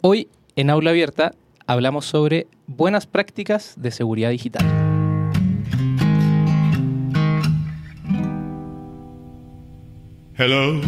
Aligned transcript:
Hoy 0.00 0.28
en 0.54 0.70
Aula 0.70 0.90
Abierta 0.90 1.32
hablamos 1.66 2.06
sobre 2.06 2.46
buenas 2.68 3.08
prácticas 3.08 3.74
de 3.76 3.90
seguridad 3.90 4.30
digital. 4.30 4.64
Hello, 10.36 10.80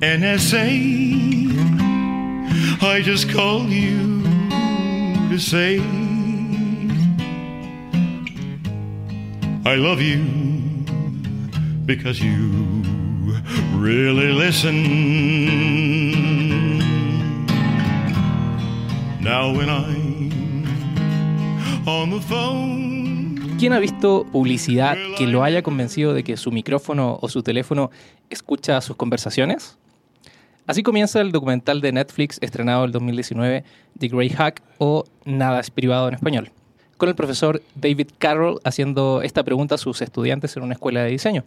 NSA. 0.00 0.64
I 2.80 3.02
just 3.04 3.30
called 3.30 3.68
you 3.68 4.22
to 5.28 5.38
say 5.38 5.78
I 9.66 9.76
love 9.76 10.00
you 10.00 10.24
because 11.84 12.18
you 12.18 12.50
really 13.76 14.32
listen. 14.32 15.72
Now 19.22 19.56
when 19.56 19.68
I'm 19.68 20.64
on 21.86 22.10
the 22.10 22.20
phone. 22.20 23.56
¿Quién 23.56 23.72
ha 23.72 23.78
visto 23.78 24.26
publicidad 24.32 24.96
que 25.16 25.28
lo 25.28 25.44
haya 25.44 25.62
convencido 25.62 26.12
de 26.12 26.24
que 26.24 26.36
su 26.36 26.50
micrófono 26.50 27.20
o 27.22 27.28
su 27.28 27.44
teléfono 27.44 27.92
escucha 28.30 28.80
sus 28.80 28.96
conversaciones? 28.96 29.78
Así 30.66 30.82
comienza 30.82 31.20
el 31.20 31.30
documental 31.30 31.80
de 31.80 31.92
Netflix 31.92 32.38
estrenado 32.40 32.84
el 32.84 32.90
2019, 32.90 33.62
The 33.96 34.08
Grey 34.08 34.30
Hack 34.30 34.60
o 34.78 35.04
Nada 35.24 35.60
es 35.60 35.70
privado 35.70 36.08
en 36.08 36.14
español, 36.14 36.50
con 36.96 37.08
el 37.08 37.14
profesor 37.14 37.62
David 37.76 38.08
Carroll 38.18 38.60
haciendo 38.64 39.22
esta 39.22 39.44
pregunta 39.44 39.76
a 39.76 39.78
sus 39.78 40.02
estudiantes 40.02 40.56
en 40.56 40.64
una 40.64 40.74
escuela 40.74 41.04
de 41.04 41.10
diseño. 41.10 41.44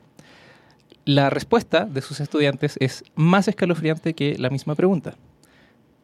La 1.03 1.29
respuesta 1.29 1.84
de 1.84 1.99
sus 1.99 2.21
estudiantes 2.21 2.77
es 2.79 3.03
más 3.15 3.49
escalofriante 3.49 4.13
que 4.13 4.37
la 4.37 4.49
misma 4.49 4.76
pregunta. 4.76 5.15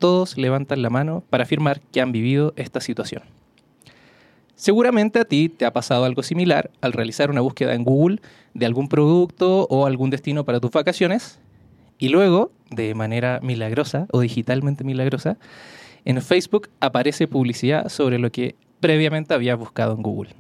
Todos 0.01 0.35
levantan 0.35 0.81
la 0.81 0.89
mano 0.89 1.23
para 1.29 1.43
afirmar 1.43 1.79
que 1.79 2.01
han 2.01 2.11
vivido 2.11 2.53
esta 2.55 2.81
situación. 2.81 3.21
Seguramente 4.55 5.19
a 5.19 5.25
ti 5.25 5.47
te 5.47 5.63
ha 5.63 5.73
pasado 5.73 6.05
algo 6.05 6.23
similar 6.23 6.71
al 6.81 6.93
realizar 6.93 7.29
una 7.29 7.41
búsqueda 7.41 7.75
en 7.75 7.83
Google 7.83 8.19
de 8.55 8.65
algún 8.65 8.89
producto 8.89 9.67
o 9.69 9.85
algún 9.85 10.09
destino 10.09 10.43
para 10.43 10.59
tus 10.59 10.71
vacaciones 10.71 11.39
y 11.99 12.09
luego, 12.09 12.51
de 12.71 12.95
manera 12.95 13.41
milagrosa 13.43 14.07
o 14.11 14.21
digitalmente 14.21 14.83
milagrosa, 14.83 15.37
en 16.03 16.19
Facebook 16.23 16.69
aparece 16.79 17.27
publicidad 17.27 17.87
sobre 17.89 18.17
lo 18.17 18.31
que 18.31 18.55
previamente 18.79 19.35
habías 19.35 19.59
buscado 19.59 19.93
en 19.93 20.01
Google. 20.01 20.31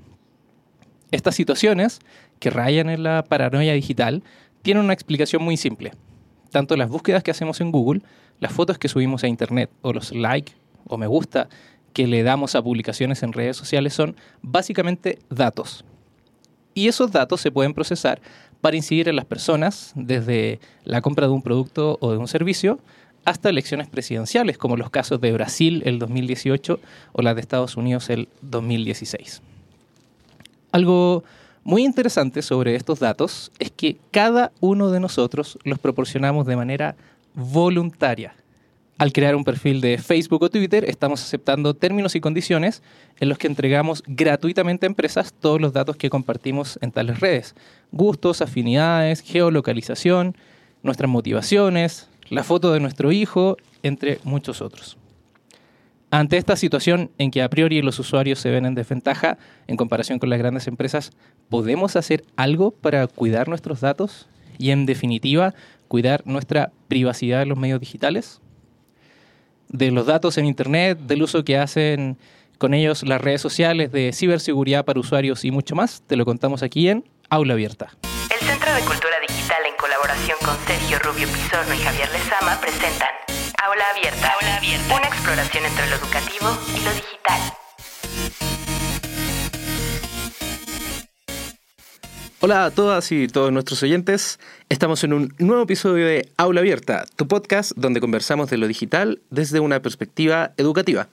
Estas 1.11 1.35
situaciones, 1.35 1.99
que 2.39 2.49
rayan 2.49 2.89
en 2.89 3.03
la 3.03 3.23
paranoia 3.23 3.73
digital, 3.73 4.23
tienen 4.63 4.83
una 4.83 4.93
explicación 4.93 5.43
muy 5.43 5.55
simple. 5.55 5.91
Tanto 6.51 6.75
las 6.75 6.89
búsquedas 6.89 7.23
que 7.23 7.31
hacemos 7.31 7.61
en 7.61 7.71
Google, 7.71 8.01
las 8.39 8.51
fotos 8.51 8.77
que 8.77 8.89
subimos 8.89 9.23
a 9.23 9.27
Internet 9.27 9.69
o 9.81 9.93
los 9.93 10.11
like 10.11 10.53
o 10.85 10.97
me 10.97 11.07
gusta 11.07 11.49
que 11.93 12.07
le 12.07 12.23
damos 12.23 12.55
a 12.55 12.61
publicaciones 12.61 13.23
en 13.23 13.33
redes 13.33 13.57
sociales 13.57 13.93
son 13.93 14.15
básicamente 14.41 15.19
datos. 15.29 15.85
Y 16.73 16.87
esos 16.87 17.11
datos 17.11 17.41
se 17.41 17.51
pueden 17.51 17.73
procesar 17.73 18.21
para 18.61 18.77
incidir 18.77 19.09
en 19.09 19.15
las 19.15 19.25
personas, 19.25 19.91
desde 19.95 20.59
la 20.85 21.01
compra 21.01 21.27
de 21.27 21.33
un 21.33 21.41
producto 21.41 21.97
o 21.99 22.11
de 22.11 22.17
un 22.17 22.27
servicio, 22.27 22.79
hasta 23.25 23.49
elecciones 23.49 23.87
presidenciales, 23.87 24.57
como 24.57 24.77
los 24.77 24.89
casos 24.89 25.21
de 25.21 25.31
Brasil 25.31 25.83
el 25.85 25.99
2018 25.99 26.79
o 27.11 27.21
las 27.21 27.35
de 27.35 27.41
Estados 27.41 27.75
Unidos 27.77 28.09
el 28.09 28.29
2016. 28.41 29.41
Algo 30.71 31.23
muy 31.63 31.83
interesante 31.83 32.41
sobre 32.41 32.75
estos 32.75 32.99
datos 32.99 33.51
es 33.59 33.71
que 33.71 33.97
cada 34.09 34.51
uno 34.61 34.89
de 34.89 34.99
nosotros 34.99 35.59
los 35.63 35.77
proporcionamos 35.77 36.47
de 36.47 36.55
manera 36.55 36.95
voluntaria. 37.35 38.33
Al 38.97 39.13
crear 39.13 39.35
un 39.35 39.43
perfil 39.43 39.81
de 39.81 39.97
Facebook 39.97 40.43
o 40.43 40.49
Twitter, 40.49 40.87
estamos 40.87 41.23
aceptando 41.23 41.73
términos 41.73 42.15
y 42.15 42.21
condiciones 42.21 42.83
en 43.19 43.29
los 43.29 43.37
que 43.37 43.47
entregamos 43.47 44.03
gratuitamente 44.05 44.85
a 44.85 44.89
empresas 44.89 45.33
todos 45.33 45.59
los 45.59 45.73
datos 45.73 45.95
que 45.95 46.09
compartimos 46.09 46.77
en 46.81 46.91
tales 46.91 47.19
redes. 47.19 47.55
Gustos, 47.91 48.41
afinidades, 48.41 49.21
geolocalización, 49.21 50.35
nuestras 50.83 51.09
motivaciones, 51.09 52.09
la 52.29 52.43
foto 52.43 52.73
de 52.73 52.79
nuestro 52.79 53.11
hijo, 53.11 53.57
entre 53.83 54.19
muchos 54.23 54.61
otros. 54.61 54.97
Ante 56.11 56.37
esta 56.37 56.55
situación 56.55 57.09
en 57.17 57.31
que 57.31 57.41
a 57.41 57.49
priori 57.49 57.81
los 57.81 57.97
usuarios 57.97 58.39
se 58.39 58.51
ven 58.51 58.65
en 58.65 58.75
desventaja 58.75 59.37
en 59.67 59.77
comparación 59.77 60.19
con 60.19 60.29
las 60.29 60.39
grandes 60.39 60.67
empresas, 60.67 61.11
¿podemos 61.49 61.95
hacer 61.95 62.23
algo 62.35 62.71
para 62.71 63.07
cuidar 63.07 63.47
nuestros 63.47 63.81
datos 63.81 64.27
y 64.57 64.71
en 64.71 64.85
definitiva 64.85 65.55
cuidar 65.87 66.21
nuestra 66.25 66.71
privacidad 66.87 67.41
en 67.41 67.49
los 67.49 67.57
medios 67.57 67.79
digitales? 67.79 68.41
de 69.71 69.91
los 69.91 70.05
datos 70.05 70.37
en 70.37 70.45
Internet, 70.45 70.99
del 70.99 71.23
uso 71.23 71.43
que 71.43 71.57
hacen 71.57 72.17
con 72.57 72.73
ellos 72.73 73.03
las 73.03 73.21
redes 73.21 73.41
sociales, 73.41 73.91
de 73.91 74.11
ciberseguridad 74.13 74.85
para 74.85 74.99
usuarios 74.99 75.45
y 75.45 75.51
mucho 75.51 75.75
más, 75.75 76.03
te 76.05 76.15
lo 76.15 76.25
contamos 76.25 76.61
aquí 76.61 76.89
en 76.89 77.09
Aula 77.29 77.53
Abierta. 77.53 77.89
El 78.29 78.45
Centro 78.45 78.73
de 78.73 78.81
Cultura 78.81 79.15
Digital 79.27 79.57
en 79.67 79.75
colaboración 79.77 80.37
con 80.45 80.55
Sergio 80.67 80.99
Rubio 80.99 81.27
Pizorno 81.27 81.73
y 81.73 81.77
Javier 81.77 82.09
Lezama 82.11 82.59
presentan 82.59 83.20
Aula 83.63 83.83
Abierta, 83.95 84.27
Aula 84.33 84.57
Abierta, 84.57 84.95
una 84.95 85.05
exploración 85.05 85.65
entre 85.65 85.87
lo 85.87 85.95
educativo 85.97 86.57
y 86.75 86.83
lo 86.83 86.93
digital. 86.93 87.41
Hola 92.39 92.65
a 92.65 92.71
todas 92.71 93.11
y 93.11 93.27
todos 93.27 93.51
nuestros 93.51 93.83
oyentes. 93.83 94.39
Estamos 94.69 95.03
en 95.03 95.13
un 95.13 95.35
nuevo 95.37 95.61
episodio 95.61 96.07
de 96.07 96.27
Aula 96.37 96.61
Abierta, 96.61 97.05
tu 97.15 97.27
podcast 97.27 97.73
donde 97.75 98.01
conversamos 98.01 98.49
de 98.49 98.57
lo 98.57 98.67
digital 98.67 99.21
desde 99.29 99.59
una 99.59 99.79
perspectiva 99.79 100.53
educativa. 100.57 101.07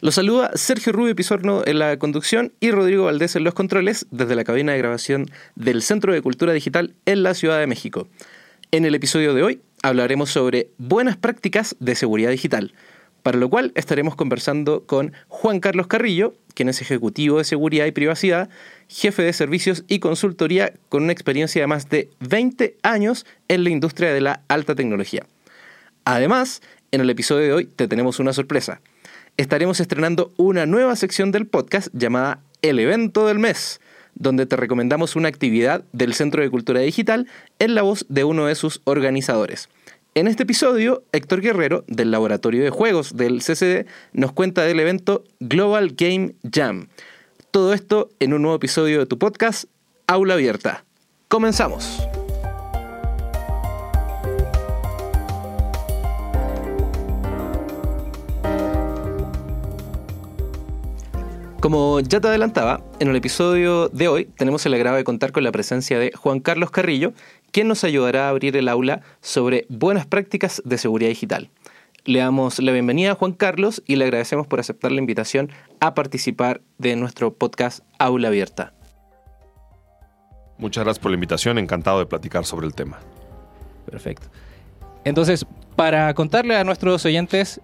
Los 0.00 0.14
saluda 0.14 0.52
Sergio 0.54 0.92
Rubio 0.92 1.16
Pizorno 1.16 1.62
en 1.66 1.80
la 1.80 1.98
conducción 1.98 2.52
y 2.60 2.70
Rodrigo 2.70 3.06
Valdés 3.06 3.34
en 3.34 3.42
los 3.42 3.54
controles 3.54 4.06
desde 4.12 4.36
la 4.36 4.44
cabina 4.44 4.70
de 4.70 4.78
grabación 4.78 5.26
del 5.56 5.82
Centro 5.82 6.12
de 6.12 6.22
Cultura 6.22 6.52
Digital 6.52 6.94
en 7.06 7.24
la 7.24 7.34
Ciudad 7.34 7.58
de 7.58 7.66
México. 7.66 8.06
En 8.70 8.84
el 8.84 8.94
episodio 8.94 9.32
de 9.32 9.42
hoy 9.42 9.62
hablaremos 9.82 10.28
sobre 10.28 10.68
buenas 10.76 11.16
prácticas 11.16 11.74
de 11.80 11.94
seguridad 11.94 12.30
digital, 12.30 12.74
para 13.22 13.38
lo 13.38 13.48
cual 13.48 13.72
estaremos 13.74 14.14
conversando 14.14 14.84
con 14.84 15.14
Juan 15.28 15.60
Carlos 15.60 15.86
Carrillo, 15.86 16.34
quien 16.52 16.68
es 16.68 16.82
ejecutivo 16.82 17.38
de 17.38 17.44
seguridad 17.44 17.86
y 17.86 17.92
privacidad, 17.92 18.50
jefe 18.86 19.22
de 19.22 19.32
servicios 19.32 19.84
y 19.88 20.00
consultoría 20.00 20.74
con 20.90 21.02
una 21.04 21.12
experiencia 21.12 21.62
de 21.62 21.66
más 21.66 21.88
de 21.88 22.10
20 22.20 22.76
años 22.82 23.24
en 23.48 23.64
la 23.64 23.70
industria 23.70 24.12
de 24.12 24.20
la 24.20 24.42
alta 24.48 24.74
tecnología. 24.74 25.24
Además, 26.04 26.60
en 26.90 27.00
el 27.00 27.08
episodio 27.08 27.46
de 27.46 27.52
hoy 27.54 27.64
te 27.64 27.88
tenemos 27.88 28.18
una 28.18 28.34
sorpresa. 28.34 28.82
Estaremos 29.38 29.80
estrenando 29.80 30.34
una 30.36 30.66
nueva 30.66 30.94
sección 30.94 31.32
del 31.32 31.46
podcast 31.46 31.88
llamada 31.94 32.42
El 32.60 32.80
evento 32.80 33.26
del 33.26 33.38
mes, 33.38 33.80
donde 34.18 34.46
te 34.46 34.56
recomendamos 34.56 35.16
una 35.16 35.28
actividad 35.28 35.84
del 35.92 36.14
Centro 36.14 36.42
de 36.42 36.50
Cultura 36.50 36.80
Digital 36.80 37.26
en 37.58 37.74
la 37.74 37.82
voz 37.82 38.04
de 38.08 38.24
uno 38.24 38.46
de 38.46 38.54
sus 38.54 38.80
organizadores. 38.84 39.68
En 40.14 40.26
este 40.26 40.42
episodio, 40.42 41.04
Héctor 41.12 41.40
Guerrero, 41.40 41.84
del 41.86 42.10
Laboratorio 42.10 42.64
de 42.64 42.70
Juegos 42.70 43.16
del 43.16 43.40
CCD, 43.40 43.86
nos 44.12 44.32
cuenta 44.32 44.62
del 44.62 44.80
evento 44.80 45.22
Global 45.38 45.94
Game 45.96 46.34
Jam. 46.52 46.88
Todo 47.52 47.72
esto 47.72 48.10
en 48.18 48.34
un 48.34 48.42
nuevo 48.42 48.56
episodio 48.56 48.98
de 48.98 49.06
tu 49.06 49.18
podcast, 49.18 49.66
Aula 50.06 50.34
Abierta. 50.34 50.84
Comenzamos. 51.28 52.07
Como 61.60 61.98
ya 61.98 62.20
te 62.20 62.28
adelantaba, 62.28 62.80
en 63.00 63.08
el 63.08 63.16
episodio 63.16 63.88
de 63.88 64.06
hoy 64.06 64.26
tenemos 64.26 64.64
el 64.64 64.74
agrado 64.74 64.96
de 64.96 65.02
contar 65.02 65.32
con 65.32 65.42
la 65.42 65.50
presencia 65.50 65.98
de 65.98 66.12
Juan 66.12 66.38
Carlos 66.38 66.70
Carrillo, 66.70 67.12
quien 67.50 67.66
nos 67.66 67.82
ayudará 67.82 68.26
a 68.26 68.28
abrir 68.28 68.56
el 68.56 68.68
aula 68.68 69.00
sobre 69.22 69.66
buenas 69.68 70.06
prácticas 70.06 70.62
de 70.64 70.78
seguridad 70.78 71.08
digital. 71.08 71.50
Le 72.04 72.20
damos 72.20 72.60
la 72.60 72.70
bienvenida 72.70 73.10
a 73.10 73.14
Juan 73.16 73.32
Carlos 73.32 73.82
y 73.88 73.96
le 73.96 74.04
agradecemos 74.04 74.46
por 74.46 74.60
aceptar 74.60 74.92
la 74.92 75.00
invitación 75.00 75.50
a 75.80 75.94
participar 75.94 76.60
de 76.78 76.94
nuestro 76.94 77.34
podcast 77.34 77.80
Aula 77.98 78.28
Abierta. 78.28 78.72
Muchas 80.58 80.84
gracias 80.84 81.02
por 81.02 81.10
la 81.10 81.16
invitación, 81.16 81.58
encantado 81.58 81.98
de 81.98 82.06
platicar 82.06 82.44
sobre 82.44 82.68
el 82.68 82.74
tema. 82.74 83.00
Perfecto. 83.84 84.28
Entonces, 85.04 85.44
para 85.74 86.14
contarle 86.14 86.56
a 86.56 86.62
nuestros 86.62 87.04
oyentes 87.04 87.60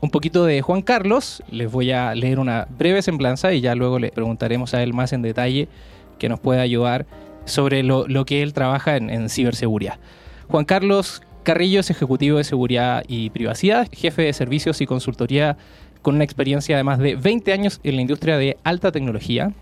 un 0.00 0.10
poquito 0.10 0.44
de 0.44 0.62
Juan 0.62 0.82
Carlos, 0.82 1.42
les 1.50 1.70
voy 1.70 1.90
a 1.90 2.14
leer 2.14 2.38
una 2.38 2.68
breve 2.78 3.02
semblanza 3.02 3.52
y 3.52 3.60
ya 3.60 3.74
luego 3.74 3.98
le 3.98 4.10
preguntaremos 4.10 4.74
a 4.74 4.82
él 4.82 4.92
más 4.92 5.12
en 5.12 5.22
detalle 5.22 5.68
que 6.18 6.28
nos 6.28 6.38
pueda 6.38 6.62
ayudar 6.62 7.06
sobre 7.44 7.82
lo, 7.82 8.06
que 8.24 8.42
él 8.42 8.52
trabaja 8.52 8.96
en, 8.96 9.10
en 9.10 9.28
ciberseguridad. 9.28 9.98
Juan 10.48 10.64
Carlos 10.64 11.22
Carrillo 11.42 11.80
es 11.80 11.90
ejecutivo 11.90 12.38
de 12.38 12.44
seguridad 12.44 13.04
y 13.08 13.30
privacidad, 13.30 13.88
jefe 13.90 14.22
de 14.22 14.32
servicios 14.32 14.80
y 14.80 14.86
consultoría 14.86 15.56
con 16.02 16.14
una 16.14 16.24
experiencia 16.24 16.76
de 16.76 16.84
más 16.84 16.98
de 16.98 17.16
20 17.16 17.52
años 17.52 17.80
en 17.82 17.96
la 17.96 18.02
industria 18.02 18.36
de 18.38 18.56
alta 18.64 18.92
tecnología. 18.92 19.52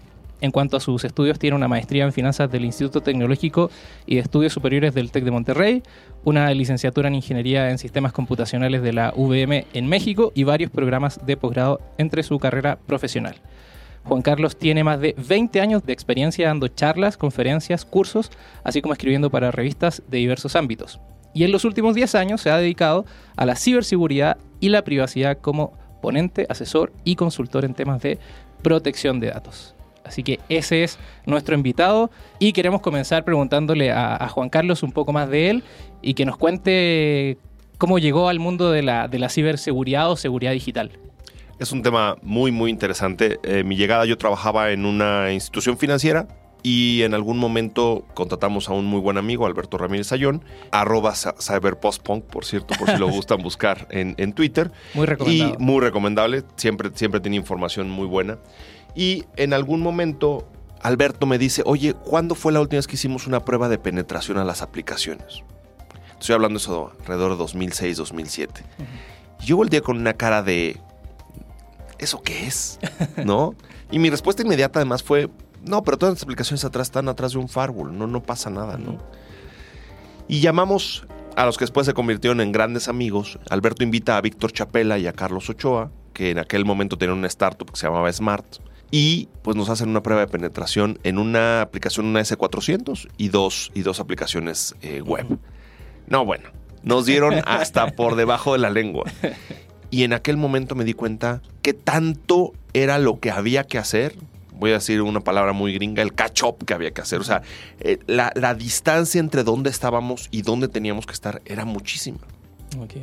En 0.41 0.51
cuanto 0.51 0.77
a 0.77 0.81
sus 0.81 1.05
estudios, 1.05 1.39
tiene 1.39 1.57
una 1.57 1.69
maestría 1.69 2.05
en 2.05 2.13
finanzas 2.13 2.51
del 2.51 2.65
Instituto 2.65 3.01
Tecnológico 3.01 3.71
y 4.05 4.17
de 4.17 4.21
Estudios 4.21 4.53
Superiores 4.53 4.95
del 4.95 5.11
TEC 5.11 5.25
de 5.25 5.31
Monterrey, 5.31 5.83
una 6.25 6.51
licenciatura 6.53 7.09
en 7.09 7.15
Ingeniería 7.15 7.71
en 7.71 7.79
Sistemas 7.79 8.13
Computacionales 8.13 8.83
de 8.83 8.93
la 8.93 9.15
UVM 9.17 9.65
en 9.73 9.87
México 9.87 10.33
y 10.35 10.45
varios 10.45 10.71
programas 10.71 11.25
de 11.25 11.39
posgrado 11.39 11.81
entre 11.97 12.23
su 12.23 12.39
carrera 12.39 12.79
profesional. 12.87 13.37
Juan 14.05 14.23
Carlos 14.23 14.57
tiene 14.57 14.85
más 14.85 15.01
de 15.01 15.15
20 15.17 15.61
años 15.61 15.85
de 15.85 15.93
experiencia 15.93 16.49
dando 16.49 16.69
charlas, 16.69 17.17
conferencias, 17.17 17.85
cursos, 17.85 18.31
así 18.63 18.83
como 18.83 18.93
escribiendo 18.93 19.31
para 19.31 19.51
revistas 19.51 20.03
de 20.09 20.19
diversos 20.19 20.55
ámbitos. 20.55 21.01
Y 21.35 21.45
en 21.45 21.53
los 21.53 21.65
últimos 21.65 21.95
10 21.95 22.15
años 22.15 22.41
se 22.41 22.51
ha 22.51 22.59
dedicado 22.59 23.05
a 23.37 23.47
la 23.47 23.57
ciberseguridad 23.57 24.37
y 24.61 24.69
la 24.69 24.85
privacidad 24.85 25.39
como 25.39 25.73
ponente, 26.01 26.47
asesor 26.49 26.93
y 27.05 27.17
consultor 27.17 27.65
en 27.65 27.75
temas 27.75 28.01
de 28.01 28.19
protección 28.63 29.19
de 29.19 29.29
datos. 29.29 29.76
Así 30.07 30.23
que 30.23 30.41
ese 30.49 30.85
es 30.85 30.99
nuestro 31.27 31.55
invitado 31.55 32.11
y 32.39 32.53
queremos 32.53 32.81
comenzar 32.81 33.25
preguntándole 33.25 33.91
a, 33.93 34.17
a 34.17 34.29
Juan 34.29 34.49
Carlos 34.49 34.83
un 34.83 34.93
poco 34.93 35.13
más 35.13 35.29
de 35.29 35.51
él 35.51 35.65
y 36.03 36.15
que 36.15 36.25
nos 36.25 36.37
cuente 36.37 37.39
cómo 37.79 37.99
llegó 37.99 38.29
al 38.29 38.39
mundo 38.39 38.71
de 38.71 38.83
la, 38.83 39.09
de 39.09 39.19
la 39.19 39.29
ciberseguridad 39.29 40.11
o 40.11 40.17
seguridad 40.17 40.53
digital. 40.53 40.93
Es 41.59 41.73
un 41.73 41.83
tema 41.83 42.17
muy, 42.23 42.53
muy 42.53 42.71
interesante. 42.71 43.39
Eh, 43.43 43.65
mi 43.65 43.77
llegada, 43.77 44.05
yo 44.05 44.19
trabajaba 44.19 44.71
en 44.73 44.85
una 44.85 45.33
institución 45.33 45.79
financiera 45.79 46.29
y 46.63 47.03
en 47.03 47.15
algún 47.15 47.39
momento 47.39 48.05
contratamos 48.15 48.69
a 48.69 48.73
un 48.73 48.85
muy 48.87 49.01
buen 49.01 49.17
amigo, 49.19 49.47
Alberto 49.47 49.79
Ramírez 49.79 50.11
Ayón, 50.13 50.45
arroba 50.73 51.13
cy- 51.15 51.33
cyberpostpunk, 51.41 52.25
por 52.25 52.45
cierto, 52.45 52.75
por 52.79 52.91
si 52.91 52.97
lo 52.99 53.09
gustan 53.11 53.39
buscar 53.43 53.87
en, 53.91 54.15
en 54.19 54.33
Twitter. 54.33 54.71
Muy 54.95 55.07
recomendado. 55.07 55.55
Y 55.55 55.63
muy 55.63 55.81
recomendable, 55.81 56.43
siempre, 56.57 56.91
siempre 56.95 57.21
tiene 57.21 57.37
información 57.37 57.89
muy 57.89 58.07
buena. 58.07 58.39
Y 58.97 59.27
en 59.37 59.53
algún 59.53 59.81
momento 59.81 60.49
Alberto 60.83 61.27
me 61.27 61.39
dice, 61.39 61.63
oye, 61.67 61.95
¿cuándo 61.95 62.35
fue 62.35 62.53
la 62.53 62.61
última 62.61 62.79
vez 62.79 62.87
que 62.87 62.95
hicimos 62.95 63.27
una 63.27 63.45
prueba 63.45 63.69
de 63.69 63.79
penetración 63.79 64.39
a 64.39 64.45
las 64.45 64.63
aplicaciones? 64.63 65.43
Estoy 66.19 66.35
hablando 66.35 66.59
de 66.59 66.63
eso 66.63 66.93
alrededor 67.01 67.33
de 67.33 67.37
2006, 67.37 67.97
2007. 67.99 68.65
Y 69.41 69.45
yo 69.45 69.57
volteé 69.57 69.83
con 69.83 69.99
una 69.99 70.15
cara 70.15 70.43
de, 70.43 70.81
¿eso 71.99 72.23
qué 72.23 72.47
es? 72.47 72.79
¿No? 73.25 73.55
Y 73.91 73.99
mi 73.99 74.11
respuesta 74.11 74.43
inmediata 74.43 74.79
además 74.79 75.03
fue, 75.03 75.29
no, 75.63 75.83
pero 75.83 75.99
todas 75.99 76.15
las 76.15 76.23
aplicaciones 76.23 76.65
atrás 76.65 76.89
están 76.89 77.09
atrás 77.09 77.33
de 77.33 77.39
un 77.39 77.49
firewall, 77.49 77.97
no, 77.97 78.07
no 78.07 78.23
pasa 78.23 78.49
nada, 78.49 78.79
¿no? 78.79 78.99
Y 80.27 80.41
llamamos 80.41 81.07
a 81.37 81.45
los 81.45 81.59
que 81.59 81.65
después 81.65 81.87
se 81.87 81.93
convirtieron 81.93 82.41
en 82.41 82.51
grandes 82.51 82.89
amigos. 82.89 83.39
Alberto 83.51 83.85
invita 83.85 84.17
a 84.17 84.21
Víctor 84.21 84.53
Chapela 84.53 84.99
y 84.99 85.07
a 85.07 85.13
Carlos 85.13 85.51
Ochoa, 85.51 85.91
que 86.15 86.31
en 86.31 86.39
aquel 86.39 86.65
momento 86.65 86.97
tenían 86.97 87.19
una 87.19 87.27
startup 87.27 87.71
que 87.71 87.77
se 87.77 87.87
llamaba 87.87 88.11
Smart. 88.13 88.47
Y 88.91 89.29
pues 89.43 89.57
nos 89.57 89.69
hacen 89.69 89.89
una 89.89 90.03
prueba 90.03 90.21
de 90.21 90.29
penetración 90.29 90.99
en 91.03 91.19
una 91.19 91.61
aplicación, 91.61 92.07
una 92.07 92.21
S400 92.21 93.09
y 93.17 93.29
dos, 93.29 93.71
y 93.75 93.83
dos 93.83 94.01
aplicaciones 94.01 94.75
eh, 94.81 95.03
web. 95.03 95.39
No, 96.07 96.25
bueno, 96.25 96.51
nos 96.83 97.07
dieron 97.07 97.35
hasta 97.47 97.89
por 97.89 98.15
debajo 98.15 98.53
de 98.53 98.59
la 98.59 98.71
lengua. 98.71 99.05
Y 99.91 100.05
en 100.05 100.13
aquel 100.13 100.37
momento 100.37 100.75
me 100.75 100.85
di 100.85 100.95
cuenta 100.95 101.43
que 101.63 101.73
tanto 101.73 102.53
era 102.75 102.99
lo 102.99 103.19
que 103.19 103.31
había 103.31 103.65
que 103.65 103.79
hacer. 103.79 104.17
Voy 104.53 104.71
a 104.71 104.75
decir 104.75 105.03
una 105.03 105.21
palabra 105.21 105.53
muy 105.53 105.75
gringa, 105.75 106.03
el 106.03 106.15
catch 106.15 106.45
up 106.45 106.65
que 106.65 106.73
había 106.73 106.93
que 106.93 107.03
hacer. 107.03 107.21
O 107.21 107.25
sea, 107.25 107.43
eh, 107.81 107.99
la, 108.07 108.33
la 108.35 108.55
distancia 108.55 109.19
entre 109.19 109.45
dónde 109.45 109.69
estábamos 109.69 110.29
y 110.31 110.43
dónde 110.43 110.69
teníamos 110.69 111.07
que 111.07 111.13
estar 111.13 111.43
era 111.45 111.65
muchísima. 111.65 112.19
Ok. 112.79 112.95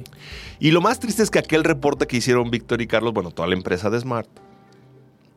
Y 0.59 0.71
lo 0.71 0.81
más 0.81 0.99
triste 0.99 1.23
es 1.23 1.29
que 1.29 1.39
aquel 1.39 1.63
reporte 1.63 2.07
que 2.07 2.17
hicieron 2.17 2.49
Víctor 2.49 2.81
y 2.81 2.87
Carlos, 2.87 3.13
bueno, 3.13 3.31
toda 3.31 3.47
la 3.47 3.55
empresa 3.55 3.89
de 3.89 3.99
Smart, 3.99 4.27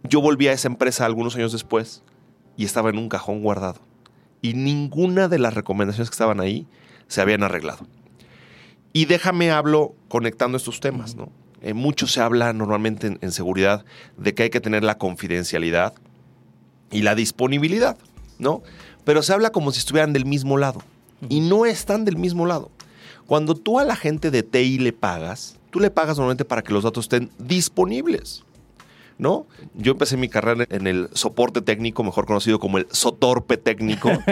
yo 0.08 0.20
volví 0.20 0.48
a 0.48 0.52
esa 0.52 0.68
empresa 0.68 1.06
algunos 1.06 1.36
años 1.36 1.52
después 1.52 2.02
y 2.56 2.64
estaba 2.64 2.90
en 2.90 2.98
un 2.98 3.08
cajón 3.08 3.42
guardado. 3.42 3.80
Y 4.42 4.54
ninguna 4.54 5.28
de 5.28 5.38
las 5.38 5.54
recomendaciones 5.54 6.10
que 6.10 6.14
estaban 6.14 6.40
ahí 6.40 6.66
se 7.08 7.20
habían 7.20 7.42
arreglado. 7.42 7.86
Y 8.92 9.06
déjame 9.06 9.50
hablo 9.50 9.94
conectando 10.08 10.56
estos 10.56 10.80
temas, 10.80 11.16
¿no? 11.16 11.30
Eh, 11.62 11.74
mucho 11.74 12.06
se 12.06 12.20
habla 12.20 12.52
normalmente 12.52 13.06
en, 13.06 13.18
en 13.22 13.32
seguridad 13.32 13.84
de 14.16 14.34
que 14.34 14.44
hay 14.44 14.50
que 14.50 14.60
tener 14.60 14.84
la 14.84 14.98
confidencialidad 14.98 15.94
y 16.90 17.02
la 17.02 17.14
disponibilidad, 17.14 17.96
¿no? 18.38 18.62
Pero 19.04 19.22
se 19.22 19.32
habla 19.32 19.50
como 19.50 19.72
si 19.72 19.78
estuvieran 19.78 20.12
del 20.12 20.26
mismo 20.26 20.58
lado. 20.58 20.82
Y 21.28 21.40
no 21.40 21.66
están 21.66 22.04
del 22.04 22.16
mismo 22.16 22.46
lado. 22.46 22.70
Cuando 23.26 23.54
tú 23.54 23.78
a 23.78 23.84
la 23.84 23.96
gente 23.96 24.30
de 24.30 24.42
TI 24.42 24.78
le 24.78 24.92
pagas, 24.92 25.58
tú 25.70 25.80
le 25.80 25.90
pagas 25.90 26.16
normalmente 26.16 26.44
para 26.44 26.62
que 26.62 26.72
los 26.72 26.84
datos 26.84 27.06
estén 27.06 27.30
disponibles. 27.38 28.44
¿No? 29.18 29.46
Yo 29.74 29.92
empecé 29.92 30.16
mi 30.18 30.28
carrera 30.28 30.66
en 30.68 30.86
el 30.86 31.08
soporte 31.14 31.62
técnico, 31.62 32.04
mejor 32.04 32.26
conocido 32.26 32.58
como 32.58 32.76
el 32.78 32.86
sotorpe 32.90 33.56
técnico. 33.56 34.10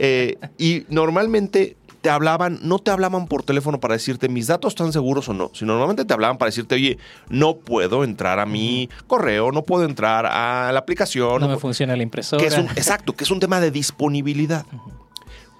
Eh, 0.00 0.36
y 0.58 0.84
normalmente 0.88 1.76
te 2.02 2.10
hablaban, 2.10 2.58
no 2.62 2.78
te 2.78 2.90
hablaban 2.90 3.26
por 3.26 3.42
teléfono 3.42 3.80
para 3.80 3.94
decirte 3.94 4.28
mis 4.28 4.46
datos 4.46 4.72
están 4.72 4.92
seguros 4.92 5.28
o 5.28 5.32
no, 5.34 5.50
sino 5.54 5.72
normalmente 5.72 6.04
te 6.04 6.12
hablaban 6.14 6.38
para 6.38 6.48
decirte, 6.48 6.74
oye, 6.74 6.98
no 7.28 7.56
puedo 7.56 8.04
entrar 8.04 8.38
a 8.38 8.46
mi 8.46 8.88
correo, 9.06 9.50
no 9.52 9.62
puedo 9.64 9.84
entrar 9.84 10.26
a 10.26 10.70
la 10.72 10.78
aplicación. 10.78 11.40
No 11.40 11.48
me 11.48 11.56
funciona 11.58 11.96
la 11.96 12.02
impresora. 12.02 12.40
que 12.40 12.48
es 12.48 12.58
un- 12.58 12.68
exacto, 12.70 13.14
que 13.14 13.24
es 13.24 13.30
un 13.30 13.40
tema 13.40 13.60
de 13.60 13.70
disponibilidad. 13.70 14.66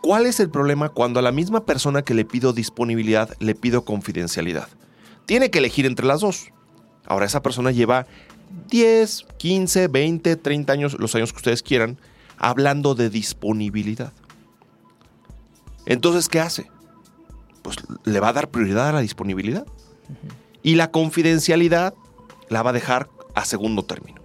¿Cuál 0.02 0.26
es 0.26 0.38
el 0.40 0.50
problema 0.50 0.88
cuando 0.90 1.18
a 1.18 1.22
la 1.22 1.32
misma 1.32 1.64
persona 1.64 2.02
que 2.02 2.14
le 2.14 2.24
pido 2.24 2.52
disponibilidad 2.52 3.30
le 3.40 3.54
pido 3.54 3.84
confidencialidad? 3.84 4.68
Tiene 5.24 5.50
que 5.50 5.58
elegir 5.58 5.86
entre 5.86 6.06
las 6.06 6.20
dos. 6.20 6.50
Ahora 7.08 7.26
esa 7.26 7.42
persona 7.42 7.70
lleva 7.72 8.06
10, 8.68 9.26
15, 9.36 9.88
20, 9.88 10.36
30 10.36 10.72
años, 10.72 10.96
los 10.98 11.14
años 11.14 11.32
que 11.32 11.38
ustedes 11.38 11.62
quieran, 11.62 11.98
hablando 12.38 12.94
de 12.94 13.10
disponibilidad. 13.10 14.12
Entonces, 15.86 16.28
¿qué 16.28 16.40
hace? 16.40 16.66
Pues 17.62 17.76
le 18.04 18.20
va 18.20 18.28
a 18.28 18.32
dar 18.32 18.50
prioridad 18.50 18.88
a 18.88 18.92
la 18.92 19.00
disponibilidad. 19.00 19.66
Y 20.62 20.74
la 20.74 20.90
confidencialidad 20.90 21.94
la 22.48 22.62
va 22.62 22.70
a 22.70 22.72
dejar 22.72 23.08
a 23.34 23.44
segundo 23.44 23.84
término. 23.84 24.20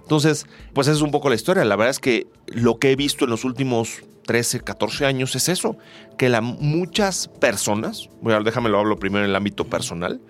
Entonces, 0.00 0.46
pues 0.72 0.86
esa 0.86 0.96
es 0.96 1.02
un 1.02 1.10
poco 1.10 1.28
la 1.28 1.34
historia. 1.34 1.64
La 1.64 1.76
verdad 1.76 1.90
es 1.90 1.98
que 1.98 2.26
lo 2.46 2.78
que 2.78 2.92
he 2.92 2.96
visto 2.96 3.24
en 3.24 3.30
los 3.30 3.44
últimos 3.44 4.02
13, 4.26 4.60
14 4.60 5.06
años 5.06 5.34
es 5.34 5.48
eso, 5.48 5.76
que 6.18 6.28
la, 6.28 6.40
muchas 6.40 7.28
personas, 7.28 8.10
bueno, 8.20 8.42
déjame 8.44 8.68
lo 8.68 8.78
hablo 8.78 8.98
primero 8.98 9.24
en 9.24 9.30
el 9.30 9.36
ámbito 9.36 9.64
personal, 9.64 10.20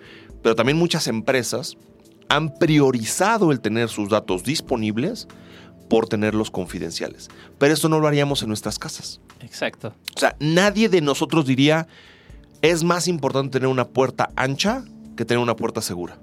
pero 0.42 0.54
también 0.54 0.78
muchas 0.78 1.08
empresas 1.08 1.76
han 2.28 2.54
priorizado 2.54 3.52
el 3.52 3.60
tener 3.60 3.88
sus 3.88 4.08
datos 4.08 4.42
disponibles 4.44 5.28
por 5.88 6.08
tenerlos 6.08 6.50
confidenciales. 6.50 7.28
Pero 7.58 7.74
esto 7.74 7.88
no 7.88 8.00
lo 8.00 8.08
haríamos 8.08 8.42
en 8.42 8.48
nuestras 8.48 8.78
casas. 8.78 9.20
Exacto. 9.40 9.94
O 10.16 10.18
sea, 10.18 10.36
nadie 10.40 10.88
de 10.88 11.00
nosotros 11.00 11.46
diría, 11.46 11.86
es 12.62 12.82
más 12.82 13.08
importante 13.08 13.58
tener 13.58 13.68
una 13.68 13.86
puerta 13.86 14.30
ancha 14.36 14.84
que 15.16 15.24
tener 15.24 15.42
una 15.42 15.56
puerta 15.56 15.80
segura. 15.80 16.18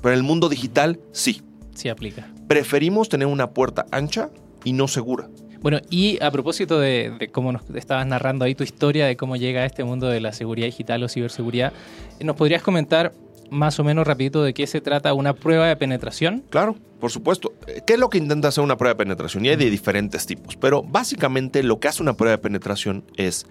Pero 0.00 0.12
en 0.12 0.18
el 0.18 0.22
mundo 0.22 0.48
digital, 0.48 1.00
sí. 1.12 1.42
Sí 1.74 1.88
aplica. 1.88 2.28
Preferimos 2.46 3.08
tener 3.08 3.26
una 3.26 3.50
puerta 3.50 3.86
ancha 3.90 4.30
y 4.64 4.72
no 4.72 4.88
segura. 4.88 5.28
Bueno, 5.60 5.80
y 5.90 6.22
a 6.22 6.30
propósito 6.30 6.78
de, 6.78 7.16
de 7.18 7.28
cómo 7.28 7.50
nos 7.50 7.68
estabas 7.74 8.06
narrando 8.06 8.44
ahí 8.44 8.54
tu 8.54 8.62
historia 8.62 9.06
de 9.06 9.16
cómo 9.16 9.34
llega 9.34 9.62
a 9.62 9.64
este 9.64 9.82
mundo 9.82 10.08
de 10.08 10.20
la 10.20 10.32
seguridad 10.32 10.66
digital 10.66 11.02
o 11.02 11.08
ciberseguridad, 11.08 11.72
¿nos 12.20 12.36
podrías 12.36 12.62
comentar 12.62 13.12
más 13.50 13.78
o 13.80 13.84
menos 13.84 14.06
rapidito 14.06 14.42
de 14.42 14.54
qué 14.54 14.66
se 14.66 14.80
trata 14.80 15.14
una 15.14 15.32
prueba 15.34 15.66
de 15.66 15.76
penetración? 15.76 16.44
Claro, 16.50 16.76
por 17.00 17.10
supuesto. 17.10 17.52
¿Qué 17.86 17.94
es 17.94 17.98
lo 17.98 18.08
que 18.08 18.18
intenta 18.18 18.48
hacer 18.48 18.64
una 18.64 18.76
prueba 18.76 18.94
de 18.94 18.98
penetración? 18.98 19.44
Y 19.44 19.50
hay 19.50 19.56
de 19.56 19.70
diferentes 19.70 20.26
tipos. 20.26 20.56
Pero 20.56 20.82
básicamente 20.82 21.62
lo 21.62 21.80
que 21.80 21.88
hace 21.88 22.02
una 22.02 22.14
prueba 22.14 22.32
de 22.36 22.42
penetración 22.42 23.04
es 23.16 23.46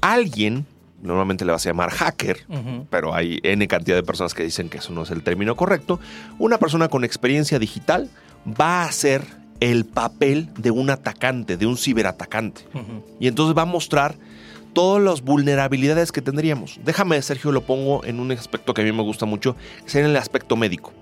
alguien, 0.00 0.66
normalmente 1.02 1.44
le 1.44 1.52
vas 1.52 1.66
a 1.66 1.70
llamar 1.70 1.90
hacker, 1.90 2.46
pero 2.90 3.14
hay 3.14 3.40
N 3.42 3.66
cantidad 3.68 3.96
de 3.96 4.02
personas 4.02 4.34
que 4.34 4.44
dicen 4.44 4.68
que 4.68 4.78
eso 4.78 4.92
no 4.92 5.02
es 5.02 5.10
el 5.10 5.22
término 5.22 5.56
correcto. 5.56 6.00
Una 6.38 6.58
persona 6.58 6.88
con 6.88 7.04
experiencia 7.04 7.58
digital 7.58 8.10
va 8.46 8.82
a 8.82 8.86
hacer 8.86 9.22
el 9.60 9.84
papel 9.84 10.48
de 10.58 10.72
un 10.72 10.90
atacante, 10.90 11.56
de 11.56 11.66
un 11.66 11.76
ciberatacante. 11.76 12.62
Y 13.20 13.28
entonces 13.28 13.56
va 13.56 13.62
a 13.62 13.66
mostrar 13.66 14.16
todas 14.72 15.02
las 15.02 15.22
vulnerabilidades 15.22 16.12
que 16.12 16.22
tendríamos. 16.22 16.80
Déjame, 16.84 17.20
Sergio, 17.22 17.52
lo 17.52 17.62
pongo 17.62 18.04
en 18.04 18.20
un 18.20 18.32
aspecto 18.32 18.74
que 18.74 18.82
a 18.82 18.84
mí 18.84 18.92
me 18.92 19.02
gusta 19.02 19.26
mucho, 19.26 19.56
es 19.86 19.94
en 19.94 20.06
el 20.06 20.16
aspecto 20.16 20.56
médico. 20.56 20.92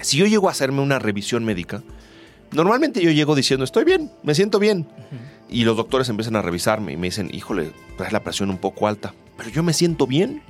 Si 0.00 0.16
yo 0.16 0.26
llego 0.26 0.48
a 0.48 0.52
hacerme 0.52 0.80
una 0.80 0.98
revisión 0.98 1.44
médica, 1.44 1.82
normalmente 2.52 3.02
yo 3.02 3.10
llego 3.10 3.34
diciendo, 3.34 3.64
estoy 3.64 3.84
bien, 3.84 4.10
me 4.22 4.34
siento 4.34 4.58
bien. 4.58 4.86
Y 5.48 5.64
los 5.64 5.76
doctores 5.76 6.08
empiezan 6.08 6.36
a 6.36 6.42
revisarme 6.42 6.92
y 6.92 6.96
me 6.96 7.08
dicen, 7.08 7.30
híjole, 7.32 7.72
traes 7.96 8.12
la 8.12 8.22
presión 8.22 8.50
un 8.50 8.58
poco 8.58 8.86
alta, 8.86 9.14
pero 9.36 9.50
yo 9.50 9.62
me 9.62 9.72
siento 9.72 10.06
bien. 10.06 10.42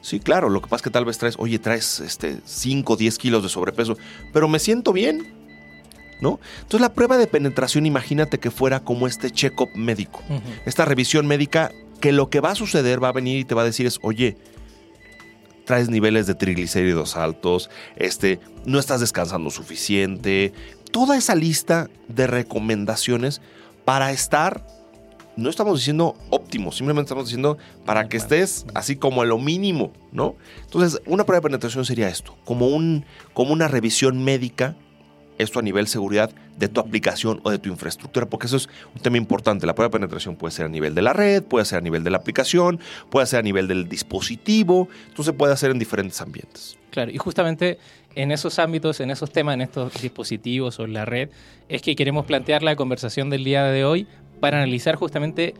Sí, 0.00 0.20
claro, 0.20 0.48
lo 0.48 0.60
que 0.62 0.68
pasa 0.68 0.76
es 0.76 0.82
que 0.82 0.90
tal 0.90 1.04
vez 1.04 1.18
traes, 1.18 1.34
oye, 1.38 1.58
traes 1.58 2.00
este, 2.00 2.38
5 2.44 2.92
o 2.92 2.96
10 2.96 3.18
kilos 3.18 3.42
de 3.42 3.48
sobrepeso, 3.48 3.96
pero 4.32 4.48
me 4.48 4.58
siento 4.58 4.92
bien. 4.92 5.35
¿No? 6.20 6.40
Entonces 6.56 6.80
la 6.80 6.94
prueba 6.94 7.18
de 7.18 7.26
penetración, 7.26 7.84
imagínate 7.84 8.38
que 8.38 8.50
fuera 8.50 8.80
como 8.80 9.06
este 9.06 9.30
check-up 9.30 9.68
médico 9.74 10.22
esta 10.64 10.84
revisión 10.84 11.26
médica 11.26 11.72
que 12.00 12.12
lo 12.12 12.30
que 12.30 12.40
va 12.40 12.50
a 12.50 12.54
suceder 12.54 13.02
va 13.02 13.08
a 13.08 13.12
venir 13.12 13.38
y 13.38 13.44
te 13.44 13.54
va 13.54 13.62
a 13.62 13.64
decir 13.64 13.86
es, 13.86 13.98
oye, 14.02 14.36
traes 15.64 15.88
niveles 15.88 16.26
de 16.26 16.34
triglicéridos 16.34 17.16
altos, 17.16 17.70
este, 17.96 18.40
no 18.64 18.78
estás 18.78 19.00
descansando 19.00 19.50
suficiente. 19.50 20.52
Toda 20.92 21.16
esa 21.16 21.34
lista 21.34 21.88
de 22.08 22.26
recomendaciones 22.26 23.40
para 23.84 24.12
estar, 24.12 24.66
no 25.36 25.50
estamos 25.50 25.78
diciendo 25.78 26.16
óptimo, 26.30 26.72
simplemente 26.72 27.08
estamos 27.08 27.26
diciendo 27.26 27.58
para 27.84 28.08
que 28.08 28.16
estés 28.16 28.66
así 28.74 28.96
como 28.96 29.22
a 29.22 29.26
lo 29.26 29.38
mínimo, 29.38 29.92
¿no? 30.12 30.36
Entonces, 30.64 31.00
una 31.06 31.24
prueba 31.24 31.40
de 31.40 31.48
penetración 31.48 31.84
sería 31.84 32.08
esto, 32.08 32.36
como, 32.44 32.68
un, 32.68 33.04
como 33.34 33.52
una 33.52 33.68
revisión 33.68 34.22
médica 34.22 34.76
esto 35.38 35.58
a 35.58 35.62
nivel 35.62 35.86
seguridad 35.86 36.30
de 36.56 36.68
tu 36.68 36.80
aplicación 36.80 37.40
o 37.42 37.50
de 37.50 37.58
tu 37.58 37.68
infraestructura, 37.68 38.26
porque 38.26 38.46
eso 38.46 38.56
es 38.56 38.68
un 38.94 39.00
tema 39.02 39.16
importante. 39.16 39.66
La 39.66 39.74
prueba 39.74 39.88
de 39.88 39.98
penetración 39.98 40.36
puede 40.36 40.52
ser 40.52 40.66
a 40.66 40.68
nivel 40.68 40.94
de 40.94 41.02
la 41.02 41.12
red, 41.12 41.42
puede 41.42 41.64
ser 41.64 41.78
a 41.78 41.80
nivel 41.82 42.04
de 42.04 42.10
la 42.10 42.18
aplicación, 42.18 42.80
puede 43.10 43.26
ser 43.26 43.40
a 43.40 43.42
nivel 43.42 43.68
del 43.68 43.88
dispositivo, 43.88 44.88
entonces 45.08 45.34
puede 45.34 45.52
hacer 45.52 45.70
en 45.70 45.78
diferentes 45.78 46.20
ambientes. 46.20 46.78
Claro, 46.90 47.10
y 47.10 47.18
justamente 47.18 47.78
en 48.14 48.32
esos 48.32 48.58
ámbitos, 48.58 49.00
en 49.00 49.10
esos 49.10 49.30
temas, 49.30 49.54
en 49.54 49.60
estos 49.60 50.00
dispositivos 50.00 50.80
o 50.80 50.84
en 50.84 50.94
la 50.94 51.04
red, 51.04 51.28
es 51.68 51.82
que 51.82 51.94
queremos 51.94 52.24
plantear 52.24 52.62
la 52.62 52.74
conversación 52.74 53.28
del 53.28 53.44
día 53.44 53.64
de 53.64 53.84
hoy 53.84 54.06
para 54.40 54.58
analizar 54.58 54.96
justamente 54.96 55.54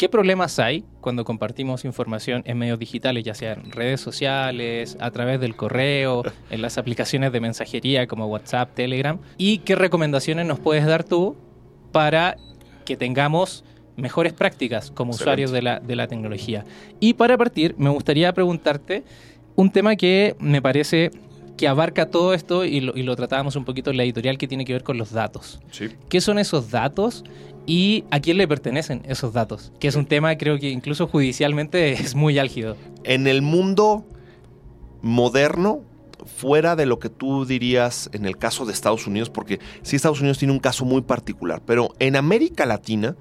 ¿Qué 0.00 0.08
problemas 0.08 0.58
hay 0.58 0.82
cuando 1.02 1.24
compartimos 1.24 1.84
información 1.84 2.42
en 2.46 2.56
medios 2.56 2.78
digitales, 2.78 3.22
ya 3.22 3.34
sea 3.34 3.52
en 3.52 3.70
redes 3.70 4.00
sociales, 4.00 4.96
a 4.98 5.10
través 5.10 5.38
del 5.40 5.56
correo, 5.56 6.22
en 6.50 6.62
las 6.62 6.78
aplicaciones 6.78 7.32
de 7.32 7.40
mensajería 7.40 8.06
como 8.06 8.26
WhatsApp, 8.26 8.74
Telegram? 8.74 9.18
¿Y 9.36 9.58
qué 9.58 9.74
recomendaciones 9.74 10.46
nos 10.46 10.58
puedes 10.58 10.86
dar 10.86 11.04
tú 11.04 11.36
para 11.92 12.38
que 12.86 12.96
tengamos 12.96 13.62
mejores 13.96 14.32
prácticas 14.32 14.90
como 14.90 15.10
usuarios 15.10 15.50
de 15.50 15.60
la, 15.60 15.80
de 15.80 15.96
la 15.96 16.06
tecnología? 16.06 16.64
Y 16.98 17.12
para 17.12 17.36
partir, 17.36 17.74
me 17.76 17.90
gustaría 17.90 18.32
preguntarte 18.32 19.04
un 19.54 19.70
tema 19.70 19.96
que 19.96 20.34
me 20.38 20.62
parece 20.62 21.10
que 21.58 21.68
abarca 21.68 22.06
todo 22.06 22.32
esto 22.32 22.64
y 22.64 22.80
lo, 22.80 22.96
y 22.96 23.02
lo, 23.02 23.14
tratábamos 23.16 23.54
un 23.54 23.66
poquito 23.66 23.90
en 23.90 23.98
la 23.98 24.04
editorial 24.04 24.38
que 24.38 24.48
tiene 24.48 24.64
que 24.64 24.72
ver 24.72 24.82
con 24.82 24.96
los 24.96 25.12
datos. 25.12 25.60
Sí. 25.70 25.90
¿Qué 26.08 26.22
son 26.22 26.38
esos 26.38 26.70
datos 26.70 27.22
y 27.70 28.04
a 28.10 28.18
quién 28.18 28.36
le 28.36 28.48
pertenecen 28.48 29.02
esos 29.06 29.32
datos? 29.32 29.70
Que 29.78 29.86
es 29.86 29.94
un 29.94 30.04
tema 30.04 30.36
creo 30.36 30.58
que 30.58 30.70
incluso 30.70 31.06
judicialmente 31.06 31.92
es 32.02 32.16
muy 32.16 32.40
álgido. 32.40 32.76
En 33.04 33.28
el 33.28 33.42
mundo 33.42 34.04
moderno, 35.02 35.82
fuera 36.26 36.74
de 36.74 36.84
lo 36.84 36.98
que 36.98 37.08
tú 37.08 37.46
dirías 37.46 38.10
en 38.12 38.26
el 38.26 38.36
caso 38.36 38.66
de 38.66 38.72
Estados 38.72 39.06
Unidos, 39.06 39.30
porque 39.30 39.60
sí 39.82 39.94
Estados 39.94 40.18
Unidos 40.18 40.38
tiene 40.38 40.52
un 40.52 40.58
caso 40.58 40.84
muy 40.84 41.02
particular, 41.02 41.62
pero 41.64 41.94
en 42.00 42.16
América 42.16 42.66
Latina, 42.66 43.14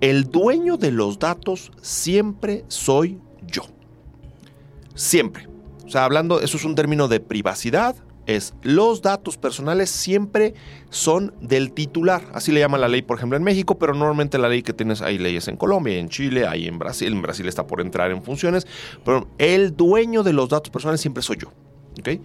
el 0.00 0.24
dueño 0.32 0.76
de 0.76 0.90
los 0.90 1.20
datos 1.20 1.70
siempre 1.80 2.64
soy 2.66 3.20
yo. 3.46 3.66
Siempre. 4.96 5.46
O 5.86 5.88
sea, 5.88 6.04
hablando, 6.04 6.40
eso 6.40 6.56
es 6.56 6.64
un 6.64 6.74
término 6.74 7.06
de 7.06 7.20
privacidad, 7.20 7.94
es 8.26 8.54
los 8.62 9.02
datos 9.02 9.36
personales 9.36 9.90
siempre 9.90 10.54
son 10.90 11.34
del 11.40 11.72
titular. 11.72 12.22
Así 12.32 12.52
le 12.52 12.60
llama 12.60 12.78
la 12.78 12.88
ley, 12.88 13.02
por 13.02 13.18
ejemplo, 13.18 13.36
en 13.36 13.42
México, 13.42 13.78
pero 13.78 13.94
normalmente 13.94 14.38
la 14.38 14.48
ley 14.48 14.62
que 14.62 14.72
tienes, 14.72 15.02
hay 15.02 15.18
leyes 15.18 15.48
en 15.48 15.56
Colombia, 15.56 15.98
en 15.98 16.08
Chile, 16.08 16.46
hay 16.46 16.66
en 16.66 16.78
Brasil. 16.78 17.12
En 17.12 17.22
Brasil 17.22 17.46
está 17.48 17.66
por 17.66 17.80
entrar 17.80 18.10
en 18.10 18.22
funciones, 18.22 18.66
pero 19.04 19.28
el 19.38 19.76
dueño 19.76 20.22
de 20.22 20.32
los 20.32 20.48
datos 20.48 20.70
personales 20.70 21.00
siempre 21.00 21.22
soy 21.22 21.38
yo. 21.38 21.52
¿okay? 21.98 22.20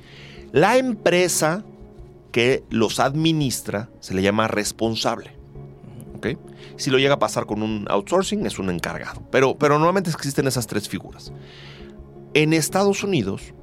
La 0.52 0.78
empresa 0.78 1.64
que 2.32 2.64
los 2.70 3.00
administra 3.00 3.90
se 4.00 4.14
le 4.14 4.22
llama 4.22 4.48
responsable. 4.48 5.32
¿okay? 6.18 6.38
Si 6.78 6.90
lo 6.90 6.98
llega 6.98 7.16
a 7.16 7.20
pasar 7.20 7.46
con 7.46 7.62
un 7.62 7.86
outsourcing, 7.90 8.46
es 8.46 8.60
un 8.60 8.70
encargado. 8.70 9.22
Pero, 9.32 9.58
pero 9.58 9.78
normalmente 9.78 10.10
existen 10.10 10.48
esas 10.48 10.68
tres 10.68 10.88
figuras. 10.88 11.34
En 12.34 12.54
Estados 12.54 13.04
Unidos, 13.04 13.54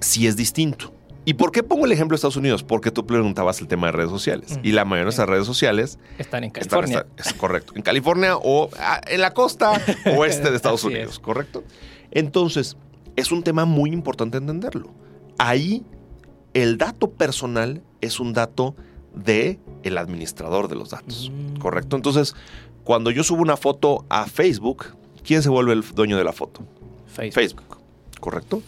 sí 0.00 0.26
es 0.26 0.36
distinto. 0.36 0.92
¿Y 1.26 1.34
por 1.34 1.52
qué 1.52 1.62
pongo 1.62 1.86
el 1.86 1.92
ejemplo 1.92 2.14
de 2.14 2.16
Estados 2.16 2.36
Unidos? 2.36 2.62
Porque 2.62 2.90
tú 2.90 3.06
preguntabas 3.06 3.60
el 3.60 3.68
tema 3.68 3.86
de 3.86 3.92
redes 3.92 4.10
sociales. 4.10 4.58
Y 4.62 4.72
la 4.72 4.84
mayoría 4.84 5.00
de 5.00 5.04
nuestras 5.04 5.28
redes 5.28 5.46
sociales 5.46 5.98
están 6.18 6.44
en 6.44 6.50
California. 6.50 6.98
Están, 6.98 7.10
están, 7.16 7.26
es 7.26 7.40
correcto. 7.40 7.72
En 7.76 7.82
California 7.82 8.36
o 8.36 8.68
ah, 8.78 9.00
en 9.06 9.20
la 9.20 9.32
costa 9.32 9.72
oeste 10.16 10.50
de 10.50 10.56
Estados 10.56 10.84
Unidos, 10.84 11.14
es. 11.14 11.18
¿correcto? 11.18 11.64
Entonces, 12.10 12.76
es 13.16 13.32
un 13.32 13.42
tema 13.42 13.64
muy 13.64 13.90
importante 13.90 14.36
entenderlo. 14.36 14.90
Ahí, 15.38 15.84
el 16.52 16.78
dato 16.78 17.10
personal 17.10 17.82
es 18.00 18.20
un 18.20 18.32
dato 18.32 18.76
de 19.14 19.58
el 19.82 19.98
administrador 19.98 20.68
de 20.68 20.74
los 20.74 20.90
datos, 20.90 21.30
mm. 21.32 21.58
¿correcto? 21.58 21.96
Entonces, 21.96 22.34
cuando 22.84 23.10
yo 23.10 23.24
subo 23.24 23.40
una 23.40 23.56
foto 23.56 24.04
a 24.08 24.26
Facebook, 24.26 24.86
¿quién 25.24 25.42
se 25.42 25.48
vuelve 25.48 25.72
el 25.72 25.82
dueño 25.94 26.18
de 26.18 26.24
la 26.24 26.32
foto? 26.32 26.62
Facebook. 27.06 27.34
Facebook, 27.34 27.78
¿correcto? 28.20 28.62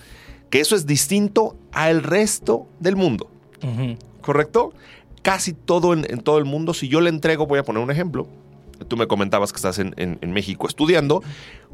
Que 0.56 0.62
eso 0.62 0.75
es 0.75 0.86
distinto 0.86 1.54
al 1.70 2.02
resto 2.02 2.66
del 2.80 2.96
mundo. 2.96 3.28
Uh 3.62 3.66
-huh. 3.66 3.98
¿Correcto? 4.22 4.72
Casi 5.20 5.52
todo 5.52 5.92
en, 5.92 6.06
en, 6.10 6.20
todo 6.22 6.38
el 6.38 6.46
mundo, 6.46 6.72
si 6.72 6.88
yo 6.88 7.02
le 7.02 7.10
entrego, 7.10 7.46
voy 7.46 7.58
a 7.58 7.62
poner 7.62 7.82
un 7.82 7.90
ejemplo. 7.90 8.26
Tú 8.88 8.96
me 8.96 9.06
comentabas 9.06 9.52
que 9.52 9.56
estás 9.56 9.78
en, 9.78 9.92
en, 9.98 10.18
en, 10.22 10.32
México 10.32 10.66
estudiando. 10.66 11.22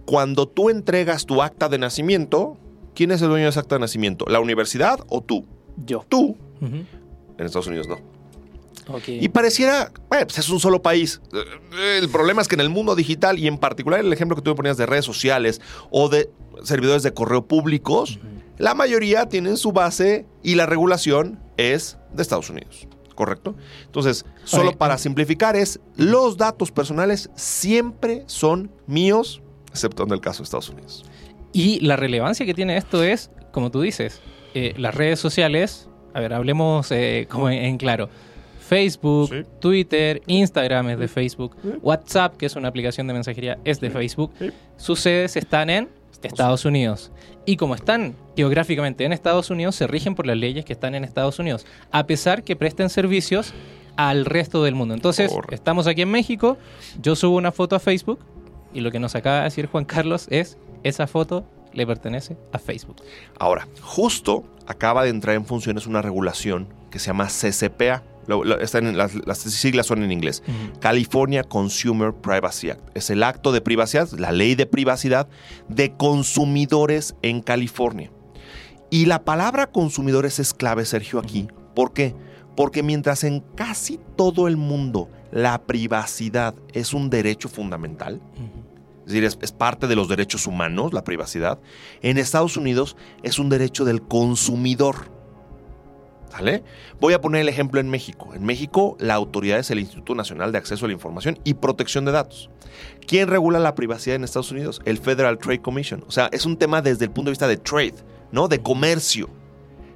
Cuando 0.04 0.48
tú 0.48 0.68
entregas 0.68 1.26
tu 1.26 1.42
acta 1.42 1.68
de 1.68 1.78
nacimiento, 1.78 2.56
¿quién 2.96 3.12
es 3.12 3.22
el 3.22 3.28
dueño 3.28 3.44
de 3.44 3.50
ese 3.50 3.60
acta 3.60 3.76
de 3.76 3.80
nacimiento? 3.82 4.24
¿La 4.26 4.40
universidad 4.40 4.98
o 5.08 5.20
tú? 5.20 5.46
Yo. 5.86 6.04
Tú. 6.08 6.36
Uh 6.60 6.66
-huh. 6.66 6.84
En 7.38 7.46
Estados 7.46 7.68
Unidos 7.68 7.86
no. 7.86 7.98
Okay. 8.88 9.24
Y 9.24 9.28
pareciera, 9.28 9.92
bueno, 10.08 10.26
pues 10.26 10.38
es 10.38 10.48
un 10.48 10.58
solo 10.58 10.82
país. 10.82 11.20
El 12.00 12.08
problema 12.08 12.42
es 12.42 12.48
que 12.48 12.56
en 12.56 12.62
el 12.62 12.68
mundo 12.68 12.96
digital 12.96 13.38
y 13.38 13.46
en 13.46 13.58
particular 13.58 14.00
el 14.00 14.12
ejemplo 14.12 14.34
que 14.34 14.42
tú 14.42 14.50
me 14.50 14.56
ponías 14.56 14.76
de 14.76 14.86
redes 14.86 15.04
sociales 15.04 15.60
o 15.92 16.08
de 16.08 16.30
servidores 16.64 17.04
de 17.04 17.14
correo 17.14 17.46
públicos, 17.46 18.16
uh 18.16 18.26
-huh. 18.26 18.31
La 18.58 18.74
mayoría 18.74 19.28
tienen 19.28 19.56
su 19.56 19.72
base 19.72 20.26
y 20.42 20.54
la 20.54 20.66
regulación 20.66 21.40
es 21.56 21.98
de 22.12 22.22
Estados 22.22 22.50
Unidos. 22.50 22.86
¿Correcto? 23.14 23.54
Entonces, 23.84 24.24
solo 24.44 24.70
Oye, 24.70 24.76
para 24.76 24.96
simplificar 24.96 25.54
es, 25.54 25.80
los 25.96 26.38
datos 26.38 26.72
personales 26.72 27.30
siempre 27.34 28.24
son 28.26 28.70
míos, 28.86 29.42
excepto 29.70 30.04
en 30.04 30.12
el 30.12 30.20
caso 30.20 30.38
de 30.38 30.44
Estados 30.44 30.70
Unidos. 30.70 31.04
Y 31.52 31.80
la 31.80 31.96
relevancia 31.96 32.46
que 32.46 32.54
tiene 32.54 32.76
esto 32.76 33.02
es, 33.02 33.30
como 33.52 33.70
tú 33.70 33.82
dices, 33.82 34.20
eh, 34.54 34.72
las 34.78 34.94
redes 34.94 35.20
sociales, 35.20 35.88
a 36.14 36.20
ver, 36.20 36.32
hablemos 36.32 36.90
eh, 36.90 37.26
como 37.30 37.50
en, 37.50 37.64
en 37.64 37.76
claro, 37.76 38.08
Facebook, 38.66 39.28
sí. 39.28 39.42
Twitter, 39.60 40.22
Instagram 40.26 40.88
es 40.90 40.98
de 40.98 41.08
Facebook, 41.08 41.54
sí. 41.62 41.72
WhatsApp, 41.82 42.38
que 42.38 42.46
es 42.46 42.56
una 42.56 42.68
aplicación 42.68 43.06
de 43.06 43.12
mensajería, 43.12 43.58
es 43.64 43.80
de 43.80 43.88
sí. 43.88 43.92
Facebook. 43.92 44.32
Sus 44.78 45.00
sedes 45.00 45.36
están 45.36 45.68
en 45.68 45.90
Estados 46.28 46.64
Unidos. 46.64 47.10
Y 47.44 47.56
como 47.56 47.74
están 47.74 48.14
geográficamente 48.36 49.04
en 49.04 49.12
Estados 49.12 49.50
Unidos, 49.50 49.74
se 49.74 49.86
rigen 49.86 50.14
por 50.14 50.26
las 50.26 50.36
leyes 50.36 50.64
que 50.64 50.72
están 50.72 50.94
en 50.94 51.04
Estados 51.04 51.38
Unidos, 51.38 51.66
a 51.90 52.06
pesar 52.06 52.44
que 52.44 52.56
presten 52.56 52.88
servicios 52.88 53.52
al 53.96 54.24
resto 54.24 54.62
del 54.64 54.74
mundo. 54.74 54.94
Entonces, 54.94 55.30
Correcto. 55.30 55.54
estamos 55.54 55.86
aquí 55.86 56.02
en 56.02 56.10
México, 56.10 56.56
yo 57.00 57.16
subo 57.16 57.36
una 57.36 57.52
foto 57.52 57.76
a 57.76 57.78
Facebook 57.78 58.20
y 58.72 58.80
lo 58.80 58.90
que 58.90 58.98
nos 58.98 59.14
acaba 59.14 59.38
de 59.38 59.44
decir 59.44 59.66
Juan 59.66 59.84
Carlos 59.84 60.26
es, 60.30 60.56
esa 60.82 61.06
foto 61.06 61.44
le 61.72 61.86
pertenece 61.86 62.36
a 62.52 62.58
Facebook. 62.58 62.96
Ahora, 63.38 63.66
justo 63.80 64.44
acaba 64.66 65.04
de 65.04 65.10
entrar 65.10 65.36
en 65.36 65.44
funciones 65.44 65.86
una 65.86 66.02
regulación 66.02 66.68
que 66.90 66.98
se 66.98 67.08
llama 67.08 67.26
CCPA. 67.26 68.02
Lo, 68.26 68.44
lo, 68.44 68.56
en, 68.60 68.96
las, 68.96 69.14
las, 69.26 69.38
siglas 69.38 69.86
son 69.86 70.02
en 70.02 70.12
inglés. 70.12 70.42
Uh 70.46 70.50
-huh. 70.50 70.78
California 70.78 71.42
Consumer 71.42 72.12
Privacy 72.12 72.70
Act. 72.70 72.96
Es 72.96 73.10
el 73.10 73.22
acto 73.22 73.52
de 73.52 73.60
privacidad, 73.60 74.08
la 74.12 74.32
ley 74.32 74.54
de 74.54 74.66
privacidad 74.66 75.28
de 75.68 75.96
consumidores 75.96 77.14
en 77.22 77.40
California. 77.42 78.10
Y 78.90 79.06
la 79.06 79.24
palabra 79.24 79.66
consumidores 79.66 80.38
es 80.38 80.52
clave, 80.54 80.84
Sergio, 80.84 81.18
aquí. 81.18 81.42
Uh 81.42 81.46
-huh. 81.46 81.74
¿Por 81.74 81.92
qué? 81.92 82.14
Porque 82.56 82.82
mientras 82.82 83.24
en 83.24 83.40
casi 83.56 83.98
todo 84.16 84.46
el 84.46 84.56
mundo 84.56 85.08
la 85.30 85.62
privacidad 85.62 86.54
es 86.72 86.92
un 86.92 87.08
derecho 87.08 87.48
fundamental, 87.48 88.20
uh 88.36 88.40
-huh. 88.40 89.00
es 89.00 89.06
decir, 89.06 89.24
es, 89.24 89.38
es, 89.40 89.52
parte 89.52 89.86
de 89.88 89.96
los 89.96 90.08
derechos 90.08 90.46
humanos, 90.46 90.92
la 90.92 91.02
privacidad, 91.02 91.58
en 92.02 92.18
Estados 92.18 92.56
Unidos 92.56 92.96
es 93.22 93.38
un 93.38 93.48
derecho 93.48 93.84
del 93.84 94.02
consumidor. 94.02 95.10
¿Vale? 96.32 96.64
Voy 96.98 97.12
a 97.12 97.20
poner 97.20 97.42
el 97.42 97.48
ejemplo 97.48 97.78
en 97.78 97.90
México. 97.90 98.32
En 98.34 98.44
México, 98.44 98.96
la 98.98 99.14
autoridad 99.14 99.58
es 99.58 99.70
el 99.70 99.80
Instituto 99.80 100.14
Nacional 100.14 100.50
de 100.50 100.58
Acceso 100.58 100.86
a 100.86 100.88
la 100.88 100.94
Información 100.94 101.38
y 101.44 101.54
Protección 101.54 102.04
de 102.04 102.12
Datos. 102.12 102.50
¿Quién 103.06 103.28
regula 103.28 103.58
la 103.58 103.74
privacidad 103.74 104.16
en 104.16 104.24
Estados 104.24 104.50
Unidos? 104.50 104.80
El 104.84 104.98
Federal 104.98 105.38
Trade 105.38 105.60
Commission. 105.60 106.04
O 106.08 106.10
sea, 106.10 106.28
es 106.32 106.46
un 106.46 106.56
tema 106.56 106.80
desde 106.80 107.04
el 107.04 107.10
punto 107.10 107.28
de 107.28 107.32
vista 107.32 107.48
de 107.48 107.58
trade, 107.58 107.94
¿no? 108.30 108.48
De 108.48 108.62
comercio. 108.62 109.28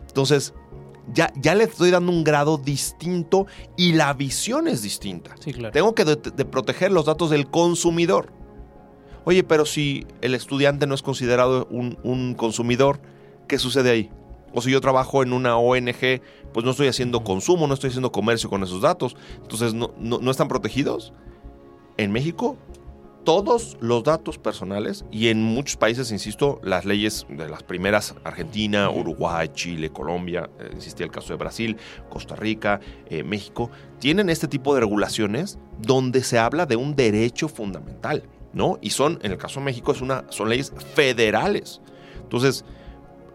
Entonces, 0.08 0.52
ya, 1.14 1.32
ya 1.36 1.54
le 1.54 1.64
estoy 1.64 1.90
dando 1.90 2.12
un 2.12 2.22
grado 2.22 2.58
distinto 2.58 3.46
y 3.76 3.94
la 3.94 4.12
visión 4.12 4.68
es 4.68 4.82
distinta. 4.82 5.34
Sí, 5.40 5.52
claro. 5.52 5.72
Tengo 5.72 5.94
que 5.94 6.04
de, 6.04 6.16
de 6.16 6.44
proteger 6.44 6.92
los 6.92 7.06
datos 7.06 7.30
del 7.30 7.48
consumidor. 7.48 8.32
Oye, 9.24 9.42
pero 9.42 9.64
si 9.66 10.06
el 10.20 10.34
estudiante 10.34 10.86
no 10.86 10.94
es 10.94 11.02
considerado 11.02 11.66
un, 11.70 11.98
un 12.02 12.34
consumidor, 12.34 13.00
¿qué 13.48 13.58
sucede 13.58 13.90
ahí? 13.90 14.10
O 14.56 14.62
si 14.62 14.70
yo 14.70 14.80
trabajo 14.80 15.22
en 15.22 15.34
una 15.34 15.58
ONG, 15.58 16.22
pues 16.54 16.64
no 16.64 16.70
estoy 16.70 16.88
haciendo 16.88 17.22
consumo, 17.22 17.66
no 17.66 17.74
estoy 17.74 17.88
haciendo 17.88 18.10
comercio 18.10 18.48
con 18.48 18.62
esos 18.62 18.80
datos. 18.80 19.14
Entonces, 19.42 19.74
¿no, 19.74 19.92
no, 19.98 20.18
no 20.18 20.30
están 20.30 20.48
protegidos? 20.48 21.12
En 21.98 22.10
México, 22.10 22.56
todos 23.24 23.76
los 23.80 24.02
datos 24.02 24.38
personales 24.38 25.04
y 25.10 25.28
en 25.28 25.42
muchos 25.42 25.76
países, 25.76 26.10
insisto, 26.10 26.58
las 26.62 26.86
leyes 26.86 27.26
de 27.28 27.50
las 27.50 27.64
primeras, 27.64 28.14
Argentina, 28.24 28.88
Uruguay, 28.88 29.50
Chile, 29.52 29.90
Colombia, 29.90 30.48
eh, 30.58 30.70
insistí 30.72 31.02
el 31.02 31.10
caso 31.10 31.34
de 31.34 31.36
Brasil, 31.36 31.76
Costa 32.08 32.34
Rica, 32.34 32.80
eh, 33.10 33.24
México, 33.24 33.70
tienen 33.98 34.30
este 34.30 34.48
tipo 34.48 34.74
de 34.74 34.80
regulaciones 34.80 35.58
donde 35.82 36.22
se 36.22 36.38
habla 36.38 36.64
de 36.64 36.76
un 36.76 36.96
derecho 36.96 37.48
fundamental, 37.48 38.22
¿no? 38.54 38.78
Y 38.80 38.88
son, 38.88 39.18
en 39.22 39.32
el 39.32 39.38
caso 39.38 39.60
de 39.60 39.66
México, 39.66 39.92
es 39.92 40.00
una, 40.00 40.24
son 40.30 40.48
leyes 40.48 40.72
federales. 40.94 41.82
Entonces, 42.22 42.64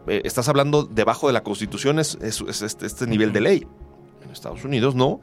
eh, 0.07 0.21
estás 0.25 0.47
hablando 0.49 0.83
debajo 0.83 1.27
de 1.27 1.33
la 1.33 1.43
Constitución, 1.43 1.99
es, 1.99 2.17
es- 2.21 2.41
es 2.41 2.61
este, 2.61 2.85
este 2.85 3.07
nivel 3.07 3.31
de 3.33 3.41
ley. 3.41 3.67
En 4.23 4.31
Estados 4.31 4.63
Unidos 4.63 4.95
no. 4.95 5.19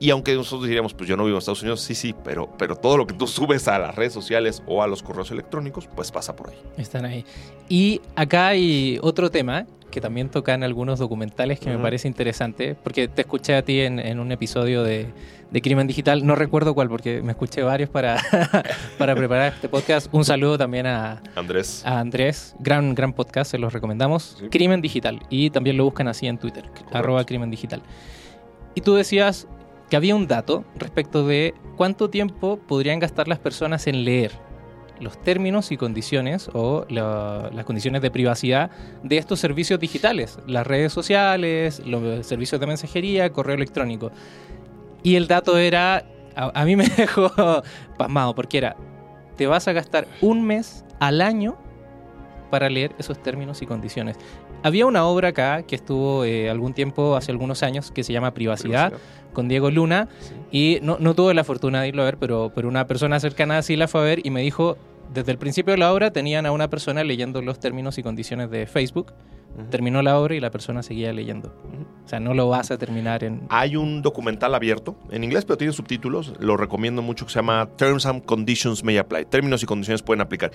Y 0.00 0.10
aunque 0.10 0.32
nosotros 0.36 0.68
diríamos, 0.68 0.94
pues 0.94 1.08
yo 1.08 1.16
no 1.16 1.24
vivo 1.24 1.36
en 1.36 1.38
Estados 1.40 1.62
Unidos, 1.62 1.80
sí, 1.80 1.94
sí, 1.96 2.14
pero, 2.22 2.48
pero 2.56 2.76
todo 2.76 2.96
lo 2.96 3.04
que 3.06 3.14
tú 3.14 3.26
subes 3.26 3.66
a 3.66 3.80
las 3.80 3.96
redes 3.96 4.12
sociales 4.12 4.62
o 4.66 4.80
a 4.82 4.86
los 4.86 5.02
correos 5.02 5.30
electrónicos, 5.32 5.88
pues 5.94 6.12
pasa 6.12 6.36
por 6.36 6.50
ahí. 6.50 6.56
Están 6.76 7.04
ahí. 7.04 7.24
Y 7.68 8.00
acá 8.14 8.46
hay 8.48 9.00
otro 9.02 9.28
tema 9.30 9.66
que 9.90 10.00
también 10.00 10.28
tocan 10.28 10.62
algunos 10.62 10.98
documentales 10.98 11.60
que 11.60 11.70
me 11.70 11.78
parece 11.78 12.08
interesante, 12.08 12.74
porque 12.74 13.08
te 13.08 13.22
escuché 13.22 13.56
a 13.56 13.62
ti 13.62 13.80
en, 13.80 13.98
en 13.98 14.20
un 14.20 14.32
episodio 14.32 14.82
de, 14.82 15.08
de 15.50 15.62
Crimen 15.62 15.86
Digital, 15.86 16.26
no 16.26 16.34
recuerdo 16.34 16.74
cuál, 16.74 16.88
porque 16.88 17.22
me 17.22 17.32
escuché 17.32 17.62
varios 17.62 17.88
para, 17.88 18.18
para 18.98 19.14
preparar 19.14 19.54
este 19.54 19.68
podcast. 19.68 20.12
Un 20.12 20.24
saludo 20.24 20.58
también 20.58 20.86
a, 20.86 21.22
Andrés. 21.34 21.82
a 21.84 22.00
Andrés, 22.00 22.54
gran, 22.58 22.94
gran 22.94 23.12
podcast, 23.12 23.50
se 23.50 23.58
los 23.58 23.72
recomendamos. 23.72 24.36
Sí. 24.38 24.48
Crimen 24.48 24.80
Digital, 24.80 25.20
y 25.30 25.50
también 25.50 25.76
lo 25.76 25.84
buscan 25.84 26.08
así 26.08 26.26
en 26.26 26.38
Twitter, 26.38 26.64
arroba 26.92 27.24
Crimen 27.24 27.50
Digital. 27.50 27.82
Y 28.74 28.82
tú 28.82 28.94
decías 28.94 29.48
que 29.88 29.96
había 29.96 30.14
un 30.14 30.26
dato 30.26 30.64
respecto 30.76 31.26
de 31.26 31.54
cuánto 31.76 32.10
tiempo 32.10 32.58
podrían 32.58 32.98
gastar 32.98 33.26
las 33.26 33.38
personas 33.38 33.86
en 33.86 34.04
leer 34.04 34.32
los 35.00 35.20
términos 35.22 35.70
y 35.72 35.76
condiciones 35.76 36.50
o 36.54 36.84
la- 36.88 37.50
las 37.52 37.64
condiciones 37.64 38.02
de 38.02 38.10
privacidad 38.10 38.70
de 39.02 39.18
estos 39.18 39.40
servicios 39.40 39.78
digitales, 39.80 40.38
las 40.46 40.66
redes 40.66 40.92
sociales, 40.92 41.80
los 41.86 42.26
servicios 42.26 42.60
de 42.60 42.66
mensajería, 42.66 43.30
correo 43.32 43.54
electrónico. 43.54 44.10
Y 45.02 45.14
el 45.16 45.28
dato 45.28 45.56
era, 45.58 46.04
a, 46.34 46.60
a 46.60 46.64
mí 46.64 46.76
me 46.76 46.88
dejó 46.96 47.30
pasmado, 47.96 48.34
porque 48.34 48.58
era, 48.58 48.76
te 49.36 49.46
vas 49.46 49.68
a 49.68 49.72
gastar 49.72 50.06
un 50.20 50.42
mes 50.44 50.84
al 51.00 51.20
año 51.20 51.56
para 52.50 52.68
leer 52.68 52.94
esos 52.98 53.22
términos 53.22 53.62
y 53.62 53.66
condiciones. 53.66 54.16
Había 54.64 54.86
una 54.86 55.04
obra 55.04 55.28
acá 55.28 55.62
que 55.62 55.76
estuvo 55.76 56.24
eh, 56.24 56.50
algún 56.50 56.74
tiempo, 56.74 57.14
hace 57.14 57.30
algunos 57.30 57.62
años, 57.62 57.92
que 57.92 58.02
se 58.02 58.12
llama 58.12 58.32
Privacidad, 58.34 58.92
con 59.38 59.46
Diego 59.46 59.70
Luna, 59.70 60.08
y 60.50 60.80
no, 60.82 60.96
no 60.98 61.14
tuve 61.14 61.32
la 61.32 61.44
fortuna 61.44 61.80
de 61.80 61.86
irlo 61.86 62.02
a 62.02 62.06
ver, 62.06 62.16
pero, 62.16 62.50
pero 62.52 62.66
una 62.66 62.88
persona 62.88 63.20
cercana 63.20 63.62
sí 63.62 63.76
la 63.76 63.86
fue 63.86 64.00
a 64.00 64.04
ver 64.04 64.26
y 64.26 64.30
me 64.30 64.40
dijo, 64.40 64.76
desde 65.14 65.30
el 65.30 65.38
principio 65.38 65.70
de 65.70 65.78
la 65.78 65.92
obra 65.92 66.10
tenían 66.10 66.44
a 66.44 66.50
una 66.50 66.68
persona 66.68 67.04
leyendo 67.04 67.40
los 67.40 67.60
términos 67.60 67.98
y 67.98 68.02
condiciones 68.02 68.50
de 68.50 68.66
Facebook, 68.66 69.12
Terminó 69.70 70.02
la 70.02 70.16
obra 70.20 70.36
y 70.36 70.40
la 70.40 70.52
persona 70.52 70.84
seguía 70.84 71.12
leyendo. 71.12 71.48
O 72.04 72.08
sea, 72.08 72.20
no 72.20 72.32
lo 72.32 72.48
vas 72.48 72.70
a 72.70 72.78
terminar 72.78 73.24
en... 73.24 73.42
Hay 73.48 73.74
un 73.74 74.02
documental 74.02 74.54
abierto 74.54 74.96
en 75.10 75.24
inglés, 75.24 75.44
pero 75.44 75.58
tiene 75.58 75.72
subtítulos. 75.72 76.32
Lo 76.38 76.56
recomiendo 76.56 77.02
mucho 77.02 77.26
que 77.26 77.32
se 77.32 77.40
llama 77.40 77.68
Terms 77.76 78.06
and 78.06 78.24
Conditions 78.24 78.84
May 78.84 78.98
Apply. 78.98 79.24
Términos 79.24 79.62
y 79.64 79.66
condiciones 79.66 80.02
pueden 80.02 80.20
aplicar. 80.20 80.52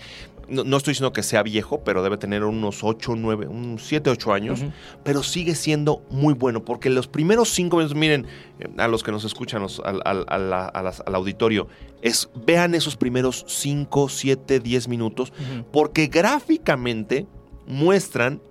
No, 0.47 0.63
no 0.63 0.77
estoy 0.77 0.91
diciendo 0.93 1.11
que 1.11 1.21
sea 1.21 1.43
viejo, 1.43 1.83
pero 1.83 2.01
debe 2.01 2.17
tener 2.17 2.45
unos 2.45 2.81
8, 2.83 3.15
9, 3.17 3.47
unos 3.47 3.83
7, 3.83 4.09
8 4.09 4.33
años. 4.33 4.63
Pero 5.03 5.21
sigue 5.21 5.53
siendo 5.55 6.01
muy 6.09 6.33
bueno 6.33 6.63
porque 6.63 6.89
los 6.89 7.07
primeros 7.09 7.49
5 7.49 7.75
minutos, 7.75 7.97
miren, 7.97 8.25
eh, 8.59 8.67
a 8.77 8.87
los 8.87 9.03
que 9.03 9.11
nos 9.11 9.25
escuchan, 9.25 9.61
los- 9.61 9.81
al, 9.83 10.01
al- 10.05 11.13
auditorio, 11.13 11.67
es, 12.01 12.29
vean 12.45 12.73
esos 12.73 12.95
primeros 12.95 13.43
5, 13.47 14.07
7, 14.07 14.59
10 14.61 14.87
minutos 14.87 15.33
porque 15.73 16.07
gráficamente 16.07 17.27
muestran 17.67 18.41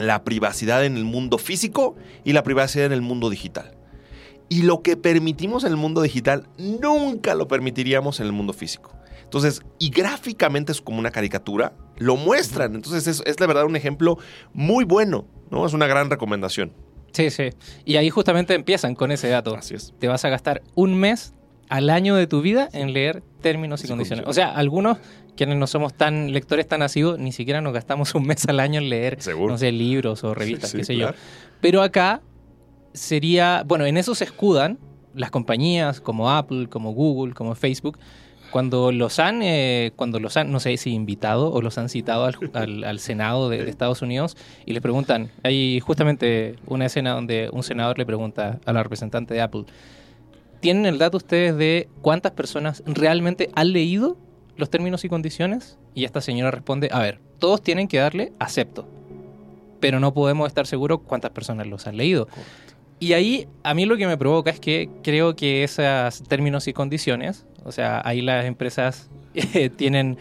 la 0.00 0.24
privacidad 0.24 0.84
en 0.84 0.96
el 0.96 1.04
mundo 1.04 1.38
físico 1.38 1.94
y 2.24 2.32
la 2.32 2.42
privacidad 2.42 2.86
en 2.86 2.92
el 2.92 3.02
mundo 3.02 3.30
digital. 3.30 3.76
Y 4.48 4.62
lo 4.62 4.82
que 4.82 4.96
permitimos 4.96 5.62
en 5.64 5.70
el 5.70 5.76
mundo 5.76 6.02
digital 6.02 6.48
nunca 6.58 7.34
lo 7.34 7.46
permitiríamos 7.46 8.18
en 8.20 8.26
el 8.26 8.32
mundo 8.32 8.52
físico. 8.52 8.92
Entonces, 9.22 9.62
y 9.78 9.90
gráficamente 9.90 10.72
es 10.72 10.80
como 10.80 10.98
una 10.98 11.12
caricatura, 11.12 11.72
lo 11.98 12.16
muestran. 12.16 12.74
Entonces, 12.74 13.06
es, 13.06 13.22
es 13.26 13.38
la 13.38 13.46
verdad 13.46 13.64
un 13.64 13.76
ejemplo 13.76 14.18
muy 14.52 14.84
bueno, 14.84 15.24
¿no? 15.50 15.64
Es 15.66 15.72
una 15.72 15.86
gran 15.86 16.10
recomendación. 16.10 16.72
Sí, 17.12 17.30
sí. 17.30 17.50
Y 17.84 17.94
ahí 17.96 18.10
justamente 18.10 18.54
empiezan 18.54 18.96
con 18.96 19.12
ese 19.12 19.28
dato. 19.28 19.54
Así 19.54 19.74
es. 19.74 19.94
Te 20.00 20.08
vas 20.08 20.24
a 20.24 20.30
gastar 20.30 20.62
un 20.74 20.94
mes 20.98 21.32
al 21.68 21.88
año 21.90 22.16
de 22.16 22.26
tu 22.26 22.40
vida 22.42 22.68
en 22.72 22.92
leer 22.92 23.22
términos 23.40 23.80
y 23.80 23.86
Sí, 23.86 23.88
condiciones. 23.90 24.24
condiciones. 24.24 24.28
O 24.28 24.32
sea, 24.32 24.58
algunos 24.58 24.98
quienes 25.36 25.56
no 25.58 25.66
somos 25.66 25.94
tan 25.94 26.32
lectores 26.32 26.66
tan 26.68 26.82
asiduos, 26.82 27.18
ni 27.18 27.32
siquiera 27.32 27.60
nos 27.60 27.72
gastamos 27.72 28.14
un 28.14 28.26
mes 28.26 28.46
al 28.48 28.60
año 28.60 28.80
en 28.80 28.88
leer, 28.88 29.20
Seguro. 29.22 29.52
no 29.52 29.58
sé, 29.58 29.72
libros 29.72 30.22
o 30.24 30.34
revistas, 30.34 30.70
Sí, 30.70 30.78
qué 30.78 30.84
sé 30.84 30.94
claro. 30.94 31.12
yo. 31.14 31.18
Pero 31.60 31.82
acá 31.82 32.20
sería, 32.92 33.62
bueno, 33.66 33.86
en 33.86 33.96
eso 33.96 34.14
se 34.14 34.24
escudan 34.24 34.78
las 35.14 35.30
compañías 35.30 36.00
como 36.00 36.30
Apple, 36.30 36.68
como 36.68 36.92
Google, 36.92 37.34
como 37.34 37.54
Facebook, 37.54 37.98
cuando 38.50 38.90
los 38.90 39.20
han, 39.20 39.42
eh, 39.42 39.92
cuando 39.94 40.18
los 40.18 40.36
han, 40.36 40.50
no 40.50 40.58
sé 40.58 40.76
si 40.76 40.90
invitado 40.92 41.52
o 41.52 41.62
los 41.62 41.78
han 41.78 41.88
citado 41.88 42.24
al, 42.24 42.34
al- 42.54 42.84
al 42.84 42.98
Senado 42.98 43.48
de, 43.48 43.62
de 43.64 43.70
Estados 43.70 44.02
Unidos 44.02 44.36
y 44.66 44.72
les 44.72 44.82
preguntan, 44.82 45.30
hay 45.44 45.78
justamente 45.80 46.56
una 46.66 46.86
escena 46.86 47.12
donde 47.12 47.48
un 47.52 47.62
senador 47.62 47.96
le 47.98 48.06
pregunta 48.06 48.58
a 48.64 48.72
la 48.72 48.82
representante 48.82 49.34
de 49.34 49.40
Apple, 49.40 49.64
¿tienen 50.60 50.84
el 50.86 50.98
dato 50.98 51.16
ustedes 51.18 51.56
de 51.56 51.88
cuántas 52.02 52.32
personas 52.32 52.82
realmente 52.86 53.50
han 53.54 53.72
leído 53.72 54.16
los 54.60 54.70
términos 54.70 55.04
y 55.04 55.08
condiciones? 55.08 55.78
Y 55.94 56.04
esta 56.04 56.20
señora 56.20 56.50
responde, 56.50 56.88
a 56.92 57.00
ver, 57.00 57.20
todos 57.38 57.62
tienen 57.62 57.88
que 57.88 57.98
darle 57.98 58.32
acepto, 58.38 58.86
pero 59.80 59.98
no 59.98 60.14
podemos 60.14 60.46
estar 60.46 60.66
seguros 60.66 61.00
cuántas 61.04 61.32
personas 61.32 61.66
los 61.66 61.86
han 61.86 61.96
leído. 61.96 62.28
Y 63.00 63.14
ahí 63.14 63.48
a 63.64 63.74
mí 63.74 63.86
lo 63.86 63.96
que 63.96 64.06
me 64.06 64.18
provoca 64.18 64.50
es 64.50 64.60
que 64.60 64.90
creo 65.02 65.34
que 65.34 65.64
esos 65.64 66.22
términos 66.24 66.68
y 66.68 66.72
condiciones, 66.72 67.46
o 67.64 67.72
sea, 67.72 68.02
ahí 68.04 68.20
las 68.20 68.44
empresas 68.44 69.10
tienen 69.76 70.18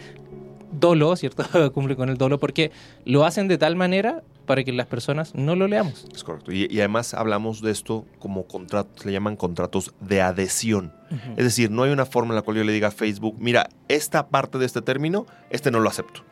dolo, 0.71 1.15
¿cierto? 1.15 1.43
Cumplen 1.73 1.97
con 1.97 2.09
el 2.09 2.17
dolo 2.17 2.39
porque 2.39 2.71
lo 3.05 3.25
hacen 3.25 3.47
de 3.47 3.57
tal 3.57 3.75
manera 3.75 4.23
para 4.49 4.63
que 4.63 4.73
las 4.73 4.87
personas 4.87 5.35
no 5.35 5.55
lo 5.55 5.67
leamos. 5.67 6.07
Es 6.11 6.23
correcto. 6.23 6.51
Y, 6.51 6.67
y 6.71 6.79
además 6.79 7.13
hablamos 7.13 7.61
de 7.61 7.69
esto 7.69 8.07
como 8.17 8.47
contratos, 8.47 9.05
le 9.05 9.11
llaman 9.11 9.35
contratos 9.35 9.93
de 9.99 10.23
adhesión. 10.23 10.91
Es 11.37 11.43
decir, 11.43 11.69
no 11.69 11.83
hay 11.83 11.91
una 11.91 12.07
forma 12.07 12.31
en 12.31 12.37
la 12.37 12.41
cual 12.41 12.57
yo 12.57 12.63
le 12.63 12.71
diga 12.71 12.87
a 12.87 12.91
Facebook, 12.91 13.35
mira, 13.37 13.69
esta 13.89 14.29
parte 14.29 14.57
de 14.57 14.65
este 14.65 14.81
término, 14.81 15.27
este 15.51 15.69
no 15.69 15.79
lo 15.79 15.87
acepto, 15.87 16.23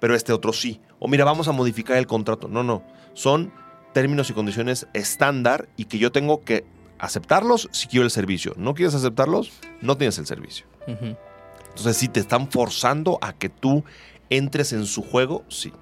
pero 0.00 0.16
este 0.16 0.32
otro 0.32 0.52
sí. 0.52 0.80
O 0.98 1.06
mira, 1.06 1.24
vamos 1.24 1.46
a 1.46 1.52
modificar 1.52 1.96
el 1.96 2.08
contrato. 2.08 2.48
No, 2.48 2.64
no. 2.64 2.82
Son 3.12 3.52
términos 3.92 4.28
y 4.30 4.32
condiciones 4.32 4.88
estándar 4.92 5.68
y 5.76 5.84
que 5.84 5.98
yo 5.98 6.10
tengo 6.10 6.42
que 6.42 6.64
aceptarlos 6.98 7.68
si 7.70 7.86
quiero 7.86 8.04
el 8.04 8.10
servicio. 8.10 8.52
¿No 8.56 8.74
quieres 8.74 8.96
aceptarlos? 8.96 9.52
No 9.80 9.96
tienes 9.96 10.18
el 10.18 10.26
servicio. 10.26 10.66
Entonces, 10.88 11.96
si 11.96 12.08
te 12.08 12.18
están 12.18 12.50
forzando 12.50 13.20
a 13.22 13.32
que 13.32 13.48
tú 13.48 13.84
entres 14.28 14.72
en 14.72 14.86
su 14.86 15.02
juego, 15.02 15.44
sí. 15.46 15.72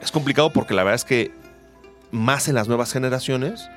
Es 0.00 0.10
complicado 0.12 0.52
porque 0.52 0.74
la 0.74 0.82
verdad 0.84 0.96
es 0.96 1.04
que 1.04 1.30
más 2.10 2.48
en 2.48 2.54
las 2.54 2.68
nuevas 2.68 2.92
generaciones 2.92 3.68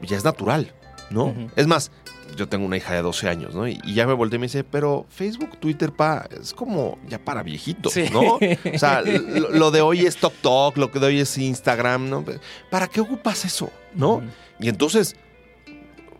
ya 0.00 0.16
es 0.16 0.24
natural, 0.24 0.72
¿no? 1.10 1.34
Es 1.56 1.66
más, 1.66 1.90
yo 2.36 2.48
tengo 2.48 2.66
una 2.66 2.76
hija 2.76 2.92
de 2.94 3.02
12 3.02 3.28
años, 3.28 3.54
¿no? 3.54 3.68
Y, 3.68 3.78
y 3.84 3.94
ya 3.94 4.06
me 4.06 4.14
volteé 4.14 4.36
y 4.36 4.40
me 4.40 4.46
dice, 4.46 4.64
pero 4.64 5.06
Facebook, 5.10 5.58
Twitter, 5.58 5.92
pa, 5.92 6.26
es 6.40 6.52
como 6.52 6.98
ya 7.08 7.18
para 7.18 7.42
viejitos, 7.42 7.92
Sí. 7.92 8.06
¿no? 8.12 8.34
O 8.74 8.78
sea, 8.78 9.02
lo, 9.02 9.50
lo 9.50 9.70
de 9.70 9.80
hoy 9.80 10.06
es 10.06 10.16
TokTok, 10.16 10.76
lo 10.76 10.90
que 10.90 10.98
de 10.98 11.06
hoy 11.06 11.20
es 11.20 11.38
Instagram, 11.38 12.10
¿no? 12.10 12.24
¿Para 12.70 12.88
qué 12.88 13.00
ocupas 13.00 13.44
eso, 13.44 13.70
no? 13.94 14.22
Y 14.58 14.68
entonces, 14.68 15.16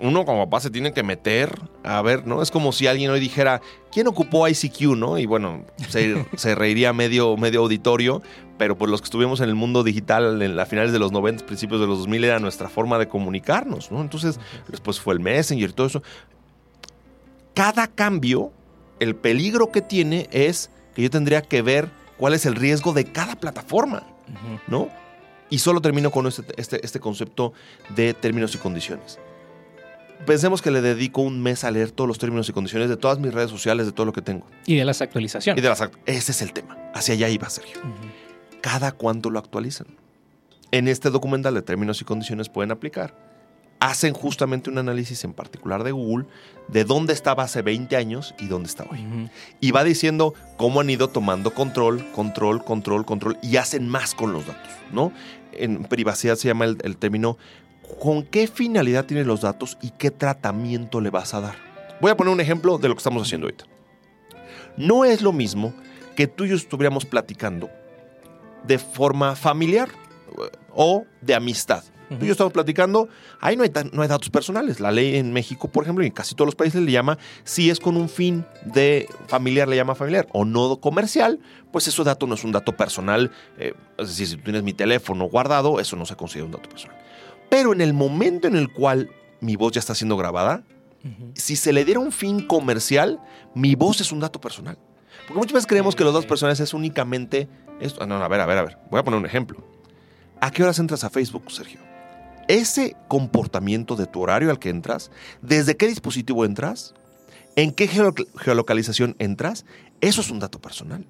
uno 0.02 0.24
como 0.24 0.44
papá 0.44 0.60
se 0.60 0.70
tiene 0.70 0.92
que 0.92 1.02
meter 1.02 1.58
a 1.84 2.02
ver, 2.02 2.26
¿no? 2.26 2.42
Es 2.42 2.50
como 2.50 2.72
si 2.72 2.86
alguien 2.86 3.10
hoy 3.10 3.20
dijera, 3.20 3.62
¿quién 3.90 4.06
ocupó 4.08 4.46
ICQ, 4.48 4.96
no? 4.96 5.18
Y 5.18 5.26
bueno, 5.26 5.64
se, 5.88 6.26
se 6.36 6.54
reiría 6.54 6.92
medio, 6.92 7.36
medio 7.36 7.60
auditorio, 7.60 8.20
pero 8.58 8.76
pues 8.76 8.90
los 8.90 9.00
que 9.00 9.06
estuvimos 9.06 9.40
en 9.40 9.48
el 9.48 9.54
mundo 9.54 9.82
digital 9.82 10.42
en 10.42 10.56
las 10.56 10.68
finales 10.68 10.92
de 10.92 10.98
los 10.98 11.12
90, 11.12 11.46
principios 11.46 11.80
de 11.80 11.86
los 11.86 11.98
2000 11.98 12.24
era 12.24 12.38
nuestra 12.38 12.68
forma 12.68 12.98
de 12.98 13.08
comunicarnos, 13.08 13.90
¿no? 13.90 14.00
Entonces, 14.00 14.38
después 14.68 15.00
fue 15.00 15.14
el 15.14 15.20
Messenger 15.20 15.70
y 15.70 15.72
todo 15.72 15.86
eso. 15.86 16.02
Cada 17.54 17.86
cambio, 17.86 18.52
el 19.00 19.14
peligro 19.14 19.70
que 19.70 19.82
tiene 19.82 20.28
es 20.32 20.70
que 20.94 21.02
yo 21.02 21.10
tendría 21.10 21.42
que 21.42 21.62
ver 21.62 21.88
cuál 22.18 22.34
es 22.34 22.46
el 22.46 22.54
riesgo 22.54 22.92
de 22.92 23.04
cada 23.04 23.36
plataforma. 23.36 24.04
¿no? 24.66 24.88
Y 25.50 25.58
solo 25.58 25.80
termino 25.80 26.10
con 26.10 26.26
este, 26.26 26.44
este, 26.56 26.84
este 26.84 27.00
concepto 27.00 27.52
de 27.94 28.14
términos 28.14 28.54
y 28.54 28.58
condiciones. 28.58 29.18
Pensemos 30.26 30.62
que 30.62 30.70
le 30.70 30.80
dedico 30.80 31.20
un 31.22 31.42
mes 31.42 31.64
a 31.64 31.70
leer 31.70 31.90
todos 31.90 32.06
los 32.06 32.18
términos 32.18 32.48
y 32.48 32.52
condiciones 32.52 32.88
de 32.88 32.96
todas 32.96 33.18
mis 33.18 33.34
redes 33.34 33.50
sociales, 33.50 33.86
de 33.86 33.92
todo 33.92 34.06
lo 34.06 34.12
que 34.12 34.22
tengo. 34.22 34.46
Y 34.66 34.76
de 34.76 34.84
las 34.84 35.00
Y 35.00 35.04
actualizaciones. 35.04 35.60
de 35.62 35.68
las 35.68 35.80
act- 35.82 35.98
Ese 36.06 36.30
es 36.32 36.42
el 36.42 36.52
tema. 36.52 36.76
Hacia 36.94 37.14
allá 37.14 37.28
iba, 37.28 37.50
Sergio. 37.50 37.78
Cada 38.60 38.92
cuánto 38.92 39.30
lo 39.30 39.40
actualizan. 39.40 39.88
En 40.70 40.86
este 40.86 41.10
documental 41.10 41.54
de 41.54 41.62
términos 41.62 42.00
y 42.00 42.04
condiciones 42.04 42.48
pueden 42.48 42.70
aplicar. 42.70 43.32
hacen 43.84 44.14
justamente 44.14 44.70
un 44.70 44.78
análisis 44.78 45.24
en 45.24 45.32
particular 45.32 45.82
de 45.82 45.90
Google 45.90 46.26
de 46.68 46.84
dónde 46.84 47.12
estaba 47.12 47.42
hace 47.42 47.62
20 47.62 47.96
años 47.96 48.32
y 48.38 48.46
dónde 48.46 48.68
está 48.68 48.84
hoy. 48.88 49.28
Y 49.60 49.72
va 49.72 49.82
diciendo 49.82 50.34
cómo 50.56 50.80
han 50.80 50.88
ido 50.88 51.08
tomando 51.08 51.52
control, 51.52 52.06
control, 52.12 52.62
control, 52.64 53.04
control 53.04 53.38
y 53.42 53.56
hacen 53.56 53.88
más 53.88 54.14
con 54.14 54.32
los 54.32 54.46
datos, 54.46 54.70
¿no? 54.92 55.12
En 55.50 55.82
privacidad 55.82 56.36
se 56.36 56.46
llama 56.46 56.64
el, 56.66 56.78
el 56.84 56.96
término 56.96 57.38
con 58.00 58.22
qué 58.24 58.46
finalidad 58.46 59.04
tienen 59.06 59.26
los 59.26 59.40
datos 59.42 59.78
y 59.82 59.90
qué 59.90 60.10
tratamiento 60.10 61.00
le 61.00 61.10
vas 61.10 61.34
a 61.34 61.40
dar. 61.40 61.56
Voy 62.00 62.10
a 62.10 62.16
poner 62.16 62.32
un 62.32 62.40
ejemplo 62.40 62.78
de 62.78 62.88
lo 62.88 62.94
que 62.94 62.98
estamos 62.98 63.22
haciendo 63.22 63.46
ahorita. 63.46 63.64
No 64.76 65.04
es 65.04 65.22
lo 65.22 65.32
mismo 65.32 65.74
que 66.16 66.26
tú 66.26 66.44
y 66.44 66.48
yo 66.50 66.56
estuviéramos 66.56 67.04
platicando 67.04 67.70
de 68.66 68.78
forma 68.78 69.36
familiar 69.36 69.88
eh, 69.88 70.50
o 70.74 71.04
de 71.20 71.34
amistad. 71.34 71.84
Tú 72.18 72.24
y 72.24 72.26
yo 72.26 72.32
estamos 72.32 72.52
platicando, 72.52 73.08
ahí 73.40 73.56
no 73.56 73.62
hay, 73.62 73.70
ta- 73.70 73.84
no 73.84 74.02
hay 74.02 74.08
datos 74.08 74.28
personales. 74.28 74.80
La 74.80 74.90
ley 74.90 75.16
en 75.16 75.32
México, 75.32 75.68
por 75.68 75.84
ejemplo, 75.84 76.04
y 76.04 76.08
en 76.08 76.12
casi 76.12 76.34
todos 76.34 76.46
los 76.46 76.54
países 76.54 76.82
le 76.82 76.92
llama, 76.92 77.16
si 77.42 77.70
es 77.70 77.80
con 77.80 77.96
un 77.96 78.10
fin 78.10 78.44
de 78.66 79.08
familiar, 79.28 79.66
le 79.66 79.76
llama 79.76 79.94
familiar, 79.94 80.26
o 80.32 80.44
no 80.44 80.76
comercial, 80.78 81.38
pues 81.72 81.88
ese 81.88 82.04
dato 82.04 82.26
no 82.26 82.34
es 82.34 82.44
un 82.44 82.52
dato 82.52 82.76
personal. 82.76 83.30
eh, 83.56 83.72
es 83.96 84.08
decir, 84.08 84.26
si 84.26 84.36
tú 84.36 84.42
tienes 84.42 84.62
mi 84.62 84.74
teléfono 84.74 85.24
guardado, 85.24 85.80
eso 85.80 85.96
no 85.96 86.04
se 86.04 86.14
considera 86.14 86.44
un 86.44 86.52
dato 86.52 86.68
personal. 86.68 86.98
Pero 87.52 87.74
en 87.74 87.82
el 87.82 87.92
momento 87.92 88.48
en 88.48 88.56
el 88.56 88.72
cual 88.72 89.10
mi 89.42 89.56
voz 89.56 89.72
ya 89.72 89.78
está 89.80 89.94
siendo 89.94 90.16
grabada, 90.16 90.64
si 91.34 91.54
se 91.54 91.70
le 91.74 91.84
diera 91.84 92.00
un 92.00 92.10
fin 92.12 92.46
comercial, 92.46 93.20
mi 93.54 93.74
voz 93.74 94.00
es 94.00 94.10
un 94.10 94.20
dato 94.20 94.40
personal. 94.40 94.78
Porque 95.26 95.38
muchas 95.38 95.52
veces 95.52 95.66
creemos 95.66 95.94
que 95.94 96.02
los 96.02 96.14
datos 96.14 96.24
personales 96.24 96.60
es 96.60 96.72
únicamente 96.72 97.50
esto. 97.78 98.00
Ah, 98.02 98.06
No, 98.06 98.18
no, 98.18 98.24
a 98.24 98.28
ver, 98.28 98.40
a 98.40 98.46
ver, 98.46 98.56
a 98.56 98.62
ver. 98.62 98.78
Voy 98.90 98.98
a 99.00 99.04
poner 99.04 99.20
un 99.20 99.26
ejemplo. 99.26 99.62
¿A 100.40 100.50
qué 100.50 100.62
horas 100.62 100.78
entras 100.78 101.04
a 101.04 101.10
Facebook, 101.10 101.52
Sergio? 101.52 101.78
Ese 102.48 102.96
comportamiento 103.06 103.96
de 103.96 104.06
tu 104.06 104.22
horario 104.22 104.48
al 104.50 104.58
que 104.58 104.70
entras, 104.70 105.10
desde 105.42 105.76
qué 105.76 105.88
dispositivo 105.88 106.46
entras, 106.46 106.94
en 107.54 107.72
qué 107.72 107.86
geo- 107.86 108.14
geolocalización 108.38 109.14
entras, 109.18 109.66
eso 110.00 110.22
es 110.22 110.30
un 110.30 110.38
dato 110.38 110.58
personal. 110.58 111.04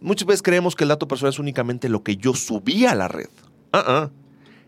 Muchas 0.00 0.26
veces 0.26 0.42
creemos 0.42 0.74
que 0.74 0.82
el 0.82 0.88
dato 0.88 1.06
personal 1.06 1.32
es 1.32 1.38
únicamente 1.38 1.88
lo 1.88 2.02
que 2.02 2.16
yo 2.16 2.34
subí 2.34 2.86
a 2.86 2.96
la 2.96 3.06
red. 3.06 3.28
Ah, 3.72 3.84
ah. 3.86 4.10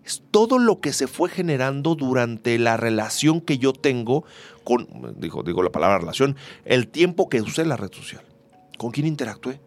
Es 0.05 0.23
todo 0.31 0.59
lo 0.59 0.81
que 0.81 0.93
se 0.93 1.07
fue 1.07 1.31
generando 1.31 1.95
durante 1.95 2.59
la 2.59 2.77
relación 2.77 3.41
que 3.41 3.59
yo 3.59 3.73
tengo 3.73 4.25
con, 4.65 4.87
digo, 5.19 5.43
digo 5.43 5.63
la 5.63 5.71
palabra 5.71 5.99
relación, 5.99 6.37
el 6.65 6.89
tiempo 6.89 7.29
que 7.29 7.41
usé 7.41 7.65
la 7.65 7.77
red 7.77 7.93
social. 7.93 8.23
¿Con 8.77 8.91
quién 8.91 9.07
interactué? 9.07 9.61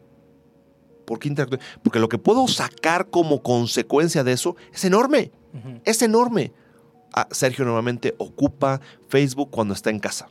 ¿Por 1.06 1.19
qué 1.19 1.30
interactué? 1.30 1.60
Porque 1.84 2.00
lo 2.00 2.10
que 2.10 2.17
puedo 2.17 2.47
sacar 2.47 3.10
como 3.10 3.41
consecuencia 3.41 4.23
de 4.23 4.34
eso 4.34 4.56
es 4.73 4.84
enorme. 4.86 5.32
Es 5.86 6.02
enorme. 6.02 6.52
Ah, 7.13 7.28
Sergio 7.32 7.63
normalmente 7.65 8.13
ocupa 8.19 8.80
Facebook 9.08 9.50
cuando 9.50 9.73
está 9.73 9.89
en 9.89 10.00
casa. 10.00 10.28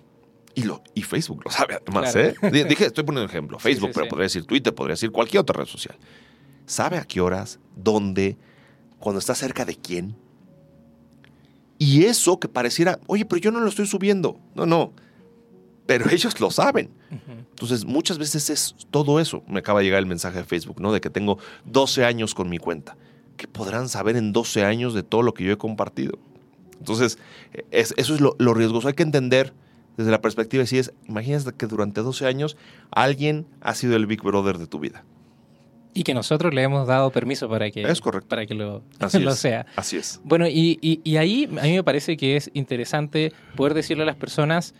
Y, 0.54 0.62
lo, 0.62 0.82
y 0.94 1.02
Facebook 1.02 1.42
lo 1.44 1.50
sabe 1.50 1.74
además, 1.74 2.12
Claro. 2.12 2.28
¿eh? 2.42 2.50
Di- 2.50 2.64
Dije, 2.64 2.86
estoy 2.86 3.04
poniendo 3.04 3.24
un 3.24 3.30
ejemplo. 3.30 3.58
Sí, 3.60 3.64
Facebook, 3.64 3.88
sí, 3.88 3.92
pero 3.94 4.04
sí. 4.06 4.10
podría 4.10 4.24
decir 4.24 4.44
Twitter, 4.46 4.74
podría 4.74 4.92
decir 4.92 5.10
cualquier 5.10 5.40
otra 5.40 5.58
red 5.58 5.66
social. 5.66 5.96
Sabe 6.66 6.98
a 6.98 7.04
qué 7.04 7.20
horas, 7.20 7.58
dónde, 7.74 8.36
cuando 9.06 9.20
está 9.20 9.36
cerca 9.36 9.64
de 9.64 9.76
quién. 9.76 10.16
Y 11.78 12.06
eso 12.06 12.40
que 12.40 12.48
pareciera, 12.48 12.98
oye, 13.06 13.24
pero 13.24 13.40
yo 13.40 13.52
no 13.52 13.60
lo 13.60 13.68
estoy 13.68 13.86
subiendo. 13.86 14.40
No, 14.56 14.66
no. 14.66 14.92
Pero 15.86 16.06
ellos 16.10 16.40
lo 16.40 16.50
saben. 16.50 16.90
Entonces, 17.50 17.84
muchas 17.84 18.18
veces 18.18 18.50
es 18.50 18.74
todo 18.90 19.20
eso. 19.20 19.44
Me 19.46 19.60
acaba 19.60 19.78
de 19.78 19.84
llegar 19.84 20.00
el 20.00 20.06
mensaje 20.06 20.38
de 20.38 20.44
Facebook, 20.44 20.80
¿no? 20.80 20.92
De 20.92 21.00
que 21.00 21.08
tengo 21.08 21.38
12 21.66 22.04
años 22.04 22.34
con 22.34 22.48
mi 22.48 22.58
cuenta. 22.58 22.96
¿Qué 23.36 23.46
podrán 23.46 23.88
saber 23.88 24.16
en 24.16 24.32
12 24.32 24.64
años 24.64 24.92
de 24.92 25.04
todo 25.04 25.22
lo 25.22 25.34
que 25.34 25.44
yo 25.44 25.52
he 25.52 25.56
compartido? 25.56 26.18
Entonces, 26.80 27.16
es- 27.70 27.94
eso 27.96 28.12
es 28.12 28.20
lo, 28.20 28.34
lo 28.40 28.54
riesgoso. 28.54 28.88
Hay 28.88 28.94
que 28.94 29.04
entender 29.04 29.52
desde 29.96 30.10
la 30.10 30.20
perspectiva 30.20 30.62
de 30.62 30.66
si 30.66 30.78
es, 30.78 30.92
imagínate 31.06 31.52
que 31.52 31.68
durante 31.68 32.00
12 32.00 32.26
años 32.26 32.56
alguien 32.90 33.46
ha 33.60 33.76
sido 33.76 33.94
el 33.94 34.06
Big 34.06 34.20
Brother 34.20 34.58
de 34.58 34.66
tu 34.66 34.80
vida. 34.80 35.04
Y 35.98 36.02
que 36.02 36.12
nosotros 36.14 36.52
le 36.52 36.62
hemos 36.62 36.86
dado 36.86 37.10
permiso 37.10 37.48
para 37.48 37.70
que, 37.70 37.82
Es 37.82 38.00
correcto. 38.00 38.28
Para 38.28 38.44
que 38.46 38.54
lo, 38.54 38.82
Así 39.00 39.18
lo 39.20 39.30
es. 39.30 39.38
sea. 39.38 39.64
Así 39.76 39.96
es. 39.96 40.20
Bueno, 40.24 40.46
y, 40.46 40.78
y- 40.82 41.00
y 41.04 41.16
ahí 41.16 41.44
a 41.58 41.62
mí 41.62 41.72
me 41.72 41.82
parece 41.82 42.16
que 42.16 42.36
es 42.36 42.50
interesante 42.52 43.32
poder 43.56 43.72
decirle 43.74 44.02
a 44.02 44.06
las 44.06 44.16
personas 44.16 44.74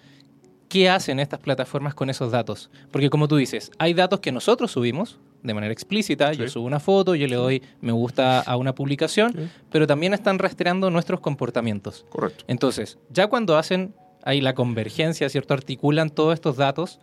qué 0.69 0.91
hacen 0.91 1.21
estas 1.21 1.41
plataformas 1.41 1.95
con 1.95 2.11
esos 2.11 2.33
datos. 2.33 2.71
Porque 2.91 3.09
como 3.09 3.29
tú 3.29 3.37
dices, 3.37 3.71
hay 3.79 3.95
datos 3.95 4.21
que 4.21 4.31
nosotros 4.33 4.73
subimos 4.73 5.19
de 5.43 5.55
manera 5.55 5.73
explícita, 5.73 6.33
yo 6.33 6.49
subo 6.49 6.67
una 6.67 6.81
foto, 6.81 7.15
yo 7.15 7.27
le 7.29 7.37
doy 7.37 7.63
me 7.81 7.93
gusta 7.93 8.41
a 8.41 8.57
una 8.57 8.75
publicación, 8.75 9.33
Sí. 9.33 9.49
pero 9.71 9.87
también 9.87 10.13
están 10.13 10.39
rastreando 10.41 10.91
nuestros 10.91 11.21
comportamientos. 11.21 12.05
Correcto. 12.11 12.45
Entonces, 12.49 12.99
ya 13.11 13.29
cuando 13.29 13.57
hacen 13.57 13.95
ahí 14.25 14.41
la 14.41 14.55
convergencia, 14.55 15.29
¿cierto? 15.29 15.55
Articulan 15.55 16.11
todos 16.11 16.35
estos 16.35 16.57
datos, 16.57 16.99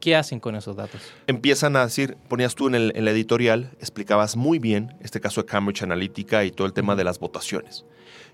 ¿qué 0.00 0.16
hacen 0.16 0.40
con 0.40 0.56
esos 0.56 0.76
datos? 0.76 1.00
empiezan 1.26 1.76
a 1.76 1.84
decir, 1.84 2.16
ponías 2.28 2.54
tú 2.54 2.68
en, 2.68 2.74
el, 2.74 2.92
en 2.94 3.04
la 3.04 3.10
editorial, 3.10 3.70
explicabas 3.80 4.36
muy 4.36 4.58
bien 4.58 4.96
este 5.00 5.20
caso 5.20 5.42
de 5.42 5.46
Cambridge 5.46 5.82
Analytica 5.82 6.44
y 6.44 6.50
todo 6.50 6.66
el 6.66 6.72
tema 6.72 6.96
de 6.96 7.04
las 7.04 7.18
votaciones. 7.18 7.84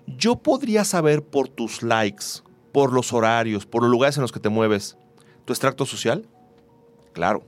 Yo 0.05 0.35
podría 0.35 0.83
saber 0.83 1.23
por 1.23 1.47
tus 1.47 1.81
likes, 1.81 2.25
por 2.71 2.91
los 2.91 3.13
horarios, 3.13 3.65
por 3.65 3.83
los 3.83 3.91
lugares 3.91 4.17
en 4.17 4.21
los 4.21 4.31
que 4.31 4.39
te 4.39 4.49
mueves, 4.49 4.97
tu 5.45 5.53
extracto 5.53 5.85
social. 5.85 6.27
Claro. 7.13 7.43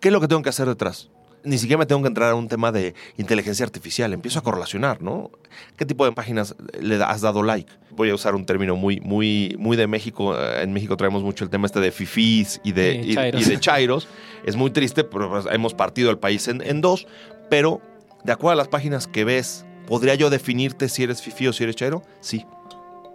¿Qué 0.00 0.08
es 0.08 0.12
lo 0.12 0.20
que 0.20 0.26
tengo 0.26 0.42
que 0.42 0.48
hacer 0.48 0.66
detrás? 0.66 1.11
Ni 1.44 1.58
siquiera 1.58 1.78
me 1.78 1.86
tengo 1.86 2.00
que 2.02 2.08
entrar 2.08 2.30
a 2.30 2.34
un 2.34 2.46
tema 2.48 2.70
de 2.70 2.94
inteligencia 3.16 3.64
artificial. 3.64 4.12
Empiezo 4.12 4.38
a 4.38 4.42
correlacionar, 4.42 5.02
¿no? 5.02 5.30
¿Qué 5.76 5.84
tipo 5.84 6.04
de 6.04 6.12
páginas 6.12 6.54
le 6.80 7.02
has 7.02 7.20
dado 7.20 7.42
like? 7.42 7.70
Voy 7.90 8.10
a 8.10 8.14
usar 8.14 8.34
un 8.34 8.46
término 8.46 8.76
muy, 8.76 9.00
muy, 9.00 9.56
muy 9.58 9.76
de 9.76 9.86
México. 9.86 10.38
En 10.38 10.72
México 10.72 10.96
traemos 10.96 11.22
mucho 11.22 11.42
el 11.44 11.50
tema 11.50 11.66
este 11.66 11.80
de 11.80 11.90
fifís 11.90 12.60
y 12.62 12.72
de, 12.72 12.94
y- 12.94 13.14
chairos. 13.14 13.42
y 13.42 13.50
de 13.50 13.60
chairos. 13.60 14.08
Es 14.46 14.54
muy 14.56 14.70
triste, 14.70 15.02
pero 15.04 15.30
pues, 15.30 15.46
hemos 15.50 15.74
partido 15.74 16.10
el 16.10 16.18
país 16.18 16.46
en, 16.48 16.60
en 16.62 16.80
dos. 16.80 17.06
Pero, 17.50 17.80
de 18.24 18.32
acuerdo 18.32 18.52
a 18.52 18.56
las 18.56 18.68
páginas 18.68 19.06
que 19.08 19.24
ves, 19.24 19.64
¿podría 19.86 20.14
yo 20.14 20.30
definirte 20.30 20.88
si 20.88 21.02
eres 21.02 21.20
fifí 21.22 21.46
o 21.48 21.52
si 21.52 21.64
eres 21.64 21.74
chairo? 21.76 22.02
Sí. 22.20 22.46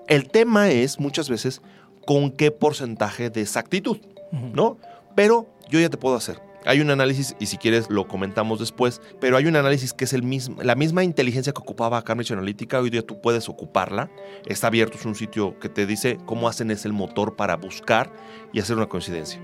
El 0.08 0.30
tema 0.30 0.70
es, 0.70 1.00
muchas 1.00 1.30
veces, 1.30 1.62
con 2.06 2.32
qué 2.32 2.52
porcentaje 2.52 3.30
de 3.30 3.42
exactitud. 3.42 3.98
¿no? 4.32 4.78
Pero 5.16 5.48
yo 5.70 5.80
ya 5.80 5.90
te 5.90 5.98
puedo 5.98 6.16
hacer. 6.18 6.40
Hay 6.66 6.82
un 6.82 6.90
análisis, 6.90 7.36
y 7.40 7.46
si 7.46 7.58
quieres 7.58 7.90
lo 7.90 8.08
comentamos 8.08 8.60
después, 8.60 9.02
pero 9.20 9.38
hay 9.38 9.46
un 9.46 9.56
análisis 9.56 9.94
que 9.94 10.06
es 10.06 10.14
el 10.14 10.24
mismo, 10.24 10.62
la 10.62 10.76
misma 10.76 11.04
inteligencia 11.04 11.54
que 11.54 11.62
ocupaba 11.62 12.02
Cambridge 12.04 12.32
Analytica, 12.32 12.80
hoy 12.80 12.90
día 12.90 13.02
tú 13.02 13.22
puedes 13.22 13.48
ocuparla. 13.48 14.10
Está 14.46 14.68
abierto, 14.68 14.98
es 14.98 15.06
un 15.06 15.16
sitio 15.16 15.58
que 15.60 15.70
te 15.70 15.86
dice 15.86 16.18
cómo 16.26 16.48
hacen 16.48 16.72
es 16.72 16.86
el 16.86 16.94
motor 16.94 17.36
para 17.36 17.56
buscar 17.56 18.12
y 18.52 18.60
hacer 18.60 18.76
una 18.76 18.88
coincidencia. 18.88 19.40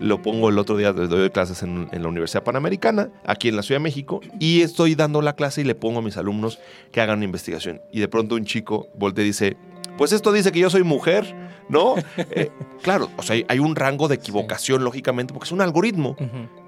Lo 0.00 0.22
pongo 0.22 0.48
el 0.48 0.58
otro 0.58 0.76
día, 0.76 0.92
doy 0.92 1.30
clases 1.30 1.62
en, 1.62 1.88
en 1.92 2.02
la 2.02 2.08
Universidad 2.08 2.42
Panamericana, 2.42 3.10
aquí 3.24 3.48
en 3.48 3.56
la 3.56 3.62
Ciudad 3.62 3.78
de 3.78 3.84
México, 3.84 4.20
y 4.40 4.62
estoy 4.62 4.96
dando 4.96 5.22
la 5.22 5.36
clase 5.36 5.60
y 5.60 5.64
le 5.64 5.76
pongo 5.76 6.00
a 6.00 6.02
mis 6.02 6.16
alumnos 6.16 6.58
que 6.90 7.00
hagan 7.00 7.18
una 7.18 7.26
investigación. 7.26 7.80
Y 7.92 8.00
de 8.00 8.08
pronto 8.08 8.34
un 8.34 8.44
chico 8.44 8.88
voltea 8.94 9.24
y 9.24 9.28
dice, 9.28 9.56
pues 9.96 10.12
esto 10.12 10.32
dice 10.32 10.52
que 10.52 10.58
yo 10.60 10.70
soy 10.70 10.82
mujer, 10.84 11.34
¿no? 11.68 11.94
Eh, 12.16 12.50
claro, 12.82 13.10
o 13.16 13.22
sea, 13.22 13.36
hay- 13.48 13.58
un 13.58 13.76
rango 13.76 14.08
de 14.08 14.16
equivocación, 14.16 14.84
lógicamente, 14.84 15.32
porque 15.32 15.46
es 15.46 15.52
un 15.52 15.60
algoritmo 15.60 16.16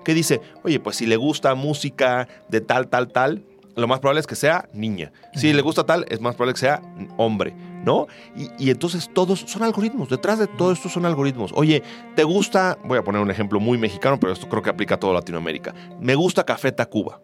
que 0.04 0.14
dice, 0.14 0.40
oye, 0.64 0.78
pues 0.80 0.96
si 0.96 1.06
le 1.06 1.16
gusta 1.16 1.54
música 1.54 2.28
de 2.48 2.60
tal, 2.60 2.88
tal, 2.88 3.08
tal, 3.08 3.44
lo 3.74 3.86
más 3.86 4.00
probable 4.00 4.20
es 4.20 4.26
que 4.26 4.36
sea 4.36 4.68
niña. 4.72 5.12
Si 5.34 5.52
le 5.52 5.60
gusta 5.60 5.84
tal, 5.84 6.06
es 6.08 6.20
más 6.22 6.34
probable 6.34 6.54
que 6.54 6.60
sea 6.60 6.80
hombre, 7.18 7.54
¿no? 7.84 8.06
Y, 8.34 8.48
y 8.58 8.70
entonces 8.70 9.10
todos 9.12 9.40
son 9.46 9.62
algoritmos. 9.64 10.08
Detrás 10.08 10.38
de 10.38 10.46
todo 10.46 10.72
esto 10.72 10.88
son 10.88 11.04
algoritmos. 11.04 11.52
Oye, 11.54 11.82
¿te 12.14 12.24
gusta? 12.24 12.78
Voy 12.84 12.96
a 12.96 13.04
poner 13.04 13.20
un 13.20 13.30
ejemplo 13.30 13.60
muy 13.60 13.76
mexicano, 13.76 14.18
pero 14.18 14.32
esto 14.32 14.48
creo 14.48 14.62
que 14.62 14.70
aplica 14.70 14.94
a 14.94 14.98
toda 14.98 15.12
Latinoamérica. 15.12 15.74
Me 16.00 16.14
gusta 16.14 16.44
Café 16.44 16.72
Tacuba. 16.72 17.20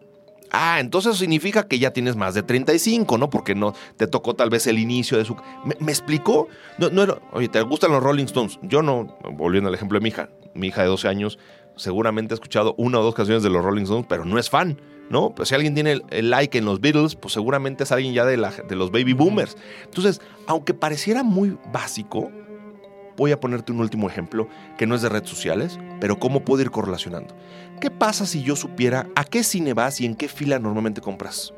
Ah, 0.55 0.79
entonces 0.79 1.17
significa 1.17 1.67
que 1.67 1.79
ya 1.79 1.91
tienes 1.91 2.15
más 2.15 2.35
de 2.35 2.43
35, 2.43 3.17
¿no? 3.17 3.29
Porque 3.31 3.55
no 3.55 3.73
te 3.97 4.05
tocó 4.05 4.35
tal 4.35 4.51
vez 4.51 4.67
el 4.67 4.77
inicio 4.77 5.17
de 5.17 5.25
su... 5.25 5.35
¿Me, 5.65 5.75
me 5.79 5.91
explicó? 5.91 6.47
No, 6.77 6.89
no 6.91 7.01
era- 7.01 7.17
Oye, 7.31 7.49
¿te 7.49 7.59
gustan 7.63 7.91
los 7.91 8.03
Rolling 8.03 8.25
Stones? 8.25 8.59
Yo 8.61 8.83
no, 8.83 9.17
volviendo 9.33 9.69
al 9.69 9.73
ejemplo 9.75 9.97
de 9.97 10.03
mi 10.03 10.09
hija, 10.09 10.29
mi 10.53 10.67
hija 10.67 10.83
de 10.83 10.87
12 10.89 11.07
años 11.07 11.39
seguramente 11.75 12.33
ha 12.33 12.35
escuchado 12.35 12.75
una 12.77 12.99
o 12.99 13.03
dos 13.03 13.15
canciones 13.15 13.41
de 13.41 13.49
los 13.49 13.63
Rolling 13.65 13.81
Stones, 13.83 14.05
pero 14.07 14.25
no 14.25 14.37
es 14.37 14.47
fan, 14.51 14.79
¿no? 15.09 15.33
Pues 15.33 15.49
si 15.49 15.55
alguien 15.55 15.73
tiene 15.73 15.93
el, 15.93 16.03
el 16.11 16.29
like 16.29 16.55
en 16.55 16.65
los 16.65 16.79
Beatles, 16.79 17.15
pues 17.15 17.33
seguramente 17.33 17.83
es 17.83 17.91
alguien 17.91 18.13
ya 18.13 18.23
de, 18.25 18.37
la- 18.37 18.51
de 18.51 18.75
los 18.75 18.91
baby 18.91 19.13
boomers. 19.13 19.57
Entonces, 19.85 20.21
aunque 20.45 20.75
pareciera 20.75 21.23
muy 21.23 21.57
básico, 21.73 22.31
voy 23.17 23.31
a 23.31 23.39
ponerte 23.39 23.71
un 23.71 23.79
último 23.79 24.09
ejemplo 24.09 24.47
que 24.77 24.87
no 24.87 24.95
es 24.95 25.01
de 25.01 25.09
redes 25.09 25.29
sociales, 25.29 25.79
pero 25.99 26.19
cómo 26.19 26.43
puedo 26.43 26.61
ir 26.61 26.71
correlacionando. 26.71 27.35
¿Qué 27.79 27.91
pasa 27.91 28.25
si 28.25 28.43
yo 28.43 28.55
supiera 28.55 29.07
a 29.15 29.23
qué 29.23 29.43
cine 29.43 29.73
vas 29.73 29.99
y 30.01 30.05
en 30.05 30.15
qué 30.15 30.27
fila 30.27 30.59
normalmente 30.59 31.01
compras? 31.01 31.53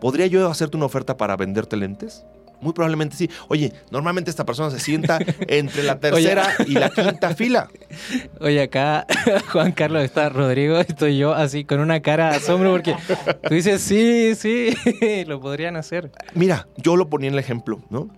¿Podría 0.00 0.26
yo 0.26 0.48
hacerte 0.50 0.76
una 0.76 0.86
oferta 0.86 1.16
para 1.16 1.36
venderte 1.36 1.76
lentes? 1.76 2.24
Muy 2.62 2.72
probablemente 2.72 3.16
sí. 3.16 3.28
Oye, 3.48 3.72
normalmente 3.90 4.30
esta 4.30 4.46
persona 4.46 4.70
se 4.70 4.78
sienta 4.78 5.18
entre 5.48 5.82
la 5.82 5.98
tercera 5.98 6.48
y 6.66 6.72
la 6.72 6.90
quinta 6.90 7.34
fila. 7.34 7.68
Oye, 8.40 8.62
acá 8.62 9.04
Juan 9.52 9.72
Carlos 9.72 10.04
está 10.04 10.28
Rodrigo, 10.28 10.78
estoy 10.78 11.18
yo 11.18 11.34
así 11.34 11.64
con 11.64 11.80
una 11.80 12.00
cara 12.00 12.30
de 12.30 12.36
asombro 12.36 12.70
porque 12.70 12.94
tú 13.48 13.54
dices, 13.54 13.82
sí, 13.82 14.34
sí, 14.36 14.74
lo 15.26 15.40
podrían 15.40 15.76
hacer. 15.76 16.12
Mira, 16.34 16.68
yo 16.76 16.96
lo 16.96 17.10
ponía 17.10 17.28
en 17.28 17.34
el 17.34 17.40
ejemplo, 17.40 17.82
¿no? 17.90 18.08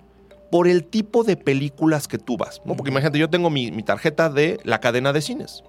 Por 0.55 0.69
el 0.69 0.85
tipo 0.85 1.25
de 1.25 1.37
películas 1.37 2.07
que 2.07 2.17
tú 2.17 2.37
vas. 2.37 2.62
¿no? 2.64 2.77
Porque 2.77 2.93
imagínate, 2.93 3.19
yo 3.19 3.29
tengo 3.29 3.51
mi, 3.51 3.73
mi 3.73 3.83
tarjeta 3.83 4.29
de 4.31 4.61
la 4.62 4.79
cadena 4.79 5.12
de 5.12 5.21
cines. 5.21 5.64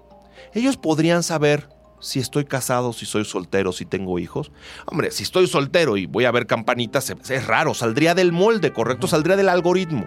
Ellos 0.54 0.76
podrían 0.76 1.24
saber 1.24 1.68
si 1.98 2.20
estoy 2.20 2.44
casado, 2.44 2.92
si 2.92 3.04
soy 3.04 3.24
soltero, 3.24 3.72
si 3.72 3.84
tengo 3.84 4.20
hijos. 4.20 4.52
Hombre, 4.86 5.10
si 5.10 5.24
estoy 5.24 5.48
soltero 5.48 5.96
y 5.96 6.06
voy 6.06 6.24
a 6.24 6.30
ver 6.30 6.46
campanitas, 6.46 7.10
es- 7.10 7.46
raro, 7.48 7.74
saldría 7.74 8.14
del 8.14 8.30
molde, 8.30 8.72
¿correcto? 8.72 9.08
Saldría 9.08 9.34
del 9.34 9.48
algoritmo. 9.48 10.06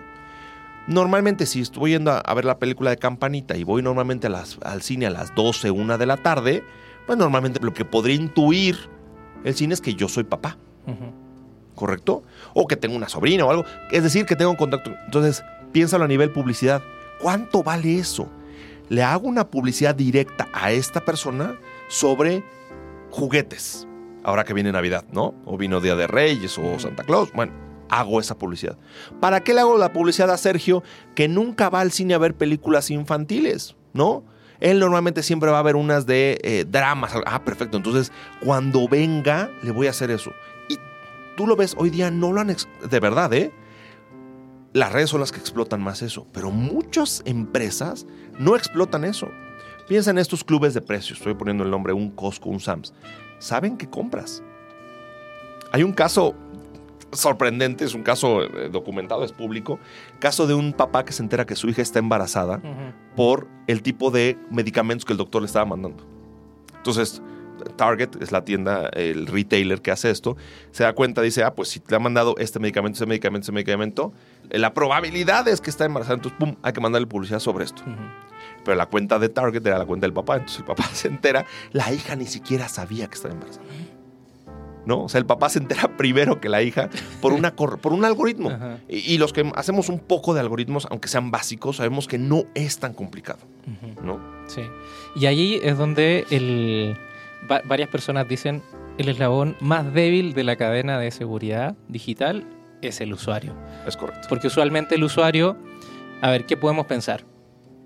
Normalmente, 0.87 1.45
si 1.45 1.59
estoy 1.59 1.91
yendo 1.91 2.11
a, 2.13 2.19
a 2.19 2.33
ver 2.33 2.45
la 2.45 2.57
película 2.57 2.89
de 2.91 2.95
Campanita 2.95 3.57
y 3.57 3.65
voy 3.65 3.81
normalmente 3.81 4.27
a 4.27 4.29
las- 4.29 4.59
al 4.63 4.81
cine 4.81 5.07
a 5.07 5.09
las 5.09 5.35
12, 5.35 5.71
1 5.71 5.97
de 5.97 6.05
la 6.05 6.15
tarde, 6.15 6.63
pues 7.05 7.17
normalmente 7.17 7.59
lo 7.61 7.73
que 7.73 7.83
podría 7.83 8.15
intuir 8.15 8.77
el 9.43 9.53
cine 9.55 9.73
es 9.73 9.81
que 9.81 9.93
yo 9.93 10.07
soy 10.07 10.23
papá. 10.23 10.55
¿correcto? 11.75 12.23
O 12.53 12.67
que 12.67 12.75
tengo 12.75 12.95
una 12.95 13.09
sobrina 13.09 13.45
o 13.45 13.51
algo. 13.51 13.65
Es 13.91 14.03
decir, 14.03 14.25
que 14.25 14.35
tengo 14.35 14.51
un 14.51 14.57
contacto. 14.57 14.91
Entonces, 15.05 15.43
piénsalo 15.71 16.05
a 16.05 16.07
nivel 16.07 16.31
publicidad. 16.31 16.81
¿Cuánto 17.21 17.63
vale 17.63 17.97
eso? 17.99 18.29
Le 18.89 19.03
hago 19.03 19.27
una 19.27 19.49
publicidad 19.49 19.93
directa 19.95 20.47
a 20.53 20.71
esta 20.71 21.05
persona 21.05 21.55
sobre 21.87 22.43
juguetes. 23.11 23.87
Ahora 24.23 24.43
que 24.43 24.53
viene 24.53 24.71
Navidad, 24.71 25.05
¿no? 25.11 25.35
O 25.45 25.57
vino 25.57 25.79
Día 25.79 25.95
de 25.95 26.07
Reyes 26.07 26.57
o 26.57 26.79
Santa 26.79 27.03
Claus. 27.03 27.31
Bueno, 27.33 27.53
hago 27.89 28.19
esa 28.19 28.37
publicidad. 28.37 28.77
¿Para 29.19 29.43
qué 29.43 29.53
le 29.53 29.61
hago 29.61 29.77
la 29.77 29.93
publicidad 29.93 30.29
a 30.31 30.37
Sergio 30.37 30.83
que 31.15 31.27
nunca 31.27 31.69
va 31.69 31.81
al 31.81 31.91
cine 31.91 32.13
a 32.13 32.17
ver 32.17 32.35
películas 32.35 32.89
infantiles? 32.89 33.75
¿No? 33.93 34.23
Él 34.59 34.79
normalmente 34.79 35.23
siempre 35.23 35.49
va 35.49 35.59
a 35.59 35.63
ver 35.63 35.75
unas 35.75 36.05
de 36.05 36.39
eh, 36.43 36.65
dramas. 36.67 37.13
Ah, 37.25 37.43
perfecto. 37.43 37.77
Entonces, 37.77 38.11
cuando 38.43 38.87
venga, 38.87 39.49
le 39.63 39.71
voy 39.71 39.87
a 39.87 39.91
hacer 39.91 40.11
eso. 40.11 40.31
Tú 41.39 41.47
lo 41.47 41.55
ves, 41.55 41.73
hoy 41.77 41.89
día 41.89 42.11
no 42.11 42.33
lo 42.33 42.41
han... 42.41 42.53
De 42.89 42.99
verdad, 42.99 43.31
¿eh? 43.31 43.53
Las 44.73 44.91
redes 44.91 45.09
son 45.09 45.21
las 45.21 45.31
que 45.31 45.39
explotan 45.39 45.81
más 45.81 46.01
eso. 46.01 46.27
Pero 46.33 46.51
muchas 46.51 47.21
empresas 47.23 48.05
no 48.37 48.57
explotan 48.57 49.05
eso. 49.05 49.29
Piensa 49.87 50.11
en 50.11 50.17
estos 50.17 50.43
clubes 50.43 50.73
de 50.73 50.81
precios. 50.81 51.19
Estoy 51.19 51.35
poniendo 51.35 51.63
el 51.63 51.71
nombre, 51.71 51.93
un 51.93 52.11
Costco, 52.11 52.49
un 52.49 52.59
Sams. 52.59 52.93
Saben 53.37 53.77
qué 53.77 53.89
compras. 53.89 54.43
Hay 55.71 55.83
un 55.83 55.93
caso 55.93 56.35
sorprendente, 57.13 57.85
es 57.85 57.93
un 57.93 58.03
caso 58.03 58.43
eh, 58.43 58.67
documentado, 58.69 59.23
es 59.23 59.31
público. 59.31 59.79
Caso 60.19 60.45
de 60.45 60.55
un 60.55 60.73
papá 60.73 61.05
que 61.05 61.13
se 61.13 61.23
entera 61.23 61.45
que 61.45 61.55
su 61.55 61.69
hija 61.69 61.81
está 61.81 61.99
embarazada 61.99 62.61
por 63.15 63.47
el 63.67 63.81
tipo 63.81 64.11
de 64.11 64.37
medicamentos 64.51 65.05
que 65.05 65.13
el 65.13 65.17
doctor 65.17 65.41
le 65.41 65.45
estaba 65.45 65.63
mandando. 65.63 66.05
Entonces, 66.75 67.21
Target 67.75 68.21
es 68.21 68.31
la 68.31 68.43
tienda, 68.45 68.89
el 68.93 69.27
retailer 69.27 69.81
que 69.81 69.91
hace 69.91 70.09
esto, 70.09 70.37
se 70.71 70.83
da 70.83 70.93
cuenta, 70.93 71.21
dice, 71.21 71.43
ah, 71.43 71.53
pues 71.53 71.69
si 71.69 71.79
te 71.79 71.95
ha 71.95 71.99
mandado 71.99 72.35
este 72.37 72.59
medicamento, 72.59 72.97
ese 72.97 73.05
medicamento, 73.05 73.45
ese 73.45 73.51
medicamento, 73.51 74.13
eh, 74.49 74.59
la 74.59 74.73
probabilidad 74.73 75.47
es 75.47 75.61
que 75.61 75.69
está 75.69 75.85
embarazada, 75.85 76.15
entonces, 76.15 76.37
pum, 76.39 76.55
hay 76.61 76.73
que 76.73 76.81
mandarle 76.81 77.07
publicidad 77.07 77.39
sobre 77.39 77.65
esto. 77.65 77.83
Pero 78.63 78.75
la 78.75 78.87
cuenta 78.87 79.19
de 79.19 79.29
Target 79.29 79.65
era 79.65 79.77
la 79.77 79.85
cuenta 79.85 80.05
del 80.05 80.13
papá, 80.13 80.35
entonces 80.35 80.59
el 80.59 80.65
papá 80.65 80.83
se 80.93 81.07
entera, 81.07 81.45
la 81.71 81.91
hija 81.91 82.15
ni 82.15 82.25
siquiera 82.25 82.67
sabía 82.67 83.07
que 83.07 83.15
estaba 83.15 83.33
embarazada. 83.33 83.65
¿No? 84.85 85.03
O 85.03 85.09
sea, 85.09 85.19
el 85.19 85.25
papá 85.25 85.49
se 85.49 85.59
entera 85.59 85.87
primero 85.97 86.39
que 86.39 86.49
la 86.49 86.63
hija 86.63 86.89
por, 87.21 87.33
una 87.33 87.55
por 87.55 87.93
un 87.93 88.05
algoritmo. 88.05 88.51
Y, 88.87 89.13
y 89.13 89.17
los 89.19 89.33
que 89.33 89.51
hacemos 89.55 89.89
un 89.89 89.99
poco 89.99 90.33
de 90.33 90.39
algoritmos, 90.39 90.87
aunque 90.89 91.07
sean 91.07 91.29
básicos, 91.29 91.75
sabemos 91.75 92.07
que 92.07 92.17
no 92.17 92.45
es 92.55 92.79
tan 92.79 92.93
complicado. 92.93 93.39
¿no? 94.03 94.19
Sí. 94.47 94.61
Y 95.15 95.25
ahí 95.25 95.59
es 95.63 95.77
donde 95.77 96.25
el, 96.29 96.97
va- 97.49 97.61
varias 97.65 97.89
personas 97.89 98.27
dicen 98.27 98.61
el 98.97 99.09
eslabón 99.09 99.55
más 99.59 99.93
débil 99.93 100.33
de 100.33 100.43
la 100.43 100.55
cadena 100.55 100.99
de 100.99 101.11
seguridad 101.11 101.75
digital 101.87 102.45
es 102.81 103.01
el 103.01 103.13
usuario. 103.13 103.53
Es 103.87 103.95
correcto. 103.97 104.27
Porque 104.29 104.47
usualmente 104.47 104.95
el 104.95 105.03
usuario, 105.03 105.57
a 106.21 106.29
ver, 106.31 106.45
¿qué 106.45 106.57
podemos 106.57 106.85
pensar? 106.85 107.23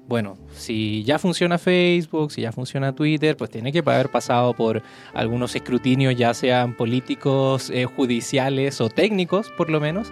Bueno, 0.08 0.38
si 0.54 1.04
ya 1.06 1.18
funciona 1.18 1.58
Facebook, 1.58 2.32
si 2.32 2.42
ya 2.42 2.52
funciona 2.52 2.94
Twitter, 2.94 3.38
pues 3.38 3.50
tiene 3.50 3.72
que 3.72 3.80
haber 3.80 4.10
pasado 4.10 4.54
por 4.54 4.82
algunos 5.14 5.56
escrutinios, 5.56 6.16
ya 6.16 6.34
sean 6.34 6.76
políticos, 6.76 7.70
eh, 7.70 7.86
judiciales 7.86 8.82
o 8.82 8.90
técnicos, 8.90 9.50
por 9.58 9.70
lo 9.70 9.80
menos. 9.80 10.12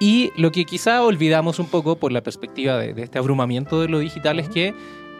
Y 0.00 0.32
lo 0.36 0.50
que 0.50 0.64
quizá 0.64 1.02
olvidamos 1.04 1.58
un 1.58 1.66
poco 1.66 1.96
por 1.96 2.10
la 2.12 2.22
perspectiva 2.22 2.76
de, 2.78 2.94
de 2.94 3.02
este 3.04 3.18
abrumamiento 3.18 3.80
de 3.80 3.88
lo 3.88 3.98
digital 4.00 4.40
es 4.40 4.48
que 4.48 4.74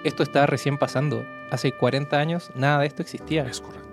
esto 0.06 0.22
está 0.22 0.46
recién 0.46 0.78
pasando. 0.78 1.24
Hace 1.50 1.72
40 1.72 2.16
años 2.18 2.50
nada 2.54 2.80
de 2.80 2.86
esto 2.86 3.02
existía. 3.02 3.44
Es 3.46 3.60
correcto. 3.60 3.86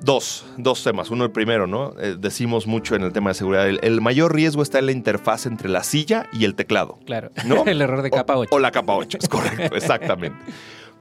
Dos, 0.00 0.46
dos 0.56 0.84
temas. 0.84 1.10
Uno, 1.10 1.24
el 1.24 1.32
primero, 1.32 1.66
¿no? 1.66 1.92
Eh, 1.98 2.14
decimos 2.18 2.68
mucho 2.68 2.94
en 2.94 3.02
el 3.02 3.12
tema 3.12 3.30
de 3.30 3.34
seguridad. 3.34 3.68
El, 3.68 3.80
el 3.82 4.00
mayor 4.00 4.32
riesgo 4.32 4.62
está 4.62 4.78
en 4.78 4.86
la 4.86 4.92
interfaz 4.92 5.46
entre 5.46 5.68
la 5.68 5.82
silla 5.82 6.28
y 6.32 6.44
el 6.44 6.54
teclado. 6.54 7.00
Claro, 7.04 7.30
¿No? 7.46 7.64
el 7.66 7.80
error 7.82 8.02
de 8.02 8.10
capa 8.10 8.36
O- 8.36 8.40
8. 8.42 8.54
O, 8.54 8.58
la 8.60 8.70
capa 8.70 8.94
8, 8.94 9.18
es 9.20 9.28
correcto, 9.28 9.74
exactamente. 9.76 10.38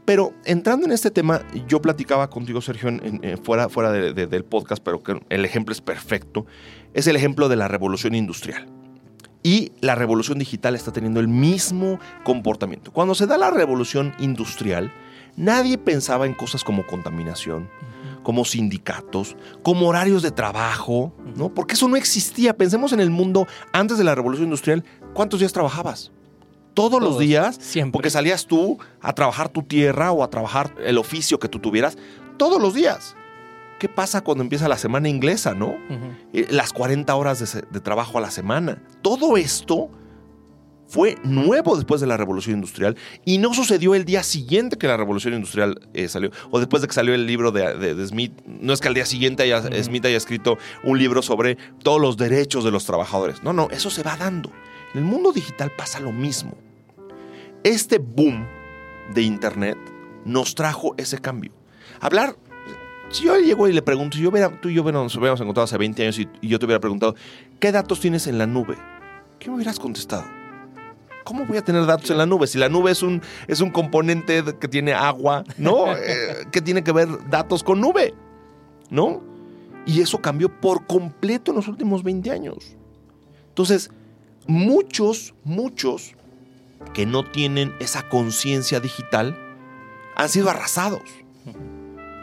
Pero 0.03 0.33
entrando 0.45 0.85
en 0.87 0.93
este 0.93 1.11
tema, 1.11 1.41
yo 1.67 1.79
platicaba 1.81 2.29
contigo, 2.29 2.59
Sergio, 2.61 2.89
en- 2.89 3.01
en- 3.05 3.19
en- 3.23 3.37
fuera, 3.43 3.69
fuera 3.69 3.91
de- 3.91 4.13
de- 4.13 4.25
del 4.25 4.43
podcast, 4.45 4.81
pero 4.83 5.03
que 5.03 5.19
el 5.29 5.45
ejemplo 5.45 5.73
es 5.73 5.81
perfecto. 5.81 6.47
Es 6.95 7.05
el 7.05 7.15
ejemplo 7.15 7.49
de 7.49 7.55
la 7.57 7.67
revolución 7.67 8.15
industrial. 8.15 8.65
Y 9.43 9.71
la 9.81 9.95
revolución 9.95 10.39
digital 10.39 10.75
está 10.75 10.91
teniendo 10.91 11.19
el 11.19 11.27
mismo 11.27 11.99
comportamiento. 12.23 12.91
Cuando 12.91 13.15
se 13.15 13.27
da 13.27 13.37
la 13.37 13.51
revolución 13.51 14.13
industrial, 14.19 14.91
nadie 15.35 15.77
pensaba 15.77 16.25
en 16.25 16.33
cosas 16.33 16.63
como 16.63 16.85
contaminación, 16.85 17.69
como 18.23 18.43
sindicatos, 18.43 19.37
como 19.63 19.87
horarios 19.87 20.21
de 20.23 20.31
trabajo, 20.31 21.13
¿no? 21.35 21.49
Porque 21.49 21.75
eso 21.75 21.87
no 21.87 21.95
existía. 21.95 22.57
Pensemos 22.57 22.91
en 22.91 22.99
el 22.99 23.09
mundo 23.09 23.47
antes 23.71 23.97
de 23.97 24.03
la 24.03 24.15
revolución 24.15 24.47
industrial. 24.47 24.83
¿Cuántos 25.13 25.39
días 25.39 25.53
trabajabas? 25.53 26.11
Todos, 26.73 27.01
los 27.01 27.17
días, 27.17 27.57
siempre. 27.59 27.93
porque 27.93 28.11
salías 28.11 28.45
tú 28.45 28.77
a 29.01 29.13
trabajar 29.13 29.49
tu 29.49 29.63
tierra 29.63 30.11
o 30.11 30.23
a 30.23 30.29
trabajar 30.29 30.75
el 30.85 30.99
oficio 30.99 31.39
que 31.39 31.47
tú 31.47 31.57
tuvieras, 31.57 31.97
todos 32.37 32.61
los 32.61 32.75
días. 32.75 33.15
¿Qué 33.79 33.87
pasa 33.89 34.21
cuando 34.21 34.43
empieza 34.43 34.67
la 34.67 34.77
semana 34.77 35.07
inglesa, 35.09 35.53
no? 35.53 35.75
Eh, 36.33 36.47
Las 36.49 36.73
40 36.73 37.13
horas 37.15 37.39
de, 37.71 37.79
trabajo 37.79 38.17
a 38.17 38.21
la 38.21 38.31
semana. 38.31 38.81
Todo 39.01 39.37
esto 39.37 39.89
fue 40.87 41.17
nuevo 41.23 41.75
después 41.75 41.99
de 42.01 42.07
la 42.07 42.15
revolución 42.17 42.55
industrial 42.55 42.95
y 43.25 43.39
no 43.39 43.53
sucedió 43.53 43.93
el 43.93 44.05
día 44.05 44.23
siguiente 44.23 44.77
que 44.77 44.87
la 44.87 44.95
revolución 44.95 45.33
industrial 45.33 45.81
eh, 45.93 46.07
salió 46.07 46.31
o 46.49 46.59
después 46.59 46.81
de 46.81 46.87
que 46.87 46.93
salió 46.93 47.13
el 47.13 47.27
libro 47.27 47.51
de, 47.51 47.77
de- 47.77 47.93
de 47.93 48.07
Smith. 48.07 48.31
No 48.45 48.71
es 48.73 48.79
que 48.79 48.87
al 48.87 48.93
día 48.93 49.05
siguiente 49.05 49.43
haya-. 49.43 49.61
Smith 49.83 50.05
haya 50.05 50.17
escrito 50.17 50.57
un 50.83 50.97
libro 50.97 51.21
sobre 51.21 51.57
todos 51.83 51.99
los 52.01 52.15
derechos 52.17 52.63
de 52.63 52.71
los 52.71 52.85
trabajadores. 52.85 53.43
No, 53.43 53.51
no, 53.53 53.67
eso 53.71 53.89
se 53.89 54.01
va 54.01 54.15
dando. 54.17 54.49
En 54.93 54.99
el 55.01 55.05
mundo 55.05 55.31
digital 55.33 55.71
pasa 55.77 55.99
lo 55.99 56.11
mismo. 56.13 56.57
Este 57.63 57.97
boom 57.99 58.45
de 59.13 59.21
Internet 59.23 59.77
nos 60.25 60.55
trajo 60.55 60.95
ese 60.97 61.19
cambio. 61.19 61.51
Hablar 61.99 62.35
si 63.09 63.25
yo 63.25 63.37
llego 63.37 63.67
y 63.67 63.73
le 63.73 63.81
pregunto, 63.81 64.17
si 64.17 64.23
yo 64.23 64.29
hubiera, 64.29 64.49
tú 64.61 64.69
y 64.69 64.73
yo 64.73 64.83
nos 64.91 65.15
hubiéramos 65.15 65.39
encontrado 65.41 65.65
hace 65.65 65.77
20 65.77 66.03
años 66.03 66.19
y, 66.19 66.27
y 66.41 66.47
yo 66.47 66.59
te 66.59 66.65
hubiera 66.65 66.79
preguntado, 66.79 67.15
¿qué 67.59 67.71
datos 67.71 67.99
tienes 67.99 68.27
en 68.27 68.37
la 68.37 68.47
nube? 68.47 68.77
¿Qué 69.39 69.49
me 69.49 69.55
hubieras 69.55 69.79
contestado? 69.79 70.25
¿Cómo 71.23 71.45
voy 71.45 71.57
a 71.57 71.61
tener 71.61 71.85
datos 71.85 72.09
en 72.09 72.17
la 72.17 72.25
nube? 72.25 72.47
Si 72.47 72.57
la 72.57 72.69
nube 72.69 72.91
es 72.91 73.03
un, 73.03 73.21
es 73.47 73.59
un 73.59 73.69
componente 73.69 74.43
que 74.59 74.67
tiene 74.67 74.93
agua, 74.93 75.43
¿no? 75.57 75.87
Eh, 75.97 76.45
¿Qué 76.51 76.61
tiene 76.61 76.83
que 76.83 76.91
ver 76.91 77.07
datos 77.29 77.63
con 77.63 77.81
nube? 77.81 78.13
¿No? 78.89 79.21
Y 79.85 80.01
eso 80.01 80.19
cambió 80.19 80.49
por 80.49 80.85
completo 80.85 81.51
en 81.51 81.57
los 81.57 81.67
últimos 81.67 82.03
20 82.03 82.31
años. 82.31 82.77
Entonces, 83.49 83.89
muchos, 84.47 85.33
muchos 85.43 86.13
que 86.93 87.05
no 87.05 87.23
tienen 87.23 87.73
esa 87.79 88.07
conciencia 88.07 88.79
digital 88.79 89.37
han 90.15 90.29
sido 90.29 90.49
arrasados. 90.49 91.01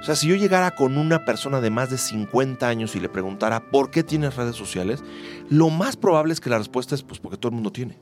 O 0.05 0.07
sea, 0.07 0.17
si 0.17 0.29
yo 0.29 0.37
llegara 0.37 0.73
con 0.73 0.99
una 0.99 1.25
persona 1.25 1.62
de 1.62 1.71
más 1.71 1.88
de 1.88 1.97
50 1.97 2.69
años 2.69 2.95
y 2.95 3.01
le 3.01 3.09
preguntara 3.09 3.71
por 3.71 3.90
qué 3.90 4.03
tienes 4.03 4.37
redes 4.37 4.55
sociales, 4.55 5.03
lo 5.49 5.71
más 5.71 5.97
probable 5.97 6.35
es 6.35 6.43
que 6.43 6.51
la 6.51 6.59
respuesta 6.59 6.95
es 6.95 7.03
pues 7.03 7.21
porque 7.21 7.38
todo 7.38 7.49
el 7.49 7.55
mundo 7.55 7.73
tiene. 7.73 7.99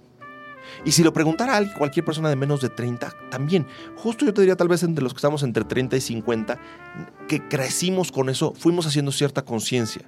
Y 0.84 0.90
si 0.90 1.04
lo 1.04 1.12
preguntara 1.12 1.56
a 1.56 1.74
cualquier 1.74 2.04
persona 2.04 2.28
de 2.28 2.34
menos 2.34 2.60
de 2.60 2.70
30, 2.70 3.14
también. 3.30 3.68
Justo 3.94 4.24
yo 4.24 4.34
te 4.34 4.40
diría 4.40 4.56
tal 4.56 4.66
vez 4.66 4.82
entre 4.82 5.04
los 5.04 5.14
que 5.14 5.18
estamos 5.18 5.44
entre 5.44 5.62
30 5.62 5.96
y 5.96 6.00
50, 6.00 6.58
que 7.28 7.46
crecimos 7.46 8.10
con 8.10 8.28
eso, 8.28 8.52
fuimos 8.52 8.84
haciendo 8.84 9.12
cierta 9.12 9.44
conciencia. 9.44 10.02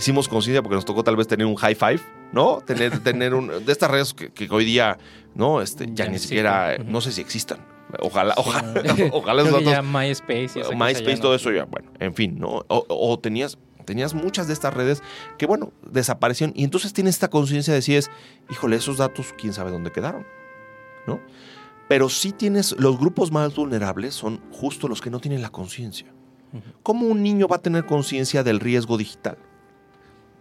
Hicimos 0.00 0.26
conciencia 0.26 0.64
porque 0.64 0.74
nos 0.74 0.84
tocó 0.84 1.04
tal 1.04 1.14
vez 1.14 1.28
tener 1.28 1.46
un 1.46 1.54
high 1.54 1.76
five, 1.76 2.00
¿no? 2.32 2.60
Tener, 2.66 2.98
tener 3.04 3.34
un... 3.34 3.64
De 3.64 3.70
estas 3.70 3.88
redes 3.88 4.14
que, 4.14 4.32
que 4.32 4.48
hoy 4.50 4.64
día, 4.64 4.98
¿no? 5.36 5.62
Este, 5.62 5.86
ya, 5.86 6.06
Ya 6.06 6.10
ni 6.10 6.18
siquiera, 6.18 6.76
no 6.78 7.00
sé 7.00 7.12
si 7.12 7.20
existan. 7.20 7.75
Ojalá, 8.00 8.34
ojalá, 8.36 8.82
Sí. 8.96 9.04
ojalá 9.12 9.42
esos 9.48 9.52
datos 9.52 9.70
ya 9.72 9.82
MySpace 9.82 10.60
y 10.60 10.74
MySpace, 10.76 11.04
ya 11.04 11.14
no- 11.16 11.20
todo 11.22 11.34
eso 11.34 11.52
ya, 11.52 11.64
bueno, 11.64 11.90
en 12.00 12.14
fin, 12.14 12.38
¿no? 12.38 12.64
O, 12.68 12.86
o 12.88 13.18
tenías, 13.18 13.58
tenías 13.84 14.12
muchas 14.14 14.46
de 14.48 14.52
estas 14.54 14.74
redes 14.74 15.02
que, 15.38 15.46
bueno, 15.46 15.72
desaparecieron 15.88 16.52
y 16.56 16.64
entonces 16.64 16.92
tienes 16.92 17.14
esta 17.14 17.28
conciencia 17.28 17.72
de 17.72 17.82
si 17.82 17.94
es, 17.96 18.10
híjole, 18.50 18.76
esos 18.76 18.96
datos, 18.98 19.32
quién 19.38 19.52
sabe 19.52 19.70
dónde 19.70 19.92
quedaron, 19.92 20.26
¿no? 21.06 21.20
Pero 21.88 22.08
sí 22.08 22.32
tienes, 22.32 22.74
los 22.78 22.98
grupos 22.98 23.30
más 23.30 23.54
vulnerables 23.54 24.14
son 24.14 24.40
justo 24.50 24.88
los 24.88 25.00
que 25.00 25.10
no 25.10 25.20
tienen 25.20 25.40
la 25.40 25.50
conciencia. 25.50 26.08
Ujú. 26.52 26.62
¿Cómo 26.82 27.06
un 27.06 27.22
niño 27.22 27.46
va 27.46 27.56
a 27.56 27.62
tener 27.62 27.86
conciencia 27.86 28.42
del 28.42 28.60
riesgo 28.60 28.96
digital? 28.96 29.38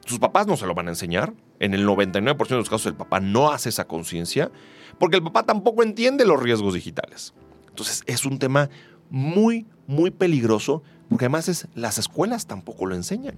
sus 0.08 0.20
papás 0.20 0.46
no 0.46 0.56
se 0.56 0.68
lo 0.68 0.76
van 0.76 0.86
a 0.88 0.92
enseñar. 0.92 1.34
En 1.60 1.74
el 1.74 1.84
99% 1.88 2.48
de 2.50 2.56
los 2.58 2.70
casos 2.70 2.86
el 2.86 2.94
papá 2.94 3.20
no 3.20 3.52
hace 3.52 3.70
esa 3.70 3.88
conciencia 3.88 4.52
porque 5.00 5.18
el 5.18 5.24
papá 5.24 5.44
tampoco 5.44 5.84
entiende 5.84 6.26
los 6.26 6.42
riesgos 6.42 6.74
digitales. 6.74 7.34
Entonces 7.70 8.04
es 8.06 8.26
un 8.26 8.40
tema 8.40 8.70
muy, 9.10 9.66
muy 9.88 10.12
peligroso 10.12 10.84
porque 11.10 11.26
además 11.26 11.50
es, 11.50 11.68
las 11.76 11.98
escuelas 11.98 12.48
tampoco 12.48 12.86
lo 12.86 12.96
enseñan. 12.96 13.38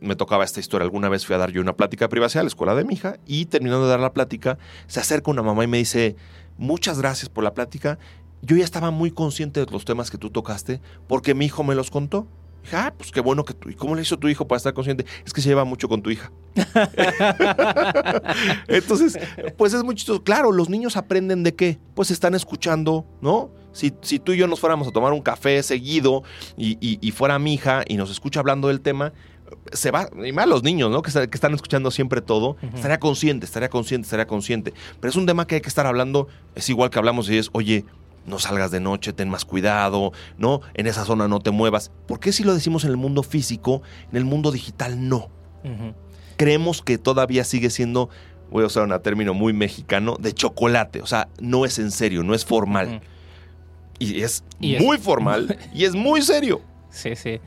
Me 0.00 0.16
tocaba 0.16 0.44
esta 0.44 0.60
historia. 0.60 0.84
Alguna 0.84 1.08
vez 1.08 1.24
fui 1.24 1.34
a 1.34 1.38
dar 1.38 1.50
yo 1.50 1.60
una 1.60 1.76
plática 1.76 2.06
de 2.06 2.08
privacidad 2.10 2.40
a 2.40 2.44
la 2.44 2.48
escuela 2.48 2.74
de 2.74 2.84
mi 2.84 2.94
hija 2.94 3.16
y 3.26 3.46
terminando 3.46 3.84
de 3.84 3.90
dar 3.90 4.00
la 4.00 4.12
plática, 4.12 4.58
se 4.86 5.00
acerca 5.00 5.30
una 5.30 5.42
mamá 5.42 5.64
y 5.64 5.66
me 5.66 5.78
dice, 5.78 6.16
muchas 6.58 6.98
gracias 6.98 7.28
por 7.28 7.44
la 7.44 7.54
plática. 7.54 7.98
Yo 8.42 8.56
ya 8.56 8.64
estaba 8.64 8.90
muy 8.90 9.10
consciente 9.10 9.64
de 9.64 9.70
los 9.70 9.84
temas 9.84 10.10
que 10.10 10.18
tú 10.18 10.30
tocaste 10.30 10.80
porque 11.06 11.34
mi 11.34 11.46
hijo 11.46 11.64
me 11.64 11.74
los 11.74 11.90
contó. 11.90 12.26
Dije, 12.64 12.76
ah, 12.76 12.92
pues 12.96 13.12
qué 13.12 13.20
bueno 13.20 13.44
que 13.44 13.54
tú. 13.54 13.68
¿Y 13.70 13.74
cómo 13.74 13.94
le 13.94 14.02
hizo 14.02 14.18
tu 14.18 14.26
hijo 14.28 14.46
para 14.48 14.56
estar 14.56 14.74
consciente? 14.74 15.06
Es 15.24 15.32
que 15.32 15.40
se 15.40 15.48
lleva 15.48 15.64
mucho 15.64 15.88
con 15.88 16.02
tu 16.02 16.10
hija. 16.10 16.32
Entonces, 18.68 19.18
pues 19.56 19.74
es 19.74 19.82
muy 19.84 19.94
chistoso. 19.94 20.22
Claro, 20.22 20.52
los 20.52 20.68
niños 20.68 20.96
aprenden 20.96 21.42
de 21.42 21.54
qué? 21.54 21.78
Pues 21.94 22.10
están 22.10 22.34
escuchando, 22.34 23.04
¿no? 23.20 23.50
Si, 23.72 23.92
si 24.02 24.18
tú 24.18 24.32
y 24.32 24.36
yo 24.36 24.46
nos 24.46 24.60
fuéramos 24.60 24.86
a 24.88 24.92
tomar 24.92 25.12
un 25.12 25.20
café 25.20 25.62
seguido 25.62 26.22
y, 26.56 26.78
y- 26.80 26.98
y 27.00 27.10
fuera 27.10 27.38
mi 27.38 27.54
hija 27.54 27.82
y 27.88 27.96
nos 27.96 28.10
escucha 28.10 28.40
hablando 28.40 28.68
del 28.68 28.80
tema, 28.80 29.12
se 29.72 29.90
va, 29.90 30.08
y 30.24 30.32
más 30.32 30.46
los 30.46 30.62
niños, 30.62 30.90
¿no? 30.90 31.02
Que 31.02 31.10
están 31.10 31.54
escuchando 31.54 31.90
siempre 31.90 32.20
todo, 32.20 32.56
estaría 32.74 32.98
consciente, 32.98 33.44
estaría 33.46 33.68
consciente, 33.68 34.06
estaría 34.06 34.26
consciente. 34.26 34.72
Pero 35.00 35.10
es 35.10 35.16
un 35.16 35.26
tema 35.26 35.46
que 35.46 35.56
hay 35.56 35.60
que 35.60 35.68
estar 35.68 35.86
hablando, 35.86 36.28
es 36.54 36.68
igual 36.70 36.90
que 36.90 36.98
hablamos 36.98 37.28
y 37.28 37.36
es, 37.38 37.50
oye, 37.52 37.84
no 38.26 38.38
salgas 38.38 38.70
de 38.70 38.80
noche, 38.80 39.12
ten 39.12 39.28
más 39.28 39.44
cuidado, 39.44 40.12
¿no? 40.38 40.60
En 40.74 40.86
esa 40.86 41.04
zona 41.04 41.28
no 41.28 41.40
te 41.40 41.50
muevas. 41.50 41.90
¿Por 42.06 42.20
qué 42.20 42.32
si 42.32 42.42
lo 42.44 42.54
decimos 42.54 42.84
en 42.84 42.90
el 42.90 42.96
mundo 42.96 43.22
físico, 43.22 43.82
en 44.10 44.16
el 44.16 44.24
mundo 44.24 44.50
digital 44.52 45.08
no? 45.08 45.28
Creemos 46.36 46.82
que 46.82 46.98
todavía 46.98 47.44
sigue 47.44 47.70
siendo, 47.70 48.08
voy 48.50 48.64
a 48.64 48.66
usar 48.66 48.82
un 48.82 49.02
término 49.02 49.34
muy 49.34 49.52
mexicano, 49.52 50.16
de 50.18 50.32
chocolate. 50.32 51.00
O 51.00 51.06
sea, 51.06 51.28
no 51.40 51.64
es 51.64 51.78
en 51.78 51.90
serio, 51.90 52.22
no 52.24 52.34
es 52.34 52.44
formal. 52.44 53.00
Y 53.98 54.20
es 54.22 54.42
Y 54.60 54.74
es- 54.74 54.82
muy 54.82 54.98
formal 54.98 55.56
y 55.74 55.84
es 55.84 55.94
muy 55.94 56.22
serio. 56.22 56.60
Sí, 56.90 57.14
sí. 57.16 57.40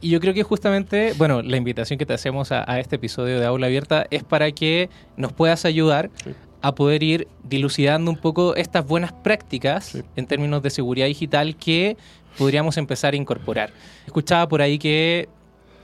Y 0.00 0.10
yo 0.10 0.20
creo 0.20 0.34
que 0.34 0.42
justamente, 0.42 1.14
bueno, 1.16 1.40
la 1.40 1.56
invitación 1.56 1.98
que 1.98 2.04
te 2.04 2.12
hacemos 2.12 2.52
a, 2.52 2.70
a 2.70 2.78
este 2.80 2.96
episodio 2.96 3.40
de 3.40 3.46
Aula 3.46 3.68
Abierta 3.68 4.06
es 4.10 4.22
para 4.22 4.50
que 4.52 4.90
nos 5.16 5.32
puedas 5.32 5.64
ayudar 5.64 6.10
Sí. 6.22 6.34
A 6.66 6.74
poder 6.74 7.02
ir 7.02 7.28
dilucidando 7.42 8.10
un 8.10 8.16
poco 8.16 8.56
estas 8.56 8.86
buenas 8.86 9.12
prácticas 9.12 9.84
Sí. 9.84 10.02
en 10.16 10.26
términos 10.26 10.62
de 10.62 10.70
seguridad 10.70 11.06
digital 11.06 11.56
que 11.56 11.96
podríamos 12.38 12.78
empezar 12.78 13.12
a 13.12 13.16
incorporar. 13.16 13.70
Escuchaba 14.06 14.48
por 14.48 14.62
ahí 14.62 14.78
que, 14.78 15.28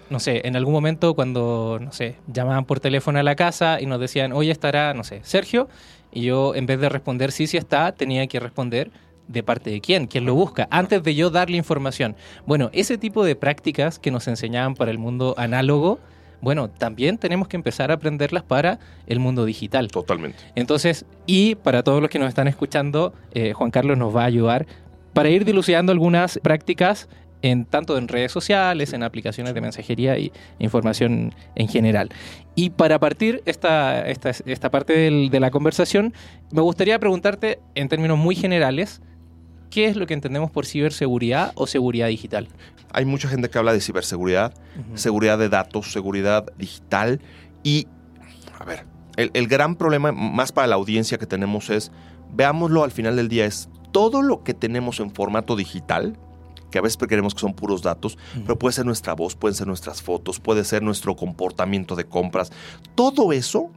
no 0.09 0.19
sé, 0.21 0.41
en 0.47 0.57
algún 0.57 0.73
momento 0.73 1.15
cuando, 1.15 1.79
no 1.81 1.93
sé, 1.93 2.17
llamaban 2.27 2.65
por 2.65 2.81
teléfono 2.81 3.19
a 3.19 3.23
la 3.23 3.37
casa 3.37 3.79
y 3.81 3.85
nos 3.87 4.01
decían, 4.01 4.33
oye, 4.33 4.51
estará, 4.51 4.95
no 4.95 5.05
sé, 5.05 5.21
Sergio, 5.23 5.69
y 6.13 6.23
yo 6.23 6.55
en 6.55 6.65
vez 6.65 6.81
de 6.81 6.89
responder 6.89 7.31
sí, 7.31 7.47
sí 7.47 7.59
está, 7.59 7.93
tenía 7.93 8.27
que 8.27 8.41
responder 8.41 8.91
de 9.29 9.43
parte 9.43 9.71
de 9.71 9.81
quién, 9.81 10.07
quién 10.07 10.25
lo 10.25 10.35
busca, 10.35 10.67
antes 10.71 11.03
de 11.05 11.15
yo 11.15 11.29
darle 11.31 11.57
información. 11.59 12.17
Bueno, 12.47 12.71
ese 12.73 12.97
tipo 12.99 13.23
de 13.23 13.37
prácticas 13.37 13.99
que 13.99 14.11
nos 14.11 14.27
enseñaban 14.27 14.75
para 14.75 14.91
el 14.91 14.99
mundo 14.99 15.35
análogo, 15.37 16.01
bueno, 16.41 16.71
también 16.71 17.19
tenemos 17.19 17.49
que 17.49 17.57
empezar 17.57 17.91
a 17.91 17.95
aprenderlas 17.95 18.43
para 18.43 18.79
el 19.07 19.19
mundo 19.19 19.45
digital. 19.45 19.89
Totalmente. 19.89 20.39
Entonces, 20.55 21.05
y 21.27 21.55
para 21.57 21.83
todos 21.83 22.01
los 22.01 22.11
que 22.11 22.19
nos 22.19 22.29
están 22.29 22.49
escuchando, 22.49 23.13
eh, 23.33 23.53
Juan 23.53 23.71
Carlos 23.71 23.99
nos 23.99 24.15
va 24.15 24.23
a 24.23 24.27
ayudar 24.27 24.67
para 25.13 25.29
ir 25.29 25.45
dilucidando 25.45 25.93
algunas 25.93 26.39
prácticas 26.43 27.09
en 27.43 27.65
tanto 27.65 27.97
en 27.97 28.07
redes 28.07 28.31
sociales, 28.33 28.93
en 28.93 29.03
aplicaciones 29.03 29.55
de 29.55 29.61
mensajería 29.63 30.19
y 30.19 30.31
información 30.59 31.35
en 31.55 31.69
general. 31.69 32.11
Y 32.55 32.71
para 32.71 32.99
partir 32.99 33.43
esta, 33.47 34.07
esta, 34.09 34.31
esta 34.31 34.71
parte 34.71 34.93
del- 34.93 35.31
de 35.31 35.41
la 35.41 35.51
conversación, 35.51 36.13
me 36.53 36.61
gustaría 36.61 36.99
preguntarte 36.99 37.59
en 37.75 37.89
términos 37.89 38.19
muy 38.19 38.35
generales, 38.35 39.01
¿qué 39.71 39.87
es 39.87 39.97
lo 39.97 40.07
que 40.07 40.15
entendemos 40.15 40.51
por 40.51 40.67
ciberseguridad 40.67 41.53
o 41.55 41.67
seguridad 41.67 42.09
digital? 42.09 42.49
Hay 42.93 43.05
mucha 43.05 43.29
gente 43.29 43.49
que 43.49 43.59
habla 43.59 43.73
de 43.73 43.81
ciberseguridad, 43.81 44.53
seguridad 44.95 45.39
de 45.39 45.49
datos, 45.49 45.93
seguridad 45.93 46.53
digital 46.59 47.21
y, 47.63 47.87
a 48.59 48.65
ver, 48.65 48.85
el, 49.17 49.31
el 49.35 49.47
gran 49.47 49.77
problema 49.77 50.13
más 50.13 50.53
para 50.53 50.67
la 50.67 50.75
audiencia 50.75 51.19
que 51.19 51.27
tenemos 51.27 51.71
es, 51.71 51.93
veámoslo 52.33 52.85
al 52.85 52.91
final 52.91 53.17
del 53.17 53.29
día, 53.29 53.47
es 53.47 53.69
todo 53.93 54.23
lo 54.23 54.43
que 54.43 54.55
tenemos 54.55 55.01
en 55.01 55.11
formato 55.13 55.57
digital, 55.57 56.17
que 56.71 56.79
a 56.79 56.83
veces 56.83 56.99
creemos 56.99 57.35
que 57.35 57.41
son 57.41 57.55
puros 57.55 57.83
datos, 57.83 58.17
pero 58.43 58.59
puede 58.59 58.73
ser 58.73 58.87
nuestra 58.87 59.15
voz, 59.15 59.35
pueden 59.35 59.55
ser 59.55 59.67
nuestras 59.67 60.03
fotos, 60.03 60.41
puede 60.41 60.65
ser 60.65 60.83
nuestro 60.83 61.17
comportamiento 61.17 61.97
de 61.97 62.05
compras. 62.05 62.53
Todo 62.95 63.33
eso 63.33 63.71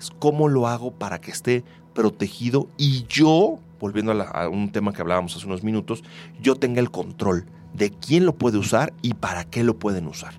es 0.00 0.10
cómo 0.18 0.48
lo 0.48 0.66
hago 0.66 0.92
para 0.92 1.20
que 1.20 1.30
esté 1.30 1.64
protegido 1.94 2.68
y 2.76 3.04
yo, 3.08 3.58
volviendo 3.80 4.12
a, 4.12 4.48
un 4.48 4.70
tema 4.72 4.92
que 4.92 5.02
hablábamos 5.02 5.36
hace 5.36 5.46
unos 5.46 5.62
minutos, 5.62 6.02
yo 6.40 6.56
tenga 6.56 6.80
el 6.80 6.90
control 6.90 7.46
de 7.74 7.90
quién 7.90 8.26
lo 8.26 8.34
puede 8.34 8.58
usar 8.58 8.92
y 9.02 9.14
para 9.14 9.44
qué 9.44 9.64
lo 9.64 9.78
pueden 9.78 10.06
usar. 10.06 10.34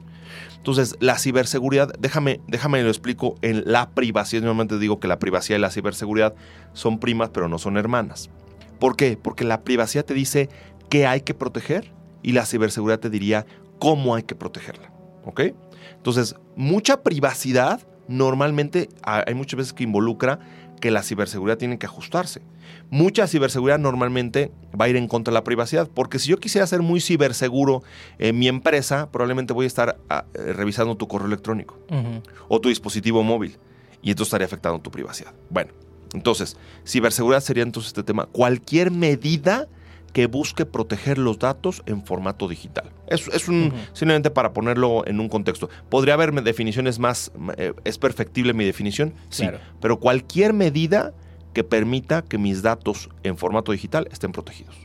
Entonces, 0.58 0.96
la 1.02 1.18
ciberseguridad, 1.18 1.94
déjame, 2.00 2.40
déjame 2.48 2.82
lo 2.84 2.88
explico 2.88 3.36
en 3.42 3.64
la 3.66 3.90
privacidad. 3.90 4.44
Normalmente 4.44 4.80
digo 4.80 5.00
que 5.00 5.10
la 5.10 5.20
privacidad 5.20 5.58
y 5.58 5.62
la 5.62 5.72
ciberseguridad 5.72 6.36
son 6.72 7.00
primas, 7.00 7.32
pero 7.34 7.50
no 7.50 7.58
son 7.58 7.76
hermanas. 7.76 8.30
¿Por 8.80 8.96
qué? 8.96 9.18
Porque 9.22 9.44
la 9.44 9.64
privacidad 9.64 10.06
te 10.06 10.14
dice 10.14 10.50
qué 10.90 11.06
hay 11.06 11.22
que 11.22 11.34
proteger 11.34 11.92
y 12.22 12.32
la 12.32 12.46
ciberseguridad 12.46 13.00
te 13.02 13.10
diría 13.10 13.46
cómo 13.78 14.16
hay 14.16 14.24
que 14.24 14.36
protegerla. 14.36 14.90
¿Ok? 15.26 15.42
Entonces, 15.98 16.36
mucha 16.56 17.04
privacidad 17.04 17.82
normalmente 18.08 18.88
ha- 19.04 19.24
hay 19.28 19.34
muchas 19.34 19.58
veces 19.58 19.74
que 19.74 19.84
involucra 19.84 20.40
que 20.84 20.92
la 20.92 21.02
ciberseguridad 21.02 21.58
tiene 21.58 21.80
que 21.80 21.86
ajustarse. 21.86 22.42
Mucha 22.90 23.26
ciberseguridad 23.26 23.80
normalmente 23.80 24.52
va 24.78 24.84
a 24.84 24.90
ir 24.90 24.98
en 24.98 25.08
contra 25.08 25.32
de 25.32 25.36
la 25.36 25.46
privacidad, 25.46 25.90
porque 25.90 26.20
si 26.20 26.30
yo 26.30 26.42
quisiera 26.42 26.68
ser 26.68 26.82
muy 26.82 27.00
ciberseguro 27.00 27.84
en 28.20 28.38
mi 28.38 28.50
empresa, 28.50 29.10
probablemente 29.10 29.54
voy 29.54 29.64
a 29.64 29.68
estar 29.68 29.98
ah, 30.10 30.26
eh, 30.34 30.52
revisando 30.52 30.98
tu 30.98 31.08
correo 31.08 31.28
electrónico 31.28 31.80
o 32.50 32.60
tu 32.60 32.68
dispositivo 32.68 33.24
móvil 33.24 33.58
y 34.02 34.10
esto 34.10 34.24
estaría 34.24 34.46
afectando 34.46 34.78
tu 34.80 34.92
privacidad. 34.92 35.34
Bueno, 35.50 35.72
entonces, 36.14 36.58
ciberseguridad 36.86 37.40
sería 37.40 37.64
entonces 37.64 37.92
este 37.92 38.04
tema, 38.04 38.26
cualquier 38.26 38.92
medida 38.92 39.70
que 40.14 40.28
busque 40.28 40.66
proteger 40.66 41.18
los 41.18 41.40
datos 41.40 41.82
en 41.88 42.06
formato 42.06 42.48
digital. 42.48 42.92
Es, 43.08 43.28
es 43.30 43.48
un, 43.48 43.74
simplemente 43.94 44.30
para 44.30 44.54
ponerlo 44.54 45.06
en 45.08 45.20
un 45.20 45.28
contexto. 45.28 45.70
¿Podría 45.90 46.14
haber 46.14 46.32
definiciones 46.44 47.00
más, 47.00 47.32
eh, 47.58 47.74
es 47.84 47.98
perfectible 47.98 48.54
mi 48.54 48.64
definición? 48.64 49.14
Sí, 49.30 49.44
Claro. 49.44 49.60
pero 49.82 50.00
cualquier 50.00 50.54
medida 50.54 51.14
que 51.54 51.64
permita 51.64 52.22
que 52.22 52.38
mis 52.38 52.62
datos 52.62 53.10
en 53.24 53.38
formato 53.38 53.72
digital 53.72 54.08
estén 54.12 54.32
protegidos. 54.32 54.76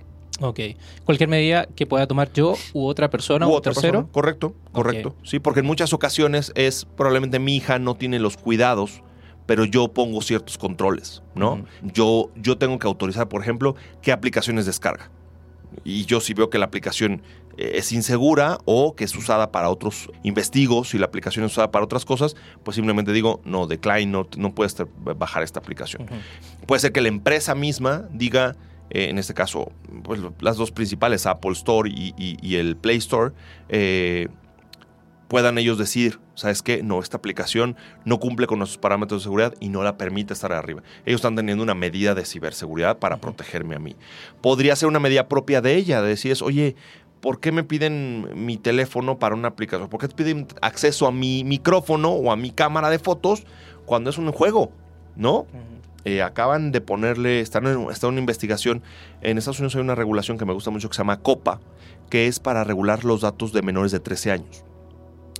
Ok. 0.41 0.61
Cualquier 1.05 1.29
medida 1.29 1.67
que 1.67 1.85
pueda 1.85 2.07
tomar 2.07 2.33
yo 2.33 2.55
u 2.73 2.87
otra 2.87 3.11
persona 3.11 3.47
U 3.47 3.51
u 3.51 3.55
otra 3.55 3.73
tercero. 3.73 3.93
persona. 4.01 4.13
Correcto, 4.13 4.55
correcto. 4.73 5.15
Sí, 5.25 5.41
porque 5.41 5.61
en 5.61 5.67
muchas 5.67 5.93
ocasiones 5.93 6.53
es 6.55 6.87
probablemente 6.97 7.39
mi 7.39 7.57
hija 7.57 7.79
no 7.79 7.97
tiene 7.97 8.19
los 8.19 8.37
cuidados, 8.37 9.03
pero 9.47 9.65
yo 9.65 9.89
pongo 9.89 10.21
ciertos 10.23 10.57
controles, 10.59 11.23
¿no? 11.35 11.65
Yo, 11.83 12.31
yo 12.37 12.57
tengo 12.57 12.79
que 12.79 12.87
autorizar, 12.87 13.29
por 13.29 13.41
ejemplo, 13.43 13.75
qué 14.03 14.13
aplicaciones 14.13 14.65
descarga. 14.67 15.11
Y 15.85 16.05
yo 16.07 16.21
si 16.21 16.35
veo 16.35 16.51
que 16.51 16.59
la 16.59 16.65
aplicación 16.67 17.23
eh, 17.57 17.73
es 17.75 17.93
insegura 17.93 18.59
o 18.65 18.95
que 18.95 19.05
es 19.05 19.15
usada 19.17 19.51
para 19.53 19.69
otros, 19.71 20.11
investigo 20.23 20.85
si 20.85 20.99
la 20.99 21.07
aplicación 21.07 21.45
es 21.45 21.53
usada 21.53 21.71
para 21.71 21.85
otras 21.85 22.05
cosas, 22.05 22.37
pues 22.63 22.75
simplemente 22.75 23.13
digo, 23.13 23.41
no, 23.45 23.67
decline, 23.67 24.07
no, 24.11 24.27
no 24.37 24.55
puedes 24.55 24.77
bajar 25.05 25.43
esta 25.43 25.61
aplicación. 25.61 26.07
Puede 26.67 26.81
ser 26.81 26.93
que 26.93 27.01
la 27.01 27.09
empresa 27.09 27.55
misma 27.55 28.05
diga, 28.13 28.57
eh, 28.91 29.09
en 29.11 29.19
este 29.19 29.35
caso, 29.35 29.71
pues, 30.05 30.21
las 30.41 30.57
dos 30.57 30.71
principales, 30.71 31.27
Apple 31.27 31.53
Store 31.53 31.89
y, 31.91 32.15
y- 32.17 32.37
y 32.41 32.57
el 32.57 32.77
Play 32.77 32.97
Store, 32.99 33.33
eh, 33.69 34.29
puedan 35.29 35.59
ellos 35.59 35.79
decir, 35.79 36.19
¿sabes 36.35 36.63
qué? 36.63 36.83
No, 36.83 37.01
esta 37.01 37.19
aplicación 37.19 37.77
no 38.05 38.19
cumple 38.19 38.47
con 38.47 38.59
nuestros 38.59 38.79
parámetros 38.79 39.21
de 39.21 39.25
seguridad 39.25 39.55
y 39.61 39.69
no 39.69 39.83
la 39.83 39.99
permite 39.99 40.33
estar 40.33 40.53
arriba. 40.53 40.83
Ellos 41.05 41.19
están 41.19 41.37
teniendo 41.37 41.63
una 41.63 41.75
medida 41.75 42.15
de 42.15 42.25
ciberseguridad 42.25 42.99
para 42.99 43.19
protegerme 43.19 43.77
a 43.77 43.79
mí. 43.79 43.95
Podría 44.41 44.75
ser 44.75 44.89
una 44.89 45.01
medida 45.01 45.29
propia 45.29 45.61
de 45.61 45.77
ella, 45.77 46.03
de 46.03 46.09
decir, 46.09 46.37
oye, 46.43 46.75
¿por 47.21 47.41
qué 47.41 47.53
me 47.53 47.63
piden 47.63 48.29
mi 48.35 48.57
teléfono 48.57 49.19
para 49.19 49.35
una 49.35 49.49
aplicación? 49.49 49.89
¿Por 49.89 50.01
qué 50.01 50.09
te 50.09 50.15
piden 50.15 50.47
acceso 50.63 51.07
a 51.07 51.13
mi 51.13 51.45
micrófono 51.45 52.11
o 52.11 52.33
a 52.33 52.37
mi 52.37 52.51
cámara 52.51 52.89
de 52.91 52.99
fotos 52.99 53.45
cuando 53.85 54.11
es 54.11 54.19
un 54.19 54.33
juego? 54.33 54.73
¿No? 55.15 55.47
Eh, 56.05 56.23
acaban 56.23 56.73
de 56.73 56.81
ponerle, 56.81 57.41
está 57.41 57.59
en, 57.59 57.91
está 57.91 58.07
en 58.07 58.13
una 58.13 58.21
investigación, 58.21 58.83
en 59.21 59.37
Estados 59.37 59.59
Unidos 59.59 59.75
hay 59.75 59.83
una 59.83 59.97
regulación 59.97 60.39
que 60.39 60.47
me 60.47 60.55
gusta 60.55 60.71
mucho 60.71 60.89
que 60.89 60.95
se 60.95 61.01
llama 61.01 61.21
COPA, 61.21 61.61
que 62.09 62.29
es 62.29 62.39
para 62.39 62.65
regular 62.65 63.05
los 63.05 63.21
datos 63.21 63.53
de 63.53 63.63
menores 63.63 63.93
de 63.93 64.01
13 64.01 64.31
años. 64.31 64.65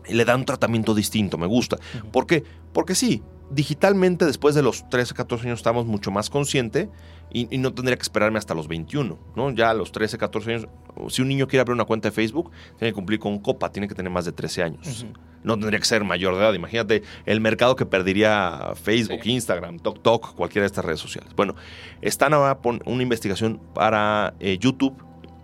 Le 0.09 0.25
da 0.25 0.35
un 0.37 0.45
tratamiento 0.45 0.95
distinto, 0.95 1.39
me 1.39 1.47
gusta. 1.47 1.79
Ujú. 1.99 2.11
¿Por 2.11 2.27
qué? 2.27 2.45
Porque 2.73 2.95
sí, 2.95 3.23
digitalmente 3.51 4.25
después 4.27 4.55
de 4.55 4.63
los 4.63 4.89
13, 4.91 5.15
14 5.15 5.47
años 5.47 5.59
estamos 5.61 5.87
mucho 5.87 6.11
más 6.11 6.29
consciente 6.31 6.89
y, 7.33 7.49
y 7.55 7.59
no 7.59 7.73
tendría 7.73 7.97
que 7.97 8.03
esperarme 8.03 8.39
hasta 8.39 8.55
los 8.55 8.69
21, 8.69 9.19
¿no? 9.37 9.51
Ya 9.51 9.71
a 9.71 9.75
los 9.75 9.91
13, 9.93 10.19
14 10.19 10.51
años, 10.55 10.69
si 11.09 11.23
un 11.23 11.29
niño 11.29 11.47
quiere 11.47 11.61
abrir 11.63 11.75
una 11.75 11.85
cuenta 11.85 12.09
de 12.09 12.13
Facebook, 12.15 12.51
tiene 12.79 12.91
que 12.91 12.95
cumplir 12.95 13.19
con 13.19 13.39
COPA, 13.39 13.71
tiene 13.73 13.89
que 13.89 13.95
tener 13.95 14.11
más 14.13 14.25
de 14.25 14.33
13 14.33 14.63
años. 14.63 15.07
No 15.45 15.57
tendría 15.57 15.79
que 15.79 15.85
ser 15.87 16.03
mayor 16.05 16.35
de 16.35 16.41
edad. 16.41 16.53
Imagínate 16.53 17.03
el 17.25 17.41
mercado 17.41 17.77
que 17.77 17.87
perdería 17.87 18.73
Facebook, 18.83 19.21
Sí. 19.23 19.31
Instagram, 19.33 19.79
TokTok, 19.79 20.35
cualquiera 20.35 20.63
de 20.65 20.67
estas 20.67 20.85
redes 20.85 21.01
sociales. 21.01 21.33
Bueno, 21.37 21.55
están 22.03 22.35
ahora 22.35 22.59
una 22.87 23.03
investigación 23.03 23.61
para 23.73 24.35
eh, 24.41 24.59
YouTube 24.59 24.95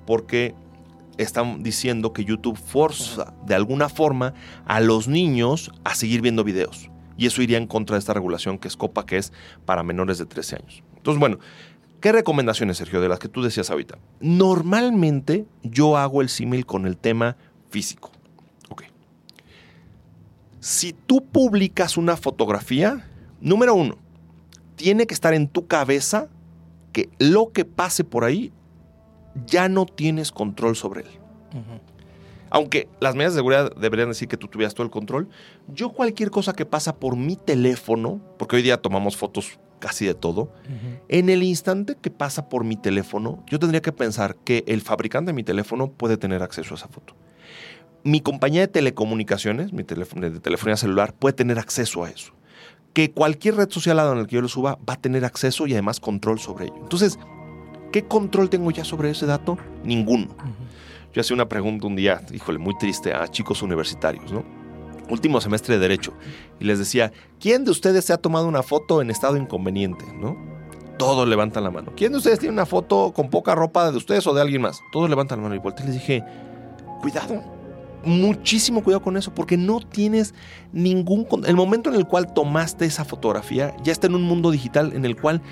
porque 0.04 0.54
están 1.18 1.62
diciendo 1.62 2.12
que 2.12 2.24
YouTube 2.24 2.56
forza 2.56 3.34
de 3.46 3.54
alguna 3.54 3.88
forma 3.88 4.34
a 4.66 4.80
los 4.80 5.08
niños 5.08 5.70
a 5.84 5.94
seguir 5.94 6.20
viendo 6.20 6.44
videos. 6.44 6.90
Y 7.16 7.26
eso 7.26 7.42
iría 7.42 7.58
en 7.58 7.66
contra 7.66 7.94
de 7.94 8.00
esta 8.00 8.14
regulación 8.14 8.58
que 8.58 8.68
es 8.68 8.76
COPA, 8.76 9.06
que 9.06 9.18
es 9.18 9.32
para 9.64 9.82
menores 9.82 10.18
de 10.18 10.26
13 10.26 10.56
años. 10.56 10.82
Entonces, 10.96 11.20
bueno, 11.20 11.38
¿qué 12.00 12.12
recomendaciones, 12.12 12.76
Sergio, 12.76 13.00
de 13.00 13.08
las 13.08 13.18
que 13.18 13.28
tú 13.28 13.42
decías 13.42 13.70
ahorita? 13.70 13.98
Normalmente 14.20 15.46
yo 15.62 15.96
hago 15.96 16.22
el 16.22 16.28
símil 16.28 16.66
con 16.66 16.86
el 16.86 16.96
tema 16.96 17.36
físico. 17.70 18.10
Ok. 18.70 18.84
Si 20.60 20.92
tú 20.92 21.24
publicas 21.24 21.96
una 21.96 22.16
fotografía, 22.16 23.08
número 23.40 23.74
uno, 23.74 23.98
tiene 24.76 25.06
que 25.06 25.14
estar 25.14 25.34
en 25.34 25.46
tu 25.46 25.66
cabeza 25.66 26.28
que 26.92 27.10
lo 27.18 27.52
que 27.52 27.64
pase 27.64 28.04
por 28.04 28.24
ahí 28.24 28.52
ya 29.46 29.68
no 29.68 29.86
tienes 29.86 30.32
control 30.32 30.76
sobre 30.76 31.02
él. 31.02 31.08
Aunque 32.50 32.88
las 33.00 33.14
medidas 33.14 33.34
de 33.34 33.38
seguridad 33.38 33.74
deberían 33.74 34.08
decir 34.08 34.28
que 34.28 34.36
tú 34.36 34.46
tuvieras 34.46 34.74
todo 34.74 34.84
el 34.84 34.90
control, 34.90 35.28
yo 35.68 35.90
cualquier 35.90 36.30
cosa 36.30 36.52
que 36.52 36.64
pasa 36.64 36.96
por 36.96 37.16
mi 37.16 37.36
teléfono, 37.36 38.20
porque 38.38 38.56
hoy 38.56 38.62
día 38.62 38.80
tomamos 38.80 39.16
fotos 39.16 39.58
casi 39.80 40.06
de 40.06 40.14
todo, 40.14 40.52
en 41.08 41.30
el 41.30 41.42
instante 41.42 41.96
que 42.00 42.10
pasa 42.10 42.48
por 42.48 42.64
mi 42.64 42.76
teléfono, 42.76 43.44
yo 43.48 43.58
tendría 43.58 43.82
que 43.82 43.92
pensar 43.92 44.36
que 44.36 44.64
el 44.66 44.80
fabricante 44.80 45.30
de 45.30 45.34
mi 45.34 45.42
teléfono 45.42 45.90
puede 45.90 46.16
tener 46.16 46.42
acceso 46.42 46.74
a 46.74 46.76
esa 46.78 46.88
foto. 46.88 47.14
Mi 48.02 48.20
compañía 48.20 48.60
de 48.60 48.68
telecomunicaciones, 48.68 49.72
mi 49.72 49.82
teléfono 49.82 50.30
de 50.30 50.40
telefonía 50.40 50.76
celular, 50.76 51.12
puede 51.12 51.32
tener 51.32 51.58
acceso 51.58 52.04
a 52.04 52.10
eso. 52.10 52.32
Que 52.92 53.10
cualquier 53.10 53.56
red 53.56 53.70
social 53.70 53.98
a 53.98 54.04
donde 54.04 54.30
yo 54.30 54.40
lo 54.40 54.48
suba 54.48 54.78
va 54.88 54.94
a 54.94 55.00
tener 55.00 55.24
acceso 55.24 55.66
y 55.66 55.72
además 55.72 56.00
control 56.00 56.38
sobre 56.38 56.66
ello. 56.66 56.78
Entonces, 56.80 57.18
¿qué 57.94 58.02
control 58.02 58.50
tengo 58.50 58.72
ya 58.72 58.82
sobre 58.84 59.08
ese 59.10 59.24
dato? 59.24 59.56
Ninguno. 59.84 60.26
Yo 61.12 61.20
hacía 61.20 61.36
una 61.36 61.48
pregunta 61.48 61.86
un 61.86 61.94
día, 61.94 62.20
híjole, 62.32 62.58
muy 62.58 62.76
triste, 62.76 63.14
a 63.14 63.28
chicos 63.28 63.62
universitarios, 63.62 64.32
¿no? 64.32 64.42
Último 65.08 65.40
semestre 65.40 65.74
de 65.74 65.80
Derecho. 65.80 66.12
Y 66.58 66.64
les 66.64 66.80
decía, 66.80 67.12
¿quién 67.38 67.64
de 67.64 67.70
ustedes 67.70 68.04
se 68.04 68.12
ha 68.12 68.16
tomado 68.16 68.48
una 68.48 68.64
foto 68.64 69.00
en 69.00 69.10
estado 69.12 69.36
inconveniente, 69.36 70.04
no? 70.12 70.36
Todos 70.98 71.28
levantan 71.28 71.62
la 71.62 71.70
mano. 71.70 71.92
¿Quién 71.96 72.10
de 72.10 72.18
ustedes 72.18 72.40
tiene 72.40 72.52
una 72.54 72.66
foto 72.66 73.12
con 73.14 73.30
poca 73.30 73.54
ropa 73.54 73.88
de 73.92 73.96
ustedes 73.96 74.26
o 74.26 74.34
de 74.34 74.40
alguien 74.40 74.62
más? 74.62 74.80
Todos 74.90 75.08
levantan 75.08 75.38
la 75.38 75.44
mano. 75.44 75.54
Y 75.54 75.58
volteé 75.58 75.84
y 75.84 75.88
les 75.90 75.94
dije, 76.00 76.24
cuidado, 77.00 77.44
muchísimo 78.04 78.82
cuidado 78.82 79.02
con 79.04 79.16
eso, 79.16 79.32
porque 79.32 79.56
no 79.56 79.78
tienes 79.78 80.34
ningún... 80.72 81.24
con- 81.24 81.46
El 81.46 81.54
momento 81.54 81.90
en 81.90 81.96
el 81.96 82.06
cual 82.06 82.34
tomaste 82.34 82.86
esa 82.86 83.04
fotografía 83.04 83.72
ya 83.84 83.92
está 83.92 84.08
en 84.08 84.16
un 84.16 84.22
mundo 84.24 84.50
digital 84.50 84.92
en 84.94 85.04
el 85.04 85.14
cual 85.14 85.42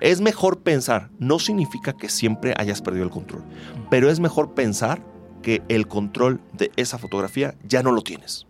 es 0.00 0.20
mejor 0.20 0.60
pensar. 0.60 1.10
No 1.18 1.38
significa 1.38 1.92
que 1.92 2.08
siempre 2.08 2.54
hayas 2.56 2.82
perdido 2.82 3.04
el 3.04 3.10
control, 3.10 3.44
pero 3.90 4.10
es 4.10 4.20
mejor 4.20 4.54
pensar 4.54 5.02
que 5.42 5.62
el 5.68 5.86
control 5.86 6.40
de 6.52 6.70
esa 6.76 6.98
fotografía 6.98 7.54
ya 7.64 7.82
no 7.82 7.92
lo 7.92 8.02
tienes. 8.02 8.46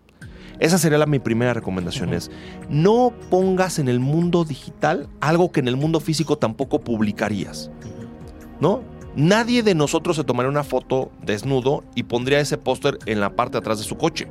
Esa 0.60 0.78
sería 0.78 0.98
la, 0.98 1.06
mi 1.06 1.20
primera 1.20 1.54
recomendación, 1.54 2.12
es 2.12 2.30
no 2.68 3.12
pongas 3.30 3.78
en 3.78 3.88
el 3.88 4.00
mundo 4.00 4.44
digital 4.44 5.08
algo 5.20 5.52
que 5.52 5.60
en 5.60 5.68
el 5.68 5.76
mundo 5.76 6.00
físico 6.00 6.36
tampoco 6.36 6.80
publicarías. 6.80 7.70
¿no? 8.60 8.82
Nadie 9.14 9.62
de 9.62 9.74
nosotros 9.74 10.16
se 10.16 10.24
tomaría 10.24 10.50
una 10.50 10.64
foto 10.64 11.10
desnudo 11.22 11.84
y 11.94 12.04
pondría 12.04 12.40
ese 12.40 12.58
póster 12.58 12.98
en 13.06 13.20
la 13.20 13.34
parte 13.34 13.52
de 13.52 13.58
atrás 13.58 13.78
de 13.78 13.84
su 13.84 13.96
coche. 13.96 14.28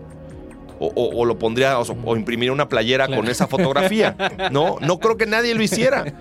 O, 0.80 0.88
o- 0.96 1.22
o 1.22 1.26
lo 1.26 1.40
pondría, 1.40 1.80
o, 1.80 1.84
o 2.06 2.16
imprimiría 2.16 2.52
una 2.54 2.70
playera 2.70 3.08
Claro. 3.08 3.22
con 3.22 3.32
esa 3.32 3.48
fotografía. 3.48 4.16
No, 4.52 4.78
no 4.80 5.00
creo 5.00 5.18
que 5.18 5.26
nadie 5.26 5.56
lo 5.56 5.64
hiciera. 5.64 6.14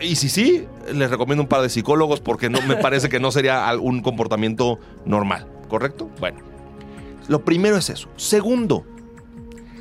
Y 0.00 0.16
si 0.16 0.28
sí, 0.28 0.66
les 0.92 1.10
recomiendo 1.10 1.42
un 1.42 1.48
par 1.48 1.60
de 1.60 1.68
psicólogos 1.68 2.20
porque 2.20 2.48
no 2.48 2.60
me 2.62 2.76
parece 2.76 3.08
que 3.08 3.20
no 3.20 3.30
sería 3.30 3.70
un 3.78 4.00
comportamiento 4.00 4.78
normal, 5.04 5.46
¿correcto? 5.68 6.08
Bueno, 6.18 6.38
lo 7.28 7.44
primero 7.44 7.76
es 7.76 7.90
eso. 7.90 8.08
Segundo, 8.16 8.84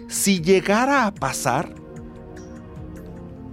si 0.10 0.42
llegara 0.42 1.06
a 1.06 1.14
pasar, 1.14 1.74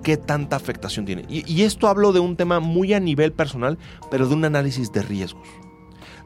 ¿qué 0.03 0.17
tanta 0.17 0.57
afectación 0.57 1.05
tiene? 1.07 1.25
Y, 1.29 1.51
y 1.53 1.63
esto 1.63 1.89
hablo 1.89 2.13
de 2.13 2.21
un 2.21 2.37
tema 2.37 2.61
muy 2.61 2.93
a 2.95 3.01
nivel 3.01 3.33
personal, 3.33 3.79
pero 4.11 4.27
de 4.27 4.35
un 4.35 4.45
análisis 4.45 4.93
de 4.93 5.03
riesgos. 5.03 5.47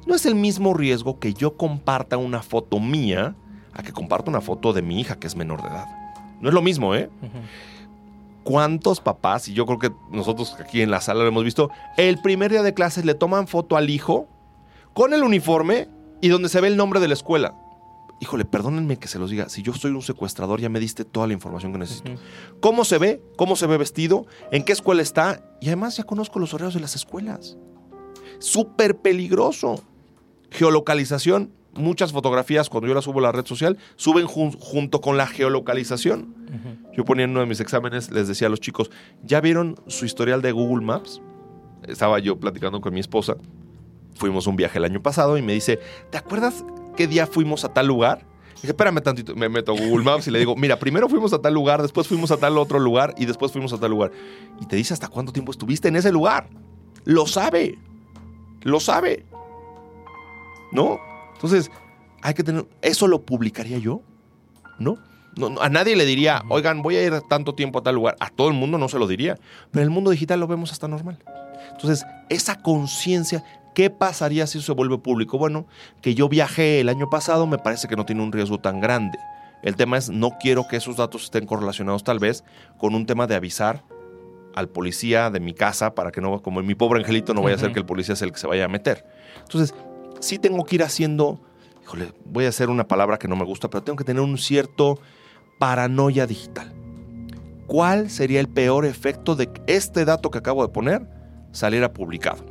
No 0.07 0.15
es 0.15 0.27
el 0.27 0.35
mismo 0.35 0.75
riesgo 0.75 1.19
que 1.19 1.35
yo 1.35 1.57
comparta 1.57 2.17
una 2.17 2.43
foto 2.43 2.79
mía 2.81 3.37
a 3.75 3.83
que 3.83 3.93
comparta 3.93 4.31
una 4.31 4.41
foto 4.41 4.73
de 4.73 4.83
mi 4.83 5.01
hija 5.01 5.17
que 5.17 5.27
es 5.27 5.37
menor 5.37 5.63
de 5.63 5.69
edad. 5.69 5.87
No 6.41 6.49
es 6.49 6.55
lo 6.55 6.63
mismo, 6.63 6.95
¿eh? 6.95 7.11
¿Cuántos 8.45 9.01
papás, 9.01 9.49
y 9.49 9.55
yo 9.55 9.65
creo 9.67 9.79
que 9.79 9.93
nosotros 10.11 10.55
aquí 10.61 10.83
en 10.83 10.91
la 10.91 11.01
sala 11.01 11.23
lo 11.23 11.29
hemos 11.29 11.45
visto, 11.45 11.71
el 11.97 12.21
primer 12.21 12.51
día 12.51 12.63
de 12.63 12.75
clases 12.75 13.05
le 13.05 13.15
toman 13.15 13.49
foto 13.49 13.77
al 13.77 13.89
hijo 13.89 14.29
con 14.93 15.15
el 15.15 15.23
uniforme 15.23 15.89
y 16.21 16.29
donde 16.29 16.49
se 16.49 16.61
ve 16.61 16.69
el 16.69 16.77
nombre 16.77 17.01
de 17.01 17.09
la 17.09 17.15
escuela? 17.15 17.55
Híjole, 18.21 18.45
perdónenme 18.45 18.99
que 18.99 19.09
se 19.09 19.19
los 19.19 19.31
diga, 19.31 19.49
si 19.49 19.63
yo 19.63 19.73
soy 19.73 19.91
un 19.91 20.03
secuestrador 20.03 20.61
ya 20.61 20.69
me 20.69 20.79
diste 20.79 21.05
toda 21.05 21.27
la 21.27 21.33
información 21.33 21.73
que 21.73 21.79
necesito. 21.79 22.13
¿Cómo 22.61 22.85
se 22.85 22.99
ve? 22.99 23.23
¿Cómo 23.37 23.57
se 23.57 23.67
ve 23.67 23.77
vestido? 23.77 24.27
¿En 24.53 24.65
qué 24.65 24.73
escuela 24.73 25.03
está? 25.03 25.43
Y 25.61 25.67
además 25.67 25.97
ya 25.97 26.05
conozco 26.05 26.39
los 26.39 26.55
horarios 26.55 26.75
de 26.75 26.81
las 26.81 26.95
escuelas. 26.95 27.57
Súper 28.39 28.99
peligroso. 28.99 29.83
Geolocalización. 30.51 31.51
Muchas 31.77 32.13
fotografías, 32.13 32.69
cuando 32.71 32.87
yo 32.89 32.95
las 32.95 33.05
subo 33.05 33.19
a 33.19 33.23
la 33.23 33.33
red 33.33 33.45
social, 33.47 33.77
suben 33.97 34.27
jun- 34.27 34.57
junto 34.61 35.01
con 35.01 35.17
la 35.17 35.27
geolocalización. 35.27 36.35
Yo 36.97 37.05
ponía 37.05 37.25
en 37.25 37.31
uno 37.33 37.41
de 37.41 37.47
mis 37.47 37.59
exámenes, 37.61 38.11
les 38.13 38.29
decía 38.29 38.47
a 38.47 38.51
los 38.51 38.61
chicos, 38.61 38.91
¿ya 39.25 39.41
vieron 39.41 39.75
su 39.89 40.05
historial 40.05 40.41
de 40.43 40.53
Google 40.53 40.85
Maps? 40.85 41.21
Estaba 41.89 42.19
yo 42.21 42.39
platicando 42.39 42.81
con 42.81 42.95
mi 42.95 43.01
esposa. 43.01 43.37
Fuimos 44.17 44.47
un 44.47 44.55
viaje 44.55 44.79
el 44.79 44.85
año 44.85 45.03
pasado 45.03 45.37
y 45.37 45.43
me 45.43 45.53
dice, 45.53 45.81
¿te 46.11 46.19
acuerdas 46.19 46.65
qué 46.97 47.09
día 47.09 47.27
fuimos 47.27 47.65
a 47.65 47.73
tal 47.75 47.89
lugar? 47.89 48.25
Dije, 48.55 48.69
espérame 48.69 49.01
tantito, 49.03 49.35
me 49.35 49.49
meto 49.49 49.73
a 49.73 49.75
Google 49.79 50.05
Maps 50.05 50.29
y 50.29 50.31
le 50.31 50.39
digo, 50.39 50.55
mira, 50.55 50.79
primero 50.79 51.09
fuimos 51.09 51.33
a 51.33 51.43
tal 51.43 51.53
lugar, 51.53 51.83
después 51.83 52.07
fuimos 52.07 52.31
a 52.31 52.37
tal 52.37 52.57
otro 52.57 52.79
lugar 52.79 53.15
y 53.19 53.27
después 53.27 53.51
fuimos 53.51 53.73
a 53.73 53.79
tal 53.79 53.91
lugar. 53.91 54.13
Y 54.61 54.67
te 54.67 54.77
dice 54.77 54.95
hasta 54.95 55.09
cuánto 55.09 55.33
tiempo 55.33 55.51
estuviste 55.51 55.89
en 55.89 55.97
ese 55.97 56.13
lugar. 56.13 56.49
Lo 57.05 57.27
sabe. 57.27 57.77
Lo 58.63 58.79
sabe. 58.81 59.27
¿No? 60.73 60.99
Entonces, 61.35 61.71
hay 62.23 62.35
que 62.35 62.43
tener... 62.43 62.67
¿Eso 62.83 63.07
lo 63.07 63.23
publicaría 63.23 63.79
yo? 63.79 64.03
¿No? 64.79 64.99
No, 65.37 65.51
no, 65.51 65.61
a 65.61 65.69
nadie 65.69 65.97
le 65.97 66.05
diría, 66.05 66.43
oigan, 66.49 66.83
voy 66.83 66.97
a 66.97 67.05
ir 67.05 67.21
tanto 67.29 67.55
tiempo 67.55 67.81
a 67.81 67.83
tal 67.83 67.97
lugar. 67.97 68.17
A 68.21 68.31
todo 68.31 68.49
el 68.49 68.55
mundo 68.55 68.79
no 68.79 68.89
se 68.89 68.99
lo 68.99 69.07
diría. 69.07 69.37
Pero 69.71 69.83
en 69.83 69.89
el 69.89 69.91
mundo 69.91 70.11
digital 70.11 70.41
lo 70.41 70.47
vemos 70.47 70.73
hasta 70.73 70.89
normal. 70.89 71.19
Entonces, 71.73 72.05
esa 72.29 72.63
conciencia, 72.63 73.45
¿qué 73.75 73.91
pasaría 73.91 74.47
si 74.47 74.59
eso 74.59 74.67
se 74.67 74.73
vuelve 74.73 74.99
público? 74.99 75.39
Bueno, 75.39 75.67
que 76.01 76.15
yo 76.15 76.29
viajé 76.29 76.81
el 76.81 76.89
año 76.89 77.11
pasado 77.11 77.47
me 77.47 77.59
parece 77.59 77.89
que 77.89 77.97
no 77.97 78.07
tiene 78.07 78.23
un 78.23 78.33
riesgo 78.33 78.59
tan 78.59 78.81
grande. 78.81 79.19
El 79.63 79.77
tema 79.77 79.97
es, 79.97 80.11
no 80.11 80.33
quiero 80.39 80.69
que 80.69 80.77
esos 80.77 80.97
datos 80.97 81.25
estén 81.25 81.47
correlacionados 81.47 82.05
tal 82.05 82.19
vez 82.19 82.45
con 82.79 82.95
un 82.95 83.07
tema 83.07 83.27
de 83.27 83.35
avisar 83.35 83.83
al 84.55 84.69
policía 84.69 85.31
de 85.31 85.41
mi 85.41 85.53
casa 85.53 85.95
para 85.95 86.13
que 86.13 86.21
no, 86.21 86.43
como 86.43 86.61
en 86.61 86.67
mi 86.67 86.75
pobre 86.75 87.01
angelito, 87.01 87.35
no 87.35 87.43
vaya 87.43 87.57
a 87.57 87.59
ser 87.59 87.73
que 87.73 87.81
el 87.81 87.87
policía 87.87 88.15
sea 88.15 88.27
el 88.27 88.33
que 88.33 88.39
se 88.39 88.47
vaya 88.47 88.67
a 88.67 88.69
meter. 88.69 89.05
Entonces, 89.41 89.75
sí 90.21 90.39
tengo 90.39 90.65
que 90.65 90.77
ir 90.77 90.83
haciendo, 90.83 91.41
híjole, 91.83 92.13
voy 92.25 92.47
a 92.47 92.49
hacer 92.49 92.71
una 92.71 92.87
palabra 92.87 93.19
que 93.19 93.29
no 93.29 93.37
me 93.37 93.45
gusta, 93.45 93.69
pero 93.69 93.83
tengo 93.83 93.97
que 93.97 94.05
tener 94.05 94.23
un 94.23 94.39
cierto 94.39 94.99
paranoia 95.59 96.27
digital. 96.27 96.73
¿Cuál 97.67 98.11
sería 98.11 98.41
el 98.41 98.49
peor 98.49 98.85
efecto 98.85 99.37
de 99.37 99.51
que 99.53 99.63
este 99.67 100.05
dato 100.05 100.31
que 100.31 100.39
acabo 100.39 100.67
de 100.67 100.73
poner 100.73 101.09
saliera 101.53 101.93
publicado? 101.93 102.45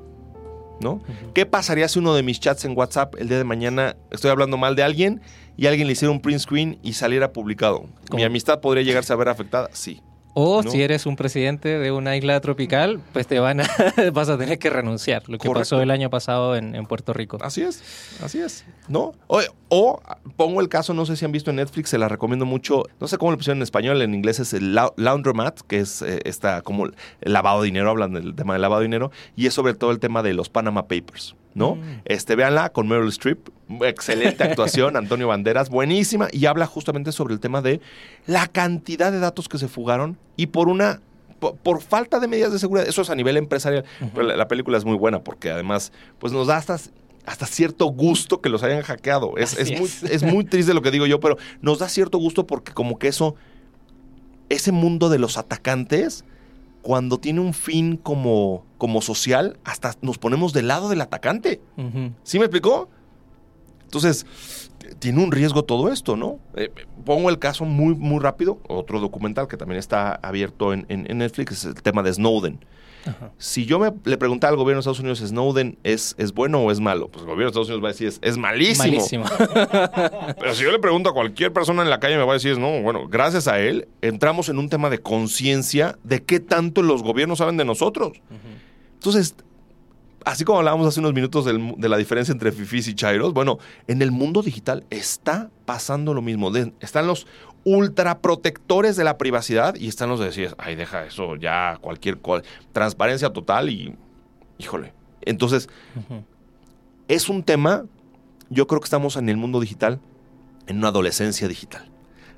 ¿No? 0.79 1.01
¿Qué 1.33 1.45
pasaría 1.45 1.87
si 1.87 1.99
uno 1.99 2.13
de 2.13 2.23
mis 2.23 2.39
chats 2.39 2.65
en 2.65 2.75
WhatsApp 2.75 3.15
el 3.17 3.29
día 3.29 3.37
de 3.37 3.43
mañana 3.43 3.95
estoy 4.11 4.31
hablando 4.31 4.57
mal 4.57 4.75
de 4.75 4.83
alguien 4.83 5.21
y 5.55 5.67
alguien 5.67 5.87
le 5.87 5.93
hiciera 5.93 6.11
un 6.11 6.19
print 6.19 6.39
screen 6.39 6.79
y 6.81 6.93
saliera 6.93 7.31
publicado? 7.31 7.85
¿Mi 8.11 8.23
amistad 8.23 8.59
podría 8.59 8.83
llegarse 8.83 9.13
a 9.13 9.15
ver 9.15 9.29
afectada? 9.29 9.69
Sí. 9.71 10.01
O 10.35 10.63
¿no? 10.63 10.71
si 10.71 10.81
eres 10.81 11.05
un 11.05 11.15
presidente 11.15 11.77
de 11.77 11.91
una 11.91 12.15
isla 12.17 12.39
tropical, 12.41 12.99
pues 13.13 13.27
te 13.27 13.39
van 13.39 13.61
a, 13.61 13.67
vas 14.13 14.29
a 14.29 14.37
tener 14.37 14.57
que 14.57 14.69
renunciar, 14.69 15.21
lo 15.29 15.37
que 15.37 15.47
Correcto. 15.47 15.59
pasó 15.75 15.81
el 15.81 15.91
año 15.91 16.09
pasado 16.09 16.55
en, 16.55 16.73
en 16.75 16.85
Puerto 16.87 17.13
Rico. 17.13 17.37
Así 17.41 17.61
es, 17.61 17.83
así 18.23 18.39
es. 18.39 18.65
¿No? 18.87 19.13
O, 19.27 19.41
o, 19.69 20.01
pongo 20.35 20.59
el 20.61 20.69
caso, 20.69 20.93
no 20.93 21.05
sé 21.05 21.15
si 21.17 21.25
han 21.25 21.31
visto 21.31 21.51
en 21.51 21.57
Netflix, 21.57 21.89
se 21.89 21.97
la 21.99 22.09
recomiendo 22.09 22.45
mucho. 22.45 22.83
No 22.99 23.07
sé 23.07 23.17
cómo 23.19 23.31
lo 23.31 23.37
pusieron 23.37 23.59
en 23.59 23.63
español, 23.63 24.01
en 24.01 24.13
inglés 24.15 24.39
es 24.39 24.53
el 24.53 24.75
lau- 24.75 24.93
laundromat, 24.97 25.59
que 25.61 25.79
es 25.79 26.01
eh, 26.01 26.19
esta 26.25 26.61
como 26.63 26.85
el 26.87 26.93
lavado 27.21 27.61
de 27.61 27.65
dinero, 27.67 27.91
hablan 27.91 28.13
del 28.13 28.33
tema 28.35 28.53
del 28.53 28.61
lavado 28.63 28.81
de 28.81 28.87
dinero, 28.87 29.11
y 29.35 29.45
es 29.45 29.53
sobre 29.53 29.75
todo 29.75 29.91
el 29.91 29.99
tema 29.99 30.23
de 30.23 30.33
los 30.33 30.49
Panama 30.49 30.87
Papers. 30.87 31.35
¿No? 31.53 31.77
Este, 32.05 32.35
véanla 32.35 32.69
con 32.69 32.87
Meryl 32.87 33.09
Streep. 33.09 33.49
Excelente 33.81 34.43
actuación, 34.43 34.95
Antonio 34.95 35.27
Banderas, 35.27 35.69
buenísima. 35.69 36.27
Y 36.31 36.45
habla 36.45 36.65
justamente 36.65 37.11
sobre 37.11 37.33
el 37.33 37.39
tema 37.39 37.61
de 37.61 37.81
la 38.27 38.47
cantidad 38.47 39.11
de 39.11 39.19
datos 39.19 39.49
que 39.49 39.57
se 39.57 39.67
fugaron 39.67 40.17
y 40.35 40.47
por 40.47 40.67
una. 40.67 41.01
Por, 41.39 41.57
por 41.57 41.81
falta 41.81 42.21
de 42.21 42.27
medidas 42.29 42.53
de 42.53 42.59
seguridad. 42.59 42.87
Eso 42.87 43.01
es 43.01 43.09
a 43.09 43.15
nivel 43.15 43.35
empresarial. 43.35 43.83
Pero 44.13 44.27
la, 44.27 44.37
la 44.37 44.47
película 44.47 44.77
es 44.77 44.85
muy 44.85 44.95
buena 44.95 45.25
porque 45.25 45.51
además, 45.51 45.91
pues 46.17 46.31
nos 46.31 46.47
da 46.47 46.55
hasta 46.55 46.77
hasta 47.25 47.45
cierto 47.45 47.85
gusto 47.85 48.41
que 48.41 48.49
los 48.49 48.63
hayan 48.63 48.81
hackeado. 48.81 49.37
Es, 49.37 49.57
es 49.57 49.79
muy, 49.79 49.89
es 50.09 50.23
muy 50.23 50.43
triste 50.43 50.73
lo 50.73 50.81
que 50.81 50.91
digo 50.91 51.05
yo, 51.05 51.19
pero 51.19 51.37
nos 51.61 51.79
da 51.79 51.87
cierto 51.87 52.17
gusto 52.17 52.45
porque 52.45 52.73
como 52.73 52.99
que 52.99 53.07
eso, 53.07 53.35
ese 54.49 54.71
mundo 54.71 55.09
de 55.09 55.19
los 55.19 55.37
atacantes, 55.37 56.25
cuando 56.83 57.17
tiene 57.17 57.39
un 57.39 57.53
fin 57.55 57.97
como, 57.97 58.63
como 58.77 59.01
social, 59.01 59.57
hasta 59.63 59.95
nos 60.01 60.19
ponemos 60.19 60.53
del 60.53 60.67
lado 60.67 60.89
del 60.89 61.01
atacante. 61.01 61.59
¿Sí 62.23 62.37
me 62.37 62.45
explicó? 62.45 62.89
Entonces, 63.85 64.25
tiene 64.99 65.23
un 65.23 65.31
riesgo 65.31 65.63
todo 65.63 65.91
esto, 65.91 66.15
¿no? 66.17 66.39
Eh, 66.55 66.71
pongo 67.05 67.29
el 67.29 67.39
caso 67.39 67.63
muy, 67.65 67.95
muy 67.95 68.19
rápido, 68.19 68.59
otro 68.67 68.99
documental 68.99 69.47
que 69.47 69.55
también 69.57 69.79
está 69.79 70.15
abierto 70.15 70.73
en, 70.73 70.85
en- 70.89 71.09
en 71.09 71.17
Netflix, 71.19 71.51
es 71.53 71.65
el 71.65 71.75
tema 71.81 72.03
de 72.03 72.13
Snowden. 72.13 72.59
Ajá. 73.05 73.31
Si 73.37 73.65
yo 73.65 73.79
me, 73.79 73.91
le 74.05 74.17
preguntara 74.17 74.51
al 74.51 74.57
gobierno 74.57 74.77
de 74.77 74.79
Estados 74.81 74.99
Unidos, 74.99 75.19
¿Snowden 75.19 75.77
es, 75.83 76.15
es 76.17 76.33
bueno 76.33 76.59
o 76.59 76.71
es 76.71 76.79
malo? 76.79 77.09
Pues 77.09 77.21
el 77.23 77.27
gobierno 77.27 77.45
de 77.45 77.49
Estados 77.49 77.67
Unidos 77.67 77.83
va 77.83 77.89
a 77.89 77.91
decir, 77.91 78.07
es, 78.07 78.19
es 78.21 78.37
malísimo. 78.37 78.83
Malísimo. 78.87 79.25
Pero 80.39 80.55
si 80.55 80.63
yo 80.63 80.71
le 80.71 80.79
pregunto 80.79 81.09
a 81.09 81.13
cualquier 81.13 81.51
persona 81.53 81.81
en 81.83 81.89
la 81.89 81.99
calle, 81.99 82.17
me 82.17 82.23
va 82.23 82.31
a 82.31 82.35
decir, 82.35 82.57
no, 82.57 82.81
bueno, 82.81 83.07
gracias 83.07 83.47
a 83.47 83.59
él, 83.59 83.87
entramos 84.01 84.49
en 84.49 84.57
un 84.57 84.69
tema 84.69 84.89
de 84.89 84.99
conciencia 84.99 85.97
de 86.03 86.23
qué 86.23 86.39
tanto 86.39 86.81
los 86.81 87.03
gobiernos 87.03 87.39
saben 87.39 87.57
de 87.57 87.65
nosotros. 87.65 88.13
Entonces, 88.95 89.35
así 90.25 90.45
como 90.45 90.59
hablábamos 90.59 90.87
hace 90.87 90.99
unos 91.01 91.13
minutos 91.13 91.43
del 91.45 91.73
de 91.77 91.89
la 91.89 91.97
diferencia 91.97 92.31
entre 92.31 92.51
fifís 92.53 92.87
y 92.87 92.95
chairos, 92.95 93.33
bueno, 93.33 93.59
en 93.87 94.01
el 94.01 94.11
mundo 94.11 94.41
digital 94.41 94.85
está 94.89 95.49
pasando 95.65 96.13
lo 96.13 96.21
mismo. 96.21 96.51
De- 96.51 96.71
están 96.79 97.07
los 97.07 97.27
ultraprotectores 97.65 98.95
de 98.95 99.03
la 99.03 99.17
privacidad 99.17 99.75
y 99.75 99.87
están 99.87 100.09
los 100.09 100.19
de 100.19 100.25
decir, 100.25 100.55
ay, 100.57 100.75
deja 100.75 101.05
eso, 101.05 101.35
ya 101.35 101.77
cualquier 101.81 102.19
cosa, 102.19 102.43
transparencia 102.71 103.31
total 103.31 103.69
y, 103.69 103.95
híjole. 104.57 104.93
Entonces, 105.21 105.69
es 107.07 107.29
un 107.29 107.43
tema, 107.43 107.85
yo 108.49 108.67
creo 108.67 108.81
que 108.81 108.85
estamos 108.85 109.15
en 109.15 109.29
el 109.29 109.37
mundo 109.37 109.59
digital, 109.59 109.99
en 110.67 110.77
una 110.77 110.89
adolescencia 110.89 111.47
digital, 111.47 111.89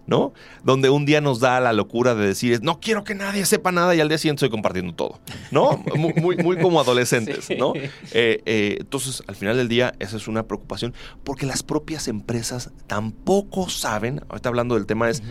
¿no? 0.07 0.33
Donde 0.63 0.89
un 0.89 1.05
día 1.05 1.19
nos 1.21 1.39
da 1.39 1.59
la 1.59 1.73
locura 1.73 2.13
de 2.15 2.27
decir, 2.27 2.59
no 2.61 2.79
quiero 2.79 3.03
que 3.03 3.15
nadie 3.15 3.45
sepa 3.45 3.71
nada 3.71 3.95
y 3.95 3.99
al 4.01 4.07
día 4.09 4.17
siguiente 4.17 4.39
estoy 4.45 4.49
compartiendo 4.51 4.93
todo, 4.93 5.19
¿no? 5.51 5.83
Muy, 5.95 6.13
muy, 6.13 6.37
muy 6.37 6.57
como 6.57 6.79
adolescentes, 6.79 7.45
Sí. 7.45 7.55
¿no? 7.57 7.73
Eh, 7.75 8.41
eh, 8.45 8.77
entonces, 8.79 9.23
al 9.27 9.35
final 9.35 9.57
del 9.57 9.67
día, 9.67 9.93
esa 9.99 10.17
es 10.17 10.27
una 10.27 10.43
preocupación, 10.43 10.93
porque 11.23 11.45
las 11.45 11.63
propias 11.63 12.07
empresas 12.07 12.71
tampoco 12.87 13.69
saben, 13.69 14.21
ahorita 14.29 14.49
hablando 14.49 14.75
del 14.75 14.85
tema 14.85 15.09
es, 15.09 15.23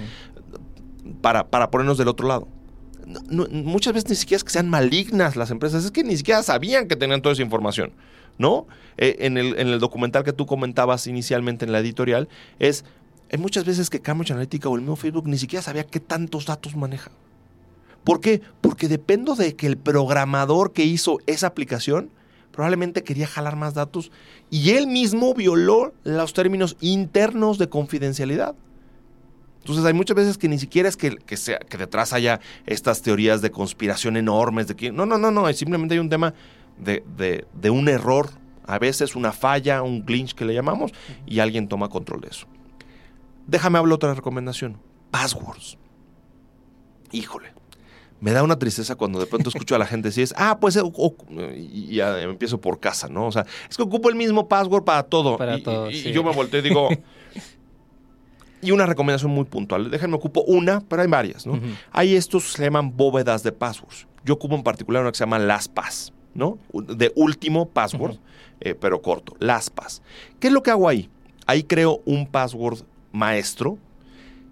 para, 1.20 1.48
para 1.48 1.70
ponernos 1.70 1.98
del 1.98 2.08
otro 2.08 2.26
lado. 2.28 2.48
No- 3.06 3.20
no- 3.28 3.46
muchas 3.50 3.92
veces 3.92 4.08
ni 4.10 4.16
siquiera 4.16 4.38
es 4.38 4.44
que 4.44 4.50
sean 4.50 4.68
malignas 4.70 5.36
las 5.36 5.50
empresas, 5.50 5.84
es 5.84 5.90
que 5.90 6.02
ni 6.04 6.16
siquiera 6.16 6.42
sabían 6.42 6.88
que 6.88 6.96
tenían 6.96 7.20
toda 7.20 7.34
esa 7.34 7.42
información, 7.42 7.92
¿no? 8.38 8.66
Eh, 8.96 9.16
en, 9.20 9.36
el, 9.36 9.58
en 9.58 9.68
el 9.68 9.78
documental 9.78 10.24
que 10.24 10.32
tú 10.32 10.46
comentabas 10.46 11.06
inicialmente 11.06 11.64
en 11.66 11.72
la 11.72 11.80
editorial, 11.80 12.28
es 12.58 12.84
hay 13.34 13.38
muchas 13.40 13.64
veces 13.64 13.90
que 13.90 14.00
Cambridge 14.00 14.30
Analytica 14.30 14.68
o 14.68 14.76
el 14.76 14.82
mismo 14.82 14.94
Facebook 14.94 15.26
ni 15.26 15.38
siquiera 15.38 15.60
sabía 15.60 15.84
qué 15.84 15.98
tantos 15.98 16.46
datos 16.46 16.76
maneja. 16.76 17.10
¿Por 18.04 18.20
qué? 18.20 18.40
Porque 18.60 18.86
dependo 18.86 19.34
de 19.34 19.56
que 19.56 19.66
el 19.66 19.76
programador 19.76 20.72
que 20.72 20.84
hizo 20.84 21.18
esa 21.26 21.48
aplicación 21.48 22.10
probablemente 22.52 23.02
quería 23.02 23.26
jalar 23.26 23.56
más 23.56 23.74
datos 23.74 24.12
y 24.50 24.70
él 24.70 24.86
mismo 24.86 25.34
violó 25.34 25.92
los 26.04 26.32
términos 26.32 26.76
internos 26.80 27.58
de 27.58 27.68
confidencialidad. 27.68 28.54
Entonces 29.62 29.84
hay 29.84 29.94
muchas 29.94 30.14
veces 30.16 30.38
que 30.38 30.48
ni 30.48 30.58
siquiera 30.60 30.88
es 30.88 30.96
que, 30.96 31.36
sea, 31.36 31.58
que 31.58 31.76
detrás 31.76 32.12
haya 32.12 32.38
estas 32.66 33.02
teorías 33.02 33.42
de 33.42 33.50
conspiración 33.50 34.16
enormes. 34.16 34.68
De 34.68 34.76
que, 34.76 34.92
no, 34.92 35.06
no, 35.06 35.18
no, 35.18 35.32
no. 35.32 35.52
Simplemente 35.52 35.94
hay 35.94 35.98
un 35.98 36.10
tema 36.10 36.34
de, 36.78 37.02
de- 37.16 37.46
de 37.52 37.70
un 37.70 37.88
error. 37.88 38.30
A 38.66 38.78
veces 38.78 39.16
una 39.16 39.32
falla, 39.32 39.82
un 39.82 40.04
glitch 40.06 40.34
que 40.34 40.44
le 40.44 40.54
llamamos, 40.54 40.92
y 41.26 41.40
alguien 41.40 41.66
toma 41.68 41.88
control 41.88 42.20
de 42.22 42.28
eso. 42.28 42.46
Déjame 43.46 43.78
hablar 43.78 43.94
otra 43.94 44.14
recomendación. 44.14 44.78
Passwords. 45.10 45.78
Híjole. 47.12 47.52
Me 48.20 48.32
da 48.32 48.42
una 48.42 48.58
tristeza 48.58 48.94
cuando 48.94 49.18
de 49.20 49.26
pronto 49.26 49.50
escucho 49.50 49.74
a 49.74 49.78
la 49.78 49.86
gente 49.86 50.08
decir, 50.08 50.28
ah, 50.36 50.58
pues, 50.58 50.76
o- 50.78 51.14
y 51.54 51.96
ya 51.96 52.20
empiezo 52.22 52.58
por 52.60 52.80
casa, 52.80 53.08
¿no? 53.08 53.26
O 53.26 53.32
sea, 53.32 53.44
es 53.68 53.76
que 53.76 53.82
ocupo 53.82 54.08
el 54.08 54.14
mismo 54.14 54.48
password 54.48 54.82
para 54.84 55.02
todo. 55.02 55.36
Para 55.36 55.58
y, 55.58 55.62
todo, 55.62 55.90
y- 55.90 56.10
yo 56.12 56.24
me 56.24 56.32
volteo 56.32 56.60
y 56.60 56.62
digo, 56.62 56.88
y 58.62 58.70
una 58.70 58.86
recomendación 58.86 59.30
muy 59.30 59.44
puntual. 59.44 59.90
Déjenme 59.90 60.16
ocupo 60.16 60.42
una, 60.42 60.80
pero 60.80 61.02
hay 61.02 61.08
varias, 61.08 61.46
¿no? 61.46 61.52
Ujú. 61.54 61.66
Hay 61.92 62.14
estos 62.16 62.52
se 62.52 62.62
llaman 62.64 62.96
bóvedas 62.96 63.42
de 63.42 63.52
passwords. 63.52 64.06
Yo 64.24 64.34
ocupo 64.34 64.54
en 64.54 64.62
particular 64.62 65.02
una 65.02 65.12
que 65.12 65.18
se 65.18 65.24
llama 65.24 65.38
LastPass, 65.38 66.14
¿no? 66.32 66.58
De 66.72 67.12
último 67.16 67.68
password, 67.68 68.16
eh, 68.60 68.74
pero 68.74 69.02
corto. 69.02 69.34
LastPass. 69.38 70.00
¿Qué 70.40 70.46
es 70.46 70.52
lo 70.52 70.62
que 70.62 70.70
hago 70.70 70.88
ahí? 70.88 71.10
Ahí 71.46 71.62
creo 71.62 72.00
un 72.06 72.26
password 72.26 72.78
maestro 73.14 73.78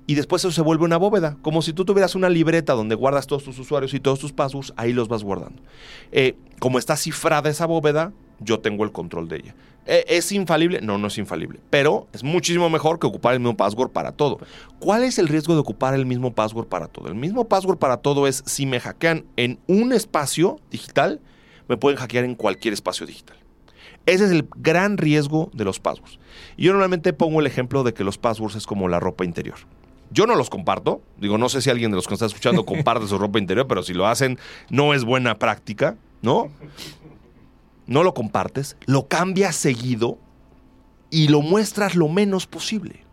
y 0.06 0.14
después 0.14 0.42
eso 0.42 0.52
se 0.52 0.62
vuelve 0.62 0.84
una 0.84 0.96
bóveda. 0.96 1.36
Como 1.42 1.62
si 1.62 1.72
tú 1.72 1.84
tuvieras 1.84 2.14
una 2.14 2.28
libreta 2.28 2.72
donde 2.72 2.94
guardas 2.94 3.26
todos 3.26 3.44
tus 3.44 3.58
usuarios 3.58 3.94
y 3.94 4.00
todos 4.00 4.18
tus 4.18 4.32
passwords, 4.32 4.72
ahí 4.76 4.92
los 4.92 5.08
vas 5.08 5.22
guardando. 5.22 5.62
Eh, 6.10 6.36
como 6.58 6.78
está 6.78 6.96
cifrada 6.96 7.50
esa 7.50 7.66
bóveda, 7.66 8.12
yo 8.40 8.60
tengo 8.60 8.84
el 8.84 8.92
control 8.92 9.28
de 9.28 9.36
ella. 9.36 9.54
Eh, 9.86 10.04
¿Es 10.08 10.30
infalible? 10.32 10.80
No, 10.80 10.98
no 10.98 11.08
es 11.08 11.18
infalible. 11.18 11.60
Pero 11.70 12.08
es 12.12 12.22
muchísimo 12.22 12.68
mejor 12.70 12.98
que 12.98 13.06
ocupar 13.06 13.34
el 13.34 13.40
mismo 13.40 13.56
password 13.56 13.90
para 13.90 14.12
todo. 14.12 14.38
¿Cuál 14.78 15.04
es 15.04 15.18
el 15.18 15.28
riesgo 15.28 15.54
de 15.54 15.60
ocupar 15.60 15.94
el 15.94 16.06
mismo 16.06 16.32
password 16.32 16.66
para 16.66 16.88
todo? 16.88 17.08
El 17.08 17.14
mismo 17.14 17.48
password 17.48 17.78
para 17.78 17.98
todo 17.98 18.26
es 18.26 18.42
si 18.46 18.66
me 18.66 18.80
hackean 18.80 19.24
en 19.36 19.58
un 19.66 19.92
espacio 19.92 20.60
digital, 20.70 21.20
me 21.68 21.76
pueden 21.76 21.98
hackear 21.98 22.24
en 22.24 22.34
cualquier 22.34 22.74
espacio 22.74 23.06
digital. 23.06 23.36
Ese 24.06 24.24
es 24.24 24.30
el 24.30 24.48
gran 24.56 24.98
riesgo 24.98 25.50
de 25.52 25.64
los 25.64 25.78
passwords. 25.78 26.18
Y 26.56 26.64
yo 26.64 26.72
normalmente 26.72 27.12
pongo 27.12 27.40
el 27.40 27.46
ejemplo 27.46 27.84
de 27.84 27.94
que 27.94 28.04
los 28.04 28.18
passwords 28.18 28.56
es 28.56 28.66
como 28.66 28.88
la 28.88 29.00
ropa 29.00 29.24
interior. 29.24 29.56
Yo 30.10 30.26
no 30.26 30.34
los 30.34 30.50
comparto. 30.50 31.00
Digo, 31.18 31.38
no 31.38 31.48
sé 31.48 31.62
si 31.62 31.70
alguien 31.70 31.90
de 31.90 31.96
los 31.96 32.06
que 32.06 32.14
está 32.14 32.26
escuchando 32.26 32.66
comparte 32.66 33.06
su 33.06 33.18
ropa 33.18 33.38
interior, 33.38 33.66
pero 33.66 33.82
si 33.82 33.94
lo 33.94 34.06
hacen, 34.06 34.38
no 34.70 34.94
es 34.94 35.04
buena 35.04 35.38
práctica, 35.38 35.96
¿no? 36.20 36.50
No 37.86 38.02
lo 38.02 38.14
compartes, 38.14 38.76
lo 38.86 39.08
cambias 39.08 39.56
seguido 39.56 40.18
y 41.10 41.28
lo 41.28 41.42
muestras 41.42 41.94
lo 41.94 42.08
menos 42.08 42.46
posible. 42.46 43.04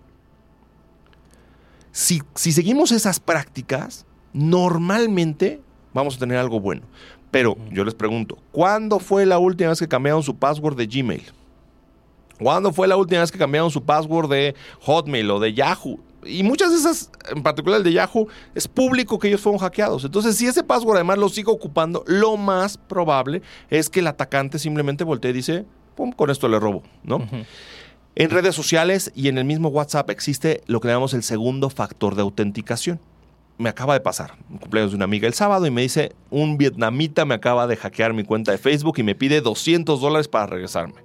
Si, 1.91 2.21
si 2.35 2.51
seguimos 2.51 2.91
esas 2.91 3.19
prácticas, 3.19 4.05
normalmente 4.31 5.61
vamos 5.93 6.15
a 6.15 6.19
tener 6.19 6.37
algo 6.37 6.59
bueno. 6.59 6.83
Pero 7.31 7.57
yo 7.71 7.83
les 7.83 7.93
pregunto, 7.93 8.37
¿cuándo 8.51 8.99
fue 8.99 9.25
la 9.25 9.37
última 9.37 9.69
vez 9.69 9.79
que 9.79 9.87
cambiaron 9.87 10.23
su 10.23 10.35
password 10.35 10.75
de 10.75 10.87
Gmail? 10.87 11.23
¿Cuándo 12.39 12.71
fue 12.71 12.87
la 12.87 12.95
última 12.95 13.21
vez 13.21 13.31
que 13.31 13.37
cambiaron 13.37 13.69
su 13.69 13.83
password 13.83 14.29
de 14.29 14.55
Hotmail 14.81 15.29
o 15.29 15.39
de 15.39 15.53
Yahoo? 15.53 15.99
Y 16.25 16.43
muchas 16.43 16.71
de 16.71 16.77
esas, 16.77 17.11
en 17.33 17.43
particular 17.43 17.77
el 17.77 17.83
de 17.83 17.93
Yahoo, 17.93 18.27
es 18.55 18.67
público 18.67 19.19
que 19.19 19.27
ellos 19.27 19.41
fueron 19.41 19.59
hackeados. 19.59 20.03
Entonces, 20.05 20.35
si 20.35 20.47
ese 20.47 20.63
password 20.63 20.97
además 20.97 21.17
lo 21.17 21.29
sigo 21.29 21.51
ocupando, 21.51 22.03
lo 22.07 22.37
más 22.37 22.77
probable 22.77 23.41
es 23.69 23.89
que 23.89 23.99
el 23.99 24.07
atacante 24.07 24.59
simplemente 24.59 25.03
voltee 25.03 25.31
y 25.31 25.33
dice, 25.33 25.65
pum, 25.95 26.11
con 26.11 26.29
esto 26.29 26.47
le 26.47 26.59
robo, 26.59 26.83
¿no? 27.03 27.27
En 28.15 28.29
redes 28.29 28.55
sociales 28.55 29.11
y 29.15 29.27
en 29.27 29.37
el 29.37 29.45
mismo 29.45 29.69
WhatsApp 29.69 30.09
existe 30.09 30.61
lo 30.65 30.81
que 30.81 30.87
llamamos 30.87 31.13
el 31.13 31.23
segundo 31.23 31.69
factor 31.69 32.15
de 32.15 32.21
autenticación. 32.21 32.99
Me 33.59 33.69
acaba 33.69 33.93
de 33.93 33.99
pasar 33.99 34.35
un 34.49 34.57
cumpleaños 34.57 34.91
de 34.91 34.95
una 34.95 35.05
amiga 35.05 35.27
el 35.27 35.33
sábado 35.35 35.67
y 35.67 35.71
me 35.71 35.81
dice, 35.81 36.13
un 36.31 36.57
vietnamita 36.57 37.25
me 37.25 37.35
acaba 37.35 37.67
de 37.67 37.75
hackear 37.75 38.13
mi 38.13 38.23
cuenta 38.23 38.51
de 38.51 38.57
Facebook 38.57 38.95
y 38.97 39.03
me 39.03 39.13
pide 39.13 39.41
200 39.41 40.01
dólares 40.01 40.27
para 40.27 40.47
regresarme. 40.47 41.01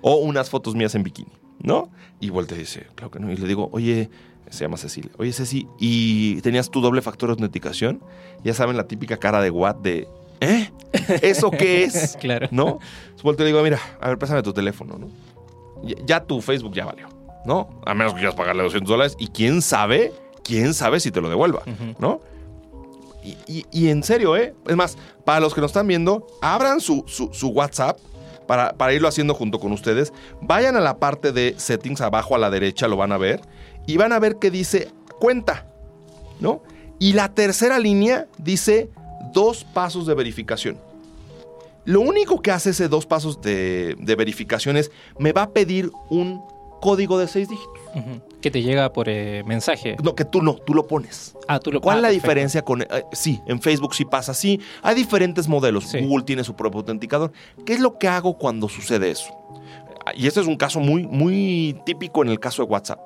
O 0.00 0.16
unas 0.16 0.48
fotos 0.50 0.74
mías 0.74 0.94
en 0.94 1.02
bikini, 1.04 1.32
¿no? 1.60 1.90
Y 2.18 2.30
voltea 2.30 2.56
y 2.56 2.60
dice, 2.60 2.86
claro 2.96 3.10
que 3.10 3.20
no. 3.20 3.30
Y 3.30 3.36
le 3.36 3.46
digo, 3.46 3.68
oye, 3.72 4.10
se 4.50 4.64
llama 4.64 4.76
Cecilia. 4.76 5.10
Oye, 5.18 5.32
Ceci, 5.32 5.68
¿y 5.78 6.40
tenías 6.40 6.70
tu 6.70 6.80
doble 6.80 7.02
factor 7.02 7.28
de 7.28 7.32
autenticación? 7.32 8.02
Ya 8.42 8.54
saben 8.54 8.76
la 8.76 8.86
típica 8.86 9.18
cara 9.18 9.40
de 9.40 9.50
what 9.50 9.76
de, 9.76 10.08
¿eh? 10.40 10.70
¿Eso 11.22 11.50
qué 11.50 11.84
es? 11.84 12.16
Claro. 12.20 12.48
¿No? 12.50 12.78
Volteo 13.22 13.46
y 13.46 13.50
le 13.50 13.52
digo, 13.52 13.62
mira, 13.62 13.78
a 14.00 14.08
ver, 14.08 14.18
pásame 14.18 14.42
tu 14.42 14.52
teléfono, 14.52 14.98
¿no? 14.98 15.08
Ya, 15.82 15.96
ya 16.04 16.24
tu 16.24 16.40
Facebook 16.40 16.72
ya 16.74 16.86
valió, 16.86 17.08
¿no? 17.44 17.68
A 17.86 17.94
menos 17.94 18.14
que 18.14 18.20
quieras 18.20 18.34
pagarle 18.34 18.62
200 18.62 18.88
dólares 18.88 19.16
y 19.18 19.28
quién 19.28 19.62
sabe, 19.62 20.12
quién 20.48 20.72
sabe 20.74 20.98
si 20.98 21.10
te 21.10 21.20
lo 21.20 21.28
devuelva. 21.28 21.62
¿no? 21.98 22.20
Y, 23.22 23.36
y- 23.46 23.66
y 23.70 23.88
en 23.90 24.02
serio, 24.02 24.36
¿eh? 24.36 24.54
Es 24.66 24.74
más, 24.76 24.96
para 25.24 25.40
los 25.40 25.54
que 25.54 25.60
nos 25.60 25.70
están 25.70 25.86
viendo, 25.86 26.26
abran 26.40 26.80
su, 26.80 27.04
su- 27.06 27.28
su 27.32 27.48
WhatsApp 27.48 27.98
para, 28.46 28.72
para 28.72 28.94
irlo 28.94 29.06
haciendo 29.08 29.34
junto 29.34 29.60
con 29.60 29.72
ustedes. 29.72 30.12
Vayan 30.40 30.76
a 30.76 30.80
la 30.80 30.98
parte 30.98 31.32
de 31.32 31.54
settings 31.58 32.00
abajo 32.00 32.34
a 32.34 32.38
la 32.38 32.48
derecha, 32.50 32.88
lo 32.88 32.96
van 32.96 33.12
a 33.12 33.18
ver. 33.18 33.42
Y 33.86 33.96
van 33.98 34.12
a 34.12 34.18
ver 34.18 34.36
que 34.36 34.50
dice 34.50 34.88
cuenta, 35.20 35.66
¿no? 36.40 36.62
Y 36.98 37.12
la 37.12 37.34
tercera 37.34 37.78
línea 37.78 38.26
dice 38.38 38.88
dos 39.34 39.64
pasos 39.64 40.06
de 40.06 40.14
verificación. 40.14 40.78
Lo 41.84 42.00
único 42.00 42.40
que 42.42 42.50
hace 42.50 42.70
ese 42.70 42.88
dos 42.88 43.04
pasos 43.06 43.40
de, 43.42 43.96
de 43.98 44.14
verificación 44.16 44.76
es, 44.76 44.90
me 45.18 45.32
va 45.32 45.42
a 45.42 45.50
pedir 45.50 45.90
un 46.10 46.40
código 46.80 47.18
de 47.18 47.28
seis 47.28 47.48
dígitos. 47.48 47.74
Ujú. 47.94 48.20
Que 48.40 48.50
te 48.52 48.62
llega 48.62 48.92
por 48.92 49.08
eh, 49.08 49.42
mensaje. 49.44 49.96
No, 50.02 50.14
que 50.14 50.24
tú 50.24 50.42
no, 50.42 50.54
tú 50.54 50.72
lo 50.72 50.86
pones. 50.86 51.36
Ah, 51.48 51.58
tú 51.58 51.72
lo 51.72 51.80
¿Cuál 51.80 51.96
ah, 51.96 51.98
es 51.98 52.02
la 52.02 52.08
perfecto. 52.08 52.26
diferencia 52.26 52.62
con... 52.62 52.82
eh, 52.82 52.86
sí, 53.12 53.40
en 53.46 53.60
Facebook 53.60 53.94
sí 53.94 54.04
pasa 54.04 54.32
así. 54.32 54.60
Hay 54.82 54.94
diferentes 54.94 55.48
modelos. 55.48 55.84
Sí. 55.88 56.00
Google 56.00 56.24
tiene 56.24 56.44
su 56.44 56.54
propio 56.54 56.78
autenticador. 56.80 57.32
¿Qué 57.66 57.74
es 57.74 57.80
lo 57.80 57.98
que 57.98 58.06
hago 58.06 58.38
cuando 58.38 58.68
sucede 58.68 59.10
eso? 59.10 59.34
Y 60.14 60.26
este 60.26 60.40
es 60.40 60.46
un 60.46 60.56
caso 60.56 60.78
muy, 60.78 61.06
muy 61.06 61.80
típico 61.84 62.22
en 62.22 62.28
el 62.28 62.38
caso 62.38 62.64
de 62.64 62.70
WhatsApp. 62.70 63.00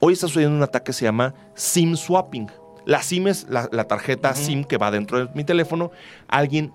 Hoy 0.00 0.12
está 0.12 0.26
sucediendo 0.26 0.56
un 0.56 0.62
ataque 0.62 0.86
que 0.86 0.92
se 0.92 1.04
llama 1.06 1.34
SIM 1.54 1.96
swapping. 1.96 2.50
La 2.84 3.02
SIM 3.02 3.28
es 3.28 3.46
la, 3.48 3.68
la 3.72 3.84
tarjeta. 3.84 4.34
SIM 4.34 4.64
que 4.64 4.76
va 4.76 4.90
dentro 4.90 5.18
de 5.24 5.34
mi 5.34 5.44
teléfono. 5.44 5.90
Alguien 6.28 6.72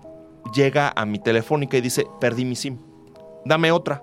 llega 0.52 0.92
a 0.96 1.06
mi 1.06 1.20
telefónica 1.20 1.76
y 1.76 1.80
dice, 1.80 2.06
perdí 2.20 2.44
mi 2.44 2.56
SIM. 2.56 2.78
Dame 3.44 3.70
otra. 3.70 4.02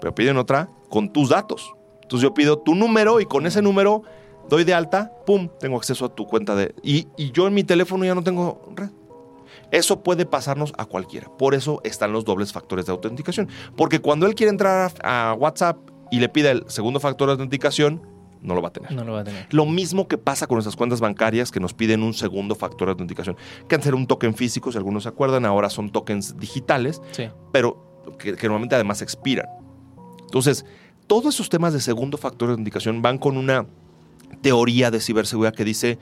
Pero 0.00 0.14
piden 0.14 0.36
otra 0.36 0.68
con 0.88 1.12
tus 1.12 1.28
datos. 1.28 1.72
Entonces 2.12 2.28
yo 2.28 2.34
pido 2.34 2.58
tu 2.58 2.74
número 2.74 3.20
y 3.20 3.24
con 3.24 3.46
ese 3.46 3.62
número 3.62 4.02
doy 4.46 4.64
de 4.64 4.74
alta, 4.74 5.12
pum, 5.24 5.48
tengo 5.58 5.78
acceso 5.78 6.04
a 6.04 6.14
tu 6.14 6.26
cuenta 6.26 6.54
de... 6.54 6.74
Y, 6.82 7.08
y 7.16 7.32
yo 7.32 7.46
en 7.46 7.54
mi 7.54 7.64
teléfono 7.64 8.04
ya 8.04 8.14
no 8.14 8.22
tengo 8.22 8.70
red. 8.76 8.90
Eso 9.70 10.02
puede 10.02 10.26
pasarnos 10.26 10.74
a 10.76 10.84
cualquiera. 10.84 11.34
Por 11.38 11.54
eso 11.54 11.80
están 11.84 12.12
los 12.12 12.26
dobles 12.26 12.52
factores 12.52 12.84
de 12.84 12.92
autenticación. 12.92 13.48
Porque 13.78 14.00
cuando 14.00 14.26
él 14.26 14.34
quiere 14.34 14.50
entrar 14.50 14.92
a, 15.02 15.34
WhatsApp 15.38 15.78
y 16.10 16.20
le 16.20 16.28
pide 16.28 16.50
el 16.50 16.64
segundo 16.68 17.00
factor 17.00 17.28
de 17.28 17.32
autenticación, 17.32 18.02
no 18.42 18.54
lo 18.54 18.60
va 18.60 18.68
a 18.68 18.72
tener. 18.74 18.92
No 18.92 19.04
lo 19.04 19.14
va 19.14 19.20
a 19.20 19.24
tener. 19.24 19.46
Lo 19.50 19.64
mismo 19.64 20.06
que 20.06 20.18
pasa 20.18 20.46
con 20.46 20.56
nuestras 20.56 20.76
cuentas 20.76 21.00
bancarias 21.00 21.50
que 21.50 21.60
nos 21.60 21.72
piden 21.72 22.02
un 22.02 22.12
segundo 22.12 22.54
factor 22.54 22.88
de 22.88 22.92
autenticación. 22.92 23.38
Que 23.68 23.76
antes 23.76 23.88
era 23.88 23.96
un 23.96 24.06
token 24.06 24.34
físico, 24.34 24.70
si 24.70 24.76
algunos 24.76 25.04
se 25.04 25.08
acuerdan, 25.08 25.46
ahora 25.46 25.70
son 25.70 25.90
tokens 25.90 26.36
digitales 26.38 27.00
Sí. 27.12 27.30
pero 27.52 28.02
que, 28.18 28.36
que 28.36 28.46
normalmente 28.48 28.74
además 28.74 29.00
expiran. 29.00 29.46
Entonces, 30.24 30.66
todos 31.06 31.34
esos 31.34 31.48
temas 31.48 31.72
de 31.72 31.80
segundo 31.80 32.18
factor 32.18 32.48
de 32.48 32.52
autenticación 32.52 33.02
van 33.02 33.18
con 33.18 33.36
una 33.36 33.66
teoría 34.40 34.90
de 34.90 35.00
ciberseguridad 35.00 35.54
que 35.54 35.64
dice, 35.64 35.98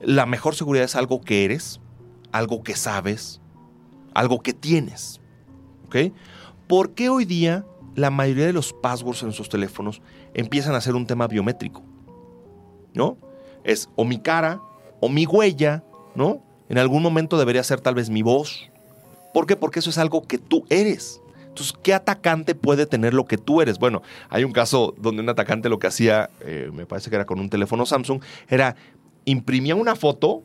la 0.00 0.26
mejor 0.26 0.54
seguridad 0.54 0.84
es 0.84 0.96
algo 0.96 1.20
que 1.20 1.44
eres, 1.44 1.80
algo 2.30 2.62
que 2.62 2.76
sabes, 2.76 3.40
algo 4.14 4.40
que 4.40 4.52
tienes. 4.52 5.20
¿Ok? 5.86 6.12
¿Por 6.66 6.94
qué 6.94 7.08
hoy 7.08 7.24
día 7.24 7.66
la 7.94 8.10
mayoría 8.10 8.46
de 8.46 8.52
los 8.52 8.72
passwords 8.72 9.22
en 9.22 9.26
nuestros 9.26 9.48
teléfonos 9.48 10.00
empiezan 10.34 10.74
a 10.74 10.80
ser 10.80 10.94
un 10.94 11.06
tema 11.06 11.26
biométrico? 11.26 11.82
¿No? 12.94 13.18
Es 13.64 13.88
o 13.96 14.04
mi 14.04 14.18
cara 14.18 14.60
o 15.00 15.08
mi 15.08 15.26
huella, 15.26 15.84
¿no? 16.14 16.42
En 16.68 16.78
algún 16.78 17.02
momento 17.02 17.38
debería 17.38 17.62
ser 17.62 17.80
tal 17.80 17.94
vez 17.94 18.08
mi 18.08 18.22
voz, 18.22 18.72
¿Por 19.32 19.46
qué? 19.46 19.56
Porque 19.56 19.78
eso 19.78 19.90
es 19.90 19.98
algo 19.98 20.22
que 20.22 20.38
tú 20.38 20.64
eres. 20.68 21.21
Entonces, 21.52 21.74
¿qué 21.82 21.92
atacante 21.92 22.54
puede 22.54 22.86
tener 22.86 23.12
lo 23.12 23.26
que 23.26 23.36
tú 23.36 23.60
eres? 23.60 23.78
Bueno, 23.78 24.00
hay 24.30 24.42
un 24.42 24.52
caso 24.52 24.94
donde 24.96 25.20
un 25.20 25.28
atacante 25.28 25.68
lo 25.68 25.78
que 25.78 25.86
hacía, 25.86 26.30
eh, 26.40 26.70
me 26.72 26.86
parece 26.86 27.10
que 27.10 27.16
era 27.16 27.26
con 27.26 27.40
un 27.40 27.50
teléfono 27.50 27.84
Samsung, 27.84 28.22
era 28.48 28.74
imprimía 29.26 29.74
una 29.74 29.94
foto 29.94 30.42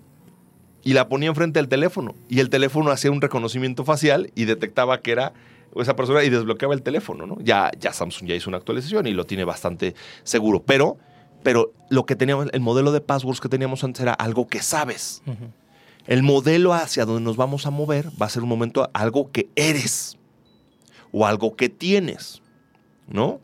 y 0.84 0.91
la 0.91 1.08
ponía 1.08 1.30
enfrente 1.30 1.60
del 1.60 1.70
teléfono. 1.70 2.14
Y 2.28 2.41
el 2.41 2.49
teléfono 2.49 2.91
hacía 2.91 3.10
un 3.10 3.22
reconocimiento 3.22 3.86
facial 3.86 4.32
y 4.36 4.43
detectaba 4.43 4.99
que 4.99 5.12
era 5.14 5.32
esa 5.78 5.95
persona 5.95 6.26
y 6.26 6.30
desbloqueaba 6.30 6.74
el 6.74 6.82
teléfono, 6.82 7.26
¿no? 7.26 7.38
Ya, 7.39 7.72
ya 7.80 7.93
Samsung 7.93 8.28
ya 8.28 8.36
hizo 8.36 8.49
una 8.49 8.58
actualización 8.58 9.08
y 9.08 9.14
lo 9.14 9.26
tiene 9.26 9.45
bastante 9.45 9.95
seguro. 10.24 10.62
Pero, 10.64 10.97
pero 11.41 11.72
lo 11.89 12.05
que 12.05 12.18
teníamos, 12.18 12.47
el 12.51 12.60
modelo 12.60 12.91
de 12.91 12.99
passwords 12.99 13.39
que 13.39 13.47
teníamos 13.47 13.82
antes 13.86 14.01
era 14.01 14.12
algo 14.12 14.47
que 14.47 14.62
sabes. 14.62 15.22
El 16.05 16.24
modelo 16.24 16.74
hacia 16.74 17.05
donde 17.05 17.22
nos 17.22 17.38
vamos 17.38 17.66
a 17.66 17.70
mover 17.70 18.10
va 18.22 18.26
a 18.26 18.30
ser 18.30 18.43
un 18.43 18.49
momento 18.49 18.89
algo 18.93 19.32
que 19.32 19.49
eres 19.55 20.16
o 21.12 21.26
algo 21.26 21.55
que 21.55 21.70
tienes, 21.70 22.41
¿no? 23.08 23.39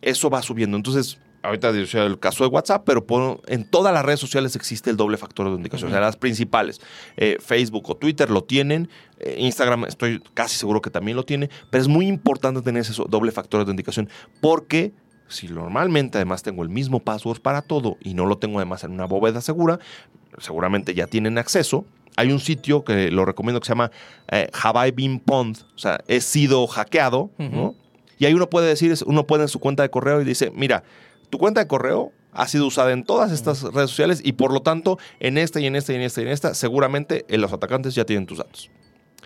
Eso 0.00 0.30
va 0.30 0.42
subiendo. 0.42 0.76
Entonces, 0.76 1.18
ahorita 1.42 1.72
decía 1.72 2.04
el 2.04 2.18
caso 2.18 2.44
de 2.44 2.50
WhatsApp, 2.50 2.82
pero 2.84 3.06
por- 3.06 3.40
en 3.46 3.64
todas 3.64 3.92
las 3.92 4.04
redes 4.04 4.20
sociales 4.20 4.54
existe 4.56 4.90
el 4.90 4.96
doble 4.96 5.16
factor 5.16 5.46
de 5.46 5.50
autenticación. 5.50 5.88
O 5.88 5.92
sea, 5.92 6.00
las 6.00 6.16
principales, 6.16 6.80
eh, 7.16 7.36
Facebook 7.40 7.88
o 7.90 7.96
Twitter 7.96 8.30
lo 8.30 8.44
tienen, 8.44 8.88
eh, 9.18 9.36
Instagram 9.38 9.84
estoy 9.84 10.22
casi 10.34 10.56
seguro 10.56 10.80
que 10.82 10.90
también 10.90 11.16
lo 11.16 11.24
tiene, 11.24 11.50
pero 11.70 11.82
es 11.82 11.88
muy 11.88 12.06
importante 12.06 12.62
tener 12.62 12.82
ese 12.82 13.00
doble 13.08 13.32
factor 13.32 13.58
de 13.58 13.62
autenticación 13.62 14.08
porque 14.40 14.92
si 15.28 15.48
normalmente 15.48 16.18
además 16.18 16.42
tengo 16.42 16.62
el 16.62 16.68
mismo 16.68 17.00
password 17.00 17.40
para 17.40 17.62
todo 17.62 17.96
y 18.02 18.14
no 18.14 18.26
lo 18.26 18.36
tengo 18.38 18.58
además 18.58 18.84
en 18.84 18.90
una 18.92 19.06
bóveda 19.06 19.40
segura, 19.40 19.78
seguramente 20.38 20.94
ya 20.94 21.06
tienen 21.06 21.38
acceso. 21.38 21.86
Hay 22.16 22.30
un 22.30 22.40
sitio 22.40 22.84
que 22.84 23.10
lo 23.10 23.24
recomiendo 23.24 23.60
que 23.60 23.66
se 23.66 23.70
llama 23.70 23.90
eh, 24.30 24.48
Have 24.62 24.88
I 24.88 24.90
Been 24.90 25.18
Pwned, 25.20 25.58
o 25.74 25.78
sea, 25.78 26.00
he 26.08 26.20
sido 26.20 26.66
hackeado, 26.66 27.30
¿no? 27.38 27.74
Y 28.18 28.26
ahí 28.26 28.34
uno 28.34 28.48
puede 28.48 28.68
decir, 28.68 28.94
uno 29.06 29.26
puede 29.26 29.42
en 29.42 29.48
su 29.48 29.58
cuenta 29.58 29.82
de 29.82 29.90
correo 29.90 30.20
y 30.20 30.24
dice, 30.24 30.52
mira, 30.54 30.84
tu 31.30 31.38
cuenta 31.38 31.60
de 31.60 31.66
correo 31.66 32.12
ha 32.32 32.46
sido 32.48 32.66
usada 32.66 32.92
en 32.92 33.04
todas 33.04 33.32
estas 33.32 33.62
redes 33.62 33.90
sociales 33.90 34.20
y 34.24 34.32
por 34.32 34.52
lo 34.52 34.60
tanto 34.60 34.98
en 35.20 35.38
esta 35.38 35.60
y 35.60 35.66
en 35.66 35.76
esta 35.76 35.92
y 35.92 35.96
en 35.96 36.02
esta 36.02 36.20
y 36.20 36.24
en 36.24 36.30
esta 36.30 36.54
seguramente 36.54 37.24
eh, 37.28 37.38
los 37.38 37.52
atacantes 37.52 37.94
ya 37.94 38.04
tienen 38.04 38.26
tus 38.26 38.38
datos. 38.38 38.70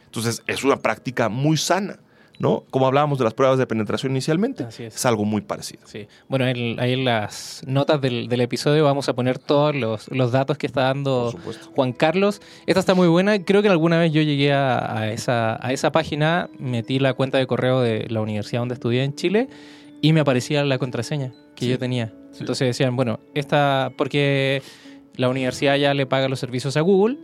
Entonces 0.05 0.43
es 0.47 0.65
una 0.65 0.77
práctica 0.77 1.29
muy 1.29 1.57
sana, 1.57 1.99
¿no? 2.39 2.65
Como 2.71 2.87
hablábamos 2.87 3.19
de 3.19 3.25
las 3.25 3.35
pruebas 3.35 3.59
de 3.59 3.67
penetración 3.67 4.13
inicialmente, 4.13 4.65
es. 4.69 4.81
es 4.81 5.07
algo 5.07 5.25
muy 5.25 5.41
parecido. 5.43 5.83
Sí. 5.87 6.07
Bueno, 6.29 6.47
en- 6.47 6.79
ahí 6.81 6.93
en 6.93 7.05
las 7.05 7.63
notas 7.67 8.01
del, 8.01 8.29
del 8.29 8.41
episodio 8.41 8.85
vamos 8.85 9.09
a 9.09 9.15
poner 9.15 9.39
todos 9.39 9.75
los, 9.75 10.09
los 10.11 10.33
datos 10.33 10.59
que 10.59 10.67
está 10.67 10.83
dando. 10.83 11.35
Juan 11.75 11.93
Carlos. 11.93 12.41
Esta 12.67 12.81
está 12.81 12.95
muy 12.95 13.09
buena. 13.09 13.43
Creo 13.45 13.63
que 13.63 13.69
alguna 13.69 13.99
vez 13.99 14.13
yo 14.13 14.23
llegué 14.23 14.53
a, 14.53 14.99
a 14.99 15.11
esa, 15.13 15.59
a 15.67 15.73
esa 15.73 15.93
página, 15.93 16.49
metí 16.59 16.99
la 16.99 17.15
cuenta 17.15 17.39
de 17.39 17.47
correo 17.47 17.81
de 17.81 18.07
la 18.09 18.21
universidad 18.21 18.61
donde 18.61 18.75
estudié 18.75 19.05
en 19.05 19.15
Chile 19.15 19.49
y 20.03 20.13
me 20.13 20.21
aparecía 20.21 20.65
la 20.65 20.79
contraseña 20.79 21.33
que 21.55 21.65
Sí. 21.65 21.71
yo 21.71 21.79
tenía. 21.79 22.13
Sí. 22.33 22.41
Entonces 22.41 22.67
decían, 22.69 22.97
bueno, 22.97 23.19
esta, 23.35 23.91
porque 23.97 24.63
la 25.17 25.31
universidad 25.31 25.77
ya 25.77 25.95
le 25.95 26.05
paga 26.07 26.29
los 26.29 26.39
servicios 26.39 26.77
a 26.77 26.83
Google 26.83 27.17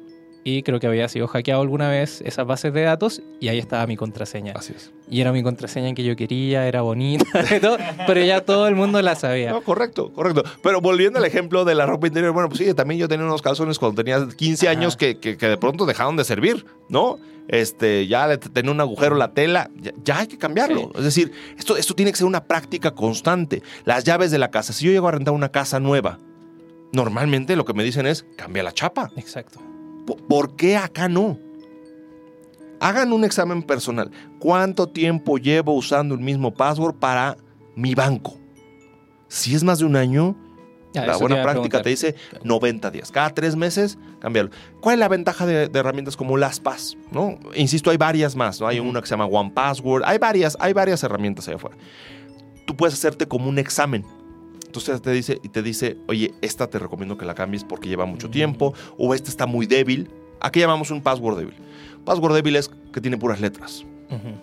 y 0.45 0.63
creo 0.65 0.81
que 0.81 0.87
había 0.89 1.09
sido 1.09 1.29
hackeado 1.29 1.63
alguna 1.63 1.89
vez 1.89 2.21
esas 2.23 2.47
bases 2.47 2.73
de 2.75 2.83
datos 2.83 3.23
y 3.41 3.49
ahí 3.49 3.59
estaba 3.59 3.87
mi 3.87 3.97
contraseña. 3.97 4.53
Así 4.57 4.73
es. 4.77 4.91
Y 5.09 5.21
era 5.21 5.31
mi 5.33 5.43
contraseña 5.43 5.95
que 5.95 6.03
yo 6.03 6.17
quería, 6.17 6.67
era 6.67 6.83
bonita, 6.83 7.25
todo, 7.61 7.77
pero 8.07 8.25
ya 8.25 8.41
todo 8.45 8.67
el 8.67 8.75
mundo 8.75 9.01
la 9.03 9.15
sabía. 9.15 9.51
No, 9.53 9.63
correcto, 9.63 10.13
correcto. 10.13 10.43
Pero 10.63 10.81
volviendo 10.81 11.19
al 11.19 11.25
ejemplo 11.25 11.65
de 11.65 11.75
la 11.75 11.87
ropa 11.87 12.07
interior, 12.09 12.33
bueno, 12.33 12.49
pues 12.49 12.59
sí, 12.59 12.75
también 12.75 12.99
yo 13.01 13.09
tenía 13.09 13.25
unos 13.25 13.41
calzones 13.43 13.79
cuando 13.79 14.03
tenía 14.03 14.27
15 14.37 14.69
años 14.69 14.97
que, 14.97 15.19
que- 15.19 15.37
que 15.37 15.47
de 15.49 15.57
pronto 15.57 15.87
dejaron 15.87 16.17
de 16.17 16.25
servir, 16.25 16.67
¿no? 16.89 17.19
Este, 17.49 18.07
ya 18.07 18.27
le 18.29 18.39
tenía 18.39 18.71
un 18.71 18.81
agujero 18.81 19.17
la 19.17 19.33
tela, 19.35 19.69
ya, 19.77 19.93
ya 20.05 20.19
hay 20.21 20.27
que 20.29 20.39
cambiarlo. 20.39 20.81
Sí. 20.83 20.91
Es 20.99 21.05
decir, 21.05 21.33
esto, 21.59 21.77
esto 21.77 21.95
tiene 21.95 22.11
que 22.13 22.19
ser 22.19 22.27
una 22.27 22.45
práctica 22.45 22.93
constante. 22.93 23.63
Las 23.85 24.05
llaves 24.05 24.31
de 24.31 24.39
la 24.39 24.51
casa, 24.51 24.73
si 24.73 24.87
yo 24.87 24.93
llego 24.93 25.09
a 25.09 25.13
rentar 25.13 25.35
una 25.35 25.51
casa 25.51 25.79
nueva, 25.81 26.19
normalmente 26.93 27.57
lo 27.57 27.65
que 27.65 27.75
me 27.75 27.85
dicen 27.85 28.07
es, 28.07 28.25
cambia 28.37 28.63
la 28.63 28.73
chapa. 28.73 29.11
Exacto. 29.17 29.61
Po- 30.07 30.17
¿Por 30.17 30.57
qué 30.57 30.77
acá 30.77 31.09
no? 31.09 31.39
Hagan 32.81 33.13
un 33.13 33.25
examen 33.25 33.63
personal. 33.63 34.11
¿Cuánto 34.41 34.89
tiempo 34.89 35.39
llevo 35.39 35.73
usando 35.75 36.15
el 36.15 36.21
mismo 36.21 36.53
password 36.53 36.95
para 36.97 37.37
mi 37.77 37.95
banco? 37.95 38.39
Si 39.29 39.55
es 39.55 39.63
más 39.63 39.79
de 39.79 39.85
un 39.85 39.95
año, 39.97 40.37
la 40.93 41.17
buena 41.17 41.37
práctica 41.43 41.81
te 41.83 41.91
dice 41.91 42.17
90 42.43 42.91
días. 42.91 43.11
Cada 43.13 43.31
tres 43.31 43.55
meses, 43.57 43.99
cambiarlo. 44.19 44.51
¿Cuál 44.81 44.95
es 44.95 44.99
la 44.99 45.09
ventaja 45.09 45.47
de, 45.47 45.69
de 45.69 45.79
herramientas 45.79 46.17
como 46.17 46.37
LastPass? 46.37 46.97
¿no? 47.13 47.39
Insisto, 47.55 47.91
hay 47.91 47.97
varias 47.97 48.35
más. 48.35 48.61
¿no? 48.61 48.67
Hay 48.67 48.81
Ujú. 48.81 48.89
una 48.91 49.01
que 49.01 49.07
se 49.07 49.13
llama 49.13 49.27
OnePassword. 49.27 50.03
Hay 50.05 50.19
varias, 50.19 50.57
hay 50.61 50.73
varias 50.73 51.03
herramientas 51.05 51.47
allá 51.47 51.57
afuera. 51.57 51.77
Tú 52.67 52.77
puedes 52.77 52.95
hacerte 52.95 53.27
como 53.27 53.49
un 53.49 53.59
examen. 53.59 54.05
Entonces 54.73 55.03
te 55.03 55.11
dice 55.13 55.39
y 55.43 55.51
te 55.51 55.63
dice, 55.63 55.99
oye, 56.09 56.33
esta 56.41 56.67
te 56.67 56.79
recomiendo 56.79 57.19
que 57.19 57.27
la 57.27 57.35
cambies 57.35 57.63
porque 57.63 57.91
lleva 57.91 58.07
mucho 58.07 58.31
tiempo, 58.31 58.73
o 58.97 59.13
esta 59.15 59.29
está 59.29 59.45
muy 59.45 59.67
débil. 59.67 60.09
¿A 60.41 60.51
qué 60.51 60.61
llamamos 60.61 60.91
un 60.91 61.03
password 61.03 61.37
débil? 61.37 61.55
Password 62.07 62.33
débil 62.35 62.57
es 62.57 62.71
que 62.93 63.01
tiene 63.03 63.19
puras 63.19 63.41
letras 63.41 63.85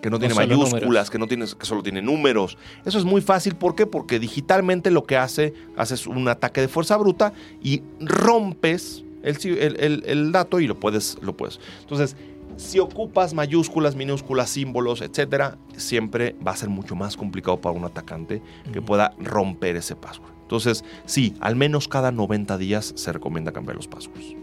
que 0.02 0.10
no 0.10 0.18
tiene 0.18 0.34
mayúsculas, 0.34 0.82
números. 0.82 1.10
que 1.10 1.18
no 1.18 1.26
tiene, 1.28 1.44
que 1.46 1.64
solo 1.66 1.82
tiene 1.82 2.00
números. 2.02 2.58
Eso 2.84 2.98
es 2.98 3.04
muy 3.04 3.20
fácil, 3.20 3.54
¿por 3.54 3.74
qué? 3.76 3.86
Porque 3.86 4.18
digitalmente 4.18 4.90
lo 4.90 5.04
que 5.04 5.16
hace, 5.16 5.52
haces 5.76 6.06
un 6.08 6.26
ataque 6.28 6.60
de 6.60 6.66
fuerza 6.68 6.96
bruta 6.96 7.32
y 7.62 7.82
rompes 8.00 9.04
el, 9.22 9.36
el- 9.58 9.76
el- 9.80 10.02
el 10.06 10.32
dato 10.32 10.58
y 10.60 10.66
lo 10.66 10.78
puedes, 10.80 11.18
lo 11.22 11.36
puedes. 11.36 11.60
Entonces, 11.82 12.16
si 12.60 12.78
ocupas 12.78 13.32
mayúsculas, 13.32 13.96
minúsculas, 13.96 14.50
símbolos, 14.50 15.00
etcétera, 15.00 15.56
siempre 15.76 16.36
va 16.46 16.52
a 16.52 16.56
ser 16.56 16.68
mucho 16.68 16.94
más 16.94 17.16
complicado 17.16 17.60
para 17.60 17.74
un 17.74 17.84
atacante 17.84 18.42
que 18.72 18.82
pueda 18.82 19.14
romper 19.18 19.76
ese 19.76 19.96
password. 19.96 20.30
Entonces, 20.42 20.84
sí, 21.06 21.34
al 21.40 21.56
menos 21.56 21.88
cada 21.88 22.12
90 22.12 22.58
días 22.58 22.92
se 22.96 23.12
recomienda 23.12 23.52
cambiar 23.52 23.76
los 23.76 23.88
passwords. 23.88 24.36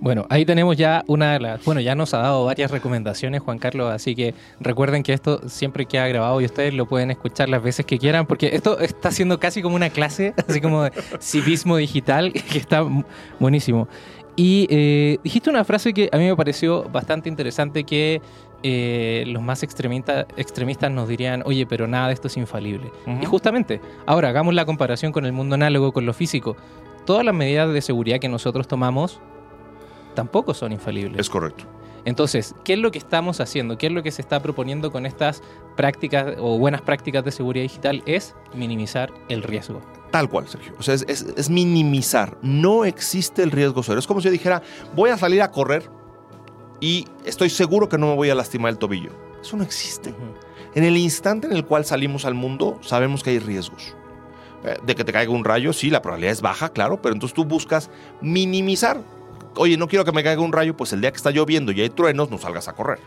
Bueno, 0.00 0.26
ahí 0.28 0.44
tenemos 0.44 0.76
ya 0.76 1.02
una 1.06 1.32
de 1.32 1.40
las. 1.40 1.64
Bueno, 1.64 1.80
ya 1.80 1.94
nos 1.94 2.12
ha 2.12 2.18
dado 2.18 2.44
varias 2.44 2.70
recomendaciones, 2.70 3.40
Juan 3.40 3.58
Carlos, 3.58 3.90
así 3.90 4.14
que 4.14 4.34
recuerden 4.60 5.02
que 5.02 5.14
esto 5.14 5.48
siempre 5.48 5.86
queda 5.86 6.06
grabado 6.08 6.42
y 6.42 6.44
ustedes 6.44 6.74
lo 6.74 6.86
pueden 6.86 7.10
escuchar 7.10 7.48
las 7.48 7.62
veces 7.62 7.86
que 7.86 7.98
quieran, 7.98 8.26
porque 8.26 8.50
esto 8.52 8.80
está 8.80 9.10
siendo 9.10 9.40
casi 9.40 9.62
como 9.62 9.76
una 9.76 9.88
clase, 9.88 10.34
así 10.46 10.60
como 10.60 10.82
de 10.82 10.92
civismo 11.20 11.78
digital, 11.78 12.32
que 12.52 12.58
está 12.58 12.84
buenísimo. 13.40 13.88
Y 14.36 14.66
eh, 14.68 15.18
dijiste 15.22 15.48
una 15.50 15.64
frase 15.64 15.94
que 15.94 16.08
a 16.12 16.16
mí 16.16 16.24
me 16.24 16.34
pareció 16.34 16.84
bastante 16.84 17.28
interesante, 17.28 17.84
que 17.84 18.20
eh, 18.64 19.24
los 19.28 19.42
más 19.42 19.62
extremista- 19.62 20.26
extremistas 20.36 20.90
nos 20.90 21.08
dirían, 21.08 21.42
oye, 21.46 21.66
pero 21.66 21.86
nada 21.86 22.08
de 22.08 22.14
esto 22.14 22.26
es 22.28 22.36
infalible. 22.36 22.90
Y 23.20 23.24
justamente, 23.26 23.80
ahora 24.06 24.30
hagamos 24.30 24.54
la 24.54 24.64
comparación 24.64 25.12
con 25.12 25.24
el 25.24 25.32
mundo 25.32 25.54
análogo, 25.54 25.92
con 25.92 26.04
lo 26.04 26.12
físico. 26.12 26.56
Todas 27.06 27.24
las 27.24 27.34
medidas 27.34 27.72
de 27.72 27.80
seguridad 27.80 28.18
que 28.18 28.28
nosotros 28.28 28.66
tomamos 28.66 29.20
tampoco 30.14 30.54
son 30.54 30.72
infalibles. 30.72 31.20
Es 31.20 31.30
correcto. 31.30 31.64
Entonces, 32.06 32.54
¿qué 32.64 32.74
es 32.74 32.78
lo 32.78 32.90
que 32.90 32.98
estamos 32.98 33.40
haciendo? 33.40 33.78
¿Qué 33.78 33.86
es 33.86 33.92
lo 33.92 34.02
que 34.02 34.10
se 34.10 34.20
está 34.20 34.40
proponiendo 34.42 34.92
con 34.92 35.06
estas 35.06 35.42
prácticas 35.76 36.34
o 36.38 36.58
buenas 36.58 36.82
prácticas 36.82 37.24
de 37.24 37.30
seguridad 37.30 37.62
digital? 37.62 38.02
Es 38.04 38.34
minimizar 38.54 39.10
el 39.28 39.42
riesgo. 39.42 39.80
Tal 40.14 40.28
cual, 40.28 40.46
Sergio. 40.46 40.74
O 40.78 40.82
sea, 40.84 40.94
es, 40.94 41.04
es- 41.08 41.26
es 41.36 41.50
minimizar. 41.50 42.38
No 42.40 42.84
existe 42.84 43.42
el 43.42 43.50
riesgo 43.50 43.82
cero. 43.82 43.98
Es 43.98 44.06
como 44.06 44.20
si 44.20 44.26
yo 44.26 44.30
dijera, 44.30 44.62
voy 44.94 45.10
a 45.10 45.18
salir 45.18 45.42
a 45.42 45.50
correr 45.50 45.90
y 46.78 47.04
estoy 47.24 47.50
seguro 47.50 47.88
que 47.88 47.98
no 47.98 48.06
me 48.06 48.14
voy 48.14 48.30
a 48.30 48.36
lastimar 48.36 48.70
el 48.70 48.78
tobillo. 48.78 49.10
Eso 49.42 49.56
no 49.56 49.64
existe. 49.64 50.14
En 50.76 50.84
el 50.84 50.96
instante 50.96 51.48
en 51.48 51.52
el 51.52 51.64
cual 51.64 51.84
salimos 51.84 52.24
al 52.26 52.34
mundo, 52.34 52.78
sabemos 52.80 53.24
que 53.24 53.30
hay 53.30 53.40
riesgos. 53.40 53.96
Eh, 54.62 54.76
De 54.86 54.94
que 54.94 55.02
te 55.02 55.12
caiga 55.12 55.32
un 55.32 55.44
rayo, 55.44 55.72
sí, 55.72 55.90
la 55.90 56.00
probabilidad 56.00 56.32
es 56.32 56.42
baja, 56.42 56.68
claro, 56.68 57.02
pero 57.02 57.14
entonces 57.14 57.34
tú 57.34 57.44
buscas 57.44 57.90
minimizar. 58.20 59.00
Oye, 59.56 59.76
no 59.76 59.88
quiero 59.88 60.04
que 60.04 60.12
me 60.12 60.22
caiga 60.22 60.42
un 60.42 60.52
rayo, 60.52 60.76
pues 60.76 60.92
el 60.92 61.00
día 61.00 61.10
que 61.10 61.16
está 61.16 61.32
lloviendo 61.32 61.72
y 61.72 61.80
hay 61.80 61.90
truenos, 61.90 62.30
no 62.30 62.38
salgas 62.38 62.68
a 62.68 62.72
correr, 62.74 63.00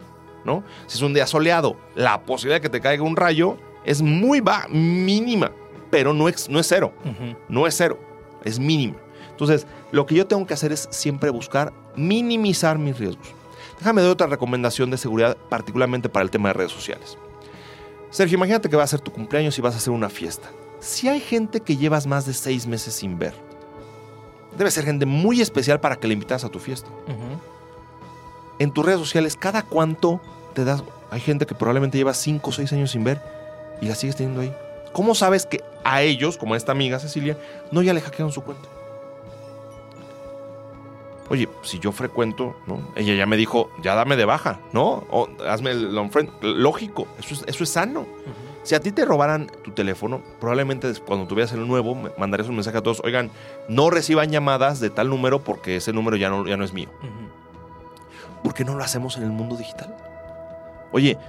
¿no? 0.43 0.61
Si 0.87 0.97
es 0.97 1.01
un 1.01 1.13
día 1.13 1.25
soleado, 1.25 1.77
la 1.95 2.25
posibilidad 2.25 2.57
de 2.57 2.61
que 2.63 2.69
te 2.69 2.81
caiga 2.81 3.03
un 3.03 3.15
rayo 3.15 3.55
es 3.85 4.01
muy 4.01 4.41
baja, 4.41 4.67
mínima, 4.67 5.51
pero 5.89 6.13
no 6.13 6.27
es, 6.29 6.49
no 6.49 6.59
es 6.59 6.67
cero, 6.67 6.93
no 7.49 7.67
es 7.67 7.75
cero, 7.75 7.99
es 8.43 8.59
mínima. 8.59 8.97
Entonces, 9.29 9.67
lo 9.91 10.05
que 10.05 10.15
yo 10.15 10.25
tengo 10.25 10.45
que 10.47 10.53
hacer 10.53 10.71
es 10.71 10.87
siempre 10.91 11.29
buscar 11.29 11.71
minimizar 11.95 12.77
mis 12.77 12.97
riesgos. 12.97 13.27
Déjame 13.79 14.01
dar 14.01 14.11
otra 14.11 14.27
recomendación 14.27 14.89
de 14.89 14.97
seguridad, 14.97 15.37
particularmente 15.49 16.09
para 16.09 16.23
el 16.23 16.31
tema 16.31 16.49
de 16.49 16.53
redes 16.53 16.71
sociales. 16.71 17.17
Sergio, 18.09 18.37
imagínate 18.37 18.69
que 18.69 18.75
va 18.75 18.83
a 18.83 18.87
ser 18.87 18.99
tu 18.99 19.11
cumpleaños 19.11 19.57
y 19.57 19.61
vas 19.61 19.75
a 19.75 19.77
hacer 19.77 19.93
una 19.93 20.09
fiesta. 20.09 20.49
Si 20.79 21.07
hay 21.07 21.19
gente 21.19 21.59
que 21.59 21.77
llevas 21.77 22.07
más 22.07 22.25
de 22.25 22.33
seis 22.33 22.65
meses 22.65 22.95
sin 22.95 23.19
ver, 23.19 23.33
debe 24.57 24.71
ser 24.71 24.85
gente 24.85 25.05
muy 25.05 25.41
especial 25.41 25.79
para 25.79 25.97
que 25.97 26.07
le 26.07 26.13
invitas 26.13 26.43
a 26.43 26.49
tu 26.49 26.59
fiesta. 26.59 26.89
Ujú. 26.89 27.39
En 28.59 28.71
tus 28.71 28.85
redes 28.85 28.99
sociales, 28.99 29.35
¿cada 29.35 29.61
cuánto 29.61 30.19
te 30.55 30.65
das? 30.65 30.83
Hay 31.11 31.19
gente 31.19 31.45
que 31.45 31.53
probablemente 31.53 31.97
lleva 31.97 32.13
cinco 32.13 32.49
o 32.49 32.53
seis 32.53 32.73
años 32.73 32.91
sin 32.91 33.03
ver 33.03 33.21
y 33.81 33.87
la 33.87 33.95
sigues 33.95 34.15
teniendo 34.15 34.41
ahí. 34.41 34.53
¿Cómo 34.97 35.13
sabes 35.13 35.45
que 35.45 35.63
a 35.83 36.01
ellos, 36.01 36.37
como 36.37 36.55
a 36.55 36.57
esta 36.57 36.71
amiga 36.71 36.97
Cecilia, 36.97 37.37
no 37.69 37.83
ya 37.83 37.93
le 37.93 38.01
hackearon 38.01 38.31
su 38.31 38.41
cuenta? 38.41 38.67
Oye, 41.29 41.47
si 41.61 41.77
yo 41.77 41.91
frecuento, 41.91 42.55
¿no? 42.65 42.81
Ella 42.95 43.13
ya 43.13 43.27
me 43.27 43.37
dijo, 43.37 43.69
ya 43.83 43.93
dame 43.93 44.15
de 44.15 44.25
baja, 44.25 44.59
¿no? 44.73 45.05
O 45.11 45.29
hazme 45.47 45.69
el 45.69 45.95
unfriend. 45.95 46.31
Lógico, 46.41 47.07
eso 47.19 47.35
es, 47.35 47.43
eso 47.45 47.63
es 47.63 47.69
sano. 47.69 48.07
Si 48.63 48.73
a 48.73 48.79
ti 48.79 48.91
te 48.91 49.05
robaran 49.05 49.51
tu 49.63 49.69
teléfono, 49.69 50.23
probablemente 50.39 50.91
cuando 51.05 51.27
tuvieras 51.27 51.51
el 51.51 51.67
nuevo, 51.67 51.93
mandarías 52.17 52.49
un 52.49 52.55
mensaje 52.55 52.79
a 52.79 52.81
todos, 52.81 52.99
oigan, 53.03 53.29
no 53.69 53.91
reciban 53.91 54.31
llamadas 54.31 54.79
de 54.79 54.89
tal 54.89 55.09
número 55.09 55.43
porque 55.43 55.75
ese 55.75 55.93
número 55.93 56.17
ya 56.17 56.31
no, 56.31 56.47
ya 56.47 56.57
no 56.57 56.63
es 56.63 56.73
mío. 56.73 56.89
¿Por 58.41 58.55
qué 58.55 58.65
no 58.65 58.73
lo 58.73 58.83
hacemos 58.83 59.15
en 59.17 59.25
el 59.25 59.29
mundo 59.29 59.57
digital? 59.57 59.95
Oye, 60.91 61.19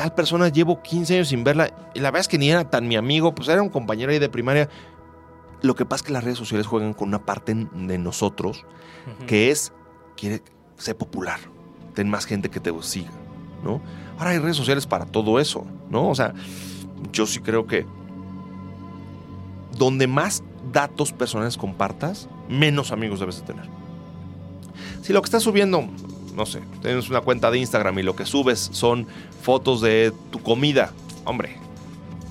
tal 0.00 0.14
persona 0.14 0.48
llevo 0.48 0.80
15 0.80 1.16
años 1.16 1.28
sin 1.28 1.44
verla 1.44 1.74
y 1.92 2.00
la 2.00 2.10
verdad 2.10 2.22
es 2.22 2.28
que 2.28 2.38
ni 2.38 2.50
era 2.50 2.64
tan 2.70 2.88
mi 2.88 2.96
amigo, 2.96 3.34
pues 3.34 3.50
era 3.50 3.60
un 3.60 3.68
compañero 3.68 4.10
ahí 4.10 4.18
de 4.18 4.30
primaria. 4.30 4.70
Lo 5.60 5.74
que 5.74 5.84
pasa 5.84 5.96
es 5.96 6.02
que 6.06 6.12
las 6.14 6.24
redes 6.24 6.38
sociales 6.38 6.66
juegan 6.66 6.94
con 6.94 7.08
una 7.08 7.26
parte 7.26 7.54
de 7.54 7.98
nosotros 7.98 8.64
que 9.26 9.50
es, 9.50 9.74
quiere 10.16 10.42
ser 10.78 10.96
popular, 10.96 11.38
ten 11.92 12.08
más 12.08 12.24
gente 12.24 12.48
que 12.48 12.60
te 12.60 12.72
siga, 12.80 13.10
¿no? 13.62 13.82
Ahora 14.16 14.30
hay 14.30 14.38
redes 14.38 14.56
sociales 14.56 14.86
para 14.86 15.04
todo 15.04 15.38
eso, 15.38 15.66
¿no? 15.90 16.08
O 16.08 16.14
sea, 16.14 16.32
yo 17.12 17.26
sí 17.26 17.40
creo 17.40 17.66
que 17.66 17.84
donde 19.76 20.06
más 20.06 20.42
datos 20.72 21.12
personales 21.12 21.58
compartas, 21.58 22.26
menos 22.48 22.90
amigos 22.90 23.20
debes 23.20 23.40
de 23.40 23.42
tener. 23.42 23.68
Si 25.02 25.12
lo 25.12 25.20
que 25.20 25.26
estás 25.26 25.42
subiendo, 25.42 25.84
no 26.40 26.46
sé, 26.46 26.60
tienes 26.80 27.10
una 27.10 27.20
cuenta 27.20 27.50
de 27.50 27.58
Instagram 27.58 27.98
y 27.98 28.02
lo 28.02 28.16
que 28.16 28.24
subes 28.24 28.70
son 28.72 29.06
fotos 29.42 29.82
de 29.82 30.10
tu 30.30 30.42
comida, 30.42 30.90
hombre, 31.26 31.58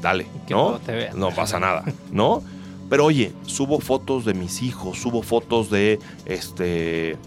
dale, 0.01 0.25
Que 0.47 0.55
¿no? 0.55 0.79
te 0.79 0.93
vean. 0.93 1.19
No 1.19 1.29
pasa 1.29 1.59
nada, 1.59 1.83
¿no? 2.11 2.41
Pero 2.89 3.05
oye, 3.05 3.33
subo 3.45 3.79
fotos 3.79 4.25
de 4.25 4.33
mis 4.33 4.63
hijos, 4.63 4.99
subo 4.99 5.21
fotos 5.21 5.69
de, 5.69 5.99
este, 6.25 7.17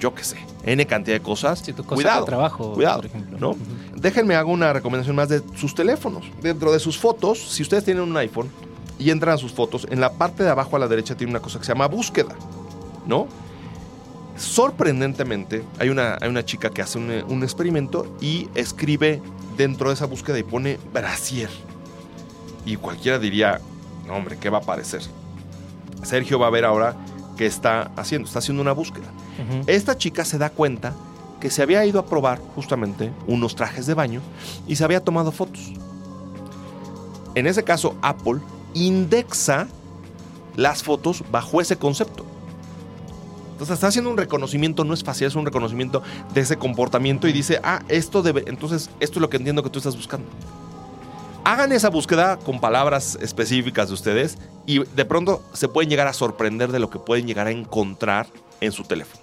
yo 0.00 0.12
qué 0.16 0.24
sé, 0.24 0.36
N 0.64 0.84
cantidad 0.84 1.14
de 1.16 1.22
cosas. 1.22 1.62
Tus 1.62 1.76
cosas 1.76 1.94
cuidado, 1.94 2.20
de 2.22 2.26
trabajo, 2.26 2.72
cuidado, 2.72 2.96
por 2.96 3.06
ejemplo. 3.06 3.38
¿no? 3.38 3.56
Déjenme 3.94 4.34
hago 4.34 4.50
una 4.50 4.72
recomendación 4.72 5.14
más 5.14 5.28
de 5.28 5.42
sus 5.54 5.76
teléfonos. 5.76 6.24
Dentro 6.42 6.72
de 6.72 6.80
sus 6.80 6.98
fotos, 6.98 7.38
si 7.38 7.62
ustedes 7.62 7.84
tienen 7.84 8.02
un 8.02 8.16
iPhone 8.16 8.50
y 8.98 9.10
entran 9.10 9.36
a 9.36 9.38
sus 9.38 9.52
fotos, 9.52 9.86
en 9.88 10.00
la 10.00 10.12
parte 10.12 10.42
de 10.42 10.50
abajo 10.50 10.74
a 10.74 10.80
la 10.80 10.88
derecha 10.88 11.14
tiene 11.14 11.30
una 11.30 11.40
cosa 11.40 11.60
que 11.60 11.64
se 11.64 11.72
llama 11.72 11.86
búsqueda, 11.86 12.34
¿no? 13.06 13.28
Sorprendentemente, 14.36 15.64
hay 15.78 15.90
una, 15.90 16.18
hay 16.20 16.28
una 16.28 16.44
chica 16.44 16.70
que 16.70 16.82
hace 16.82 16.98
un, 16.98 17.10
un 17.28 17.42
experimento 17.42 18.16
y 18.20 18.48
escribe 18.54 19.22
dentro 19.56 19.88
de 19.88 19.94
esa 19.94 20.06
búsqueda 20.06 20.38
y 20.38 20.42
pone 20.42 20.78
brasier. 20.92 21.50
Y 22.66 22.76
cualquiera 22.76 23.18
diría, 23.18 23.60
no 24.06 24.14
hombre, 24.14 24.36
¿qué 24.38 24.50
va 24.50 24.58
a 24.58 24.60
aparecer? 24.62 25.02
Sergio 26.02 26.38
va 26.38 26.48
a 26.48 26.50
ver 26.50 26.64
ahora 26.64 26.96
qué 27.36 27.46
está 27.46 27.90
haciendo. 27.96 28.26
Está 28.26 28.38
haciendo 28.38 28.62
una 28.62 28.72
búsqueda. 28.72 29.06
Esta 29.66 29.96
chica 29.96 30.24
se 30.24 30.38
da 30.38 30.50
cuenta 30.50 30.94
que 31.40 31.50
se 31.50 31.62
había 31.62 31.84
ido 31.84 31.98
a 31.98 32.06
probar 32.06 32.40
justamente 32.54 33.12
unos 33.26 33.56
trajes 33.56 33.86
de 33.86 33.94
baño 33.94 34.20
y 34.66 34.76
se 34.76 34.84
había 34.84 35.00
tomado 35.00 35.32
fotos. 35.32 35.72
En 37.34 37.46
ese 37.46 37.64
caso, 37.64 37.96
Apple 38.00 38.40
indexa 38.74 39.66
las 40.56 40.82
fotos 40.82 41.24
bajo 41.30 41.60
ese 41.60 41.76
concepto. 41.76 42.24
Entonces 43.54 43.74
está 43.74 43.86
haciendo 43.86 44.10
un 44.10 44.16
reconocimiento, 44.16 44.84
no 44.84 44.94
es 44.94 45.04
fácil, 45.04 45.28
es 45.28 45.36
un 45.36 45.46
reconocimiento 45.46 46.02
de 46.34 46.40
ese 46.40 46.56
comportamiento 46.56 47.28
y 47.28 47.32
dice, 47.32 47.60
ah, 47.62 47.82
esto 47.88 48.20
debe, 48.20 48.42
entonces 48.48 48.90
esto 48.98 49.18
es 49.18 49.20
lo 49.20 49.30
que 49.30 49.36
entiendo 49.36 49.62
que 49.62 49.70
tú 49.70 49.78
estás 49.78 49.96
buscando. 49.96 50.26
Hagan 51.44 51.70
esa 51.70 51.88
búsqueda 51.88 52.36
con 52.36 52.60
palabras 52.60 53.16
específicas 53.22 53.88
de 53.88 53.94
ustedes 53.94 54.38
y 54.66 54.84
de 54.84 55.04
pronto 55.04 55.40
se 55.52 55.68
pueden 55.68 55.88
llegar 55.88 56.08
a 56.08 56.12
sorprender 56.12 56.72
de 56.72 56.80
lo 56.80 56.90
que 56.90 56.98
pueden 56.98 57.28
llegar 57.28 57.46
a 57.46 57.52
encontrar 57.52 58.26
en 58.60 58.72
su 58.72 58.82
teléfono. 58.82 59.22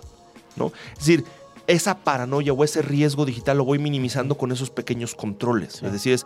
¿no? 0.55 0.71
Es 0.93 0.99
decir, 0.99 1.25
esa 1.67 1.97
paranoia 1.97 2.53
o 2.53 2.63
ese 2.63 2.81
riesgo 2.81 3.25
digital 3.25 3.57
lo 3.57 3.65
voy 3.65 3.79
minimizando 3.79 4.37
con 4.37 4.53
esos 4.53 4.69
pequeños 4.69 5.13
controles. 5.13 5.73
Sí. 5.73 5.85
Es 5.85 5.91
decir, 5.91 6.13
es 6.13 6.25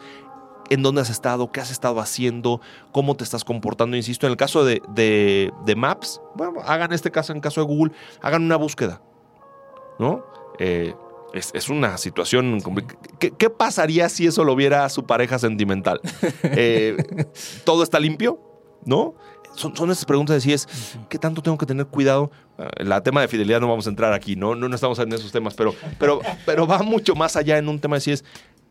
en 0.70 0.82
dónde 0.84 1.02
has 1.02 1.10
estado, 1.10 1.52
qué 1.52 1.60
has 1.62 1.72
estado 1.72 2.00
haciendo, 2.00 2.62
cómo 2.92 3.16
te 3.16 3.24
estás 3.24 3.44
comportando. 3.44 3.96
Insisto, 3.98 4.26
en 4.28 4.32
el 4.32 4.38
caso 4.38 4.64
de, 4.66 4.82
de- 4.90 5.52
de 5.66 5.76
Maps, 5.76 6.22
bueno, 6.36 6.60
hagan 6.66 6.92
este 6.94 7.12
caso, 7.12 7.34
en 7.34 7.40
caso 7.42 7.62
de 7.62 7.68
Google, 7.68 7.94
hagan 8.22 8.44
una 8.44 8.56
búsqueda. 8.56 9.02
¿No? 10.00 10.26
Eh, 10.60 10.94
es, 11.34 11.52
es 11.54 11.70
una 11.70 11.98
situación 11.98 12.60
complicada. 12.62 13.00
¿Qué, 13.20 13.32
qué 13.32 13.50
pasaría 13.50 14.08
si 14.10 14.26
eso 14.28 14.44
lo 14.44 14.56
viera 14.56 14.88
su 14.90 15.06
pareja 15.06 15.40
sentimental? 15.40 16.00
Eh, 16.44 16.98
¿Todo 17.64 17.84
está 17.84 18.00
limpio? 18.00 18.40
¿No? 18.86 19.16
Son, 19.56 19.74
son 19.76 19.90
esas 19.90 20.04
preguntas 20.04 20.36
de 20.36 20.42
si 20.42 20.52
es, 20.52 20.68
¿qué 21.08 21.18
tanto 21.18 21.42
tengo 21.42 21.58
que 21.58 21.66
tener 21.66 21.86
cuidado? 21.88 22.30
Eh, 22.58 22.84
La 22.84 23.02
tema 23.02 23.22
de 23.22 23.30
fidelidad 23.30 23.62
no 23.62 23.70
vamos 23.70 23.88
a 23.88 23.90
entrar 23.90 24.12
aquí, 24.12 24.36
¿no? 24.36 24.54
No, 24.54 24.68
no 24.68 24.76
estamos 24.76 25.00
en 25.00 25.12
esos 25.14 25.32
temas, 25.32 25.54
pero, 25.56 25.74
pero, 25.98 26.20
pero 26.46 26.68
va 26.68 26.80
mucho 26.84 27.16
más 27.16 27.38
allá 27.38 27.58
en 27.58 27.70
un 27.70 27.80
tema 27.80 27.96
de 27.96 28.02
si 28.02 28.12
es, 28.12 28.26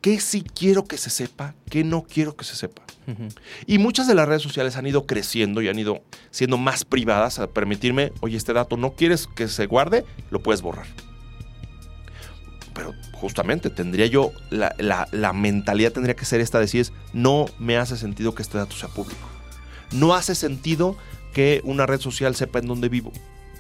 ¿qué 0.05 0.21
sí 0.21 0.43
quiero 0.43 0.85
que 0.85 0.99
se 0.99 1.09
sepa? 1.09 1.55
¿Qué 1.71 1.83
no 1.83 2.03
quiero 2.03 2.37
que 2.37 2.45
se 2.45 2.57
sepa? 2.57 2.83
Y 3.67 3.79
muchas 3.79 4.07
de 4.07 4.15
las 4.15 4.29
redes 4.29 4.43
sociales 4.43 4.77
han 4.77 4.87
ido 4.87 5.07
creciendo 5.07 5.63
y 5.63 5.69
han 5.69 5.79
ido 5.79 6.03
siendo 6.31 6.59
más 6.59 6.85
privadas 6.85 7.39
a 7.39 7.47
permitirme, 7.47 8.13
oye, 8.21 8.37
este 8.37 8.53
dato 8.53 8.77
no 8.77 8.93
quieres 8.93 9.27
que 9.27 9.49
se 9.49 9.65
guarde, 9.65 10.05
lo 10.31 10.43
puedes 10.43 10.61
borrar. 10.61 10.85
Pero 12.75 12.93
justamente 13.13 13.71
tendría 13.71 14.07
yo, 14.07 14.33
la, 14.51 14.75
la- 14.79 15.09
la 15.13 15.33
mentalidad 15.33 15.93
tendría 15.93 16.17
que 16.17 16.25
ser 16.25 16.41
esta 16.43 16.59
de 16.61 16.69
si 16.69 16.81
es, 16.81 16.93
no 17.13 17.47
me 17.59 17.77
hace 17.79 17.97
sentido 17.97 18.35
que 18.35 18.43
este 18.43 18.59
dato 18.59 18.75
sea 18.77 18.89
público. 18.91 19.27
No 19.93 20.15
hace 20.15 20.35
sentido 20.35 20.97
que 21.33 21.61
una 21.65 21.87
red 21.87 22.01
social 22.01 22.35
sepa 22.35 22.59
en 22.59 22.67
dónde 22.67 22.89
vivo. 22.89 23.11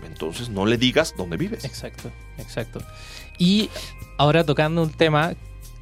Entonces 0.05 0.49
no 0.51 0.67
le 0.67 0.77
digas 0.79 1.15
dónde 1.17 1.37
vives. 1.37 1.65
Exacto, 1.65 2.11
exacto. 2.39 2.81
Y 3.39 3.71
ahora 4.19 4.45
tocando 4.45 4.83
un 4.83 4.91
tema, 4.91 5.35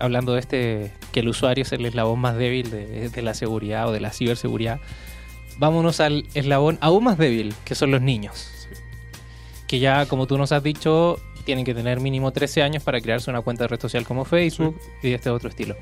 hablando 0.02 0.34
de 0.34 0.40
este, 0.40 0.92
que 1.12 1.20
el 1.20 1.28
usuario 1.28 1.62
es 1.62 1.72
el 1.72 1.86
eslabón 1.86 2.18
más 2.18 2.36
débil 2.36 2.70
de, 2.70 3.08
de 3.08 3.22
la 3.22 3.34
seguridad 3.34 3.88
o 3.88 3.92
de 3.92 4.00
la 4.00 4.10
ciberseguridad, 4.10 4.80
vámonos 5.58 6.00
al 6.00 6.26
eslabón 6.34 6.76
aún 6.80 7.04
más 7.04 7.18
débil, 7.18 7.54
que 7.64 7.74
son 7.74 7.92
los 7.92 8.02
niños. 8.02 8.50
Que 9.68 9.78
ya, 9.78 10.06
como 10.06 10.26
tú 10.26 10.36
nos 10.36 10.50
has 10.52 10.62
dicho, 10.62 11.18
tienen 11.44 11.64
que 11.64 11.72
tener 11.72 12.00
mínimo 12.00 12.32
13 12.32 12.62
años 12.62 12.82
para 12.82 13.00
crearse 13.00 13.30
una 13.30 13.42
cuenta 13.42 13.64
de 13.64 13.68
red 13.68 13.80
social 13.80 14.04
como 14.04 14.24
Facebook 14.24 14.78
y 15.02 15.12
este 15.12 15.30
otro 15.30 15.48
estilo. 15.48 15.76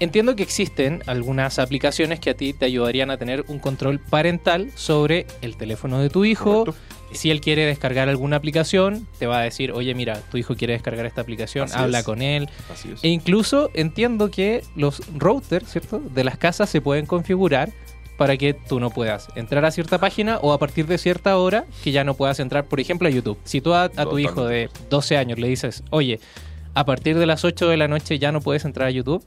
Entiendo 0.00 0.34
que 0.34 0.42
existen 0.42 1.02
algunas 1.06 1.58
aplicaciones 1.58 2.20
que 2.20 2.30
a 2.30 2.34
ti 2.34 2.54
te 2.54 2.64
ayudarían 2.64 3.10
a 3.10 3.18
tener 3.18 3.44
un 3.48 3.58
control 3.58 4.00
parental 4.00 4.70
sobre 4.74 5.26
el 5.42 5.58
teléfono 5.58 5.98
de 5.98 6.08
tu 6.08 6.24
hijo, 6.24 6.64
¿Correcto? 6.64 6.80
Si 7.12 7.30
él 7.30 7.40
quiere 7.40 7.66
descargar 7.66 8.08
alguna 8.08 8.36
aplicación, 8.36 9.06
te 9.18 9.26
va 9.26 9.40
a 9.40 9.42
decir, 9.42 9.72
oye, 9.72 9.94
mira, 9.94 10.20
tu 10.30 10.36
hijo 10.38 10.54
quiere 10.56 10.74
descargar 10.74 11.06
esta 11.06 11.20
aplicación, 11.20 11.64
Así 11.64 11.78
habla 11.78 12.00
es. 12.00 12.04
con 12.04 12.22
él. 12.22 12.48
Así 12.72 12.90
es. 12.92 13.02
E 13.04 13.08
incluso 13.08 13.70
entiendo 13.74 14.30
que 14.30 14.62
los 14.76 15.02
routers, 15.16 15.68
¿cierto? 15.70 15.98
De 15.98 16.24
las 16.24 16.38
casas 16.38 16.70
se 16.70 16.80
pueden 16.80 17.06
configurar 17.06 17.70
para 18.16 18.36
que 18.36 18.52
tú 18.54 18.80
no 18.80 18.90
puedas 18.90 19.28
entrar 19.34 19.64
a 19.64 19.70
cierta 19.70 19.98
página 19.98 20.38
o 20.42 20.52
a 20.52 20.58
partir 20.58 20.86
de 20.86 20.98
cierta 20.98 21.36
hora 21.38 21.64
que 21.82 21.90
ya 21.90 22.04
no 22.04 22.14
puedas 22.14 22.38
entrar, 22.38 22.66
por 22.66 22.78
ejemplo, 22.78 23.08
a 23.08 23.10
YouTube. 23.10 23.38
Si 23.44 23.60
tú 23.60 23.72
a, 23.72 23.84
a 23.84 24.04
tu 24.06 24.18
hijo 24.18 24.44
de 24.46 24.68
12 24.90 25.16
años 25.16 25.38
le 25.38 25.48
dices, 25.48 25.82
oye, 25.90 26.20
a 26.74 26.84
partir 26.84 27.18
de 27.18 27.26
las 27.26 27.44
8 27.44 27.68
de 27.68 27.76
la 27.76 27.88
noche 27.88 28.18
ya 28.18 28.30
no 28.30 28.40
puedes 28.42 28.64
entrar 28.64 28.88
a 28.88 28.90
YouTube, 28.90 29.24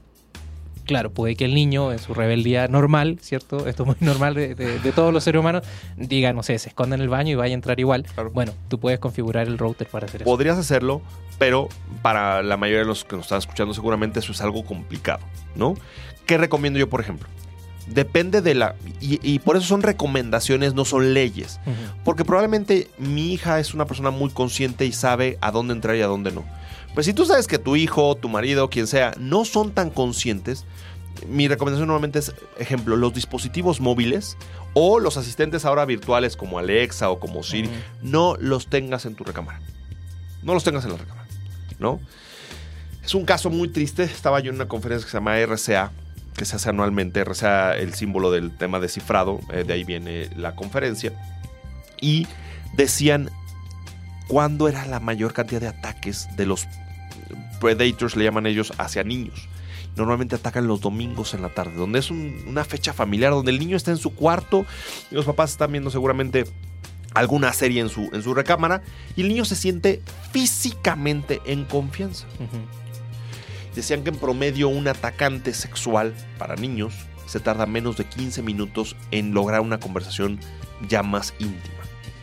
claro, 0.84 1.10
puede 1.12 1.34
que 1.36 1.44
el 1.44 1.54
niño 1.54 1.92
en 1.92 1.98
su 1.98 2.14
rebeldía 2.14 2.68
normal, 2.68 3.18
¿cierto? 3.20 3.66
Esto 3.66 3.82
es 3.82 3.86
muy 3.86 3.96
normal 4.00 4.34
de, 4.34 4.54
de- 4.54 4.78
de 4.78 4.92
todos 4.92 5.12
los 5.12 5.24
seres 5.24 5.40
humanos, 5.40 5.62
diga, 5.96 6.32
no 6.32 6.42
sé, 6.42 6.58
se 6.58 6.68
esconda 6.68 6.96
en 6.96 7.02
el 7.02 7.08
baño 7.08 7.32
y 7.32 7.34
vaya 7.34 7.52
a 7.52 7.54
entrar 7.54 7.80
igual. 7.80 8.04
Claro. 8.14 8.30
Bueno, 8.30 8.52
tú 8.68 8.78
puedes 8.78 8.98
configurar 8.98 9.46
el 9.48 9.58
router 9.58 9.86
para 9.88 10.06
hacer 10.06 10.22
eso. 10.22 10.30
Podrías 10.30 10.58
hacerlo, 10.58 11.02
pero 11.38 11.68
para 12.02 12.42
la 12.42 12.56
mayoría 12.56 12.80
de 12.80 12.86
los 12.86 13.04
que 13.04 13.16
nos 13.16 13.24
están 13.26 13.38
escuchando 13.38 13.74
seguramente 13.74 14.20
eso 14.20 14.32
es 14.32 14.40
algo 14.40 14.64
complicado, 14.64 15.24
¿no? 15.56 15.74
¿Qué 16.26 16.38
recomiendo 16.38 16.78
yo, 16.78 16.88
por 16.88 17.00
ejemplo? 17.00 17.28
Depende 17.86 18.40
de 18.40 18.54
la... 18.54 18.76
Y, 19.00 19.20
y 19.22 19.40
por 19.40 19.56
eso 19.58 19.66
son 19.66 19.82
recomendaciones, 19.82 20.72
no 20.72 20.86
son 20.86 21.12
leyes. 21.12 21.60
Porque 22.02 22.24
probablemente 22.24 22.88
mi 22.96 23.32
hija 23.34 23.60
es 23.60 23.74
una 23.74 23.84
persona 23.84 24.10
muy 24.10 24.30
consciente 24.30 24.86
y 24.86 24.92
sabe 24.92 25.36
a 25.42 25.50
dónde 25.50 25.74
entrar 25.74 25.94
y 25.96 26.00
a 26.00 26.06
dónde 26.06 26.32
no. 26.32 26.44
Pues 26.94 27.06
si 27.06 27.12
tú 27.12 27.26
sabes 27.26 27.48
que 27.48 27.58
tu 27.58 27.76
hijo, 27.76 28.14
tu 28.14 28.28
marido, 28.28 28.70
quien 28.70 28.86
sea, 28.86 29.12
no 29.18 29.44
son 29.44 29.72
tan 29.72 29.90
conscientes, 29.90 30.64
mi 31.28 31.48
recomendación 31.48 31.88
normalmente 31.88 32.20
es, 32.20 32.34
ejemplo, 32.58 32.96
los 32.96 33.12
dispositivos 33.12 33.80
móviles 33.80 34.36
o 34.74 35.00
los 35.00 35.16
asistentes 35.16 35.64
ahora 35.64 35.84
virtuales 35.84 36.36
como 36.36 36.58
Alexa 36.58 37.10
o 37.10 37.18
como 37.18 37.42
Siri, 37.42 37.70
no 38.02 38.36
los 38.38 38.68
tengas 38.68 39.06
en 39.06 39.14
tu 39.14 39.24
recámara. 39.24 39.60
No 40.42 40.54
los 40.54 40.64
tengas 40.64 40.84
en 40.84 40.92
la 40.92 40.98
recámara, 40.98 41.28
¿no? 41.78 42.00
Es 43.04 43.14
un 43.14 43.24
caso 43.24 43.50
muy 43.50 43.68
triste. 43.68 44.02
Estaba 44.02 44.40
yo 44.40 44.50
en 44.50 44.56
una 44.56 44.68
conferencia 44.68 45.06
que 45.06 45.10
se 45.10 45.16
llama 45.16 45.38
RCA, 45.38 45.92
que 46.36 46.44
se 46.44 46.56
hace 46.56 46.70
anualmente. 46.70 47.24
RCA, 47.24 47.76
el 47.76 47.94
símbolo 47.94 48.30
del 48.30 48.56
tema 48.56 48.80
de 48.80 48.88
cifrado, 48.88 49.40
eh, 49.52 49.64
de 49.64 49.72
ahí 49.72 49.84
viene 49.84 50.30
la 50.36 50.54
conferencia. 50.54 51.12
Y 52.00 52.26
decían 52.76 53.30
cuándo 54.26 54.68
era 54.68 54.86
la 54.86 55.00
mayor 55.00 55.32
cantidad 55.32 55.60
de 55.60 55.68
ataques 55.68 56.28
de 56.36 56.46
los 56.46 56.66
predators, 57.60 58.16
le 58.16 58.24
llaman 58.24 58.46
ellos, 58.46 58.72
hacia 58.78 59.04
niños. 59.04 59.48
Normalmente 59.96 60.34
atacan 60.34 60.66
los 60.66 60.80
domingos 60.80 61.34
en 61.34 61.42
la 61.42 61.50
tarde, 61.50 61.74
donde 61.76 62.00
es 62.00 62.10
un- 62.10 62.42
una 62.48 62.64
fecha 62.64 62.92
familiar, 62.92 63.30
donde 63.32 63.52
el 63.52 63.58
niño 63.60 63.76
está 63.76 63.90
en 63.92 63.96
su 63.96 64.14
cuarto 64.14 64.66
y 65.10 65.14
los 65.14 65.24
papás 65.24 65.52
están 65.52 65.70
viendo 65.72 65.90
seguramente 65.90 66.44
alguna 67.14 67.52
serie 67.52 67.80
en 67.80 67.88
su, 67.88 68.10
en 68.12 68.22
su 68.22 68.34
recámara 68.34 68.82
y 69.14 69.20
el 69.22 69.28
niño 69.28 69.44
se 69.44 69.54
siente 69.54 70.02
físicamente 70.32 71.40
en 71.46 71.64
confianza. 71.64 72.26
Decían 73.74 74.02
que 74.04 74.10
en 74.10 74.16
promedio 74.16 74.68
un 74.68 74.86
atacante 74.88 75.54
sexual 75.54 76.12
para 76.38 76.56
niños 76.56 76.94
se 77.26 77.40
tarda 77.40 77.66
menos 77.66 77.96
de 77.96 78.04
15 78.04 78.42
minutos 78.42 78.96
en 79.10 79.32
lograr 79.32 79.60
una 79.60 79.78
conversación 79.80 80.38
ya 80.88 81.02
más 81.02 81.34
íntima 81.38 81.74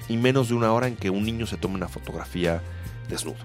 y 0.10 0.18
menos 0.18 0.50
de 0.50 0.56
una 0.56 0.72
hora 0.74 0.88
en 0.88 0.96
que 0.98 1.10
un 1.10 1.24
niño 1.26 1.48
se 1.48 1.58
tome 1.58 1.76
una 1.76 1.88
fotografía 1.88 2.62
desnudo. 3.10 3.38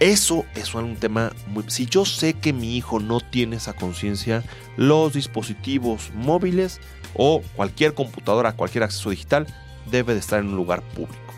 Eso 0.00 0.44
es 0.54 0.74
un 0.74 0.96
tema 0.96 1.32
muy... 1.48 1.64
Si 1.66 1.86
yo 1.86 2.04
sé 2.04 2.34
que 2.34 2.52
mi 2.52 2.76
hijo 2.76 3.00
no 3.00 3.20
tiene 3.20 3.56
esa 3.56 3.72
conciencia, 3.72 4.44
los 4.76 5.14
dispositivos 5.14 6.12
móviles 6.14 6.80
o 7.14 7.42
cualquier 7.56 7.94
computadora, 7.94 8.52
cualquier 8.52 8.84
acceso 8.84 9.10
digital 9.10 9.46
debe 9.90 10.14
de 10.14 10.20
estar 10.20 10.38
en 10.38 10.48
un 10.48 10.56
lugar 10.56 10.82
público. 10.82 11.34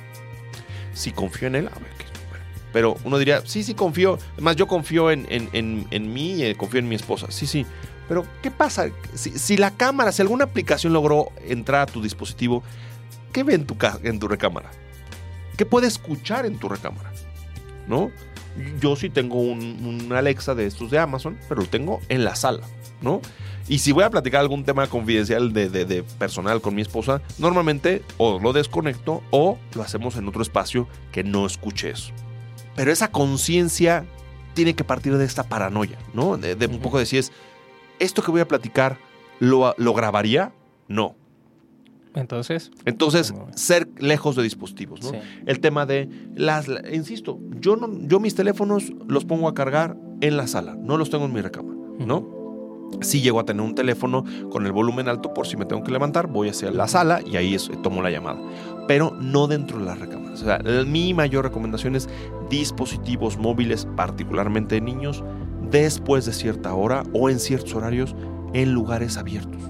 Si 0.92 1.10
confío 1.12 1.48
en 1.48 1.54
él, 1.54 1.68
a 1.68 1.78
ver 1.78 1.90
qué... 1.96 2.04
Pero 2.72 2.96
uno 3.04 3.18
diría, 3.18 3.42
sí, 3.46 3.62
sí 3.64 3.74
confío. 3.74 4.18
Además, 4.34 4.56
yo 4.56 4.66
confío 4.68 5.10
en, 5.10 5.26
en, 5.30 5.48
en, 5.52 5.86
en 5.90 6.12
mí, 6.12 6.42
eh, 6.42 6.54
confío 6.54 6.80
en 6.80 6.88
mi 6.88 6.94
esposa. 6.94 7.26
Sí, 7.30 7.46
sí. 7.46 7.66
Pero, 8.08 8.26
¿qué 8.42 8.50
pasa? 8.50 8.90
Si, 9.14 9.30
si 9.38 9.56
la 9.56 9.70
cámara, 9.70 10.12
si 10.12 10.22
alguna 10.22 10.44
aplicación 10.44 10.92
logró 10.92 11.32
entrar 11.46 11.82
a 11.82 11.86
tu 11.86 12.02
dispositivo, 12.02 12.62
¿qué 13.32 13.42
ve 13.42 13.54
en 13.54 13.66
tu, 13.66 13.76
en 14.02 14.18
tu 14.18 14.28
recámara? 14.28 14.70
¿Qué 15.56 15.64
puede 15.66 15.86
escuchar 15.86 16.46
en 16.46 16.58
tu 16.58 16.68
recámara? 16.68 17.12
¿No? 17.88 18.10
Yo 18.80 18.96
sí 18.96 19.10
tengo 19.10 19.40
un, 19.40 19.60
un 20.08 20.12
Alexa 20.12 20.54
de 20.54 20.66
estos 20.66 20.90
de 20.90 20.98
Amazon, 20.98 21.38
pero 21.48 21.60
lo 21.62 21.68
tengo 21.68 22.00
en 22.08 22.24
la 22.24 22.34
sala, 22.34 22.62
¿no? 23.00 23.20
Y 23.68 23.78
si 23.78 23.92
voy 23.92 24.02
a 24.04 24.10
platicar 24.10 24.40
algún 24.40 24.64
tema 24.64 24.86
confidencial 24.88 25.52
de, 25.52 25.68
de- 25.70 25.84
de 25.84 26.02
personal 26.02 26.60
con 26.60 26.74
mi 26.74 26.82
esposa, 26.82 27.22
normalmente 27.38 28.02
o 28.16 28.40
lo 28.40 28.52
desconecto 28.52 29.22
o 29.30 29.58
lo 29.74 29.82
hacemos 29.82 30.16
en 30.16 30.26
otro 30.26 30.42
espacio 30.42 30.88
que 31.12 31.22
no 31.22 31.46
escuche 31.46 31.90
eso. 31.90 32.12
Pero 32.74 32.90
esa 32.90 33.10
conciencia 33.12 34.04
tiene 34.54 34.74
que 34.74 34.82
partir 34.82 35.16
de 35.16 35.24
esta 35.24 35.44
paranoia, 35.44 35.98
¿no? 36.14 36.36
De, 36.36 36.56
de 36.56 36.66
un 36.66 36.80
poco 36.80 36.98
de 36.98 37.06
si 37.06 37.18
es, 37.18 37.30
¿esto 38.00 38.22
que 38.22 38.32
voy 38.32 38.40
a 38.40 38.48
platicar 38.48 38.98
lo, 39.38 39.74
lo 39.78 39.94
grabaría? 39.94 40.52
No. 40.88 41.14
Entonces, 42.14 42.70
Entonces, 42.84 43.32
ser 43.54 43.88
lejos 43.98 44.34
de 44.36 44.42
dispositivos, 44.42 45.00
¿no? 45.02 45.10
sí. 45.10 45.16
El 45.46 45.60
tema 45.60 45.86
de 45.86 46.08
las, 46.34 46.66
la- 46.68 46.82
insisto, 46.92 47.38
yo 47.60 47.76
no, 47.76 47.88
yo 48.08 48.18
mis 48.20 48.34
teléfonos 48.34 48.92
los 49.08 49.24
pongo 49.24 49.48
a 49.48 49.54
cargar 49.54 49.96
en 50.20 50.36
la 50.36 50.46
sala, 50.46 50.76
no 50.76 50.96
los 50.96 51.10
tengo 51.10 51.24
en 51.26 51.32
mi 51.32 51.40
recámara, 51.40 51.78
¿no? 51.98 52.38
Si 53.02 53.20
llego 53.20 53.38
a 53.38 53.44
tener 53.44 53.62
un 53.64 53.76
teléfono 53.76 54.24
con 54.50 54.66
el 54.66 54.72
volumen 54.72 55.08
alto 55.08 55.32
por 55.32 55.46
si 55.46 55.56
me 55.56 55.64
tengo 55.64 55.84
que 55.84 55.92
levantar, 55.92 56.26
voy 56.26 56.48
hacia 56.48 56.72
la 56.72 56.88
sala 56.88 57.20
y 57.24 57.36
ahí 57.36 57.54
es- 57.54 57.70
tomo 57.84 58.02
la 58.02 58.10
llamada, 58.10 58.40
pero 58.88 59.12
no 59.20 59.46
dentro 59.46 59.78
de 59.78 59.84
las 59.84 60.00
recámaras. 60.00 60.42
O 60.42 60.44
sea, 60.44 60.56
el- 60.56 60.86
mi 60.86 61.14
mayor 61.14 61.44
recomendación 61.44 61.94
es 61.94 62.08
dispositivos 62.50 63.38
móviles, 63.38 63.86
particularmente 63.96 64.74
de 64.74 64.80
niños, 64.80 65.22
después 65.70 66.26
de 66.26 66.32
cierta 66.32 66.74
hora 66.74 67.04
o 67.12 67.30
en 67.30 67.38
ciertos 67.38 67.74
horarios 67.74 68.16
en 68.52 68.72
lugares 68.72 69.16
abiertos. 69.16 69.62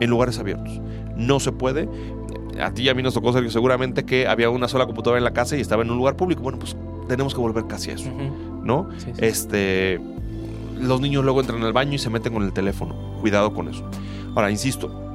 En 0.00 0.10
lugares 0.10 0.38
abiertos. 0.40 0.80
No 1.16 1.40
se 1.40 1.52
puede 1.52 1.88
a 2.60 2.70
ti 2.72 2.84
y 2.84 2.88
a 2.88 2.94
mí 2.94 3.02
nos 3.02 3.14
tocó, 3.14 3.32
Sergio, 3.32 3.50
seguramente 3.50 4.04
que 4.04 4.26
había 4.26 4.50
una 4.50 4.68
sola 4.68 4.86
computadora 4.86 5.18
en 5.18 5.24
la 5.24 5.32
casa 5.32 5.56
y 5.56 5.60
estaba 5.60 5.82
en 5.82 5.90
un 5.90 5.96
lugar 5.96 6.16
público. 6.16 6.42
Bueno, 6.42 6.58
pues 6.58 6.76
tenemos 7.08 7.34
que 7.34 7.40
volver 7.40 7.66
casi 7.66 7.90
a 7.90 7.94
eso. 7.94 8.10
¿no? 8.62 8.88
Sí, 8.98 9.06
sí. 9.14 9.24
Este, 9.24 10.00
los 10.78 11.00
niños 11.00 11.24
luego 11.24 11.40
entran 11.40 11.62
al 11.62 11.72
baño 11.72 11.94
y 11.94 11.98
se 11.98 12.10
meten 12.10 12.32
con 12.32 12.42
el 12.42 12.52
teléfono. 12.52 12.94
Cuidado 13.20 13.52
con 13.54 13.68
eso. 13.68 13.88
Ahora, 14.34 14.50
insisto, 14.50 15.14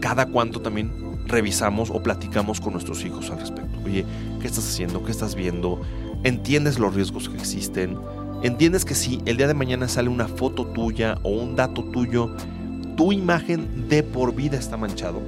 cada 0.00 0.26
cuánto 0.26 0.60
también 0.60 0.90
revisamos 1.26 1.90
o 1.90 2.02
platicamos 2.02 2.60
con 2.60 2.72
nuestros 2.72 3.04
hijos 3.04 3.30
al 3.30 3.40
respecto. 3.40 3.78
Oye, 3.84 4.04
¿qué 4.40 4.46
estás 4.46 4.68
haciendo? 4.68 5.02
¿Qué 5.04 5.10
estás 5.10 5.34
viendo? 5.34 5.80
¿Entiendes 6.24 6.78
los 6.78 6.94
riesgos 6.94 7.28
que 7.28 7.36
existen? 7.36 7.96
¿Entiendes 8.42 8.84
que 8.84 8.94
si 8.94 9.20
el 9.24 9.36
día 9.36 9.46
de 9.46 9.54
mañana 9.54 9.88
sale 9.88 10.08
una 10.08 10.26
foto 10.26 10.66
tuya 10.66 11.18
o 11.22 11.30
un 11.30 11.54
dato 11.54 11.84
tuyo, 11.84 12.34
tu 12.96 13.12
imagen 13.12 13.88
de 13.88 14.02
por 14.02 14.34
vida 14.34 14.56
está 14.58 14.76
manchado? 14.76 15.20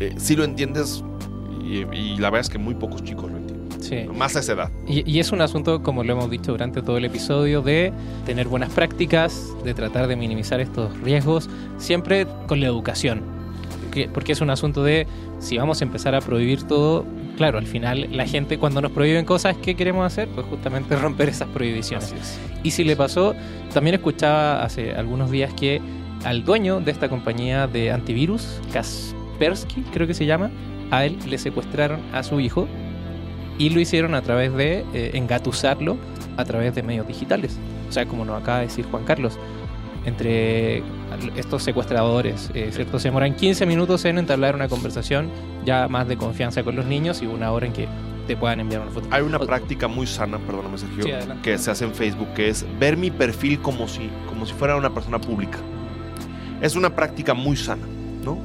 Eh, 0.00 0.14
si 0.16 0.36
lo 0.36 0.44
entiendes, 0.44 1.04
y, 1.62 1.78
y 1.96 2.16
la 2.18 2.30
verdad 2.30 2.40
es 2.40 2.50
que 2.50 2.58
muy 2.58 2.74
pocos 2.74 3.02
chicos 3.04 3.30
lo 3.30 3.38
entienden. 3.38 3.54
Sí. 3.80 4.06
Más 4.14 4.34
a 4.34 4.40
esa 4.40 4.52
edad. 4.54 4.70
Y, 4.86 5.08
y 5.10 5.18
es 5.20 5.30
un 5.30 5.40
asunto, 5.42 5.82
como 5.82 6.04
lo 6.04 6.12
hemos 6.14 6.30
dicho 6.30 6.52
durante 6.52 6.80
todo 6.82 6.96
el 6.96 7.04
episodio, 7.04 7.60
de 7.60 7.92
tener 8.24 8.48
buenas 8.48 8.70
prácticas, 8.72 9.48
de 9.62 9.74
tratar 9.74 10.06
de 10.08 10.16
minimizar 10.16 10.58
estos 10.60 10.98
riesgos, 11.00 11.50
siempre 11.76 12.26
con 12.48 12.60
la 12.60 12.66
educación. 12.66 13.20
Que- 13.92 14.08
Porque 14.08 14.32
es 14.32 14.40
un 14.40 14.48
asunto 14.50 14.82
de, 14.82 15.06
si 15.38 15.58
vamos 15.58 15.80
a 15.82 15.84
empezar 15.84 16.14
a 16.14 16.20
prohibir 16.20 16.62
todo, 16.62 17.04
claro, 17.36 17.58
al 17.58 17.66
final 17.66 18.08
la 18.10 18.26
gente 18.26 18.58
cuando 18.58 18.80
nos 18.80 18.90
prohíben 18.90 19.24
cosas, 19.26 19.54
¿qué 19.58 19.74
queremos 19.76 20.06
hacer? 20.06 20.28
Pues 20.28 20.46
justamente 20.46 20.96
romper 21.00 21.28
esas 21.28 21.48
prohibiciones. 21.48 22.12
Es. 22.12 22.38
Y 22.62 22.70
si 22.70 22.84
le 22.84 22.96
pasó, 22.96 23.34
también 23.74 23.94
escuchaba 23.96 24.64
hace 24.64 24.92
algunos 24.94 25.30
días 25.30 25.52
que 25.52 25.80
al 26.24 26.44
dueño 26.44 26.80
de 26.80 26.90
esta 26.90 27.08
compañía 27.08 27.66
de 27.66 27.92
antivirus, 27.92 28.60
Kaspersky, 28.72 29.82
creo 29.92 30.06
que 30.06 30.14
se 30.14 30.26
llama, 30.26 30.50
a 30.90 31.04
él 31.04 31.18
le 31.26 31.38
secuestraron 31.38 32.00
a 32.12 32.22
su 32.22 32.40
hijo 32.40 32.66
y 33.58 33.70
lo 33.70 33.80
hicieron 33.80 34.14
a 34.14 34.22
través 34.22 34.52
de 34.54 34.84
eh, 34.94 35.10
engatusarlo 35.14 35.96
a 36.36 36.44
través 36.44 36.74
de 36.74 36.82
medios 36.82 37.06
digitales. 37.06 37.58
O 37.88 37.92
sea, 37.92 38.06
como 38.06 38.24
nos 38.24 38.40
acaba 38.42 38.58
de 38.60 38.66
decir 38.66 38.84
Juan 38.90 39.04
Carlos, 39.04 39.38
entre 40.04 40.82
estos 41.36 41.62
secuestradores, 41.62 42.50
eh, 42.54 42.70
¿cierto? 42.72 42.98
Se 42.98 43.08
demoran 43.08 43.34
15 43.34 43.64
minutos 43.66 44.04
en 44.04 44.18
entablar 44.18 44.54
una 44.54 44.68
conversación 44.68 45.30
ya 45.64 45.88
más 45.88 46.06
de 46.08 46.16
confianza 46.16 46.62
con 46.62 46.76
los 46.76 46.84
niños 46.86 47.22
y 47.22 47.26
una 47.26 47.52
hora 47.52 47.66
en 47.66 47.72
que 47.72 47.88
te 48.26 48.36
puedan 48.36 48.60
enviar 48.60 48.82
una 48.82 48.90
foto. 48.90 49.06
Hay 49.10 49.22
una 49.22 49.38
O- 49.38 49.46
práctica 49.46 49.88
muy 49.88 50.06
sana, 50.06 50.38
perdóname 50.38 50.76
Sergio, 50.78 51.04
Sí, 51.04 51.10
que 51.42 51.56
se 51.58 51.70
hace 51.70 51.84
en 51.84 51.94
Facebook, 51.94 52.28
que 52.34 52.48
es 52.48 52.66
ver 52.78 52.96
mi 52.96 53.10
perfil 53.10 53.60
como 53.60 53.86
si, 53.88 54.10
como 54.28 54.44
si 54.46 54.52
fuera 54.54 54.76
una 54.76 54.92
persona 54.92 55.18
pública. 55.20 55.58
Es 56.64 56.76
una 56.76 56.96
práctica 56.96 57.34
muy 57.34 57.56
sana, 57.58 57.82
¿no? 58.24 58.38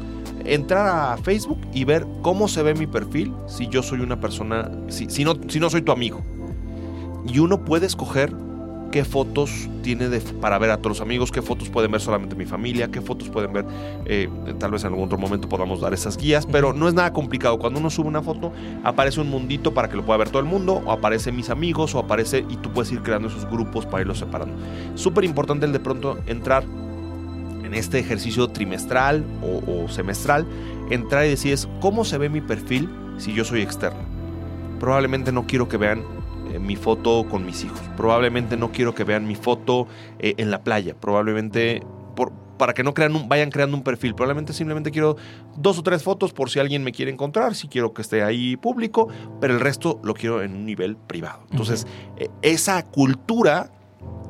Entrar 0.43 1.13
a 1.13 1.17
Facebook 1.17 1.57
y 1.73 1.85
ver 1.85 2.05
cómo 2.21 2.49
se 2.49 2.61
ve 2.63 2.73
mi 2.73 2.85
perfil 2.85 3.33
si 3.47 3.69
yo 3.69 3.81
soy 3.81 4.01
una 4.01 4.19
persona, 4.19 4.69
si, 4.89 5.09
si 5.09 5.23
no, 5.23 5.35
si 5.47 5.61
no 5.61 5.69
soy 5.69 5.83
tu 5.83 5.93
amigo. 5.93 6.19
Y 7.25 7.39
uno 7.39 7.63
puede 7.63 7.85
escoger 7.85 8.35
qué 8.91 9.05
fotos 9.05 9.69
tiene 9.83 10.09
de- 10.09 10.19
para 10.19 10.57
ver 10.57 10.69
a 10.71 10.77
todos 10.77 10.97
los 10.97 11.01
amigos, 11.01 11.31
qué 11.31 11.41
fotos 11.41 11.69
pueden 11.69 11.91
ver 11.91 12.01
solamente 12.01 12.35
mi 12.35 12.45
familia, 12.45 12.91
qué 12.91 12.99
fotos 12.99 13.29
pueden 13.29 13.53
ver, 13.53 13.65
eh, 14.05 14.27
tal 14.59 14.71
vez 14.71 14.83
en 14.83 14.87
algún 14.89 15.05
otro 15.05 15.17
momento 15.17 15.47
podamos 15.47 15.79
dar 15.79 15.93
esas 15.93 16.17
guías, 16.17 16.45
pero 16.45 16.73
no 16.73 16.89
es 16.89 16.93
nada 16.93 17.13
complicado. 17.13 17.57
Cuando 17.57 17.79
uno 17.79 17.89
sube 17.89 18.09
una 18.09 18.21
foto, 18.21 18.51
aparece 18.83 19.21
un 19.21 19.29
mundito 19.29 19.73
para 19.73 19.87
que 19.87 19.95
lo 19.95 20.03
pueda 20.05 20.17
ver 20.17 20.29
todo 20.29 20.39
el 20.41 20.45
mundo, 20.45 20.81
o 20.85 20.91
aparece 20.91 21.31
mis 21.31 21.49
amigos, 21.49 21.95
o 21.95 21.99
aparece 21.99 22.43
y 22.49 22.57
tú 22.57 22.69
puedes 22.71 22.91
ir 22.91 23.01
creando 23.01 23.29
esos 23.29 23.45
grupos 23.49 23.85
para 23.85 24.01
irlos 24.01 24.19
separando. 24.19 24.55
Súper 24.95 25.23
importante 25.23 25.65
el 25.65 25.71
de 25.71 25.79
pronto 25.79 26.17
entrar 26.27 26.65
en 27.69 27.75
este 27.75 27.99
ejercicio 27.99 28.47
trimestral 28.49 29.23
o, 29.43 29.83
o 29.83 29.87
semestral, 29.89 30.45
entrar 30.89 31.25
y 31.25 31.29
decir, 31.29 31.57
¿cómo 31.79 32.03
se 32.03 32.17
ve 32.17 32.27
mi 32.29 32.41
perfil 32.41 32.89
si 33.17 33.33
yo 33.33 33.45
soy 33.45 33.61
externo? 33.61 33.99
Probablemente 34.79 35.31
no 35.31 35.45
quiero 35.45 35.67
que 35.67 35.77
vean 35.77 36.03
eh, 36.51 36.57
mi 36.59 36.75
foto 36.75 37.25
con 37.29 37.45
mis 37.45 37.63
hijos. 37.63 37.79
Probablemente 37.95 38.57
no 38.57 38.71
quiero 38.71 38.95
que 38.95 39.03
vean 39.03 39.27
mi 39.27 39.35
foto 39.35 39.87
eh, 40.19 40.33
en 40.37 40.49
la 40.51 40.63
playa. 40.63 40.95
Probablemente 40.99 41.83
por- 42.15 42.31
para 42.57 42.73
que 42.73 42.83
no 42.83 42.93
crean 42.93 43.15
un- 43.15 43.29
vayan 43.29 43.51
creando 43.51 43.77
un 43.77 43.83
perfil. 43.83 44.15
Probablemente 44.15 44.51
simplemente 44.53 44.89
quiero 44.91 45.15
dos 45.55 45.77
o 45.77 45.83
tres 45.83 46.01
fotos 46.01 46.33
por 46.33 46.49
si 46.49 46.59
alguien 46.59 46.83
me 46.83 46.91
quiere 46.91 47.11
encontrar, 47.11 47.55
si 47.55 47.67
quiero 47.67 47.93
que 47.93 48.01
esté 48.01 48.23
ahí 48.23 48.57
público, 48.57 49.09
pero 49.39 49.53
el 49.53 49.59
resto 49.59 49.99
lo 50.03 50.13
quiero 50.13 50.41
en 50.41 50.53
un 50.55 50.65
nivel 50.65 50.95
privado. 50.97 51.43
Entonces, 51.51 51.85
eh, 52.17 52.29
esa 52.41 52.83
cultura 52.83 53.71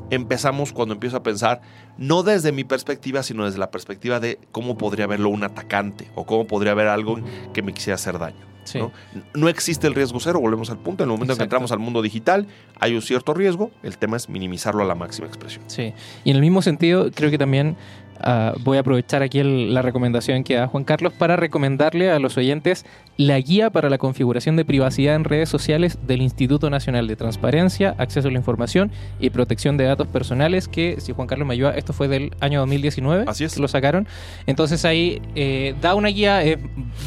empezamos 0.09 0.73
cuando 0.73 0.95
empiezo 0.95 1.17
a 1.17 1.23
pensar, 1.23 1.61
no 1.99 2.23
desde 2.23 2.51
mi 2.51 2.63
perspectiva, 2.63 3.21
sino 3.23 3.45
desde 3.45 3.59
la 3.59 3.71
perspectiva 3.71 4.19
de 4.19 4.39
cómo 4.51 4.77
podría 4.77 5.05
verlo 5.05 5.29
un 5.29 5.43
atacante 5.43 6.09
o 6.15 6.25
cómo 6.25 6.47
podría 6.47 6.73
ver 6.73 6.87
algo 6.87 7.19
que 7.53 7.61
me 7.61 7.73
quisiera 7.73 7.95
hacer 7.95 8.17
daño. 8.17 8.47
Sí. 8.63 8.79
¿no? 8.79 8.91
No 9.33 9.49
existe 9.49 9.87
el 9.87 9.95
riesgo 9.95 10.19
cero, 10.19 10.39
volvemos 10.39 10.69
al 10.69 10.77
punto. 10.77 11.03
En 11.03 11.09
el 11.09 11.13
momento 11.13 11.33
en 11.33 11.37
que 11.37 11.43
entramos 11.43 11.71
al 11.71 11.79
mundo 11.79 12.01
digital, 12.01 12.47
hay 12.79 12.95
un 12.95 13.01
cierto 13.01 13.33
riesgo. 13.33 13.71
El 13.83 13.97
tema 13.97 14.15
es 14.15 14.29
minimizarlo 14.29 14.81
a 14.81 14.85
la 14.85 14.95
máxima 14.95 15.27
expresión. 15.27 15.63
Sí. 15.67 15.93
Y 16.23 16.29
en 16.29 16.35
el 16.35 16.41
mismo 16.41 16.61
sentido, 16.61 17.11
creo 17.11 17.31
que 17.31 17.37
también 17.37 17.75
ah, 18.21 18.53
voy 18.63 18.77
a 18.77 18.81
aprovechar 18.81 19.21
aquí 19.23 19.39
el- 19.39 19.73
la 19.73 19.81
recomendación 19.81 20.43
que 20.43 20.55
da 20.55 20.67
Juan 20.67 20.83
Carlos 20.83 21.13
para 21.13 21.35
recomendarle 21.35 22.11
a 22.11 22.19
los 22.19 22.37
oyentes 22.37 22.85
la 23.17 23.39
guía 23.39 23.69
para 23.69 23.89
la 23.89 23.97
configuración 23.97 24.55
de 24.55 24.63
privacidad 24.65 25.15
en 25.15 25.23
redes 25.25 25.49
sociales 25.49 25.97
del 26.07 26.21
Instituto 26.21 26.69
Nacional 26.69 27.07
de 27.07 27.15
Transparencia, 27.15 27.95
Acceso 27.97 28.27
a 28.27 28.31
la 28.31 28.37
Información 28.37 28.91
y 29.19 29.29
Protección 29.29 29.77
de 29.77 29.83
Datos 29.85 30.07
Personales, 30.07 30.67
que 30.67 30.95
si 30.99 31.11
Juan 31.13 31.27
Carlos 31.27 31.47
me 31.47 31.53
ayuda, 31.53 31.71
esto 31.75 31.91
fue 31.93 32.07
del 32.07 32.31
año 32.39 32.59
2019. 32.59 33.25
Así 33.27 33.43
es. 33.43 33.57
Lo 33.59 33.67
sacaron. 33.67 34.07
Entonces 34.47 34.85
ahí 34.85 35.21
eh, 35.35 35.75
da 35.81 35.95
una 35.95 36.09
guía 36.09 36.43
eh, 36.45 36.57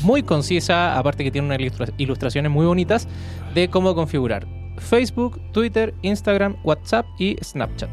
muy 0.02 0.22
concisa, 0.22 0.98
aparte 0.98 1.24
que 1.24 1.30
tiene 1.30 1.46
unas 1.46 1.58
ilustra- 1.60 1.92
ilustraciones 1.98 2.50
muy 2.52 2.66
bonitas, 2.66 3.08
de 3.54 3.68
cómo 3.68 3.94
configurar 3.94 4.46
Facebook, 4.78 5.40
Twitter, 5.52 5.94
Instagram, 6.02 6.56
WhatsApp 6.64 7.06
y 7.18 7.36
Snapchat. 7.42 7.88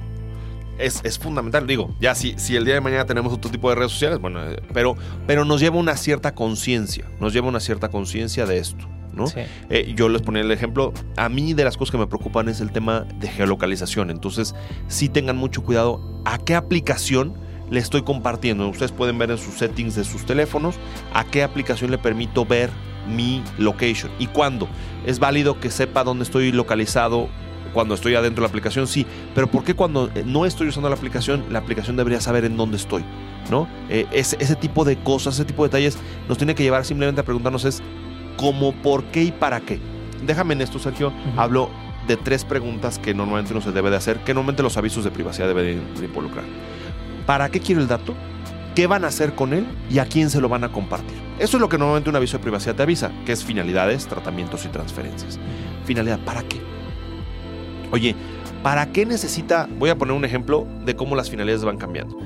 Es, 0.79 1.01
es 1.03 1.19
fundamental, 1.19 1.67
digo, 1.67 1.93
ya 1.99 2.15
si, 2.15 2.35
si 2.37 2.55
el 2.55 2.65
día 2.65 2.73
de 2.73 2.81
mañana 2.81 3.05
tenemos 3.05 3.33
otro 3.33 3.51
tipo 3.51 3.69
de 3.69 3.75
redes 3.75 3.91
sociales, 3.91 4.19
bueno, 4.19 4.43
eh, 4.49 4.61
pero, 4.73 4.95
pero 5.27 5.43
nos 5.45 5.59
lleva 5.59 5.77
una 5.77 5.97
cierta 5.97 6.33
conciencia, 6.33 7.05
nos 7.19 7.33
lleva 7.33 7.49
una 7.49 7.59
cierta 7.59 7.89
conciencia 7.89 8.45
de 8.45 8.59
esto, 8.59 8.87
¿no? 9.13 9.27
Sí. 9.27 9.41
Eh, 9.69 9.93
yo 9.95 10.07
les 10.07 10.21
ponía 10.21 10.41
el 10.41 10.51
ejemplo, 10.51 10.93
a 11.17 11.27
mí 11.27 11.53
de 11.53 11.65
las 11.65 11.75
cosas 11.75 11.91
que 11.91 11.97
me 11.97 12.07
preocupan 12.07 12.47
es 12.47 12.61
el 12.61 12.71
tema 12.71 13.01
de 13.19 13.27
geolocalización, 13.27 14.09
entonces 14.09 14.55
sí 14.87 15.09
tengan 15.09 15.35
mucho 15.35 15.63
cuidado 15.63 16.21
a 16.25 16.37
qué 16.37 16.55
aplicación 16.55 17.33
le 17.69 17.79
estoy 17.79 18.03
compartiendo. 18.03 18.67
Ustedes 18.67 18.91
pueden 18.91 19.17
ver 19.17 19.31
en 19.31 19.37
sus 19.37 19.55
settings 19.55 19.95
de 19.95 20.03
sus 20.03 20.25
teléfonos 20.25 20.75
a 21.13 21.23
qué 21.25 21.43
aplicación 21.43 21.91
le 21.91 21.97
permito 21.97 22.45
ver 22.45 22.69
mi 23.07 23.43
location 23.57 24.11
y 24.19 24.27
cuándo. 24.27 24.67
Es 25.05 25.19
válido 25.19 25.59
que 25.59 25.71
sepa 25.71 26.03
dónde 26.03 26.23
estoy 26.23 26.51
localizado 26.51 27.29
cuando 27.69 27.95
estoy 27.95 28.15
adentro 28.15 28.41
de 28.41 28.47
la 28.47 28.49
aplicación, 28.49 28.87
sí, 28.87 29.05
pero 29.35 29.47
¿por 29.47 29.63
qué 29.63 29.73
cuando 29.73 30.09
eh, 30.15 30.23
no 30.25 30.45
estoy 30.45 30.67
usando 30.67 30.89
la 30.89 30.95
aplicación, 30.95 31.45
la 31.49 31.59
aplicación 31.59 31.95
debería 31.95 32.21
saber 32.21 32.45
en 32.45 32.57
dónde 32.57 32.77
estoy? 32.77 33.03
¿No? 33.49 33.67
Eh, 33.89 34.05
ese, 34.11 34.37
ese 34.39 34.55
tipo 34.55 34.85
de 34.85 34.97
cosas, 34.97 35.35
ese 35.35 35.45
tipo 35.45 35.63
de 35.63 35.69
detalles 35.69 35.97
nos 36.27 36.37
tiene 36.37 36.55
que 36.55 36.63
llevar 36.63 36.85
simplemente 36.85 37.21
a 37.21 37.25
preguntarnos 37.25 37.65
es 37.65 37.81
cómo, 38.37 38.73
por 38.73 39.03
qué 39.05 39.23
y 39.23 39.31
para 39.31 39.59
qué. 39.61 39.79
Déjame 40.25 40.53
en 40.53 40.61
esto, 40.61 40.79
Sergio, 40.79 41.07
Ujú. 41.07 41.39
hablo 41.39 41.69
de 42.07 42.17
tres 42.17 42.43
preguntas 42.45 42.99
que 42.99 43.13
normalmente 43.13 43.53
no 43.53 43.61
se 43.61 43.71
debe 43.71 43.89
de 43.89 43.97
hacer, 43.97 44.19
que 44.23 44.33
normalmente 44.33 44.63
los 44.63 44.77
avisos 44.77 45.03
de 45.03 45.11
privacidad 45.11 45.47
deben 45.47 45.81
de 45.95 46.05
involucrar. 46.05 46.43
¿Para 47.25 47.49
qué 47.49 47.59
quiero 47.59 47.81
el 47.81 47.87
dato? 47.87 48.15
¿Qué 48.75 48.87
van 48.87 49.03
a 49.03 49.07
hacer 49.07 49.33
con 49.35 49.53
él? 49.53 49.65
¿Y 49.89 49.99
a 49.99 50.05
quién 50.05 50.29
se 50.29 50.39
lo 50.41 50.47
van 50.49 50.63
a 50.63 50.71
compartir? 50.71 51.17
Eso 51.37 51.57
es 51.57 51.61
lo 51.61 51.69
que 51.69 51.77
normalmente 51.77 52.09
un 52.09 52.15
aviso 52.15 52.37
de 52.37 52.41
privacidad 52.43 52.75
te 52.75 52.83
avisa, 52.83 53.11
que 53.25 53.31
es 53.31 53.43
finalidades, 53.43 54.07
tratamientos 54.07 54.65
y 54.65 54.69
transferencias. 54.69 55.39
Finalidad, 55.85 56.19
¿para 56.19 56.43
qué? 56.43 56.61
Oye, 57.91 58.15
¿para 58.63 58.91
qué 58.91 59.05
necesita? 59.05 59.67
Voy 59.77 59.89
a 59.89 59.97
poner 59.97 60.15
un 60.15 60.25
ejemplo 60.25 60.67
de 60.85 60.95
cómo 60.95 61.15
las 61.15 61.29
finalidades 61.29 61.63
van 61.63 61.77
cambiando. 61.77 62.17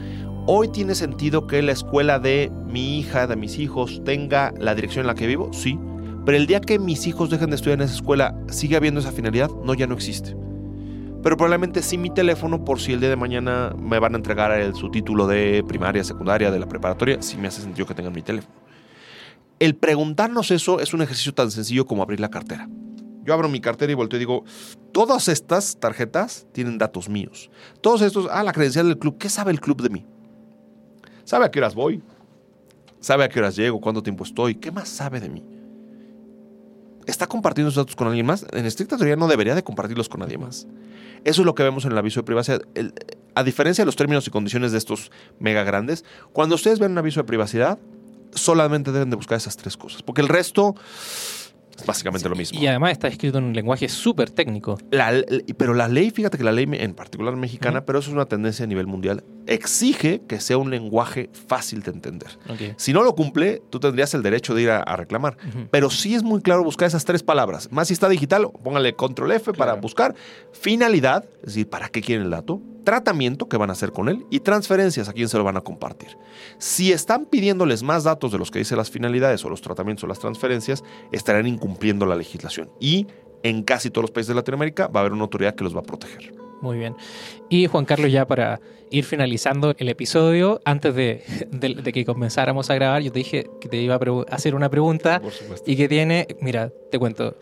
Hoy 0.45 0.67
tiene 0.67 0.93
sentido 0.93 1.47
que 1.47 1.61
la 1.61 1.71
escuela 1.71 2.19
de 2.19 2.51
mi 2.67 2.99
hija, 2.99 3.27
de 3.27 3.35
mis 3.37 3.57
hijos, 3.59 4.01
tenga 4.03 4.53
la 4.59 4.75
dirección 4.75 5.03
en 5.03 5.07
la 5.07 5.15
que 5.15 5.25
vivo, 5.27 5.49
sí. 5.53 5.79
Pero 6.25 6.37
el 6.37 6.47
día 6.47 6.59
que 6.59 6.79
mis 6.79 7.07
hijos 7.07 7.29
dejen 7.29 7.49
de 7.49 7.55
estudiar 7.55 7.79
en 7.79 7.85
esa 7.85 7.95
escuela, 7.95 8.35
¿sigue 8.49 8.75
habiendo 8.75 8.99
esa 8.99 9.11
finalidad? 9.11 9.49
No, 9.63 9.73
ya 9.73 9.87
no 9.87 9.93
existe. 9.95 10.35
Pero 11.21 11.37
probablemente 11.37 11.81
sí 11.81 11.97
mi 11.97 12.09
teléfono, 12.09 12.65
por 12.65 12.81
si 12.81 12.91
el 12.91 12.99
día 12.99 13.09
de 13.09 13.15
mañana 13.15 13.73
me 13.79 13.99
van 13.99 14.13
a 14.15 14.17
entregar 14.17 14.51
el- 14.51 14.75
su 14.75 14.89
título 14.91 15.27
de 15.27 15.63
primaria, 15.65 16.03
secundaria, 16.03 16.51
de 16.51 16.59
la 16.59 16.65
preparatoria, 16.67 17.21
sí 17.21 17.37
me 17.37 17.47
hace 17.47 17.61
sentido 17.61 17.85
que 17.87 17.93
tengan 17.93 18.11
mi 18.11 18.21
teléfono. 18.21 18.53
El 19.59 19.75
preguntarnos 19.75 20.51
eso 20.51 20.81
es 20.81 20.93
un 20.93 21.01
ejercicio 21.01 21.33
tan 21.33 21.51
sencillo 21.51 21.85
como 21.85 22.03
abrir 22.03 22.19
la 22.19 22.29
cartera. 22.29 22.67
Yo 23.23 23.33
abro 23.33 23.47
mi 23.47 23.61
cartera 23.61 23.91
y 23.91 23.95
volteo 23.95 24.17
y 24.17 24.19
digo, 24.19 24.43
todas 24.91 25.27
estas 25.27 25.77
tarjetas 25.77 26.45
tienen 26.51 26.77
datos 26.77 27.09
míos. 27.09 27.49
Todos 27.81 28.01
estos, 28.01 28.27
ah, 28.31 28.43
la 28.43 28.51
credencial 28.51 28.87
del 28.87 28.97
club, 28.97 29.17
¿qué 29.17 29.29
sabe 29.29 29.51
el 29.51 29.61
club 29.61 29.81
de 29.81 29.89
mí? 29.89 30.05
¿Sabe 31.23 31.45
a 31.45 31.51
qué 31.51 31.59
horas 31.59 31.73
voy? 31.73 32.03
¿Sabe 32.99 33.23
a 33.23 33.29
qué 33.29 33.39
horas 33.39 33.55
llego? 33.55 33.79
¿Cuánto 33.79 34.03
tiempo 34.03 34.23
estoy? 34.23 34.55
¿Qué 34.55 34.71
más 34.71 34.89
sabe 34.89 35.19
de 35.19 35.29
mí? 35.29 35.43
¿Está 37.05 37.27
compartiendo 37.27 37.69
esos 37.69 37.83
datos 37.83 37.95
con 37.95 38.07
alguien 38.07 38.25
más? 38.25 38.45
En 38.51 38.65
estricta 38.65 38.97
teoría 38.97 39.15
no 39.15 39.27
debería 39.27 39.55
de 39.55 39.63
compartirlos 39.63 40.09
con 40.09 40.21
nadie 40.21 40.37
más. 40.37 40.67
Eso 41.23 41.41
es 41.41 41.45
lo 41.45 41.55
que 41.55 41.63
vemos 41.63 41.85
en 41.85 41.91
el 41.91 41.97
aviso 41.97 42.21
de 42.21 42.25
privacidad. 42.25 42.61
A 43.35 43.43
diferencia 43.43 43.83
de 43.83 43.85
los 43.85 43.95
términos 43.95 44.27
y 44.27 44.31
condiciones 44.31 44.71
de 44.71 44.77
estos 44.77 45.11
mega 45.39 45.63
grandes, 45.63 46.05
cuando 46.31 46.55
ustedes 46.55 46.79
ven 46.79 46.91
un 46.91 46.97
aviso 46.97 47.21
de 47.21 47.25
privacidad, 47.25 47.79
solamente 48.33 48.91
deben 48.91 49.09
de 49.09 49.15
buscar 49.15 49.37
esas 49.37 49.57
tres 49.57 49.77
cosas. 49.77 50.01
Porque 50.01 50.21
el 50.21 50.27
resto 50.27 50.75
es 51.77 51.85
básicamente 51.85 52.29
lo 52.29 52.35
mismo. 52.35 52.59
Y 52.59 52.67
además 52.67 52.91
está 52.91 53.07
escrito 53.07 53.37
en 53.39 53.45
un 53.45 53.53
lenguaje 53.53 53.89
súper 53.89 54.29
técnico. 54.29 54.77
La- 54.91 55.23
pero 55.57 55.73
la 55.73 55.87
ley, 55.87 56.11
fíjate 56.11 56.37
que 56.37 56.43
la 56.43 56.51
ley 56.51 56.67
en 56.71 56.93
particular 56.93 57.35
mexicana, 57.35 57.85
pero 57.85 57.99
eso 57.99 58.09
es 58.09 58.13
una 58.13 58.25
tendencia 58.25 58.63
a 58.65 58.67
nivel 58.67 58.87
mundial, 58.87 59.23
exige 59.47 60.21
que 60.27 60.39
sea 60.39 60.57
un 60.57 60.69
lenguaje 60.69 61.29
fácil 61.47 61.81
de 61.83 61.91
entender. 61.91 62.29
Si 62.77 62.93
no 62.93 63.03
lo 63.03 63.15
cumple, 63.15 63.61
tú 63.69 63.79
tendrías 63.79 64.13
el 64.13 64.23
derecho 64.23 64.53
de 64.55 64.61
ir 64.63 64.69
a, 64.69 64.81
a 64.81 64.95
reclamar. 64.95 65.37
Ujú. 65.49 65.67
Pero 65.71 65.89
sí 65.89 66.15
es 66.15 66.23
muy 66.23 66.41
claro 66.41 66.63
buscar 66.63 66.87
esas 66.87 67.05
tres 67.05 67.23
palabras. 67.23 67.69
Más 67.71 67.87
si 67.87 67.93
está 67.93 68.07
digital, 68.09 68.47
póngale 68.63 68.93
control 68.95 69.31
F 69.33 69.53
para 69.53 69.71
Claro. 69.73 69.81
buscar. 69.81 70.15
Finalidad, 70.51 71.25
es 71.41 71.47
decir, 71.47 71.69
¿para 71.69 71.89
qué 71.89 72.01
quieren 72.01 72.25
el 72.25 72.31
dato? 72.31 72.61
Tratamiento, 72.83 73.47
¿qué 73.47 73.57
van 73.57 73.69
a 73.69 73.73
hacer 73.73 73.91
con 73.91 74.09
él? 74.09 74.25
Y 74.29 74.39
transferencias, 74.41 75.07
¿a 75.09 75.13
quién 75.13 75.29
se 75.29 75.37
lo 75.37 75.43
van 75.43 75.57
a 75.57 75.61
compartir? 75.61 76.17
Si 76.57 76.91
están 76.91 77.25
pidiéndoles 77.25 77.81
más 77.83 78.03
datos 78.03 78.31
de 78.31 78.37
los 78.37 78.51
que 78.51 78.59
dice 78.59 78.75
las 78.75 78.89
finalidades 78.91 79.43
o 79.45 79.49
los 79.49 79.61
tratamientos 79.61 80.03
o 80.03 80.07
las 80.07 80.19
transferencias, 80.19 80.83
estarán 81.11 81.47
incumpliendo 81.47 82.05
la 82.05 82.15
legislación. 82.15 82.69
Y 82.79 83.07
en 83.43 83.63
casi 83.63 83.89
todos 83.89 84.03
los 84.03 84.11
países 84.11 84.29
de 84.29 84.35
Latinoamérica 84.35 84.87
va 84.87 84.99
a 84.99 85.01
haber 85.01 85.13
una 85.13 85.23
autoridad 85.23 85.55
que 85.55 85.63
los 85.63 85.75
va 85.75 85.79
a 85.79 85.83
proteger. 85.83 86.33
Muy 86.61 86.77
bien. 86.77 86.95
Y 87.49 87.67
Juan 87.67 87.83
Carlos, 87.85 88.09
ya 88.11 88.25
para 88.25 88.61
ir 88.89 89.03
finalizando 89.03 89.75
el 89.77 89.89
episodio, 89.89 90.61
antes 90.63 90.95
de, 90.95 91.23
de- 91.51 91.73
de 91.75 91.91
que 91.91 92.05
comenzáramos 92.05 92.69
a 92.69 92.75
grabar, 92.75 93.01
yo 93.01 93.11
te 93.11 93.19
dije 93.19 93.49
que 93.59 93.67
te 93.67 93.77
iba 93.81 93.95
a 93.95 93.99
hacer 94.35 94.55
una 94.55 94.69
pregunta 94.69 95.19
Por 95.21 95.31
supuesto. 95.33 95.69
y 95.69 95.75
que 95.75 95.89
tiene, 95.89 96.27
mira, 96.41 96.71
te 96.91 96.99
cuento, 96.99 97.37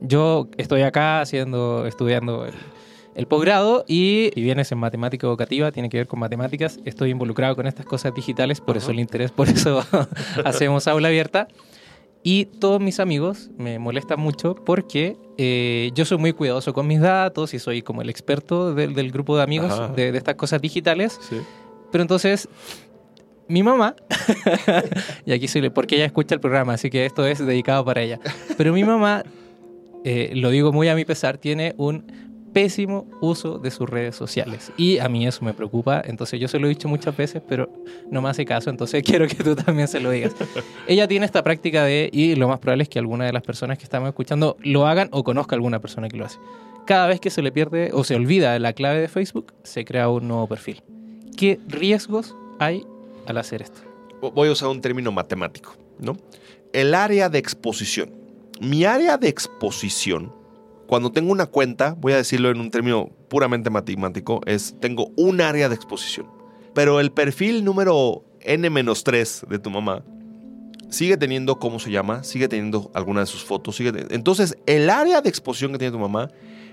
yo 0.00 0.48
estoy 0.56 0.82
acá 0.82 1.20
haciendo, 1.20 1.84
estudiando 1.86 2.44
el, 2.46 2.54
el 3.14 3.26
posgrado 3.26 3.84
y 3.88 4.30
si 4.34 4.40
vienes 4.42 4.70
en 4.72 4.78
matemática 4.78 5.26
educativa, 5.26 5.72
tiene 5.72 5.88
que 5.88 5.98
ver 5.98 6.06
con 6.06 6.20
matemáticas, 6.20 6.78
estoy 6.84 7.10
involucrado 7.10 7.56
con 7.56 7.66
estas 7.66 7.86
cosas 7.86 8.14
digitales, 8.14 8.60
por 8.60 8.76
eso 8.76 8.86
Ajá. 8.86 8.92
el 8.92 9.00
interés, 9.00 9.30
por 9.32 9.48
eso 9.48 9.84
hacemos 10.44 10.86
aula 10.88 11.08
abierta. 11.08 11.48
Y 12.22 12.44
todos 12.44 12.80
mis 12.80 13.00
amigos 13.00 13.50
me 13.56 13.78
molestan 13.78 14.20
mucho 14.20 14.54
porque 14.54 15.16
eh, 15.38 15.90
yo 15.94 16.04
soy 16.04 16.18
muy 16.18 16.34
cuidadoso 16.34 16.74
con 16.74 16.86
mis 16.86 17.00
datos 17.00 17.54
y 17.54 17.58
soy 17.58 17.80
como 17.80 18.02
el 18.02 18.10
experto 18.10 18.74
del, 18.74 18.94
del 18.94 19.10
grupo 19.10 19.38
de 19.38 19.42
amigos 19.42 19.96
de, 19.96 20.12
de 20.12 20.18
estas 20.18 20.34
cosas 20.34 20.60
digitales. 20.60 21.18
Sí. 21.28 21.40
Pero 21.90 22.02
entonces, 22.02 22.46
mi 23.48 23.62
mamá, 23.62 23.96
y 25.26 25.32
aquí 25.32 25.48
soy, 25.48 25.70
porque 25.70 25.96
ella 25.96 26.04
escucha 26.04 26.36
el 26.36 26.40
programa, 26.40 26.74
así 26.74 26.88
que 26.88 27.04
esto 27.04 27.26
es 27.26 27.44
dedicado 27.44 27.84
para 27.84 28.00
ella. 28.00 28.20
Pero 28.56 28.72
mi 28.72 28.84
mamá, 28.84 29.24
eh, 30.04 30.30
lo 30.34 30.50
digo 30.50 30.72
muy 30.72 30.88
a 30.88 30.94
mi 30.94 31.04
pesar, 31.04 31.36
tiene 31.36 31.74
un 31.76 32.29
pésimo 32.52 33.06
uso 33.20 33.58
de 33.58 33.70
sus 33.70 33.88
redes 33.88 34.16
sociales. 34.16 34.72
Y 34.76 34.98
a 34.98 35.08
mí 35.08 35.26
eso 35.26 35.44
me 35.44 35.54
preocupa, 35.54 36.02
entonces 36.04 36.40
yo 36.40 36.48
se 36.48 36.58
lo 36.58 36.66
he 36.66 36.70
dicho 36.70 36.88
muchas 36.88 37.16
veces, 37.16 37.42
pero 37.46 37.70
no 38.10 38.22
me 38.22 38.28
hace 38.28 38.44
caso, 38.44 38.70
entonces 38.70 39.02
quiero 39.06 39.26
que 39.26 39.36
tú 39.36 39.54
también 39.54 39.88
se 39.88 40.00
lo 40.00 40.10
digas. 40.10 40.34
Ella 40.86 41.08
tiene 41.08 41.26
esta 41.26 41.42
práctica 41.42 41.84
de, 41.84 42.10
y 42.12 42.34
lo 42.34 42.48
más 42.48 42.58
probable 42.58 42.84
es 42.84 42.88
que 42.88 42.98
alguna 42.98 43.26
de 43.26 43.32
las 43.32 43.42
personas 43.42 43.78
que 43.78 43.84
estamos 43.84 44.08
escuchando 44.08 44.56
lo 44.62 44.86
hagan 44.86 45.08
o 45.12 45.24
conozca 45.24 45.56
alguna 45.56 45.80
persona 45.80 46.08
que 46.08 46.16
lo 46.16 46.24
hace. 46.24 46.38
Cada 46.86 47.06
vez 47.06 47.20
que 47.20 47.30
se 47.30 47.42
le 47.42 47.52
pierde 47.52 47.90
o 47.92 48.04
se 48.04 48.14
olvida 48.14 48.58
la 48.58 48.72
clave 48.72 49.00
de 49.00 49.08
Facebook, 49.08 49.52
se 49.62 49.84
crea 49.84 50.08
un 50.08 50.26
nuevo 50.26 50.46
perfil. 50.48 50.82
¿Qué 51.36 51.60
riesgos 51.68 52.34
hay 52.58 52.84
al 53.26 53.38
hacer 53.38 53.62
esto? 53.62 53.80
Voy 54.20 54.48
a 54.48 54.52
usar 54.52 54.68
un 54.68 54.80
término 54.80 55.12
matemático, 55.12 55.74
¿no? 55.98 56.16
El 56.72 56.94
área 56.94 57.28
de 57.28 57.38
exposición. 57.38 58.12
Mi 58.60 58.84
área 58.84 59.16
de 59.16 59.28
exposición 59.28 60.32
cuando 60.90 61.12
tengo 61.12 61.30
una 61.30 61.46
cuenta, 61.46 61.94
voy 62.00 62.14
a 62.14 62.16
decirlo 62.16 62.50
en 62.50 62.58
un 62.58 62.72
término 62.72 63.10
puramente 63.28 63.70
matemático, 63.70 64.40
es 64.44 64.74
tengo 64.80 65.12
un 65.16 65.40
área 65.40 65.68
de 65.68 65.76
exposición. 65.76 66.26
Pero 66.74 66.98
el 66.98 67.12
perfil 67.12 67.64
número 67.64 68.24
N-3 68.40 69.46
de 69.46 69.58
tu 69.60 69.70
mamá 69.70 70.02
sigue 70.88 71.16
teniendo, 71.16 71.60
¿cómo 71.60 71.78
se 71.78 71.92
llama? 71.92 72.24
Sigue 72.24 72.48
teniendo 72.48 72.90
alguna 72.92 73.20
de 73.20 73.26
sus 73.26 73.44
fotos. 73.44 73.76
Sigue 73.76 73.92
Entonces, 74.10 74.56
el 74.66 74.90
área 74.90 75.20
de 75.20 75.28
exposición 75.28 75.70
que 75.70 75.78
tiene 75.78 75.92
tu 75.92 76.00
mamá 76.00 76.28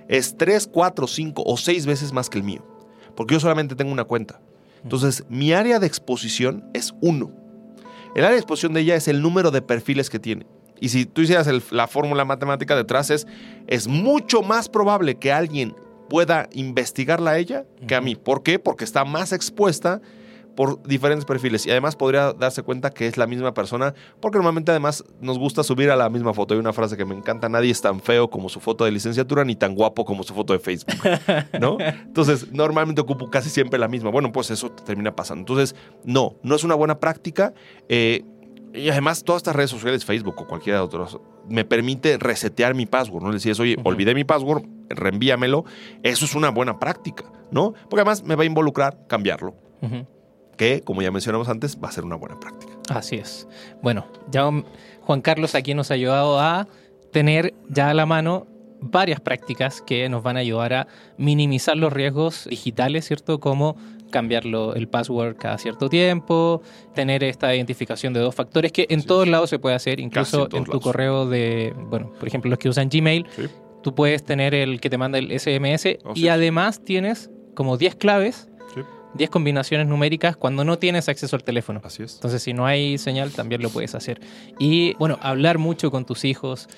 es 0.08 0.36
3, 0.36 0.66
4, 0.66 1.06
5 1.06 1.44
o 1.46 1.56
6 1.56 1.86
veces 1.86 2.12
más 2.12 2.28
que 2.28 2.40
el 2.40 2.44
mío. 2.44 2.66
Porque 3.16 3.36
yo 3.36 3.40
solamente 3.40 3.76
tengo 3.76 3.92
una 3.92 4.06
cuenta. 4.06 4.42
Entonces, 4.82 5.26
mi 5.30 5.54
área 5.54 5.78
de 5.78 5.86
exposición 5.86 6.68
es 6.74 6.96
1. 7.02 7.32
El 8.16 8.24
área 8.24 8.34
de 8.34 8.40
exposición 8.40 8.74
de 8.74 8.82
ella 8.82 8.96
es 8.96 9.08
el 9.08 9.22
número 9.22 9.52
de 9.52 9.62
perfiles 9.62 10.10
que 10.10 10.18
tiene. 10.18 10.48
Y 10.80 10.90
si 10.90 11.06
tú 11.06 11.22
hicieras 11.22 11.50
la 11.72 11.88
fórmula 11.88 12.26
matemática 12.26 12.76
detrás 12.76 13.10
es, 13.10 13.28
es 13.68 13.88
mucho 13.88 14.42
más 14.42 14.70
probable 14.70 15.16
que 15.16 15.32
alguien 15.32 15.76
pueda 16.10 16.48
investigarla 16.54 17.32
a 17.32 17.38
ella 17.38 17.66
que 17.88 17.96
a 17.96 18.02
mí. 18.02 18.16
¿Por 18.16 18.44
qué? 18.44 18.60
Porque 18.60 18.84
está 18.84 19.06
más 19.06 19.34
expuesta 19.34 20.02
por 20.58 20.82
diferentes 20.82 21.24
perfiles 21.24 21.68
y 21.68 21.70
además 21.70 21.96
podría 21.96 22.34
darse 22.34 22.64
cuenta 22.64 22.90
que 22.90 23.06
es 23.06 23.16
la 23.16 23.28
misma 23.28 23.54
persona 23.54 23.94
porque 24.20 24.40
normalmente 24.40 24.72
además 24.72 25.04
nos 25.22 25.38
gusta 25.38 25.62
subir 25.62 25.92
a 25.92 25.96
la 25.96 26.10
misma 26.10 26.34
foto. 26.34 26.56
Hay 26.56 26.60
una 26.60 26.74
frase 26.74 26.98
que 26.98 27.06
me 27.06 27.14
encanta, 27.14 27.48
nadie 27.48 27.70
es 27.70 27.80
tan 27.80 28.02
feo 28.02 28.28
como 28.28 28.50
su 28.50 28.60
foto 28.60 28.84
de 28.84 28.90
licenciatura 28.90 29.46
ni 29.46 29.56
tan 29.56 29.76
guapo 29.76 30.04
como 30.04 30.24
su 30.24 30.34
foto 30.34 30.54
de 30.54 30.60
Facebook, 30.60 30.96
¿no? 31.62 31.78
Entonces, 31.80 32.52
normalmente 32.52 33.00
ocupo 33.02 33.30
casi 33.30 33.52
siempre 33.52 33.78
la 33.78 33.88
misma. 33.88 34.10
Bueno, 34.10 34.32
pues 34.32 34.50
eso 34.50 34.72
termina 34.72 35.16
pasando. 35.16 35.42
Entonces, 35.42 35.76
no, 36.04 36.38
no 36.42 36.56
es 36.56 36.64
una 36.64 36.74
buena 36.74 37.00
práctica. 37.00 37.54
Eh, 37.88 38.24
y 38.74 38.90
además, 38.90 39.24
todas 39.24 39.42
estas 39.42 39.56
redes 39.56 39.70
sociales, 39.70 40.06
Facebook 40.06 40.36
o 40.38 40.48
cualquiera 40.48 40.80
de 40.80 40.86
otros, 40.86 41.20
me 41.50 41.66
permite 41.66 42.18
resetear 42.18 42.76
mi 42.76 42.86
password, 42.86 43.24
¿no? 43.24 43.30
Le 43.30 43.36
decías, 43.36 43.60
oye, 43.60 43.78
olvidé 43.84 44.14
mi 44.14 44.24
password, 44.24 44.64
reenvíamelo. 44.90 45.66
Eso 46.04 46.26
es 46.26 46.36
una 46.36 46.50
buena 46.50 46.80
práctica, 46.80 47.26
¿no? 47.52 47.74
Porque 47.90 48.02
además 48.02 48.24
me 48.24 48.36
va 48.36 48.44
a 48.44 48.46
involucrar 48.46 49.08
cambiarlo. 49.08 49.56
Que, 50.58 50.82
como 50.82 51.02
ya 51.02 51.12
mencionamos 51.12 51.50
antes, 51.50 51.78
va 51.84 51.90
a 51.90 51.92
ser 51.92 52.04
una 52.04 52.16
buena 52.16 52.40
práctica. 52.40 52.74
Así 52.90 53.16
es. 53.16 53.48
Bueno, 53.82 54.08
ya 54.32 54.50
Juan 55.02 55.22
Carlos 55.22 55.56
aquí 55.56 55.74
nos 55.74 55.92
ha 55.92 55.94
ayudado 55.94 56.40
a 56.40 56.68
tener 57.12 57.54
ya 57.70 57.90
a 57.90 57.94
la 57.94 58.06
mano 58.06 58.48
varias 58.80 59.20
prácticas 59.20 59.82
que 59.82 60.08
nos 60.10 60.24
van 60.24 60.38
a 60.38 60.42
ayudar 60.42 60.74
a 60.74 60.88
minimizar 61.18 61.78
los 61.78 61.94
riesgos 61.94 62.48
digitales, 62.50 63.06
¿cierto? 63.06 63.40
Como 63.40 63.78
cambiarlo 64.10 64.76
el 64.76 64.88
password 64.88 65.38
cada 65.38 65.58
cierto 65.58 65.90
tiempo, 65.90 66.62
tener 66.94 67.24
esta 67.24 67.56
identificación 67.56 68.14
de 68.14 68.20
dos 68.20 68.36
factores 68.36 68.72
que 68.72 68.88
en 68.90 69.04
todos 69.04 69.28
lados 69.28 69.50
se 69.50 69.60
puede 69.60 69.76
hacer, 69.76 70.00
incluso 70.00 70.48
en, 70.52 70.66
tu 70.66 70.80
correo 70.80 71.28
de, 71.28 71.74
bueno, 71.90 72.12
por 72.18 72.28
ejemplo, 72.28 72.50
los 72.50 72.60
que 72.60 72.70
usan 72.70 72.90
Gmail, 72.90 73.26
tú 73.84 73.96
puedes 73.96 74.24
tener 74.24 74.54
el 74.54 74.80
que 74.80 74.90
te 74.90 74.98
manda 74.98 75.18
el 75.18 75.38
SMS 75.38 75.98
y 76.16 76.28
además 76.28 76.84
tienes 76.84 77.30
como 77.54 77.78
10 77.78 77.96
claves 77.96 78.50
10 79.18 79.30
combinaciones 79.30 79.88
numéricas 79.88 80.38
cuando 80.38 80.64
no 80.64 80.78
tienes 80.78 81.10
acceso 81.10 81.36
al 81.36 81.44
teléfono. 81.44 81.82
Así 81.84 82.04
es. 82.04 82.16
Entonces, 82.16 82.42
si 82.42 82.54
no 82.54 82.66
hay 82.66 82.98
señal, 82.98 83.32
también 83.32 83.62
lo 83.62 83.70
puedes 83.70 83.96
hacer. 83.96 84.22
Y 84.60 84.94
bueno, 84.96 85.18
hablar 85.22 85.58
mucho 85.58 85.92
con 85.92 86.06
tus 86.06 86.24
hijos, 86.24 86.70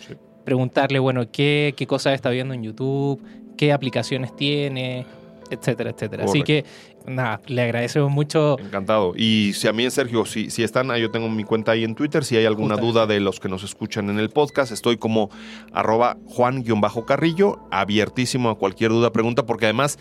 preguntarle, 0.45 0.99
bueno, 0.99 1.29
qué, 1.31 1.73
qué 1.77 1.85
cosas 1.85 2.13
está 2.13 2.29
viendo 2.29 2.53
en 2.53 2.63
YouTube, 2.63 3.21
qué 3.57 3.71
aplicaciones 3.73 4.35
tiene, 4.35 5.05
etcétera, 5.49 5.91
etcétera. 5.91 6.25
Así 6.25 6.43
que, 6.43 6.65
nada, 7.05 7.41
le 7.47 7.61
agradecemos 7.61 8.11
mucho. 8.11 8.57
Encantado. 8.59 9.13
Y 9.15 9.53
si 9.53 9.67
a 9.67 9.73
mí, 9.73 9.89
Sergio, 9.89 10.25
si, 10.25 10.49
si 10.49 10.63
están, 10.63 10.93
yo 10.95 11.11
tengo 11.11 11.29
mi 11.29 11.43
cuenta 11.43 11.71
ahí 11.71 11.83
en 11.83 11.95
Twitter, 11.95 12.23
si 12.23 12.37
hay 12.37 12.45
alguna 12.45 12.77
duda 12.77 13.05
de 13.05 13.19
los 13.19 13.39
que 13.39 13.49
nos 13.49 13.63
escuchan 13.63 14.09
en 14.09 14.19
el 14.19 14.29
podcast, 14.29 14.71
estoy 14.71 14.97
como 14.97 15.29
arroba 15.73 16.17
juan-carrillo, 16.25 17.59
abiertísimo 17.71 18.49
a 18.49 18.57
cualquier 18.57 18.91
duda, 18.91 19.11
pregunta, 19.11 19.45
porque 19.45 19.65
además 19.65 19.99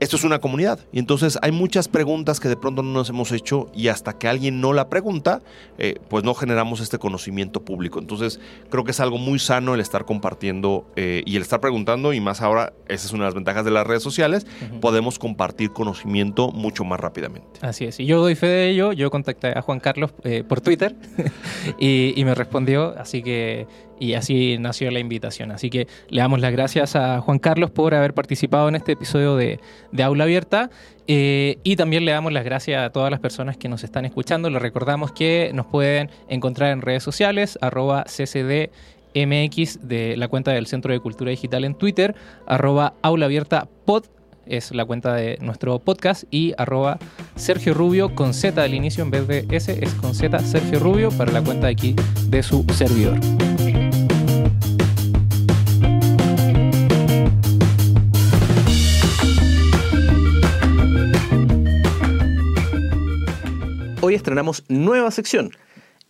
esto 0.00 0.16
es 0.16 0.24
una 0.24 0.38
comunidad. 0.38 0.80
Y 0.92 0.98
entonces 0.98 1.38
hay 1.42 1.52
muchas 1.52 1.88
preguntas 1.88 2.40
que 2.40 2.48
de 2.48 2.56
pronto 2.56 2.82
no 2.82 2.92
nos 2.92 3.08
hemos 3.10 3.32
hecho 3.32 3.70
y 3.74 3.88
hasta 3.88 4.18
que 4.18 4.28
alguien 4.28 4.60
no 4.60 4.72
la 4.72 4.88
pregunta, 4.88 5.40
eh, 5.78 5.96
pues 6.08 6.24
no 6.24 6.34
generamos 6.34 6.80
este 6.80 6.98
conocimiento 6.98 7.64
público. 7.64 7.98
Entonces 7.98 8.40
creo 8.70 8.84
que 8.84 8.90
es 8.90 9.00
algo 9.00 9.18
muy 9.18 9.38
sano 9.38 9.74
el 9.74 9.80
estar 9.80 10.04
compartiendo 10.04 10.86
eh, 10.96 11.22
y 11.26 11.36
el 11.36 11.42
estar 11.42 11.60
preguntando 11.60 12.12
y 12.12 12.20
más 12.20 12.40
ahora, 12.40 12.72
esa 12.88 13.06
es 13.06 13.12
una 13.12 13.24
de 13.24 13.28
las 13.28 13.34
ventajas 13.34 13.64
de 13.64 13.70
las 13.70 13.86
redes 13.86 14.02
sociales, 14.02 14.46
podemos 14.80 15.18
compartir 15.18 15.72
conocimiento 15.72 16.50
mucho 16.50 16.84
más 16.84 17.00
rápidamente. 17.00 17.60
Así 17.60 17.84
es, 17.84 18.00
y 18.00 18.06
yo 18.06 18.20
doy 18.20 18.34
fe 18.34 18.46
de 18.46 18.70
ello, 18.70 18.92
yo 18.92 19.10
contacté 19.10 19.56
a 19.56 19.62
Juan 19.62 19.80
Carlos 19.80 20.12
eh, 20.24 20.44
por 20.46 20.60
Twitter 20.60 20.96
y, 21.78 22.12
y 22.16 22.24
me 22.24 22.34
respondió, 22.34 22.94
así 22.98 23.22
que 23.22 23.66
y 23.98 24.14
así 24.14 24.56
nació 24.58 24.90
la 24.90 24.98
invitación. 24.98 25.50
Así 25.50 25.70
que 25.70 25.86
le 26.08 26.20
damos 26.20 26.40
las 26.40 26.52
gracias 26.52 26.96
a 26.96 27.20
Juan 27.20 27.38
Carlos 27.38 27.70
por 27.70 27.94
haber 27.94 28.14
participado 28.14 28.68
en 28.68 28.76
este 28.76 28.92
episodio 28.92 29.36
de, 29.36 29.60
Aula 30.02 30.24
Abierta. 30.24 30.70
Eh, 31.06 31.58
y 31.62 31.76
también 31.76 32.04
le 32.04 32.12
damos 32.12 32.32
las 32.32 32.44
gracias 32.44 32.82
a 32.82 32.90
todas 32.90 33.10
las 33.10 33.20
personas 33.20 33.56
que 33.56 33.68
nos 33.68 33.84
están 33.84 34.04
escuchando. 34.04 34.50
Les 34.50 34.62
recordamos 34.62 35.12
que 35.12 35.50
nos 35.54 35.66
pueden 35.66 36.10
encontrar 36.28 36.72
en 36.72 36.80
redes 36.80 37.02
sociales, 37.02 37.58
arroba 37.60 38.04
ccdmx 38.04 39.86
de 39.86 40.16
la 40.16 40.28
cuenta 40.28 40.52
del 40.52 40.66
Centro 40.66 40.92
de 40.92 41.00
Cultura 41.00 41.30
Digital 41.30 41.64
en 41.64 41.74
Twitter, 41.74 42.14
arroba 42.46 42.94
aula 43.02 43.26
abierta 43.26 43.68
pod 43.84 44.04
es 44.46 44.74
la 44.74 44.84
cuenta 44.84 45.14
de 45.14 45.38
nuestro 45.40 45.78
podcast 45.78 46.24
y 46.30 46.52
arroba 46.58 46.98
Sergio 47.36 47.74
Rubio 47.74 48.14
con 48.14 48.34
Z 48.34 48.62
al 48.62 48.74
inicio 48.74 49.04
en 49.04 49.10
vez 49.10 49.26
de 49.26 49.46
S 49.50 49.76
es 49.80 49.94
con 49.94 50.14
Z 50.14 50.38
Sergio 50.40 50.80
Rubio 50.80 51.10
para 51.10 51.32
la 51.32 51.42
cuenta 51.42 51.66
aquí 51.66 51.94
de 52.28 52.42
su 52.42 52.64
servidor. 52.74 53.18
Hoy 64.04 64.14
estrenamos 64.14 64.64
nueva 64.68 65.10
sección. 65.10 65.50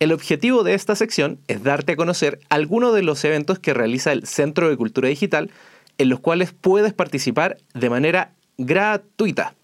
El 0.01 0.11
objetivo 0.11 0.63
de 0.63 0.73
esta 0.73 0.97
sección 0.97 1.39
es 1.47 1.63
darte 1.63 1.93
a 1.93 1.95
conocer 1.95 2.41
algunos 2.49 2.93
de 2.93 3.03
los 3.03 3.23
eventos 3.23 3.57
que 3.57 3.73
realiza 3.73 4.11
el 4.11 4.27
Centro 4.27 4.67
de 4.69 4.75
Cultura 4.75 5.07
Digital 5.07 5.49
en 5.97 6.09
los 6.09 6.19
cuales 6.19 6.51
puedes 6.51 6.91
participar 6.91 7.55
de 7.73 7.89
manera 7.89 8.33
gratuita. 8.57 9.55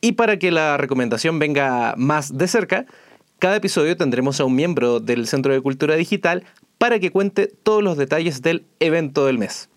Y 0.00 0.12
para 0.12 0.38
que 0.38 0.52
la 0.52 0.76
recomendación 0.76 1.40
venga 1.40 1.94
más 1.96 2.38
de 2.38 2.46
cerca, 2.46 2.86
cada 3.40 3.56
episodio 3.56 3.96
tendremos 3.96 4.38
a 4.38 4.44
un 4.44 4.54
miembro 4.54 5.00
del 5.00 5.26
Centro 5.26 5.52
de 5.52 5.60
Cultura 5.60 5.96
Digital 5.96 6.44
para 6.78 7.00
que 7.00 7.10
cuente 7.10 7.48
todos 7.48 7.82
los 7.82 7.96
detalles 7.96 8.42
del 8.42 8.64
evento 8.78 9.26
del 9.26 9.38
mes. 9.38 9.68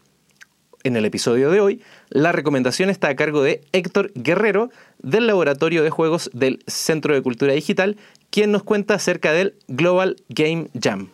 En 0.84 0.96
el 0.96 1.06
episodio 1.06 1.52
de 1.52 1.60
hoy, 1.60 1.82
la 2.10 2.32
recomendación 2.32 2.90
está 2.90 3.10
a 3.10 3.16
cargo 3.16 3.44
de 3.44 3.62
Héctor 3.72 4.12
Guerrero 4.16 4.72
del 4.98 5.28
Laboratorio 5.28 5.84
de 5.84 5.92
Juegos 5.92 6.32
del 6.34 6.64
Centro 6.66 7.14
de 7.14 7.22
Cultura 7.22 7.54
Digital, 7.54 7.98
quien 8.32 8.52
nos 8.52 8.64
cuenta 8.64 8.96
acerca 8.96 9.32
del 9.32 9.54
Global 9.68 10.16
Game 10.30 10.70
Jam. 10.80 11.10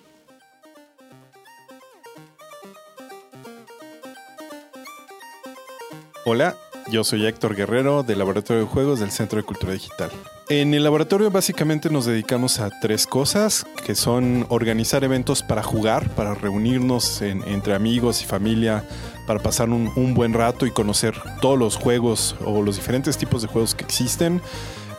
Hola, 6.23 6.55
yo 6.89 7.03
soy 7.03 7.25
Héctor 7.25 7.55
Guerrero 7.55 8.03
del 8.03 8.19
Laboratorio 8.19 8.63
de 8.63 8.69
Juegos 8.69 9.01
del 9.01 9.11
Centro 9.11 9.37
de 9.37 9.43
Cultura 9.43 9.73
Digital. 9.73 10.11
En 10.49 10.73
el 10.73 10.83
laboratorio 10.85 11.29
básicamente 11.29 11.89
nos 11.89 12.05
dedicamos 12.05 12.61
a 12.61 12.69
tres 12.69 13.05
cosas, 13.05 13.65
que 13.85 13.95
son 13.95 14.45
organizar 14.47 15.03
eventos 15.03 15.43
para 15.43 15.61
jugar, 15.61 16.09
para 16.11 16.35
reunirnos 16.35 17.21
entre 17.21 17.75
amigos 17.75 18.21
y 18.21 18.25
familia, 18.25 18.85
para 19.27 19.39
pasar 19.39 19.69
un, 19.69 20.13
buen 20.15 20.33
rato 20.33 20.65
y 20.65 20.71
conocer 20.71 21.13
todos 21.41 21.59
los 21.59 21.75
juegos 21.75 22.35
o 22.43 22.63
los 22.63 22.77
diferentes 22.77 23.17
tipos 23.17 23.43
de 23.43 23.49
juegos 23.49 23.75
que 23.75 23.83
existen. 23.83 24.41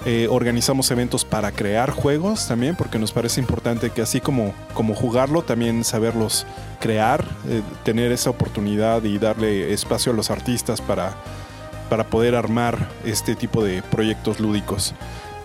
Eh, 0.05 0.29
organizamos 0.31 0.91
eventos 0.93 1.25
para 1.25 1.51
crear 1.51 1.91
juegos 1.91 2.47
también, 2.47 2.77
porque 2.77 3.01
nos 3.01 3.11
parece 3.11 3.41
importante 3.41 3.91
que 3.91 4.03
así 4.03 4.21
como, 4.21 4.55
como 4.75 4.95
jugarlo, 4.95 5.43
también 5.43 5.83
saberlos 5.83 6.47
crear, 6.79 7.25
eh, 7.49 7.63
tener 7.83 8.13
esa 8.13 8.31
oportunidad 8.31 9.03
y 9.03 9.19
darle 9.19 9.73
espacio 9.73 10.13
a 10.13 10.15
los 10.15 10.31
artistas 10.31 10.81
para, 10.81 11.17
para 11.89 12.05
poder 12.05 12.37
armar 12.37 12.89
este 13.05 13.35
tipo 13.35 13.65
de 13.65 13.83
proyectos 13.83 14.39
lúdicos. 14.39 14.95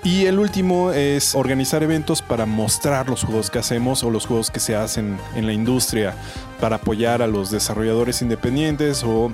Y 0.04 0.26
el 0.26 0.38
último 0.38 0.92
es 0.92 1.34
organizar 1.34 1.82
eventos 1.82 2.22
para 2.22 2.46
mostrar 2.46 3.08
los 3.08 3.24
juegos 3.24 3.50
que 3.50 3.60
hacemos 3.60 4.04
o 4.04 4.10
los 4.10 4.26
juegos 4.26 4.52
que 4.52 4.60
se 4.60 4.76
hacen 4.76 5.18
en 5.34 5.46
la 5.46 5.54
industria, 5.54 6.14
para 6.60 6.76
apoyar 6.76 7.22
a 7.22 7.28
los 7.28 7.52
desarrolladores 7.52 8.22
independientes 8.22 9.04
o 9.06 9.32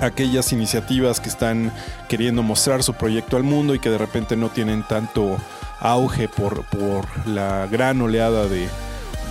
aquellas 0.00 0.52
iniciativas 0.52 1.20
que 1.20 1.28
están 1.28 1.72
queriendo 2.08 2.42
mostrar 2.42 2.82
su 2.82 2.94
proyecto 2.94 3.36
al 3.36 3.42
mundo 3.42 3.74
y 3.74 3.78
que 3.78 3.90
de 3.90 3.98
repente 3.98 4.34
no 4.34 4.48
tienen 4.48 4.82
tanto 4.82 5.36
auge 5.78 6.26
por, 6.26 6.64
por 6.64 7.06
la 7.26 7.66
gran 7.66 8.00
oleada 8.00 8.46
de, 8.48 8.68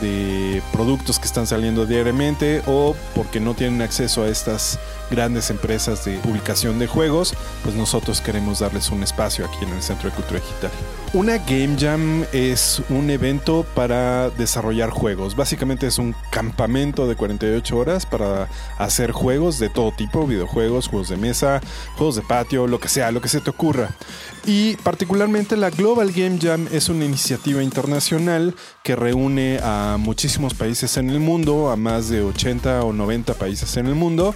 de 0.02 0.62
productos 0.72 1.20
que 1.20 1.26
están 1.26 1.48
saliendo 1.48 1.86
diariamente 1.86 2.62
o 2.68 2.96
porque 3.16 3.40
no 3.40 3.54
tienen 3.56 3.82
acceso 3.82 4.24
a 4.24 4.30
estas 4.30 4.80
grandes 5.12 5.52
empresas 5.52 6.04
de 6.06 6.18
publicación 6.18 6.80
de 6.80 6.88
juegos, 6.88 7.36
pues 7.64 7.76
nosotros 7.76 8.22
queremos 8.22 8.60
darles 8.60 8.90
un 8.90 9.04
espacio 9.04 9.46
aquí 9.46 9.64
en 9.64 9.74
el 9.74 9.84
Centro 9.84 10.10
de 10.10 10.16
Cultura 10.16 10.40
Digital. 10.40 10.72
Una 11.14 11.40
Game 11.40 11.76
Jam 11.78 12.24
es 12.32 12.82
un 12.88 13.10
evento 13.10 13.66
para 13.76 14.30
desarrollar 14.30 14.92
juegos. 14.92 15.36
Básicamente 15.36 15.86
es 15.86 15.98
un 15.98 16.16
campamento 16.32 17.06
de 17.06 17.18
48 17.18 17.78
horas 17.78 18.06
para 18.06 18.48
hacer 18.78 19.12
juegos 19.12 19.60
de 19.60 19.68
todo 19.68 19.92
tipo, 19.92 20.26
videojuegos, 20.26 20.88
juegos 20.88 21.10
de 21.10 21.18
mesa, 21.18 21.60
juegos 21.98 22.16
de 22.16 22.22
patio, 22.22 22.66
lo 22.66 22.80
que 22.80 22.88
sea, 22.88 23.12
lo 23.12 23.20
que 23.20 23.28
se 23.28 23.42
te 23.42 23.50
ocurra. 23.50 23.90
Y 24.46 24.78
particularmente 24.78 25.58
la 25.58 25.70
Global 25.70 26.14
Game 26.14 26.40
Jam 26.42 26.70
es 26.72 26.88
una 26.88 27.04
iniciativa 27.04 27.62
internacional 27.62 28.56
que 28.82 28.96
reúne 28.96 29.60
a 29.62 29.98
muchísimos 30.00 30.54
países 30.54 30.96
en 30.96 31.10
el 31.10 31.20
mundo, 31.20 31.72
a 31.72 31.76
más 31.76 32.08
de 32.08 32.22
80 32.22 32.86
o 32.86 32.94
90 32.94 33.34
países 33.34 33.76
en 33.76 33.88
el 33.88 33.96
mundo 33.96 34.34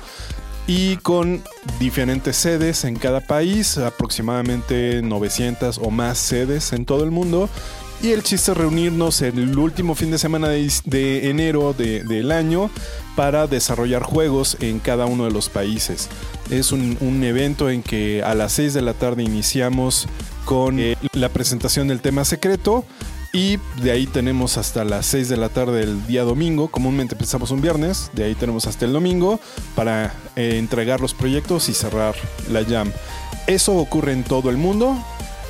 y 0.68 0.98
con 0.98 1.44
diferentes 1.80 2.36
sedes 2.38 2.84
en 2.86 2.96
cada 2.96 3.22
país, 3.22 3.78
aproximadamente 3.78 5.02
900 5.04 5.78
o 5.78 5.92
más 5.92 6.18
sedes 6.18 6.74
en 6.74 6.86
todo 6.86 7.04
el 7.04 7.12
mundo. 7.12 7.50
Y 8.02 8.12
el 8.12 8.24
chiste 8.24 8.52
es 8.52 8.58
reunirnos 8.58 9.22
el 9.22 9.58
último 9.58 9.96
fin 9.96 10.12
de 10.12 10.18
semana 10.18 10.50
de, 10.50 10.70
de 10.86 11.30
enero 11.30 11.74
de- 11.74 12.04
del 12.04 12.32
año 12.32 12.70
para 13.16 13.48
desarrollar 13.48 14.04
juegos 14.04 14.58
en 14.60 14.80
cada 14.80 15.06
uno 15.06 15.24
de 15.26 15.32
los 15.32 15.48
países. 15.50 16.10
Es 16.50 16.72
un, 16.74 16.98
un 17.00 17.24
evento 17.24 17.70
en 17.70 17.82
que 17.84 18.22
a 18.22 18.34
las 18.36 18.52
6 18.54 18.74
de 18.74 18.82
la 18.82 18.94
tarde 18.94 19.24
iniciamos 19.24 20.08
con 20.44 20.80
eh, 20.80 20.98
la 21.14 21.30
presentación 21.30 21.88
del 21.88 22.02
tema 22.02 22.26
secreto. 22.26 22.84
Y 23.36 23.60
de 23.82 23.92
ahí 23.92 24.08
tenemos 24.08 24.58
hasta 24.58 24.86
las 24.86 25.08
6 25.08 25.28
de 25.28 25.36
la 25.36 25.50
tarde 25.50 25.82
del 25.82 26.08
día 26.08 26.24
domingo. 26.24 26.70
Comúnmente 26.70 27.16
empezamos 27.16 27.52
un 27.52 27.60
viernes. 27.60 28.10
De 28.14 28.24
ahí 28.24 28.34
tenemos 28.34 28.66
hasta 28.66 28.86
el 28.86 28.94
domingo 28.94 29.42
para 29.76 30.14
eh, 30.38 30.56
entregar 30.58 31.02
los 31.02 31.14
proyectos 31.14 31.68
y 31.68 31.74
cerrar 31.74 32.16
la 32.50 32.64
jam. 32.64 32.94
Eso 33.46 33.76
ocurre 33.76 34.14
en 34.14 34.24
todo 34.24 34.50
el 34.50 34.56
mundo. 34.56 34.98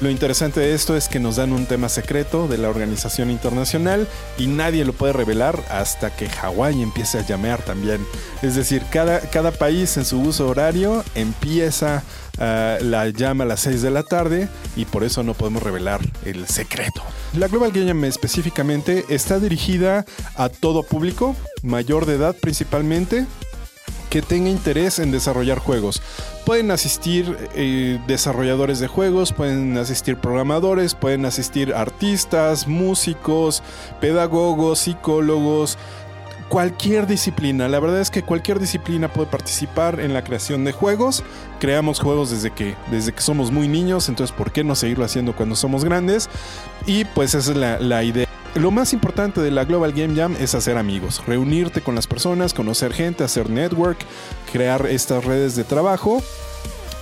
Lo 0.01 0.09
interesante 0.09 0.59
de 0.59 0.73
esto 0.73 0.97
es 0.97 1.07
que 1.07 1.19
nos 1.19 1.35
dan 1.35 1.53
un 1.53 1.67
tema 1.67 1.87
secreto 1.87 2.47
de 2.47 2.57
la 2.57 2.69
organización 2.69 3.29
internacional 3.29 4.07
y 4.39 4.47
nadie 4.47 4.83
lo 4.83 4.91
puede 4.91 5.13
revelar 5.13 5.63
hasta 5.69 6.09
que 6.09 6.27
Hawái 6.27 6.81
empiece 6.81 7.19
a 7.19 7.25
llamear 7.25 7.61
también. 7.61 8.03
Es 8.41 8.55
decir, 8.55 8.83
cada, 8.91 9.19
cada 9.19 9.51
país 9.51 9.95
en 9.97 10.05
su 10.05 10.19
uso 10.19 10.49
horario 10.49 11.03
empieza 11.13 12.03
ah, 12.39 12.77
la 12.81 13.09
llama 13.09 13.43
a 13.43 13.47
las 13.47 13.61
6 13.61 13.81
de 13.81 13.91
la 13.91 14.03
tarde 14.03 14.49
y 14.75 14.85
por 14.85 15.03
eso 15.03 15.23
no 15.23 15.33
podemos 15.33 15.63
revelar 15.63 16.01
el 16.25 16.47
secreto. 16.47 17.01
La 17.37 17.47
Global 17.47 17.71
Game 17.71 18.07
específicamente 18.07 19.05
está 19.09 19.39
dirigida 19.39 20.05
a 20.35 20.49
todo 20.49 20.83
público, 20.83 21.35
mayor 21.63 22.05
de 22.05 22.15
edad 22.15 22.35
principalmente, 22.39 23.25
que 24.15 24.21
tenga 24.21 24.49
interés 24.49 24.99
en 24.99 25.11
desarrollar 25.11 25.59
juegos. 25.59 26.01
Pueden 26.45 26.71
asistir 26.71 27.37
eh, 27.53 27.99
desarrolladores 28.07 28.79
de 28.79 28.87
juegos, 28.87 29.33
pueden 29.33 29.77
asistir 29.77 30.15
programadores, 30.15 30.95
pueden 30.95 31.25
asistir 31.25 31.73
artistas, 31.73 32.65
músicos, 32.65 33.61
pedagogos, 33.99 34.79
psicólogos, 34.79 35.77
cualquier 36.49 37.07
disciplina. 37.07 37.67
La 37.67 37.79
verdad 37.79 38.01
es 38.01 38.09
que 38.09 38.23
cualquier 38.23 38.59
disciplina 38.59 39.11
puede 39.11 39.29
participar 39.29 39.99
en 39.99 40.13
la 40.13 40.23
creación 40.23 40.63
de 40.63 40.71
juegos. 40.71 41.23
Creamos 41.59 41.99
juegos 41.99 42.31
desde 42.31 42.51
que, 42.51 42.75
desde 42.91 43.13
que 43.13 43.21
somos 43.21 43.51
muy 43.51 43.67
niños, 43.67 44.09
entonces 44.09 44.35
¿por 44.35 44.51
qué 44.51 44.63
no 44.63 44.75
seguirlo 44.75 45.05
haciendo 45.05 45.35
cuando 45.35 45.55
somos 45.55 45.83
grandes? 45.83 46.29
Y 46.85 47.05
pues 47.05 47.33
esa 47.33 47.51
es 47.51 47.81
la, 47.81 48.03
idea. 48.03 48.27
Lo 48.53 48.71
más 48.71 48.93
importante 48.93 49.41
de 49.41 49.51
la 49.51 49.65
Global 49.65 49.91
Game 49.91 50.15
Jam 50.15 50.35
es 50.39 50.55
hacer 50.55 50.77
amigos, 50.77 51.21
reunirte 51.25 51.81
con 51.81 51.95
las 51.95 52.07
personas, 52.07 52.53
conocer 52.53 52.93
gente, 52.93 53.23
hacer 53.23 53.49
network, 53.49 53.97
crear 54.51 54.85
estas 54.85 55.25
redes 55.25 55.55
de 55.55 55.63
trabajo. 55.63 56.21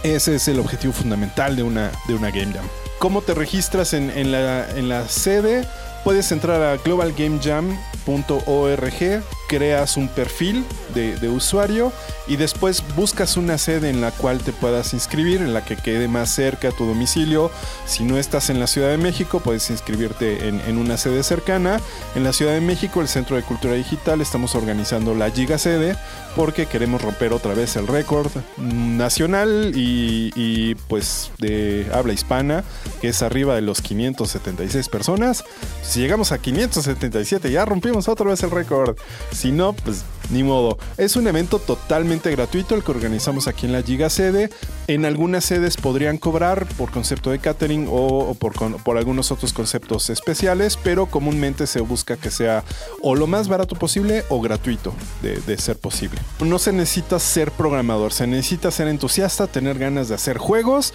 Ese 0.04 0.36
es 0.36 0.48
el 0.48 0.60
objetivo 0.60 0.94
fundamental 0.94 1.56
de 1.56 1.64
una, 1.64 1.92
de 2.08 2.16
una 2.16 2.32
Game 2.32 2.54
Jam. 2.54 2.66
¿Cómo 3.00 3.22
te 3.22 3.34
registras 3.34 3.94
en 3.94 4.32
la, 4.32 4.70
en 4.72 4.90
la 4.90 5.08
sede? 5.08 5.68
Puedes 6.04 6.32
entrar 6.34 6.62
a 6.62 6.76
globalgamejam.org, 6.78 9.24
creas 9.54 9.98
un 9.98 10.08
perfil 10.08 10.66
de, 10.96 11.16
de 11.18 11.30
usuario 11.30 11.92
y 12.28 12.38
después 12.38 12.84
buscas 12.96 13.38
una 13.38 13.60
sede 13.60 13.90
en 13.90 14.02
la 14.02 14.10
cual 14.10 14.40
te 14.40 14.52
puedas 14.52 14.94
inscribir, 14.94 15.42
en 15.42 15.54
la 15.54 15.64
que 15.64 15.76
quede 15.76 16.08
más 16.08 16.30
cerca 16.34 16.70
a 16.70 16.72
tu 16.72 16.86
domicilio. 16.86 17.52
Si 17.86 18.04
no 18.04 18.18
estás 18.18 18.50
en 18.50 18.60
la 18.60 18.66
Ciudad 18.66 18.90
de 18.90 18.98
México, 18.98 19.42
puedes 19.42 19.70
inscribirte 19.70 20.48
en, 20.48 20.60
en 20.62 20.78
una 20.80 20.98
sede 20.98 21.22
cercana. 21.22 21.80
En 22.16 22.24
la 22.24 22.34
Ciudad 22.34 22.54
de 22.54 22.62
México, 22.62 23.00
el 23.02 23.08
Centro 23.08 23.36
de 23.36 23.44
Cultura 23.44 23.76
Digital, 23.76 24.22
estamos 24.22 24.56
organizando 24.56 25.14
la 25.14 25.30
Giga 25.30 25.60
Sede 25.60 25.96
porque 26.36 26.66
queremos 26.66 27.02
romper 27.02 27.32
otra 27.32 27.54
vez 27.54 27.76
el 27.76 27.88
récord 27.88 28.32
nacional 28.58 29.72
y, 29.76 30.32
y, 30.36 30.76
pues 30.88 31.32
de 31.38 31.86
habla 31.94 32.14
hispana, 32.14 32.64
que 33.02 33.10
es 33.10 33.22
arriba 33.22 33.56
de 33.56 33.62
los 33.62 33.82
576 33.82 34.90
personas. 34.90 35.44
Si 35.84 36.00
llegamos 36.00 36.32
a 36.32 36.40
577 36.40 37.52
ya 37.52 37.66
rompimos 37.66 38.08
otra 38.08 38.28
vez 38.28 38.42
el 38.44 38.52
récord. 38.52 38.98
Si 39.44 39.52
no, 39.52 39.74
pues 39.74 40.06
ni 40.30 40.42
modo. 40.42 40.78
Es 40.96 41.18
un 41.18 41.28
evento 41.28 41.60
totalmente 41.60 42.32
gratuito 42.32 42.76
el 42.76 42.84
que 42.86 42.92
organizamos 42.92 43.50
aquí 43.50 43.66
en 43.66 43.74
la 43.74 43.84
Giga 43.84 44.10
Sede. 44.10 44.50
En 44.88 45.04
algunas 45.04 45.44
sedes 45.44 45.76
podrían 45.76 46.18
cobrar 46.18 46.66
por 46.78 46.92
concepto 46.92 47.30
de 47.30 47.40
catering 47.40 47.90
o, 47.92 48.34
por, 48.36 48.98
algunos 48.98 49.32
otros 49.32 49.52
conceptos 49.52 50.10
especiales, 50.10 50.80
pero 50.82 51.08
comúnmente 51.08 51.68
se 51.68 51.82
busca 51.82 52.16
que 52.16 52.32
sea 52.32 52.64
o 53.02 53.16
lo 53.16 53.28
más 53.28 53.50
barato 53.50 53.76
posible 53.76 54.24
o 54.30 54.40
gratuito 54.40 54.94
de 55.22 55.58
ser 55.58 55.78
posible. 55.78 56.22
No 56.40 56.58
se 56.58 56.72
necesita 56.72 57.20
ser 57.20 57.52
programador, 57.52 58.14
se 58.14 58.26
necesita 58.26 58.72
ser 58.72 58.88
entusiasta, 58.88 59.48
tener 59.48 59.78
ganas 59.78 60.08
de 60.08 60.16
hacer 60.16 60.38
juegos 60.38 60.94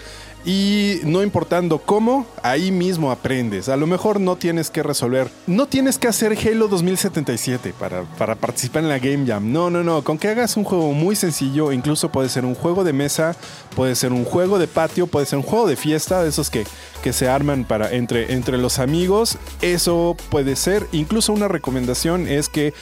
y 0.49 1.01
no 1.05 1.23
importando 1.23 1.77
cómo, 1.77 2.25
ahí 2.43 2.73
mismo 2.73 3.11
aprendes. 3.11 3.69
A 3.69 3.77
lo 3.77 3.87
mejor 3.87 4.19
no 4.19 4.37
tienes 4.37 4.71
que 4.71 4.83
resolver, 4.83 5.31
no 5.47 5.67
tienes 5.67 5.99
que 5.99 6.09
hacer 6.09 6.39
Halo 6.39 6.69
2077 6.69 7.75
para, 7.79 8.05
participar 8.35 8.83
en 8.83 8.89
la 8.89 8.99
Game 8.99 9.27
Jam. 9.27 9.53
No, 9.53 9.69
no, 9.69 9.85
no. 9.85 10.03
Con 10.03 10.17
que 10.17 10.29
hagas 10.29 10.57
un 10.57 10.65
juego 10.65 10.95
muy 10.95 11.17
sencillo, 11.17 11.71
incluso 11.71 12.11
puede 12.11 12.31
ser 12.31 12.47
un 12.47 12.55
juego 12.55 12.83
de 12.83 12.95
mesa, 12.95 13.37
puede 13.77 13.95
ser 13.95 14.15
un 14.15 14.25
juego 14.25 14.59
de 14.59 14.69
patio, 14.69 15.07
puede 15.07 15.27
ser 15.27 15.39
un 15.39 15.45
juego 15.45 15.69
de 15.69 15.77
fiesta, 15.77 16.23
de 16.23 16.31
esos 16.31 16.49
que, 16.49 16.65
que 17.03 17.13
se 17.13 17.29
arman 17.29 17.65
para 17.65 17.93
entre, 17.93 18.33
entre 18.33 18.57
los 18.57 18.79
amigos. 18.79 19.37
Eso 19.61 20.17
puede 20.31 20.57
ser. 20.57 20.87
Incluso 20.93 21.35
una 21.35 21.49
recomendación 21.49 22.27
es 22.27 22.49
que 22.49 22.73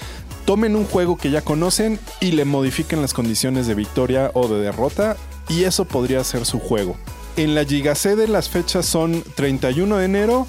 tomen 0.44 0.76
un 0.76 0.84
juego 0.84 1.16
que 1.16 1.32
ya 1.32 1.42
conocen 1.42 1.98
y 2.20 2.30
le 2.30 2.44
modifiquen 2.44 3.02
las 3.02 3.12
condiciones 3.12 3.66
de 3.66 3.74
victoria 3.74 4.30
o 4.34 4.46
de 4.46 4.60
derrota. 4.60 5.16
Y 5.48 5.64
eso 5.64 5.84
podría 5.84 6.22
ser 6.22 6.46
su 6.46 6.60
juego. 6.60 6.96
En 7.36 7.54
la 7.54 7.66
Gigacede 7.66 8.28
las 8.28 8.48
fechas 8.48 8.86
son 8.86 9.22
31 9.34 9.98
de 9.98 10.04
enero, 10.06 10.46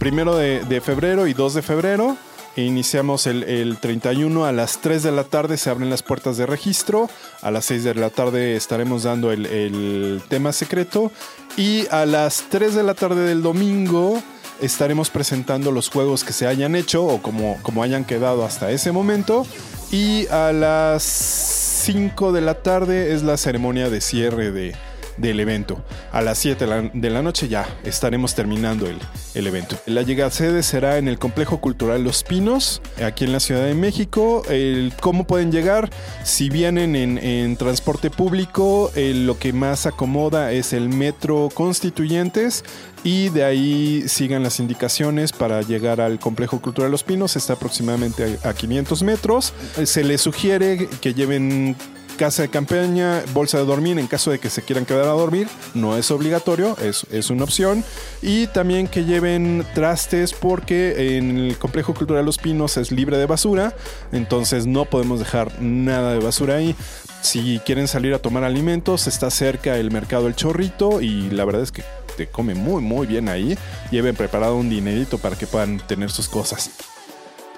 1 0.00 0.34
de, 0.34 0.80
febrero 0.82 1.26
y 1.26 1.32
2 1.32 1.54
de 1.54 1.62
febrero. 1.62 2.16
E 2.56 2.62
Iniciamos 2.62 3.26
el, 3.26 3.44
el 3.44 3.78
31 3.78 4.44
a 4.44 4.52
las 4.52 4.82
3 4.82 5.02
de 5.02 5.12
la 5.12 5.24
tarde, 5.24 5.56
se 5.56 5.70
abren 5.70 5.88
las 5.88 6.02
puertas 6.02 6.36
de 6.36 6.44
registro. 6.44 7.08
A 7.40 7.50
las 7.50 7.64
6 7.66 7.84
de 7.84 7.94
la 7.94 8.10
tarde 8.10 8.54
estaremos 8.54 9.04
dando 9.04 9.32
el, 9.32 9.46
el 9.46 10.22
tema 10.28 10.52
secreto. 10.52 11.10
Y 11.56 11.86
a 11.90 12.04
las 12.04 12.44
3 12.50 12.74
de 12.74 12.82
la 12.82 12.92
tarde 12.92 13.22
del 13.26 13.40
domingo 13.42 14.22
estaremos 14.60 15.08
presentando 15.08 15.72
los 15.72 15.88
juegos 15.88 16.22
que 16.22 16.34
se 16.34 16.46
hayan 16.46 16.76
hecho 16.76 17.02
o 17.02 17.22
como, 17.22 17.58
como 17.62 17.82
hayan 17.82 18.04
quedado 18.04 18.44
hasta 18.44 18.70
ese 18.70 18.92
momento. 18.92 19.46
Y 19.90 20.26
a 20.26 20.52
las 20.52 21.02
5 21.02 22.32
de 22.32 22.42
la 22.42 22.62
tarde 22.62 23.14
es 23.14 23.22
la 23.22 23.38
ceremonia 23.38 23.88
de 23.88 24.02
cierre 24.02 24.52
de, 24.52 24.74
del 25.20 25.40
evento. 25.40 25.82
A 26.12 26.22
las 26.22 26.38
7 26.38 26.66
de 26.94 27.10
la, 27.10 27.22
noche 27.22 27.48
ya 27.48 27.66
estaremos 27.84 28.34
terminando 28.34 28.86
el, 28.86 28.96
el 29.34 29.46
evento. 29.46 29.76
La 29.86 30.02
llegada 30.02 30.30
sede 30.30 30.62
será 30.62 30.98
en 30.98 31.08
el 31.08 31.18
Complejo 31.18 31.60
Cultural 31.60 32.02
Los 32.02 32.24
Pinos, 32.24 32.80
aquí 33.04 33.24
en 33.24 33.32
la 33.32 33.40
Ciudad 33.40 33.64
de 33.64 33.74
México. 33.74 34.42
El, 34.48 34.92
¿Cómo 35.00 35.26
pueden 35.26 35.52
llegar? 35.52 35.90
Si 36.24 36.48
vienen 36.48 36.96
en, 36.96 37.56
transporte 37.56 38.10
público, 38.10 38.90
eh, 38.94 39.12
lo 39.14 39.38
que 39.38 39.52
más 39.52 39.86
acomoda 39.86 40.52
es 40.52 40.72
el 40.72 40.88
Metro 40.88 41.48
Constituyentes 41.52 42.64
y 43.02 43.28
de 43.30 43.44
ahí 43.44 44.04
sigan 44.08 44.42
las 44.42 44.60
indicaciones 44.60 45.32
para 45.32 45.62
llegar 45.62 46.00
al 46.00 46.18
Complejo 46.18 46.60
Cultural 46.60 46.90
Los 46.90 47.04
Pinos. 47.04 47.36
Está 47.36 47.54
aproximadamente 47.54 48.38
a, 48.42 48.50
a 48.50 48.54
500 48.54 49.02
metros. 49.02 49.52
Eh, 49.76 49.86
Se 49.86 50.04
les 50.04 50.20
sugiere 50.20 50.88
que 51.00 51.14
lleven 51.14 51.76
casa 52.20 52.42
de 52.42 52.50
campaña, 52.50 53.22
bolsa 53.32 53.56
de 53.56 53.64
dormir 53.64 53.98
en 53.98 54.06
caso 54.06 54.30
de 54.30 54.38
que 54.38 54.50
se 54.50 54.60
quieran 54.60 54.84
quedar 54.84 55.06
a 55.06 55.12
dormir. 55.12 55.48
No 55.72 55.96
es 55.96 56.10
obligatorio, 56.10 56.76
es, 56.76 57.06
es 57.10 57.30
una 57.30 57.44
opción. 57.44 57.82
Y 58.20 58.46
también 58.48 58.88
que 58.88 59.06
lleven 59.06 59.64
trastes 59.74 60.34
porque 60.34 61.16
en 61.16 61.38
el 61.38 61.56
complejo 61.56 61.94
cultural 61.94 62.26
Los 62.26 62.36
Pinos 62.36 62.76
es 62.76 62.92
libre 62.92 63.16
de 63.16 63.24
basura. 63.24 63.74
Entonces 64.12 64.66
no 64.66 64.84
podemos 64.84 65.18
dejar 65.18 65.62
nada 65.62 66.12
de 66.12 66.18
basura 66.18 66.56
ahí. 66.56 66.76
Si 67.22 67.58
quieren 67.60 67.88
salir 67.88 68.12
a 68.12 68.18
tomar 68.18 68.44
alimentos, 68.44 69.06
está 69.06 69.30
cerca 69.30 69.78
el 69.78 69.90
mercado 69.90 70.26
El 70.26 70.36
Chorrito 70.36 71.00
y 71.00 71.30
la 71.30 71.46
verdad 71.46 71.62
es 71.62 71.72
que 71.72 71.84
te 72.18 72.26
come 72.26 72.54
muy 72.54 72.82
muy 72.82 73.06
bien 73.06 73.30
ahí. 73.30 73.56
Lleven 73.90 74.14
preparado 74.14 74.56
un 74.56 74.68
dinerito 74.68 75.16
para 75.16 75.36
que 75.36 75.46
puedan 75.46 75.78
tener 75.86 76.10
sus 76.10 76.28
cosas. 76.28 76.70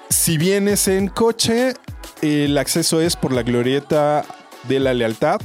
Si 0.09 0.37
vienes 0.37 0.87
en 0.87 1.09
coche, 1.09 1.73
el 2.21 2.57
acceso 2.57 3.01
es 3.01 3.17
por 3.17 3.33
la 3.33 3.43
glorieta 3.43 4.23
de 4.67 4.79
la 4.79 4.93
lealtad. 4.93 5.39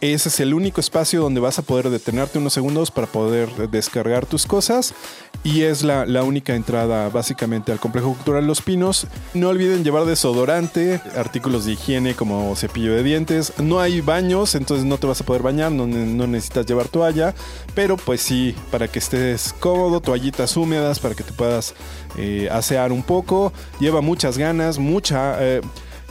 Ese 0.00 0.28
es 0.28 0.38
el 0.38 0.54
único 0.54 0.80
espacio 0.80 1.20
donde 1.20 1.40
vas 1.40 1.58
a 1.58 1.62
poder 1.62 1.90
detenerte 1.90 2.38
unos 2.38 2.52
segundos 2.52 2.92
para 2.92 3.08
poder 3.08 3.48
descargar 3.68 4.26
tus 4.26 4.46
cosas. 4.46 4.94
Y 5.42 5.62
es 5.62 5.82
la, 5.82 6.06
la 6.06 6.22
única 6.22 6.54
entrada 6.54 7.08
básicamente 7.08 7.72
al 7.72 7.80
complejo 7.80 8.14
cultural 8.14 8.46
Los 8.46 8.62
Pinos. 8.62 9.08
No 9.34 9.48
olviden 9.48 9.82
llevar 9.82 10.04
desodorante, 10.04 11.00
artículos 11.16 11.64
de 11.64 11.72
higiene 11.72 12.14
como 12.14 12.54
cepillo 12.54 12.92
de 12.92 13.02
dientes. 13.02 13.52
No 13.58 13.80
hay 13.80 14.00
baños, 14.00 14.54
entonces 14.54 14.86
no 14.86 14.98
te 14.98 15.08
vas 15.08 15.20
a 15.20 15.24
poder 15.24 15.42
bañar, 15.42 15.72
no, 15.72 15.88
no 15.88 16.26
necesitas 16.28 16.66
llevar 16.66 16.86
toalla. 16.86 17.34
Pero 17.74 17.96
pues 17.96 18.20
sí, 18.20 18.54
para 18.70 18.86
que 18.86 19.00
estés 19.00 19.52
cómodo, 19.58 20.00
toallitas 20.00 20.56
húmedas, 20.56 21.00
para 21.00 21.16
que 21.16 21.24
te 21.24 21.32
puedas 21.32 21.74
eh, 22.16 22.48
asear 22.52 22.92
un 22.92 23.02
poco. 23.02 23.52
Lleva 23.80 24.00
muchas 24.00 24.38
ganas, 24.38 24.78
mucha... 24.78 25.44
eh, 25.44 25.60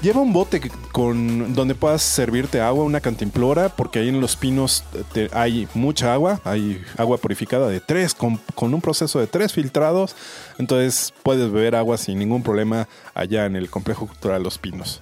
Lleva 0.02 0.22
un 0.22 0.32
bote 0.32 0.61
con 0.91 1.56
donde 1.56 1.74
puedas 1.74 2.03
servirte 2.03 2.61
agua, 2.61 2.84
una 2.86 3.02
cantimplora, 3.02 3.69
porque 3.69 3.98
ahí 3.98 4.10
en 4.10 4.22
Los 4.22 4.36
Pinos 4.36 4.84
te- 5.11 5.28
hay 5.34 5.68
mucha 5.74 6.14
agua, 6.14 6.40
hay 6.44 6.80
agua 6.98 7.18
purificada 7.18 7.68
de 7.68 7.80
tres, 7.80 8.14
con, 8.14 8.38
con 8.53 8.76
un 8.76 8.80
proceso 8.82 9.19
de 9.19 9.26
tres 9.26 9.53
filtrados, 9.53 10.15
entonces 10.60 11.14
puedes 11.24 11.52
beber 11.52 11.76
agua 11.76 11.98
sin 11.98 12.19
ningún 12.19 12.44
problema 12.44 12.88
allá 13.15 13.48
en 13.48 13.56
el 13.56 13.72
Complejo 13.72 14.06
Cultural 14.06 14.44
Los 14.44 14.60
Pinos. 14.60 15.02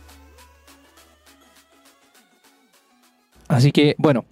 Así 3.49 3.73
que, 3.73 3.95
bueno, 3.97 4.23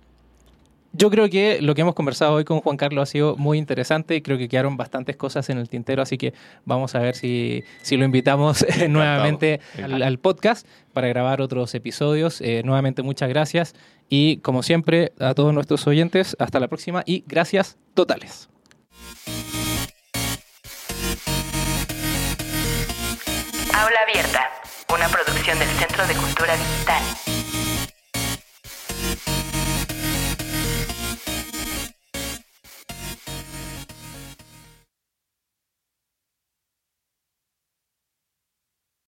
yo 0.94 1.10
creo 1.10 1.28
que 1.30 1.60
lo 1.62 1.74
que 1.74 1.82
hemos 1.82 1.96
conversado 1.96 2.34
hoy 2.34 2.46
con 2.46 2.62
Juan 2.62 2.78
Carlos 2.78 3.10
ha 3.10 3.12
sido 3.12 3.36
muy 3.36 3.58
interesante. 3.58 4.22
Creo 4.22 4.38
que 4.38 4.48
quedaron 4.48 4.78
bastantes 4.78 5.18
cosas 5.18 5.50
en 5.50 5.58
el 5.58 5.68
tintero, 5.68 6.04
así 6.04 6.18
que 6.18 6.34
vamos 6.66 6.94
a 6.94 7.00
ver 7.00 7.16
si, 7.16 7.64
si 7.82 7.98
lo 7.98 8.06
invitamos 8.06 8.66
nuevamente 8.90 9.60
al, 9.84 10.04
al 10.04 10.20
podcast 10.20 10.68
para 10.94 11.08
grabar 11.08 11.42
otros 11.42 11.74
episodios. 11.74 12.42
Eh, 12.42 12.62
nuevamente, 12.64 13.02
muchas 13.02 13.28
gracias. 13.28 13.74
Y 14.08 14.38
como 14.38 14.62
siempre, 14.62 15.14
a 15.20 15.34
todos 15.34 15.54
nuestros 15.54 15.86
oyentes, 15.88 16.36
hasta 16.40 16.60
la 16.60 16.68
próxima 16.68 17.02
y 17.08 17.24
gracias 17.28 17.78
totales. 17.96 18.50
Aula 23.74 24.00
Abierta, 24.08 24.50
una 24.94 25.08
producción 25.08 25.58
del 25.58 25.70
Centro 25.70 26.06
de 26.06 26.14
Cultura 26.14 26.54
Digital. 26.56 27.63